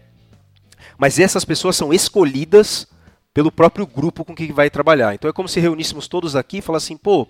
mas 0.99 1.19
essas 1.19 1.45
pessoas 1.45 1.77
são 1.77 1.93
escolhidas 1.93 2.89
pelo 3.33 3.53
próprio 3.53 3.87
grupo 3.87 4.25
com 4.25 4.35
que 4.35 4.53
vai 4.53 4.69
trabalhar. 4.69 5.15
Então 5.15 5.31
é 5.31 5.33
como 5.33 5.49
se 5.49 5.61
reuníssemos 5.61 6.09
todos 6.09 6.35
aqui 6.35 6.59
e 6.59 6.63
falassem, 6.63 6.97
pô, 6.97 7.29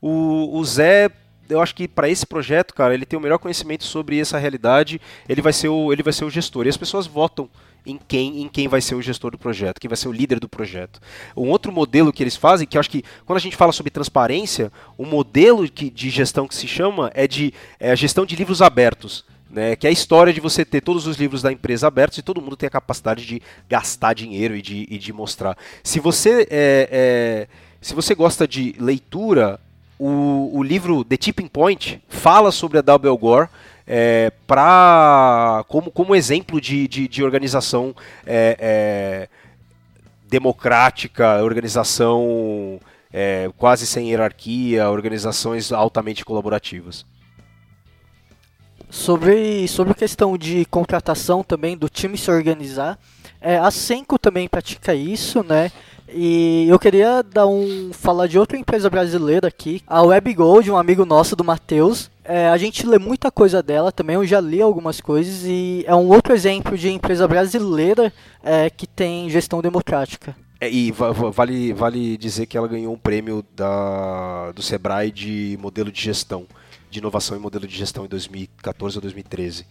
o, 0.00 0.58
o 0.58 0.64
Zé 0.64 1.10
eu 1.50 1.60
acho 1.60 1.74
que 1.74 1.86
para 1.86 2.08
esse 2.08 2.26
projeto, 2.26 2.74
cara, 2.74 2.94
ele 2.94 3.04
tem 3.04 3.18
o 3.18 3.22
melhor 3.22 3.38
conhecimento 3.38 3.84
sobre 3.84 4.18
essa 4.18 4.38
realidade, 4.38 5.00
ele 5.28 5.42
vai 5.42 5.52
ser 5.52 5.68
o, 5.68 5.92
ele 5.92 6.02
vai 6.02 6.12
ser 6.12 6.24
o 6.24 6.30
gestor. 6.30 6.66
E 6.66 6.68
as 6.68 6.76
pessoas 6.76 7.06
votam 7.06 7.48
em 7.84 7.98
quem, 7.98 8.42
em 8.42 8.48
quem 8.48 8.68
vai 8.68 8.80
ser 8.80 8.94
o 8.94 9.02
gestor 9.02 9.30
do 9.30 9.38
projeto, 9.38 9.80
quem 9.80 9.88
vai 9.88 9.96
ser 9.96 10.08
o 10.08 10.12
líder 10.12 10.38
do 10.38 10.48
projeto. 10.48 11.00
Um 11.36 11.48
outro 11.48 11.72
modelo 11.72 12.12
que 12.12 12.22
eles 12.22 12.36
fazem, 12.36 12.66
que 12.66 12.76
eu 12.76 12.80
acho 12.80 12.90
que 12.90 13.02
quando 13.24 13.38
a 13.38 13.40
gente 13.40 13.56
fala 13.56 13.72
sobre 13.72 13.90
transparência, 13.90 14.70
o 14.96 15.06
modelo 15.06 15.68
que, 15.68 15.90
de 15.90 16.10
gestão 16.10 16.46
que 16.46 16.54
se 16.54 16.68
chama 16.68 17.10
é 17.14 17.26
de 17.26 17.52
é 17.78 17.90
a 17.90 17.94
gestão 17.94 18.26
de 18.26 18.36
livros 18.36 18.62
abertos. 18.62 19.24
Né, 19.52 19.74
que 19.74 19.84
é 19.84 19.90
a 19.90 19.92
história 19.92 20.32
de 20.32 20.38
você 20.38 20.64
ter 20.64 20.80
todos 20.80 21.08
os 21.08 21.16
livros 21.16 21.42
da 21.42 21.50
empresa 21.50 21.88
abertos 21.88 22.18
e 22.18 22.22
todo 22.22 22.40
mundo 22.40 22.56
tem 22.56 22.68
a 22.68 22.70
capacidade 22.70 23.26
de 23.26 23.42
gastar 23.68 24.14
dinheiro 24.14 24.54
e 24.54 24.62
de, 24.62 24.86
e 24.88 24.96
de 24.96 25.12
mostrar. 25.12 25.58
Se 25.82 25.98
você, 25.98 26.46
é, 26.48 26.88
é, 26.92 27.48
se 27.80 27.92
você 27.92 28.14
gosta 28.14 28.46
de 28.46 28.76
leitura, 28.78 29.58
o, 30.00 30.50
o 30.54 30.62
livro 30.62 31.04
The 31.04 31.18
Tipping 31.18 31.46
Point 31.46 32.02
fala 32.08 32.50
sobre 32.50 32.78
a 32.78 32.80
W. 32.80 33.18
Gore 33.18 33.48
é, 33.86 34.32
pra, 34.46 35.62
como, 35.68 35.90
como 35.90 36.14
exemplo 36.14 36.58
de, 36.58 36.88
de, 36.88 37.06
de 37.06 37.22
organização 37.22 37.94
é, 38.24 38.56
é, 38.58 39.28
democrática, 40.26 41.42
organização 41.42 42.80
é, 43.12 43.50
quase 43.58 43.86
sem 43.86 44.08
hierarquia, 44.08 44.88
organizações 44.88 45.70
altamente 45.70 46.24
colaborativas. 46.24 47.04
Sobre, 48.88 49.68
sobre 49.68 49.92
questão 49.92 50.38
de 50.38 50.64
contratação 50.64 51.44
também, 51.44 51.76
do 51.76 51.90
time 51.90 52.16
se 52.16 52.30
organizar, 52.30 52.98
é, 53.40 53.56
a 53.58 53.70
Senco 53.70 54.18
também 54.18 54.48
pratica 54.48 54.94
isso, 54.94 55.42
né? 55.42 55.70
E 56.12 56.66
eu 56.68 56.78
queria 56.78 57.22
dar 57.22 57.46
um 57.46 57.92
falar 57.92 58.26
de 58.26 58.38
outra 58.38 58.58
empresa 58.58 58.90
brasileira 58.90 59.46
aqui, 59.46 59.80
a 59.86 60.02
WebGold, 60.02 60.70
um 60.70 60.76
amigo 60.76 61.04
nosso 61.04 61.36
do 61.36 61.44
Matheus. 61.44 62.10
É, 62.24 62.48
a 62.48 62.56
gente 62.56 62.84
lê 62.84 62.98
muita 62.98 63.30
coisa 63.30 63.62
dela 63.62 63.92
também, 63.92 64.16
eu 64.16 64.26
já 64.26 64.40
li 64.40 64.60
algumas 64.60 65.00
coisas 65.00 65.44
e 65.44 65.84
é 65.86 65.94
um 65.94 66.08
outro 66.08 66.32
exemplo 66.32 66.76
de 66.76 66.90
empresa 66.90 67.26
brasileira 67.28 68.12
é, 68.42 68.68
que 68.68 68.86
tem 68.86 69.30
gestão 69.30 69.62
democrática. 69.62 70.34
É, 70.60 70.70
e 70.70 70.92
vale, 70.92 71.72
vale 71.72 72.16
dizer 72.16 72.46
que 72.46 72.56
ela 72.56 72.68
ganhou 72.68 72.92
um 72.92 72.98
prêmio 72.98 73.44
da, 73.54 74.52
do 74.52 74.62
Sebrae 74.62 75.10
de 75.10 75.56
modelo 75.60 75.90
de 75.90 76.02
gestão, 76.02 76.46
de 76.90 76.98
inovação 76.98 77.36
em 77.36 77.40
modelo 77.40 77.66
de 77.66 77.76
gestão 77.76 78.04
em 78.04 78.08
2014 78.08 78.98
ou 78.98 79.00
2013. 79.02 79.64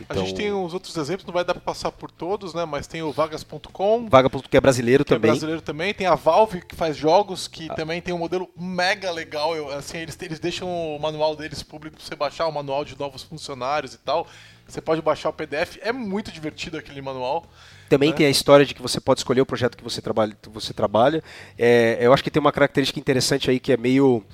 Então... 0.00 0.22
A 0.22 0.26
gente 0.26 0.34
tem 0.34 0.52
os 0.52 0.74
outros 0.74 0.96
exemplos, 0.96 1.26
não 1.26 1.32
vai 1.32 1.44
dar 1.44 1.54
para 1.54 1.62
passar 1.62 1.90
por 1.90 2.10
todos, 2.10 2.54
né? 2.54 2.64
Mas 2.64 2.86
tem 2.86 3.02
o 3.02 3.12
Vagas.com. 3.12 4.08
Vaga.com 4.08 4.42
que 4.42 4.56
é 4.56 4.60
brasileiro 4.60 5.04
que 5.04 5.12
é 5.12 5.16
também. 5.16 5.30
É 5.30 5.32
brasileiro 5.32 5.62
também. 5.62 5.94
Tem 5.94 6.06
a 6.06 6.14
Valve 6.14 6.60
que 6.60 6.74
faz 6.74 6.96
jogos, 6.96 7.48
que 7.48 7.68
ah. 7.70 7.74
também 7.74 8.00
tem 8.02 8.12
um 8.14 8.18
modelo 8.18 8.48
mega 8.56 9.10
legal. 9.10 9.56
Eu, 9.56 9.70
assim, 9.70 9.98
eles, 9.98 10.16
eles 10.20 10.38
deixam 10.38 10.68
o 10.68 10.98
manual 10.98 11.34
deles 11.34 11.62
público 11.62 11.96
para 11.96 12.04
você 12.04 12.14
baixar, 12.14 12.46
o 12.46 12.52
manual 12.52 12.84
de 12.84 12.98
novos 12.98 13.22
funcionários 13.22 13.94
e 13.94 13.98
tal. 13.98 14.26
Você 14.66 14.80
pode 14.80 15.00
baixar 15.00 15.28
o 15.28 15.32
PDF. 15.32 15.78
É 15.80 15.92
muito 15.92 16.32
divertido 16.32 16.76
aquele 16.76 17.00
manual. 17.00 17.46
Também 17.88 18.10
né? 18.10 18.16
tem 18.16 18.26
a 18.26 18.30
história 18.30 18.66
de 18.66 18.74
que 18.74 18.82
você 18.82 19.00
pode 19.00 19.20
escolher 19.20 19.40
o 19.40 19.46
projeto 19.46 19.76
que 19.76 19.84
você 19.84 20.02
trabalha. 20.02 20.36
Você 20.52 20.72
trabalha. 20.72 21.22
É, 21.56 21.98
eu 22.00 22.12
acho 22.12 22.22
que 22.22 22.30
tem 22.30 22.40
uma 22.40 22.52
característica 22.52 22.98
interessante 22.98 23.48
aí 23.48 23.60
que 23.60 23.72
é 23.72 23.76
meio. 23.76 24.24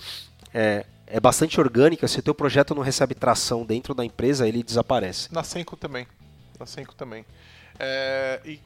É, 0.54 0.86
é 1.12 1.20
bastante 1.20 1.60
orgânica, 1.60 2.08
se 2.08 2.18
o 2.18 2.22
teu 2.22 2.34
projeto 2.34 2.74
não 2.74 2.82
recebe 2.82 3.14
tração 3.14 3.66
dentro 3.66 3.92
da 3.92 4.02
empresa, 4.02 4.48
ele 4.48 4.62
desaparece. 4.62 5.30
Na 5.30 5.44
Senco 5.44 5.76
também. 5.76 6.06
Na 6.58 6.64
Senco 6.64 6.94
também. 6.94 7.26
É, 7.78 8.40
e 8.46 8.58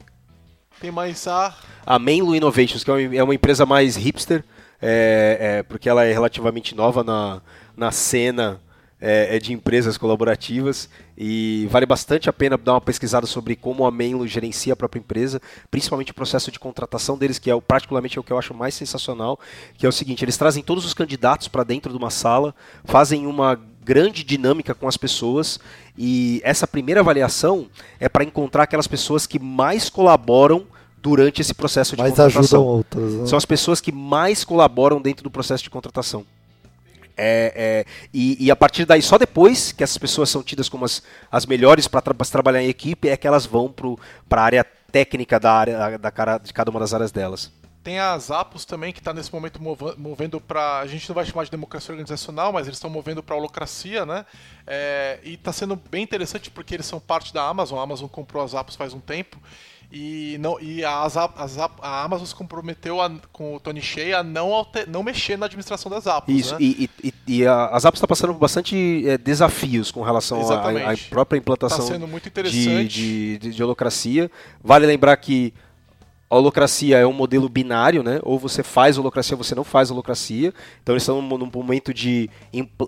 tem 0.80 0.92
mais 0.92 1.26
a... 1.26 1.52
A 1.84 1.98
Menlo 1.98 2.36
Innovations, 2.36 2.84
que 2.84 2.90
é 2.90 3.22
uma 3.24 3.32
é 3.32 3.34
empresa 3.34 3.66
mais 3.66 3.96
hipster, 3.96 4.44
é, 4.80 5.38
é, 5.40 5.62
porque 5.64 5.88
ela 5.88 6.04
é 6.04 6.12
relativamente 6.12 6.72
nova 6.72 7.02
na, 7.02 7.42
na 7.76 7.90
cena 7.90 8.60
é, 9.00 9.34
é, 9.34 9.38
de 9.40 9.52
empresas 9.52 9.98
colaborativas 9.98 10.88
e 11.16 11.66
vale 11.70 11.86
bastante 11.86 12.28
a 12.28 12.32
pena 12.32 12.58
dar 12.58 12.74
uma 12.74 12.80
pesquisada 12.80 13.26
sobre 13.26 13.56
como 13.56 13.86
a 13.86 13.90
Menlo 13.90 14.26
gerencia 14.26 14.72
a 14.72 14.76
própria 14.76 15.00
empresa, 15.00 15.40
principalmente 15.70 16.12
o 16.12 16.14
processo 16.14 16.50
de 16.50 16.58
contratação 16.58 17.16
deles, 17.16 17.38
que 17.38 17.50
é 17.50 17.60
particularmente 17.60 18.18
é 18.18 18.20
o 18.20 18.24
que 18.24 18.32
eu 18.32 18.38
acho 18.38 18.52
mais 18.52 18.74
sensacional, 18.74 19.38
que 19.78 19.86
é 19.86 19.88
o 19.88 19.92
seguinte, 19.92 20.24
eles 20.24 20.36
trazem 20.36 20.62
todos 20.62 20.84
os 20.84 20.92
candidatos 20.92 21.48
para 21.48 21.64
dentro 21.64 21.90
de 21.90 21.96
uma 21.96 22.10
sala, 22.10 22.54
fazem 22.84 23.26
uma 23.26 23.58
grande 23.82 24.24
dinâmica 24.24 24.74
com 24.74 24.88
as 24.88 24.96
pessoas 24.96 25.60
e 25.96 26.40
essa 26.44 26.66
primeira 26.66 27.00
avaliação 27.00 27.68
é 28.00 28.08
para 28.08 28.24
encontrar 28.24 28.64
aquelas 28.64 28.88
pessoas 28.88 29.26
que 29.26 29.38
mais 29.38 29.88
colaboram 29.88 30.66
durante 31.00 31.40
esse 31.40 31.54
processo 31.54 31.94
de 31.94 32.02
mais 32.02 32.10
contratação. 32.12 32.40
ajudam 32.42 32.64
outras. 32.64 33.12
Né? 33.14 33.26
São 33.26 33.38
as 33.38 33.44
pessoas 33.44 33.80
que 33.80 33.92
mais 33.92 34.44
colaboram 34.44 35.00
dentro 35.00 35.22
do 35.22 35.30
processo 35.30 35.62
de 35.62 35.70
contratação. 35.70 36.26
É, 37.16 37.84
é, 37.86 38.06
e, 38.12 38.46
e, 38.46 38.50
a 38.50 38.56
partir 38.56 38.84
daí, 38.84 39.00
só 39.00 39.16
depois 39.16 39.72
que 39.72 39.82
essas 39.82 39.96
pessoas 39.96 40.28
são 40.28 40.42
tidas 40.42 40.68
como 40.68 40.84
as, 40.84 41.02
as 41.32 41.46
melhores 41.46 41.88
para 41.88 42.02
tra 42.02 42.14
trabalhar 42.14 42.62
em 42.62 42.68
equipe, 42.68 43.08
é 43.08 43.16
que 43.16 43.26
elas 43.26 43.46
vão 43.46 43.74
para 44.28 44.42
a 44.42 44.44
área 44.44 44.64
técnica 44.92 45.40
da 45.40 45.52
área 45.52 45.98
da 45.98 46.10
cara, 46.10 46.38
de 46.38 46.52
cada 46.52 46.70
uma 46.70 46.80
das 46.80 46.92
áreas 46.92 47.10
delas. 47.10 47.50
Tem 47.82 48.00
a 48.00 48.18
Zappos 48.18 48.64
também, 48.64 48.92
que 48.92 48.98
está 48.98 49.14
nesse 49.14 49.32
momento 49.32 49.60
movendo 49.96 50.40
para. 50.40 50.80
A 50.80 50.86
gente 50.88 51.08
não 51.08 51.14
vai 51.14 51.24
chamar 51.24 51.44
de 51.44 51.52
democracia 51.52 51.92
organizacional, 51.92 52.52
mas 52.52 52.66
eles 52.66 52.78
estão 52.78 52.90
movendo 52.90 53.22
para 53.22 53.36
a 53.36 53.38
holocracia, 53.38 54.04
né? 54.04 54.26
É, 54.66 55.20
e 55.22 55.34
está 55.34 55.52
sendo 55.52 55.76
bem 55.76 56.02
interessante 56.02 56.50
porque 56.50 56.74
eles 56.74 56.84
são 56.84 56.98
parte 56.98 57.32
da 57.32 57.46
Amazon. 57.46 57.78
A 57.78 57.82
Amazon 57.82 58.08
comprou 58.08 58.42
a 58.42 58.46
Zappos 58.48 58.74
faz 58.74 58.92
um 58.92 58.98
tempo. 58.98 59.40
E, 59.90 60.36
não, 60.40 60.60
e 60.60 60.84
a, 60.84 60.90
a, 60.90 61.70
a 61.80 62.04
Amazon 62.04 62.26
se 62.26 62.34
comprometeu 62.34 63.00
a, 63.00 63.10
com 63.32 63.54
o 63.54 63.60
Tony 63.60 63.80
Shea 63.80 64.18
a 64.18 64.22
não, 64.22 64.52
alter, 64.52 64.88
não 64.88 65.02
mexer 65.02 65.38
na 65.38 65.46
administração 65.46 65.90
das 65.90 66.04
Zappos. 66.04 66.34
Isso, 66.34 66.54
né? 66.54 66.58
e, 66.60 66.90
e, 67.02 67.14
e 67.26 67.46
a, 67.46 67.66
a 67.68 67.78
Zappos 67.78 67.98
está 67.98 68.06
passando 68.06 68.32
por 68.32 68.40
bastante 68.40 69.08
é, 69.08 69.16
desafios 69.16 69.90
com 69.90 70.02
relação 70.02 70.40
à 70.50 70.94
própria 71.08 71.38
implantação 71.38 71.86
tá 71.86 72.42
de, 72.42 72.88
de, 72.88 73.38
de, 73.38 73.50
de 73.52 73.62
holocracia. 73.62 74.30
Vale 74.62 74.86
lembrar 74.86 75.16
que 75.16 75.54
a 76.28 76.36
holocracia 76.36 76.98
é 76.98 77.06
um 77.06 77.12
modelo 77.12 77.48
binário, 77.48 78.02
né? 78.02 78.18
Ou 78.22 78.38
você 78.38 78.62
faz 78.62 78.98
holocracia 78.98 79.36
ou 79.36 79.42
você 79.42 79.54
não 79.54 79.64
faz 79.64 79.90
holocracia. 79.90 80.52
Então 80.82 80.94
eles 80.94 81.02
estão 81.02 81.22
num 81.22 81.50
momento 81.52 81.94
de 81.94 82.28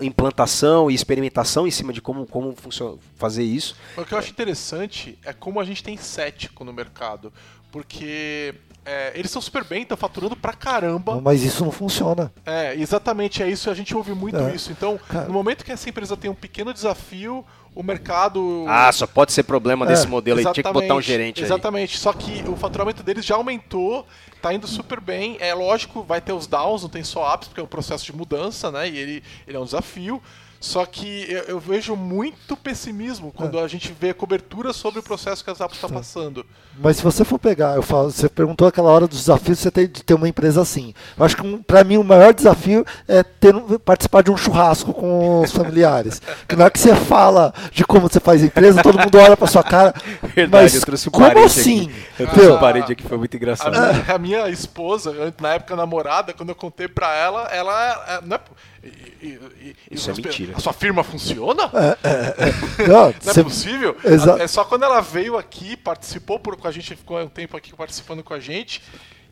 implantação 0.03 0.91
e 0.91 0.95
experimentação 0.95 1.67
em 1.67 1.71
cima 1.71 1.93
de 1.93 2.01
como, 2.01 2.27
como 2.27 2.55
funciona, 2.57 2.97
fazer 3.17 3.45
isso. 3.45 3.77
O 3.97 4.05
que 4.05 4.13
eu 4.13 4.19
acho 4.19 4.31
interessante 4.31 5.19
é 5.25 5.33
como 5.33 5.61
a 5.61 5.65
gente 5.65 5.83
tem 5.83 5.97
cético 5.97 6.65
no 6.65 6.73
mercado. 6.73 7.33
Porque 7.71 8.55
é, 8.85 9.13
eles 9.15 9.27
estão 9.27 9.43
super 9.43 9.63
bem, 9.63 9.83
estão 9.83 9.97
faturando 9.97 10.35
pra 10.35 10.55
caramba. 10.55 11.21
Mas 11.21 11.43
isso 11.43 11.63
não 11.63 11.71
funciona. 11.71 12.33
É, 12.47 12.75
exatamente, 12.75 13.43
é 13.43 13.49
isso, 13.49 13.71
a 13.71 13.75
gente 13.75 13.95
ouve 13.95 14.15
muito 14.15 14.39
é. 14.39 14.55
isso. 14.55 14.73
Então, 14.73 14.99
Cara. 15.09 15.27
no 15.27 15.33
momento 15.35 15.63
que 15.63 15.71
essa 15.71 15.89
empresa 15.89 16.17
tem 16.17 16.31
um 16.31 16.35
pequeno 16.35 16.73
desafio, 16.73 17.45
o 17.79 17.83
mercado. 17.85 18.65
Ah, 18.67 18.91
só 18.91 19.07
pode 19.07 19.33
ser 19.33 19.45
problema 19.45 19.87
desse 19.87 20.05
é, 20.05 20.09
modelo 20.09 20.41
aí, 20.41 20.53
tinha 20.53 20.65
que 20.65 20.73
botar 20.73 20.97
um 20.97 21.01
gerente 21.01 21.45
Exatamente, 21.45 21.95
aí. 21.95 22.01
só 22.01 22.13
que 22.13 22.43
o 22.49 22.57
faturamento 22.57 23.05
deles 23.05 23.25
já 23.25 23.37
aumentou, 23.37 24.05
tá 24.43 24.53
indo 24.53 24.67
super 24.67 25.01
bem. 25.01 25.37
É 25.39 25.55
lógico, 25.55 26.03
vai 26.03 26.21
ter 26.21 26.33
os 26.33 26.49
downs, 26.49 26.83
não 26.83 26.89
tem 26.89 27.05
só 27.05 27.33
ups, 27.33 27.47
porque 27.47 27.61
é 27.61 27.63
um 27.63 27.69
processo 27.69 28.05
de 28.05 28.13
mudança, 28.13 28.73
né? 28.73 28.89
E 28.89 28.99
ele, 28.99 29.23
ele 29.47 29.57
é 29.57 29.61
um 29.61 29.65
desafio. 29.65 30.21
Só 30.61 30.85
que 30.85 31.25
eu, 31.31 31.43
eu, 31.45 31.61
vejo 31.61 31.95
muito 31.95 32.57
pessimismo 32.57 33.33
quando 33.33 33.59
é. 33.59 33.63
a 33.63 33.69
gente 33.69 33.95
vê 33.99 34.13
cobertura 34.13 34.73
sobre 34.73 34.99
o 34.99 35.03
processo 35.03 35.45
que 35.45 35.51
a 35.51 35.55
Zappos 35.55 35.77
está 35.77 35.89
passando. 35.89 36.45
Mas 36.77 36.97
se 36.97 37.03
você 37.03 37.25
for 37.25 37.39
pegar, 37.39 37.77
eu 37.77 37.83
falo, 37.83 38.11
você 38.11 38.29
perguntou 38.29 38.67
aquela 38.67 38.91
hora 38.91 39.07
dos 39.07 39.21
desafios 39.21 39.61
você 39.61 39.71
tem 39.71 39.87
de 39.87 40.03
ter 40.03 40.15
uma 40.15 40.29
empresa 40.29 40.61
assim. 40.61 40.93
Eu 41.17 41.25
acho 41.25 41.37
que 41.37 41.47
um, 41.47 41.63
para 41.63 41.85
mim 41.85 41.97
o 41.97 42.03
maior 42.03 42.35
desafio 42.35 42.85
é 43.07 43.23
ter, 43.23 43.55
participar 43.85 44.23
de 44.23 44.33
um 44.33 44.37
churrasco 44.37 44.93
com 44.93 45.43
os 45.43 45.53
familiares. 45.53 46.21
que 46.49 46.57
na 46.57 46.65
hora 46.65 46.73
que 46.73 46.81
você 46.81 46.95
fala 46.95 47.55
de 47.71 47.85
como 47.85 48.09
você 48.09 48.19
faz 48.19 48.43
empresa, 48.43 48.83
todo 48.83 48.99
mundo 48.99 49.17
olha 49.17 49.37
para 49.37 49.47
sua 49.47 49.63
cara. 49.63 49.95
Verdade, 50.23 50.65
mas 50.65 50.75
eu 50.75 50.81
trouxe 50.81 51.09
um 51.09 51.13
como 51.13 51.45
assim? 51.45 51.83
Aqui. 51.83 52.23
Eu 52.23 52.27
trouxe 52.27 52.51
um 52.51 52.59
parede 52.59 52.93
aqui, 52.93 53.03
foi 53.05 53.19
muito 53.19 53.37
engraçado. 53.37 53.77
A, 53.77 54.15
a, 54.15 54.19
minha 54.19 54.49
esposa, 54.49 55.33
na 55.41 55.55
época 55.55 55.77
namorada, 55.77 56.33
quando 56.33 56.49
eu 56.49 56.57
contei 56.57 56.89
para 56.89 57.15
ela, 57.15 57.43
ela 57.45 58.21
não 58.25 58.37
é, 58.37 58.41
e, 58.83 59.41
e, 59.61 59.77
Isso 59.91 60.11
é 60.11 60.15
mentira. 60.15 60.57
A 60.57 60.61
sua 60.61 60.73
firma 60.73 61.03
funciona? 61.03 61.65
É, 61.75 62.09
é, 62.09 62.85
é. 62.85 62.87
Não, 62.89 63.15
não 63.25 63.33
é 63.33 63.43
possível? 63.43 63.97
Exa 64.05 64.37
é 64.41 64.47
só 64.47 64.65
quando 64.65 64.85
ela 64.85 65.01
veio 65.01 65.37
aqui, 65.37 65.77
participou 65.77 66.39
por, 66.39 66.57
com 66.57 66.69
a 66.69 66.71
gente, 66.71 66.95
ficou 66.95 67.21
um 67.21 67.29
tempo 67.29 67.57
aqui 67.57 67.75
participando 67.75 68.23
com 68.23 68.35
a 68.35 68.41
gente. 68.41 68.83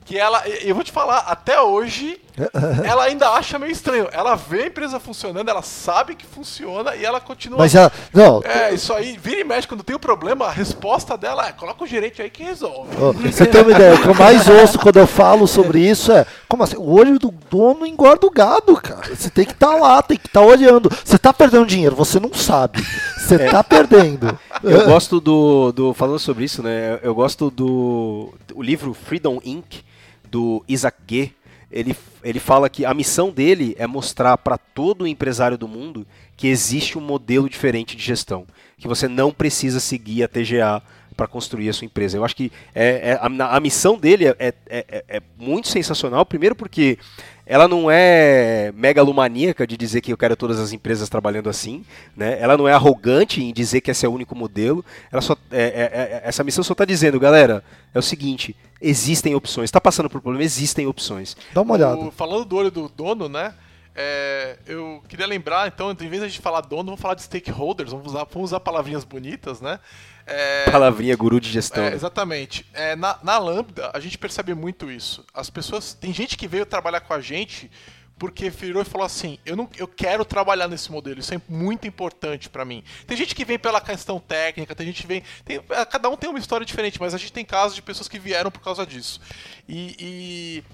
Que 0.07 0.17
ela, 0.17 0.47
eu 0.49 0.75
vou 0.75 0.85
te 0.85 0.93
falar, 0.93 1.19
até 1.27 1.61
hoje, 1.61 2.19
ela 2.85 3.05
ainda 3.05 3.29
acha 3.31 3.59
meio 3.59 3.73
estranho. 3.73 4.09
Ela 4.13 4.37
vê 4.37 4.63
a 4.63 4.67
empresa 4.69 5.01
funcionando, 5.01 5.49
ela 5.49 5.63
sabe 5.63 6.15
que 6.15 6.25
funciona 6.25 6.95
e 6.95 7.05
ela 7.05 7.21
continua. 7.21 7.59
Mas 7.59 7.75
ela. 7.75 7.91
Não, 8.15 8.41
É, 8.45 8.73
isso 8.73 8.93
aí, 8.93 9.19
vira 9.21 9.41
e 9.41 9.45
mexe, 9.45 9.67
quando 9.67 9.83
tem 9.83 9.97
um 9.97 9.99
problema, 9.99 10.47
a 10.47 10.51
resposta 10.53 11.19
dela 11.19 11.49
é: 11.49 11.53
coloca 11.53 11.83
o 11.83 11.87
gerente 11.87 12.23
aí 12.23 12.31
que 12.31 12.45
resolve. 12.45 12.91
Ó, 13.01 13.13
Você 13.13 13.47
tem 13.47 13.63
uma 13.63 13.73
ideia, 13.73 13.95
o 13.97 14.03
que 14.03 14.09
eu 14.09 14.15
mais 14.15 14.49
ouço 14.49 14.79
quando 14.79 14.99
eu 14.99 15.07
falo 15.09 15.47
sobre 15.49 15.81
isso 15.81 16.13
é, 16.13 16.25
como 16.49 16.63
assim, 16.63 16.77
o 16.77 16.89
olho 16.89 17.19
do 17.19 17.35
dono 17.51 17.85
engorda 17.85 18.27
o 18.27 18.31
gado, 18.31 18.77
cara. 18.77 19.13
Você 19.15 19.29
tem 19.29 19.45
que 19.45 19.53
estar 19.53 19.75
lá, 19.75 20.01
tem 20.03 20.17
que 20.17 20.29
estar 20.29 20.43
olhando. 20.43 20.89
Você 21.05 21.19
tá 21.19 21.33
perdendo 21.33 21.67
dinheiro, 21.67 21.97
você 21.97 22.21
não 22.21 22.33
sabe. 22.33 22.81
Você 23.19 23.39
tá 23.51 23.65
perdendo. 23.65 24.39
Eu 24.63 24.87
gosto 24.87 25.21
do, 25.21 25.73
do. 25.73 25.93
Falando 25.95 26.21
sobre 26.21 26.45
isso, 26.45 26.63
né? 26.63 27.01
Eu 27.03 27.13
gosto 27.15 27.51
do. 27.51 28.33
O 28.55 28.63
livro 28.63 28.95
Freedom 28.95 29.41
Inc., 29.45 29.85
do 30.31 30.65
Isaac 30.69 30.99
Ge. 31.09 31.33
Ele, 31.71 31.97
ele 32.23 32.39
fala 32.39 32.71
que 32.71 32.85
a 32.85 32.95
missão 32.95 33.31
dele 33.31 33.75
é 33.79 33.87
mostrar 33.87 34.39
para 34.39 34.57
todo 34.57 35.07
empresário 35.07 35.59
do 35.59 35.67
mundo 35.67 36.07
que 36.37 36.47
existe 36.47 36.97
um 36.97 37.01
modelo 37.01 37.49
diferente 37.49 37.97
de 37.97 38.03
gestão. 38.03 38.47
Que 38.79 38.87
você 38.87 39.09
não 39.09 39.33
precisa 39.33 39.81
seguir 39.81 40.23
a 40.23 40.29
TGA 40.29 40.83
para 41.17 41.27
construir 41.27 41.69
a 41.69 41.73
sua 41.73 41.85
empresa. 41.87 42.17
Eu 42.17 42.25
acho 42.25 42.37
que 42.37 42.53
é, 42.75 43.13
é- 43.13 43.19
a, 43.21 43.57
a 43.57 43.61
missão 43.61 43.97
dele 43.99 44.27
é, 44.29 44.37
é- 44.39 44.55
é- 44.69 45.05
é 45.09 45.23
muito 45.39 45.69
sensacional. 45.69 46.27
Primeiro 46.27 46.55
porque 46.55 46.99
ela 47.47 47.69
não 47.69 47.89
é 47.91 48.73
megalomaníaca 48.75 49.67
de 49.67 49.77
dizer 49.77 50.01
que 50.01 50.13
eu 50.13 50.17
quero 50.17 50.37
todas 50.37 50.59
as 50.59 50.73
empresas 50.73 51.09
trabalhando 51.09 51.49
assim, 51.49 51.85
né? 52.17 52.37
Ela 52.41 52.57
não 52.57 52.67
é 52.69 52.73
arrogante 52.73 53.43
em 53.43 53.53
dizer 53.53 53.81
que 53.81 53.91
esse 53.91 54.05
é 54.05 54.09
o 54.09 54.13
único 54.13 54.35
modelo. 54.35 54.85
Ela 55.13 55.23
só, 55.23 55.37
é- 55.51 55.63
é- 55.63 55.91
é- 55.93 56.23
essa 56.25 56.43
missão 56.43 56.65
só 56.65 56.73
está 56.73 56.85
dizendo, 56.85 57.21
galera, 57.21 57.63
é 57.95 57.99
o 57.99 58.03
seguinte: 58.03 58.55
existem 58.83 59.35
opções. 59.35 59.67
Está 59.69 59.81
passando 59.81 60.11
por 60.11 60.21
problema, 60.21 60.45
existem 60.45 60.87
opções. 60.87 61.37
Dá 61.55 61.63
uma 61.63 61.75
olhada. 61.75 61.97
O- 61.99 62.11
falando 62.11 62.45
do 62.45 62.57
olho 62.57 62.71
do 62.71 62.89
dono, 62.89 63.29
né? 63.29 63.55
É, 63.97 64.59
eu 64.67 65.03
queria 65.09 65.27
lembrar, 65.27 65.67
então, 65.67 65.91
em 65.91 65.95
vez 65.95 66.21
de 66.21 66.27
a 66.27 66.29
gente 66.29 66.41
falar 66.41 66.61
dono, 66.61 66.85
vamos 66.85 67.01
falar 67.01 67.15
de 67.15 67.23
stakeholders, 67.23 67.91
vamos 67.91 68.09
usar, 68.09 68.25
vamos 68.25 68.51
usar 68.51 68.61
palavrinhas 68.61 69.05
bonitas, 69.05 69.61
né? 69.61 69.81
É, 70.27 70.69
Palavrinha 70.71 71.17
guru 71.17 71.41
de 71.41 71.51
gestão. 71.51 71.83
É, 71.85 71.95
exatamente. 71.95 72.67
É, 72.75 72.95
na, 72.95 73.19
na 73.23 73.39
Lambda, 73.39 73.91
a 73.95 74.01
gente 74.01 74.19
percebe 74.19 74.55
muito 74.55 74.91
isso. 74.91 75.25
As 75.33 75.49
pessoas. 75.49 75.95
Tem 75.95 76.13
gente 76.13 76.37
que 76.37 76.47
veio 76.49 76.67
trabalhar 76.67 77.01
com 77.01 77.15
a 77.15 77.21
gente 77.21 77.71
porque 78.19 78.51
virou 78.51 78.83
e 78.83 78.85
falou 78.85 79.07
assim: 79.07 79.39
eu, 79.47 79.55
não, 79.57 79.69
eu 79.77 79.87
quero 79.87 80.25
trabalhar 80.25 80.69
nesse 80.69 80.91
modelo, 80.91 81.21
isso 81.21 81.33
é 81.33 81.41
muito 81.49 81.87
importante 81.87 82.49
pra 82.49 82.65
mim. 82.65 82.83
Tem 83.07 83.17
gente 83.17 83.35
que 83.35 83.45
vem 83.45 83.59
pela 83.59 83.81
questão 83.81 84.19
técnica, 84.19 84.75
tem 84.75 84.87
gente 84.87 85.03
que 85.03 85.07
vem. 85.09 85.23
tem- 85.45 85.61
é, 85.71 85.85
cada 85.85 86.09
um 86.11 86.17
tem 86.17 86.29
uma 86.29 86.39
história 86.39 86.67
diferente, 86.67 87.01
mas 87.01 87.15
a 87.15 87.19
gente 87.19 87.33
tem 87.33 87.45
casos 87.45 87.75
de 87.77 87.83
pessoas 87.83 88.09
que 88.09 88.19
vieram 88.19 88.51
por 88.51 88.61
causa 88.61 88.85
disso. 88.85 89.21
E. 89.69 89.97
e 89.99 90.65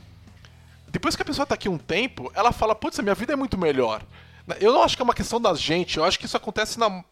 depois 0.93 1.17
que 1.17 1.23
a 1.23 1.25
pessoa 1.25 1.47
tá 1.47 1.55
aqui 1.55 1.71
um 1.71 1.79
tempo, 1.79 2.31
ela 2.35 2.53
fala: 2.53 2.75
putz, 2.75 2.99
minha 3.01 3.15
vida 3.15 3.33
é 3.33 3.37
muito 3.37 3.57
melhor. 3.57 4.03
Eu 4.61 4.73
não 4.73 4.83
acho 4.83 4.95
que 4.95 5.03
é 5.03 5.05
uma 5.05 5.15
questão 5.15 5.41
da 5.41 5.55
gente, 5.55 5.97
eu 5.97 6.05
acho 6.05 6.19
que 6.19 6.27
isso 6.27 6.37
acontece 6.37 6.79
na 6.79 7.03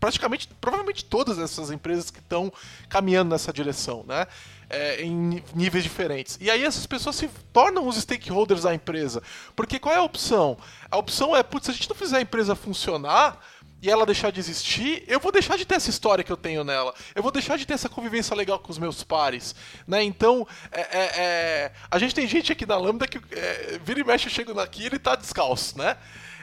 praticamente, 0.00 0.48
provavelmente 0.60 1.04
todas 1.04 1.38
essas 1.38 1.70
empresas 1.70 2.10
que 2.10 2.18
estão 2.18 2.52
caminhando 2.88 3.30
nessa 3.30 3.52
direção, 3.52 4.04
né? 4.08 4.26
É, 4.68 5.00
em 5.00 5.40
níveis 5.54 5.84
diferentes. 5.84 6.36
E 6.40 6.50
aí 6.50 6.64
essas 6.64 6.86
pessoas 6.86 7.14
se 7.14 7.28
tornam 7.52 7.86
os 7.86 7.96
stakeholders 7.96 8.62
da 8.62 8.74
empresa. 8.74 9.22
Porque 9.54 9.78
qual 9.78 9.94
é 9.94 9.98
a 9.98 10.02
opção? 10.02 10.58
A 10.90 10.96
opção 10.96 11.36
é, 11.36 11.42
putz, 11.44 11.66
se 11.66 11.70
a 11.70 11.74
gente 11.74 11.88
não 11.88 11.94
fizer 11.94 12.16
a 12.16 12.20
empresa 12.20 12.56
funcionar 12.56 13.38
e 13.82 13.90
ela 13.90 14.06
deixar 14.06 14.30
de 14.30 14.38
existir, 14.38 15.02
eu 15.08 15.18
vou 15.18 15.32
deixar 15.32 15.58
de 15.58 15.66
ter 15.66 15.74
essa 15.74 15.90
história 15.90 16.22
que 16.22 16.30
eu 16.30 16.36
tenho 16.36 16.62
nela. 16.62 16.94
Eu 17.16 17.22
vou 17.22 17.32
deixar 17.32 17.58
de 17.58 17.66
ter 17.66 17.74
essa 17.74 17.88
convivência 17.88 18.34
legal 18.36 18.60
com 18.60 18.70
os 18.70 18.78
meus 18.78 19.02
pares. 19.02 19.56
Né? 19.88 20.04
Então, 20.04 20.46
é, 20.70 20.80
é, 20.80 21.10
é, 21.16 21.72
a 21.90 21.98
gente 21.98 22.14
tem 22.14 22.26
gente 22.28 22.52
aqui 22.52 22.64
na 22.64 22.76
Lambda 22.76 23.08
que 23.08 23.18
é, 23.32 23.80
vira 23.84 23.98
e 23.98 24.04
mexe, 24.04 24.28
eu 24.28 24.30
chego 24.30 24.58
aqui 24.60 24.84
e 24.84 24.86
ele 24.86 25.00
tá 25.00 25.16
descalço, 25.16 25.76
né? 25.76 25.96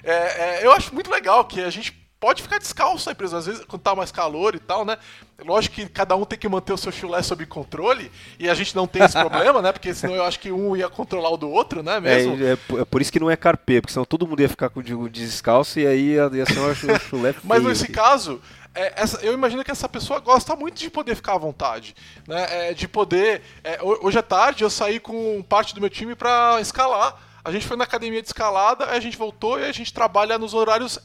É, 0.04 0.14
é, 0.14 0.66
eu 0.66 0.72
acho 0.72 0.94
muito 0.94 1.10
legal 1.10 1.46
que 1.46 1.62
a 1.62 1.70
gente 1.70 1.92
pode 2.20 2.42
ficar 2.44 2.58
descalço 2.58 3.06
na 3.08 3.14
empresa, 3.14 3.38
às 3.38 3.46
vezes 3.46 3.64
quando 3.66 3.82
tá 3.82 3.96
mais 3.96 4.12
calor 4.12 4.54
e 4.56 4.60
tal, 4.60 4.84
né? 4.84 4.98
Lógico 5.46 5.76
que 5.76 5.88
cada 5.88 6.16
um 6.18 6.26
tem 6.26 6.38
que 6.38 6.50
manter 6.50 6.74
o 6.74 6.78
seu 6.78 6.92
chulé 6.92 7.22
sob 7.24 7.46
controle, 7.46 8.12
e 8.38 8.50
a 8.50 8.54
gente 8.54 8.76
não 8.76 8.86
tem 8.86 9.04
esse 9.04 9.18
problema, 9.18 9.62
né? 9.62 9.72
Porque 9.72 9.94
senão 9.94 10.16
eu 10.16 10.24
acho 10.26 10.40
que 10.40 10.52
um 10.52 10.76
ia 10.76 10.90
controlar 10.90 11.30
o 11.30 11.38
do 11.38 11.50
outro, 11.50 11.82
né? 11.82 11.96
É, 11.98 12.00
Mesmo. 12.02 12.46
é 12.46 12.56
por- 12.58 12.80
é 12.82 12.86
por 12.86 13.02
isso 13.02 13.12
que 13.12 13.20
não 13.20 13.32
é 13.32 13.38
carpê, 13.38 13.80
porque 13.80 13.94
senão 13.94 14.04
todo 14.06 14.28
mundo 14.28 14.42
ia 14.42 14.50
ficar 14.50 14.70
com 14.70 14.82
o 14.82 15.10
descalço 15.10 15.80
e 15.80 15.88
aí 15.88 16.10
ia, 16.16 16.30
ia 16.34 16.46
ser 16.46 16.76
chu- 16.76 16.88
chulé 17.10 17.34
Mas 17.44 17.60
feio 17.60 17.70
nesse 17.70 17.84
aqui. 17.86 17.94
caso, 17.94 18.42
é, 18.76 19.02
essa- 19.02 19.22
eu 19.22 19.34
imagino 19.34 19.64
que 19.64 19.72
essa 19.72 19.88
pessoa 19.88 20.20
gosta 20.20 20.56
muito 20.58 20.78
de 20.78 20.90
poder 20.90 21.16
ficar 21.16 21.36
à 21.36 21.38
vontade, 21.38 21.96
né? 22.28 22.70
É, 22.70 22.74
de 22.74 22.86
poder. 22.88 23.42
é, 23.64 23.80
ho- 23.82 24.06
hoje 24.06 24.20
à 24.20 24.24
tarde 24.24 24.64
eu 24.66 24.70
saí 24.70 25.00
com 25.00 25.42
parte 25.44 25.74
do 25.74 25.80
meu 25.80 25.90
time 25.90 26.16
pra 26.16 26.58
escalar. 26.60 27.16
A 27.46 27.52
gente 27.54 27.66
foi 27.66 27.78
na 27.78 27.86
academia 27.86 28.22
de 28.22 28.28
escalada, 28.28 28.90
aí 28.92 28.98
a 28.98 29.00
gente 29.00 29.18
voltou 29.18 29.58
e 29.58 29.64
a 29.64 29.72
gente 29.72 29.94
trabalha 29.94 30.38
nos 30.38 30.54
horários 30.54 31.00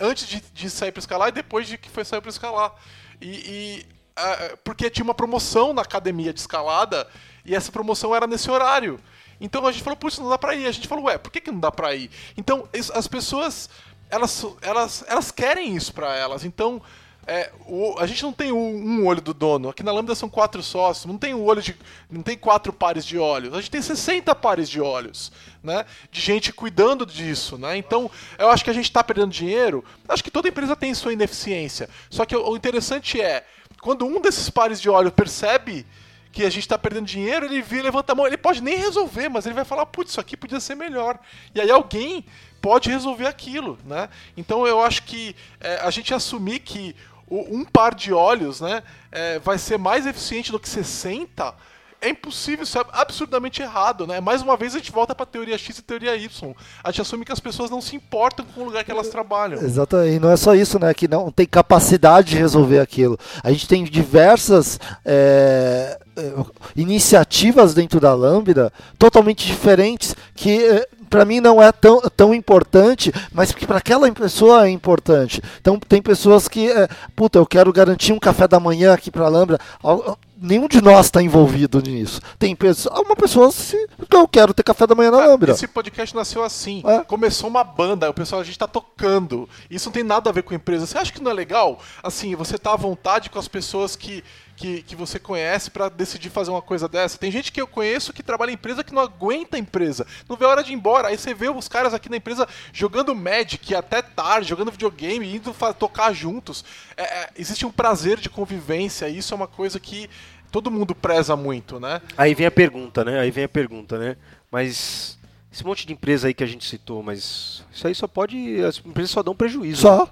antes 0.00 0.26
de, 0.26 0.40
de 0.40 0.70
sair 0.70 0.92
pra 0.92 1.00
escalar 1.00 1.28
e 1.28 1.32
depois 1.32 1.66
de 1.68 1.76
que 1.78 1.90
foi 1.90 2.04
sair 2.04 2.20
pra 2.20 2.30
escalar. 2.30 2.74
E. 3.20 3.28
e, 3.28 3.86
ah, 4.16 4.56
porque 4.64 4.90
tinha 4.90 5.04
uma 5.04 5.14
promoção 5.14 5.72
na 5.72 5.82
academia 5.82 6.32
de 6.32 6.40
escalada 6.40 7.06
e 7.44 7.54
essa 7.54 7.70
promoção 7.70 8.14
era 8.14 8.26
nesse 8.26 8.50
horário. 8.50 9.00
Então 9.40 9.66
a 9.66 9.72
gente 9.72 9.82
falou, 9.82 9.96
putz, 9.96 10.18
não 10.18 10.28
dá 10.28 10.36
pra 10.36 10.54
ir. 10.54 10.66
A 10.66 10.72
gente 10.72 10.88
falou, 10.88 11.04
ué, 11.04 11.16
por 11.16 11.30
que, 11.30 11.40
que 11.40 11.50
não 11.50 11.60
dá 11.60 11.70
pra 11.70 11.94
ir? 11.94 12.10
Então 12.36 12.68
as 12.94 13.06
pessoas 13.06 13.70
elas, 14.10 14.44
elas, 14.60 15.04
elas 15.06 15.30
querem 15.30 15.74
isso 15.76 15.94
pra 15.94 16.14
elas. 16.16 16.44
Então, 16.44 16.82
é, 17.26 17.50
o- 17.66 17.96
a 17.98 18.06
gente 18.06 18.22
não 18.22 18.32
tem 18.32 18.50
um, 18.50 19.06
olho 19.06 19.20
do 19.20 19.32
dono. 19.34 19.68
Aqui 19.68 19.82
na 19.82 19.92
Lambda 19.92 20.14
são 20.14 20.28
quatro 20.28 20.62
sócios. 20.62 21.06
Não 21.06 21.18
tem 21.18 21.34
um 21.34 21.44
olho 21.44 21.62
de. 21.62 21.76
Não 22.10 22.22
tem 22.22 22.36
quatro 22.36 22.72
pares 22.72 23.04
de 23.04 23.18
olhos. 23.18 23.52
A 23.54 23.58
gente 23.60 23.70
tem 23.70 23.82
60 23.82 24.34
pares 24.34 24.68
de 24.68 24.80
olhos, 24.80 25.30
né? 25.62 25.84
De 26.10 26.20
gente 26.20 26.52
cuidando 26.52 27.04
disso, 27.06 27.56
né? 27.58 27.76
Então, 27.76 28.10
eu 28.38 28.50
acho 28.50 28.64
que 28.64 28.70
a 28.70 28.74
gente 28.74 28.90
tá 28.90 29.04
perdendo 29.04 29.30
dinheiro. 29.30 29.84
Acho 30.08 30.24
que 30.24 30.30
toda 30.30 30.48
empresa 30.48 30.74
tem 30.74 30.92
sua 30.94 31.12
ineficiência. 31.12 31.88
Só 32.08 32.24
que 32.24 32.34
o, 32.34 32.50
o 32.50 32.56
interessante 32.56 33.20
é, 33.20 33.44
quando 33.80 34.06
um 34.06 34.20
desses 34.20 34.50
pares 34.50 34.80
de 34.80 34.88
olhos 34.88 35.12
percebe 35.12 35.86
que 36.32 36.44
a 36.44 36.50
gente 36.50 36.68
tá 36.68 36.78
perdendo 36.78 37.06
dinheiro, 37.06 37.44
ele 37.46 37.60
vira, 37.60 37.84
levanta 37.84 38.12
a 38.12 38.14
mão, 38.14 38.26
ele 38.26 38.36
pode 38.36 38.62
nem 38.62 38.76
resolver, 38.76 39.28
mas 39.28 39.46
ele 39.46 39.54
vai 39.54 39.64
falar, 39.64 39.84
putz, 39.86 40.12
isso 40.12 40.20
aqui 40.20 40.36
podia 40.36 40.60
ser 40.60 40.76
melhor. 40.76 41.18
E 41.52 41.60
aí 41.60 41.70
alguém 41.70 42.24
pode 42.62 42.88
resolver 42.88 43.26
aquilo, 43.26 43.78
né? 43.84 44.08
Então 44.36 44.66
eu 44.66 44.80
acho 44.80 45.02
que 45.02 45.34
é, 45.60 45.76
a 45.76 45.90
gente 45.90 46.14
assumir 46.14 46.60
que 46.60 46.94
um 47.30 47.64
par 47.64 47.94
de 47.94 48.12
olhos, 48.12 48.60
né, 48.60 48.82
é, 49.12 49.38
vai 49.38 49.58
ser 49.58 49.78
mais 49.78 50.06
eficiente 50.06 50.50
do 50.50 50.58
que 50.58 50.68
60, 50.68 51.54
é 52.00 52.08
impossível, 52.08 52.62
isso 52.62 52.78
é 52.78 52.84
absurdamente 52.92 53.60
errado, 53.60 54.06
né? 54.06 54.20
Mais 54.20 54.40
uma 54.40 54.56
vez 54.56 54.74
a 54.74 54.78
gente 54.78 54.90
volta 54.90 55.14
pra 55.14 55.26
teoria 55.26 55.58
X 55.58 55.78
e 55.78 55.82
teoria 55.82 56.16
Y. 56.16 56.54
A 56.82 56.90
gente 56.90 57.02
assume 57.02 57.24
que 57.26 57.32
as 57.32 57.40
pessoas 57.40 57.70
não 57.70 57.80
se 57.80 57.94
importam 57.94 58.44
com 58.54 58.62
o 58.62 58.64
lugar 58.64 58.82
que 58.84 58.90
elas 58.90 59.08
trabalham. 59.08 59.60
Exatamente, 59.60 60.16
e 60.16 60.18
não 60.18 60.30
é 60.30 60.36
só 60.36 60.54
isso, 60.54 60.78
né? 60.78 60.94
Que 60.94 61.06
não 61.06 61.30
tem 61.30 61.46
capacidade 61.46 62.30
de 62.30 62.38
resolver 62.38 62.78
aquilo. 62.78 63.18
A 63.44 63.52
gente 63.52 63.68
tem 63.68 63.84
diversas 63.84 64.80
é, 65.04 66.00
é, 66.16 66.32
iniciativas 66.74 67.74
dentro 67.74 68.00
da 68.00 68.14
Lambda 68.14 68.72
totalmente 68.98 69.46
diferentes 69.46 70.16
que 70.34 70.86
para 71.10 71.24
mim 71.24 71.40
não 71.40 71.60
é 71.60 71.70
tão, 71.72 72.00
tão 72.16 72.32
importante, 72.32 73.12
mas 73.32 73.52
que 73.52 73.66
para 73.66 73.78
aquela 73.78 74.10
pessoa 74.12 74.66
é 74.66 74.70
importante. 74.70 75.42
Então 75.60 75.78
tem 75.78 76.00
pessoas 76.00 76.46
que, 76.48 76.70
é, 76.70 76.88
puta, 77.16 77.38
eu 77.38 77.44
quero 77.44 77.72
garantir 77.72 78.12
um 78.12 78.18
café 78.18 78.46
da 78.48 78.60
manhã 78.60 78.94
aqui 78.94 79.10
para 79.10 79.26
a 79.26 79.28
Lambda. 79.28 79.58
Al- 79.82 80.16
Nenhum 80.42 80.68
de 80.68 80.80
nós 80.80 81.04
está 81.04 81.20
envolvido 81.22 81.82
nisso. 81.82 82.18
Tem 82.38 82.56
pessoa, 82.56 82.98
uma 83.02 83.14
pessoa 83.14 83.52
se 83.52 83.76
eu 84.10 84.26
quero 84.26 84.54
ter 84.54 84.62
café 84.62 84.86
da 84.86 84.94
manhã 84.94 85.10
na 85.10 85.18
Ah. 85.22 85.36
Esse 85.52 85.66
podcast 85.66 86.16
nasceu 86.16 86.42
assim. 86.42 86.82
É. 86.86 87.00
Começou 87.04 87.50
uma 87.50 87.62
banda, 87.62 88.08
o 88.08 88.14
pessoal, 88.14 88.40
a 88.40 88.44
gente 88.44 88.58
tá 88.58 88.66
tocando. 88.66 89.46
Isso 89.70 89.90
não 89.90 89.92
tem 89.92 90.02
nada 90.02 90.30
a 90.30 90.32
ver 90.32 90.42
com 90.42 90.54
a 90.54 90.56
empresa. 90.56 90.86
Você 90.86 90.96
acha 90.96 91.12
que 91.12 91.22
não 91.22 91.30
é 91.30 91.34
legal? 91.34 91.78
Assim, 92.02 92.34
você 92.34 92.56
tá 92.56 92.72
à 92.72 92.76
vontade 92.76 93.28
com 93.28 93.38
as 93.38 93.48
pessoas 93.48 93.94
que, 93.94 94.24
que, 94.60 94.82
que 94.82 94.94
você 94.94 95.18
conhece 95.18 95.70
pra 95.70 95.88
decidir 95.88 96.28
fazer 96.28 96.50
uma 96.50 96.60
coisa 96.60 96.86
dessa. 96.86 97.16
Tem 97.16 97.32
gente 97.32 97.50
que 97.50 97.60
eu 97.60 97.66
conheço 97.66 98.12
que 98.12 98.22
trabalha 98.22 98.50
em 98.50 98.54
empresa 98.54 98.84
que 98.84 98.92
não 98.92 99.00
aguenta 99.00 99.56
a 99.56 99.58
empresa. 99.58 100.06
Não 100.28 100.36
vê 100.36 100.44
a 100.44 100.48
hora 100.48 100.62
de 100.62 100.70
ir 100.70 100.74
embora. 100.74 101.08
Aí 101.08 101.16
você 101.16 101.32
vê 101.32 101.48
os 101.48 101.66
caras 101.66 101.94
aqui 101.94 102.10
na 102.10 102.18
empresa 102.18 102.46
jogando 102.70 103.14
Magic 103.14 103.74
até 103.74 104.02
tarde, 104.02 104.50
jogando 104.50 104.70
videogame, 104.70 105.34
indo 105.34 105.54
tocar 105.78 106.12
juntos. 106.12 106.62
É, 106.94 107.02
é, 107.02 107.30
existe 107.38 107.64
um 107.64 107.72
prazer 107.72 108.20
de 108.20 108.28
convivência. 108.28 109.08
E 109.08 109.16
isso 109.16 109.32
é 109.32 109.36
uma 109.36 109.48
coisa 109.48 109.80
que 109.80 110.10
todo 110.52 110.70
mundo 110.70 110.94
preza 110.94 111.34
muito, 111.34 111.80
né? 111.80 112.02
Aí 112.14 112.34
vem 112.34 112.46
a 112.46 112.50
pergunta, 112.50 113.02
né? 113.02 113.18
Aí 113.18 113.30
vem 113.30 113.44
a 113.44 113.48
pergunta, 113.48 113.98
né? 113.98 114.16
Mas 114.50 115.18
esse 115.50 115.64
monte 115.64 115.86
de 115.86 115.94
empresa 115.94 116.28
aí 116.28 116.34
que 116.34 116.44
a 116.44 116.46
gente 116.46 116.68
citou, 116.68 117.02
mas 117.02 117.64
isso 117.72 117.86
aí 117.86 117.94
só 117.94 118.06
pode. 118.06 118.62
As 118.62 118.78
empresas 118.84 119.10
só 119.10 119.22
dão 119.22 119.34
prejuízo. 119.34 119.80
né? 120.04 120.10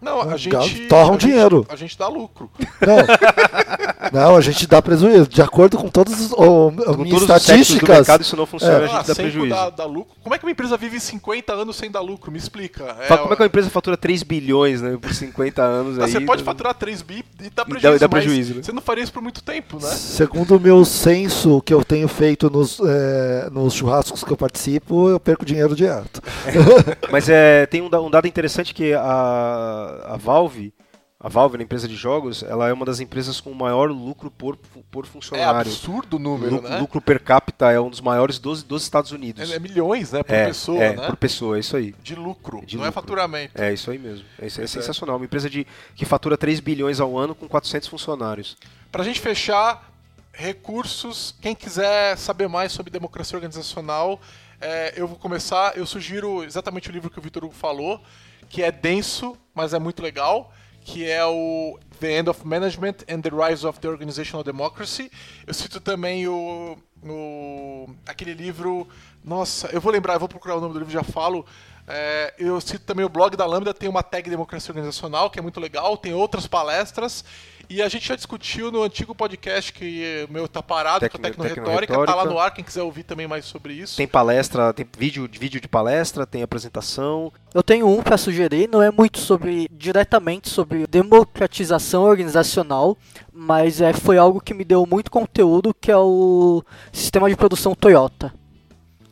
Não, 0.00 0.20
a 0.20 0.36
gente. 0.36 0.86
torram 0.88 1.10
a 1.10 1.12
gente- 1.12 1.20
dinheiro. 1.26 1.66
a 1.68 1.76
gente 1.76 1.98
dá 1.98 2.08
lucro. 2.08 2.50
Não. 2.80 2.96
Não, 4.12 4.36
a 4.36 4.40
gente 4.40 4.66
dá 4.66 4.80
prejuízo. 4.82 5.26
De 5.28 5.42
acordo 5.42 5.76
com 5.76 5.88
todas 5.88 6.14
as 6.14 6.28
todos 6.30 7.12
os 7.12 7.22
estatísticas. 7.22 7.88
mercado 7.98 8.20
isso 8.22 8.36
não 8.36 8.46
funciona, 8.46 8.74
É. 8.74 8.76
a 8.76 8.86
gente 8.86 8.94
Ah, 8.96 9.02
dá 9.02 9.14
sem 9.14 9.24
prejuízo. 9.26 9.54
dar, 9.54 9.70
dar 9.70 9.84
lucro. 9.86 10.14
Como 10.22 10.34
é 10.34 10.38
que 10.38 10.44
uma 10.44 10.50
empresa 10.50 10.76
vive 10.76 10.98
50 11.00 11.52
anos 11.52 11.76
sem 11.76 11.90
dar 11.90 12.00
lucro? 12.00 12.30
Me 12.32 12.38
explica. 12.38 12.84
Fala, 13.08 13.20
Como 13.22 13.32
é 13.32 13.36
que 13.36 13.42
uma 13.42 13.46
empresa 13.46 13.70
fatura 13.70 13.96
3 13.96 14.22
bilhões 14.22 14.80
né, 14.82 14.96
por 15.00 15.12
50 15.14 15.62
anos 15.62 15.98
Ah, 15.98 16.04
aí? 16.04 16.10
você 16.12 16.20
pode 16.20 16.42
né? 16.42 16.46
faturar 16.46 16.74
3 16.74 17.02
bi 17.02 17.24
e 17.40 17.44
dar 17.44 17.50
dá- 17.56 17.64
prejuízo, 17.64 17.98
dá 18.00 18.08
mas 18.10 18.24
prejuízo, 18.24 18.54
né? 18.56 18.62
você 18.62 18.72
não 18.72 18.82
faria 18.82 19.02
isso 19.04 19.12
por 19.12 19.22
muito 19.22 19.42
tempo, 19.42 19.76
né? 19.82 19.88
Segundo 19.90 20.56
o 20.56 20.60
meu 20.60 20.84
censo 20.84 21.60
que 21.62 21.72
eu 21.74 21.84
tenho 21.84 22.08
feito 22.08 22.50
nos, 22.50 22.78
eh, 22.84 23.48
nos 23.52 23.74
churrascos 23.74 24.22
que 24.24 24.32
eu 24.32 24.36
participo, 24.36 25.08
eu 25.08 25.18
perco 25.20 25.44
dinheiro 25.44 25.74
direto. 25.74 26.20
Mas 27.10 27.28
é, 27.28 27.66
tem 27.66 27.80
um, 27.82 27.86
um 27.86 28.10
dado 28.10 28.26
interessante 28.26 28.74
que 28.74 28.92
a, 28.94 30.12
a 30.12 30.16
Valve, 30.16 30.72
a 31.18 31.28
Valve, 31.30 31.56
na 31.56 31.62
empresa 31.62 31.88
de 31.88 31.96
jogos, 31.96 32.42
ela 32.42 32.68
é 32.68 32.72
uma 32.72 32.84
das 32.84 33.00
empresas 33.00 33.40
com 33.40 33.52
maior 33.54 33.90
lucro 33.90 34.30
por, 34.30 34.56
por 34.90 35.04
É 35.04 35.08
funcionário. 35.08 35.60
absurdo 35.60 36.16
o 36.16 36.18
número, 36.18 36.56
Lu- 36.56 36.62
né? 36.62 36.78
Lucro 36.78 37.00
per 37.00 37.22
capita 37.22 37.70
é 37.72 37.80
um 37.80 37.88
dos 37.88 38.02
maiores 38.02 38.38
dos, 38.38 38.62
dos 38.62 38.82
Estados 38.82 39.12
Unidos. 39.12 39.50
É, 39.50 39.56
é 39.56 39.58
milhões, 39.58 40.12
né, 40.12 40.22
por 40.22 40.34
É, 40.34 40.46
pessoa, 40.46 40.82
é, 40.84 40.94
né? 40.94 41.06
por 41.06 41.16
pessoa, 41.16 41.56
é 41.56 41.60
isso 41.60 41.74
aí. 41.76 41.94
De 42.02 42.14
lucro, 42.14 42.62
De 42.66 42.76
não 42.76 42.84
é 42.84 42.88
lucro. 42.88 43.00
faturamento. 43.00 43.52
É 43.60 43.72
isso 43.72 43.90
aí 43.90 43.98
mesmo. 43.98 44.26
É, 44.38 44.44
é 44.44 44.46
é. 44.46 44.66
sensacional. 44.66 45.16
Uma 45.16 45.24
empresa 45.24 45.48
de, 45.48 45.66
que 45.94 46.04
fatura 46.04 46.36
3 46.36 46.60
bilhões 46.60 47.00
ao 47.00 47.16
ano 47.16 47.34
com 47.34 47.48
400 47.48 47.88
funcionários. 47.88 48.56
Pra 48.92 49.02
gente 49.02 49.18
fechar, 49.18 49.90
recursos, 50.34 51.34
quem 51.40 51.54
quiser 51.54 52.16
saber 52.18 52.46
mais 52.46 52.72
sobre 52.72 52.90
democracia 52.92 53.36
organizacional, 53.36 54.20
é, 54.60 54.92
eu 54.96 55.08
vou 55.08 55.16
começar, 55.16 55.76
eu 55.78 55.86
sugiro 55.86 56.44
exatamente 56.44 56.90
o 56.90 56.92
livro 56.92 57.08
que 57.10 57.18
o 57.18 57.22
Vitor 57.22 57.42
Hugo 57.44 57.54
falou, 57.54 58.02
que 58.50 58.62
é 58.62 58.70
denso, 58.70 59.34
mas 59.54 59.72
é 59.74 59.78
muito 59.78 60.02
legal, 60.02 60.52
que 60.86 61.04
é 61.10 61.26
o 61.26 61.78
The 61.98 62.20
End 62.20 62.30
of 62.30 62.46
Management 62.46 62.98
and 63.10 63.20
the 63.20 63.30
Rise 63.30 63.66
of 63.66 63.80
the 63.80 63.88
Organizational 63.88 64.44
Democracy. 64.44 65.10
Eu 65.44 65.52
cito 65.52 65.80
também 65.80 66.28
o, 66.28 66.78
o 67.02 67.90
aquele 68.06 68.32
livro, 68.32 68.86
nossa, 69.24 69.66
eu 69.72 69.80
vou 69.80 69.90
lembrar, 69.90 70.14
eu 70.14 70.20
vou 70.20 70.28
procurar 70.28 70.54
o 70.56 70.60
nome 70.60 70.74
do 70.74 70.78
livro, 70.78 70.92
já 70.92 71.02
falo, 71.02 71.44
é, 71.88 72.32
eu 72.38 72.60
cito 72.60 72.84
também 72.84 73.04
o 73.04 73.08
blog 73.08 73.36
da 73.36 73.44
Lambda, 73.44 73.74
tem 73.74 73.88
uma 73.88 74.02
tag 74.02 74.30
Democracia 74.30 74.70
Organizacional, 74.70 75.28
que 75.28 75.40
é 75.40 75.42
muito 75.42 75.58
legal, 75.58 75.96
tem 75.96 76.14
outras 76.14 76.46
palestras. 76.46 77.24
E 77.68 77.82
a 77.82 77.88
gente 77.88 78.06
já 78.06 78.14
discutiu 78.14 78.70
no 78.70 78.82
antigo 78.82 79.14
podcast 79.14 79.72
que 79.72 80.26
o 80.28 80.32
meu 80.32 80.46
tá 80.46 80.62
parado, 80.62 81.00
Tecno- 81.00 81.20
que 81.20 81.26
é 81.26 81.30
Tecnoretórica, 81.30 82.06
tá 82.06 82.14
lá 82.14 82.24
no 82.24 82.38
ar, 82.38 82.52
quem 82.54 82.64
quiser 82.64 82.82
ouvir 82.82 83.02
também 83.02 83.26
mais 83.26 83.44
sobre 83.44 83.72
isso. 83.72 83.96
Tem 83.96 84.06
palestra, 84.06 84.72
tem 84.72 84.86
vídeo, 84.96 85.28
vídeo 85.32 85.60
de 85.60 85.66
palestra, 85.66 86.24
tem 86.24 86.42
apresentação. 86.42 87.32
Eu 87.52 87.62
tenho 87.62 87.88
um 87.88 88.02
para 88.02 88.16
sugerir, 88.16 88.68
não 88.68 88.80
é 88.82 88.90
muito 88.90 89.18
sobre 89.18 89.68
diretamente 89.72 90.48
sobre 90.48 90.86
democratização 90.86 92.04
organizacional, 92.04 92.96
mas 93.32 93.80
é, 93.80 93.92
foi 93.92 94.16
algo 94.16 94.40
que 94.40 94.54
me 94.54 94.64
deu 94.64 94.86
muito 94.86 95.10
conteúdo, 95.10 95.74
que 95.74 95.90
é 95.90 95.96
o 95.96 96.62
sistema 96.92 97.28
de 97.28 97.36
produção 97.36 97.74
Toyota. 97.74 98.32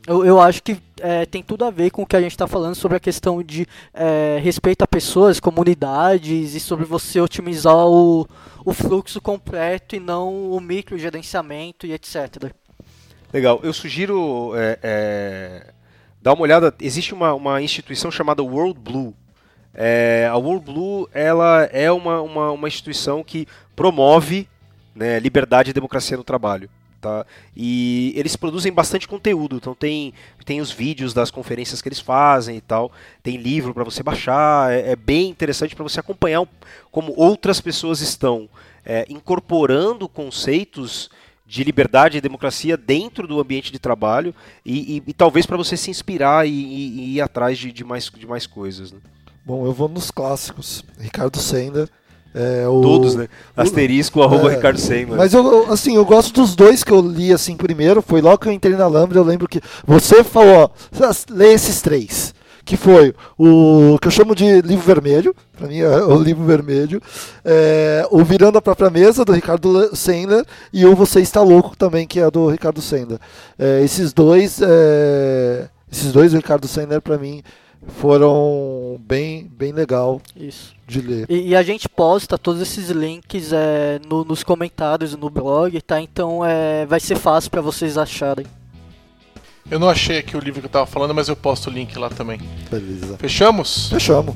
Eu, 0.06 0.24
eu 0.24 0.40
acho 0.40 0.62
que 0.62 0.76
é, 1.00 1.24
tem 1.24 1.42
tudo 1.42 1.64
a 1.64 1.70
ver 1.70 1.90
com 1.90 2.02
o 2.02 2.06
que 2.06 2.14
a 2.14 2.20
gente 2.20 2.32
está 2.32 2.46
falando 2.46 2.74
sobre 2.74 2.96
a 2.96 3.00
questão 3.00 3.42
de 3.42 3.66
é, 3.92 4.38
respeito 4.42 4.82
a 4.82 4.86
pessoas, 4.86 5.40
comunidades 5.40 6.54
e 6.54 6.60
sobre 6.60 6.84
você 6.84 7.20
otimizar 7.20 7.74
o, 7.74 8.28
o 8.64 8.74
fluxo 8.74 9.20
completo 9.20 9.96
e 9.96 10.00
não 10.00 10.50
o 10.52 10.60
microgerenciamento 10.60 11.86
e 11.86 11.92
etc. 11.92 12.52
Legal. 13.32 13.60
Eu 13.62 13.72
sugiro 13.72 14.52
é, 14.54 14.78
é, 14.82 15.72
dar 16.20 16.34
uma 16.34 16.42
olhada. 16.42 16.74
Existe 16.80 17.14
uma, 17.14 17.32
uma 17.32 17.62
instituição 17.62 18.10
chamada 18.10 18.42
World 18.42 18.78
Blue. 18.78 19.14
É, 19.72 20.28
a 20.30 20.36
World 20.36 20.66
Blue 20.66 21.08
ela 21.12 21.64
é 21.72 21.90
uma, 21.90 22.20
uma, 22.20 22.50
uma 22.52 22.68
instituição 22.68 23.24
que 23.24 23.48
promove 23.74 24.46
né, 24.94 25.18
liberdade 25.18 25.70
e 25.70 25.72
democracia 25.72 26.16
no 26.16 26.22
trabalho. 26.22 26.68
Tá? 27.04 27.26
E 27.54 28.14
eles 28.16 28.34
produzem 28.34 28.72
bastante 28.72 29.06
conteúdo, 29.06 29.56
então 29.56 29.74
tem, 29.74 30.14
tem 30.46 30.62
os 30.62 30.70
vídeos 30.70 31.12
das 31.12 31.30
conferências 31.30 31.82
que 31.82 31.88
eles 31.90 32.00
fazem 32.00 32.56
e 32.56 32.60
tal, 32.62 32.90
tem 33.22 33.36
livro 33.36 33.74
para 33.74 33.84
você 33.84 34.02
baixar, 34.02 34.72
é, 34.72 34.92
é 34.92 34.96
bem 34.96 35.28
interessante 35.28 35.76
para 35.76 35.82
você 35.82 36.00
acompanhar 36.00 36.48
como 36.90 37.12
outras 37.14 37.60
pessoas 37.60 38.00
estão 38.00 38.48
é, 38.86 39.04
incorporando 39.10 40.08
conceitos 40.08 41.10
de 41.46 41.62
liberdade 41.62 42.16
e 42.16 42.22
democracia 42.22 42.74
dentro 42.74 43.28
do 43.28 43.38
ambiente 43.38 43.70
de 43.70 43.78
trabalho 43.78 44.34
e, 44.64 44.96
e- 44.96 45.02
e 45.06 45.12
talvez 45.12 45.44
para 45.44 45.58
você 45.58 45.76
se 45.76 45.90
inspirar 45.90 46.48
e, 46.48 46.50
e- 46.50 47.14
ir 47.16 47.20
atrás 47.20 47.58
de, 47.58 47.70
de 47.70 47.84
mais, 47.84 48.04
de 48.08 48.26
mais 48.26 48.46
coisas. 48.46 48.92
né? 48.92 48.98
Bom, 49.44 49.66
eu 49.66 49.74
vou 49.74 49.90
nos 49.90 50.10
clássicos. 50.10 50.82
Ricardo 50.98 51.38
Sender. 51.38 51.86
É, 52.34 52.66
o... 52.66 52.80
Todos, 52.80 53.14
né? 53.14 53.28
Asterisco, 53.56 54.20
arroba 54.20 54.50
É, 54.52 54.56
Ricardo 54.56 54.78
Seymour. 54.78 55.16
Mas 55.16 55.32
eu, 55.32 55.72
assim, 55.72 55.94
eu 55.94 56.04
gosto 56.04 56.32
dos 56.34 56.56
dois 56.56 56.82
que 56.82 56.90
eu 56.90 57.00
li 57.00 57.32
assim 57.32 57.56
primeiro. 57.56 58.02
Foi 58.02 58.20
logo 58.20 58.38
que 58.38 58.48
eu 58.48 58.52
entrei 58.52 58.74
na 58.74 58.88
Lambda. 58.88 59.18
Eu 59.18 59.24
lembro 59.24 59.46
que 59.48 59.60
você 59.86 60.24
falou, 60.24 60.64
ó, 60.64 61.10
lê 61.30 61.52
esses 61.52 61.80
três. 61.80 62.34
Que 62.64 62.78
foi 62.78 63.14
o 63.38 63.98
que 64.00 64.08
eu 64.08 64.10
chamo 64.10 64.34
de 64.34 64.62
livro 64.62 64.82
vermelho, 64.86 65.36
para 65.54 65.68
mim 65.68 65.80
é 65.80 65.98
o 66.02 66.18
livro 66.18 66.42
vermelho, 66.44 66.98
é, 67.44 68.06
o 68.10 68.24
Virando 68.24 68.56
a 68.56 68.62
Própria 68.62 68.88
Mesa, 68.88 69.22
do 69.22 69.32
Ricardo 69.34 69.70
Le- 69.70 69.94
Sendler, 69.94 70.46
e 70.72 70.86
o 70.86 70.96
Você 70.96 71.20
Está 71.20 71.42
Louco 71.42 71.76
também, 71.76 72.06
que 72.06 72.18
é 72.20 72.30
do 72.30 72.48
Ricardo 72.48 72.80
Sendler. 72.80 73.18
É, 73.58 73.82
esses 73.84 74.14
dois, 74.14 74.62
é, 74.62 75.68
esses 75.92 76.10
dois 76.10 76.30
do 76.32 76.38
Ricardo 76.38 76.66
Sendler, 76.66 77.02
para 77.02 77.18
mim, 77.18 77.42
foram 77.86 79.00
bem, 79.00 79.46
bem 79.56 79.72
legal 79.72 80.20
Isso. 80.36 80.74
de 80.86 81.00
ler. 81.00 81.26
E, 81.28 81.48
e 81.48 81.56
a 81.56 81.62
gente 81.62 81.88
posta 81.88 82.36
todos 82.38 82.60
esses 82.60 82.90
links 82.90 83.52
é, 83.52 84.00
no- 84.08 84.24
nos 84.24 84.42
comentários 84.42 85.16
no 85.16 85.28
blog, 85.30 85.80
tá? 85.82 86.00
Então 86.00 86.44
é, 86.44 86.86
vai 86.86 87.00
ser 87.00 87.16
fácil 87.16 87.50
para 87.50 87.60
vocês 87.60 87.96
acharem. 87.98 88.46
Eu 89.70 89.78
não 89.78 89.88
achei 89.88 90.18
aqui 90.18 90.36
o 90.36 90.40
livro 90.40 90.60
que 90.60 90.66
eu 90.66 90.70
tava 90.70 90.86
falando, 90.86 91.14
mas 91.14 91.28
eu 91.28 91.36
posto 91.36 91.70
o 91.70 91.72
link 91.72 91.98
lá 91.98 92.10
também. 92.10 92.38
Beleza. 92.70 93.16
Fechamos? 93.18 93.88
Fechamos. 93.88 94.34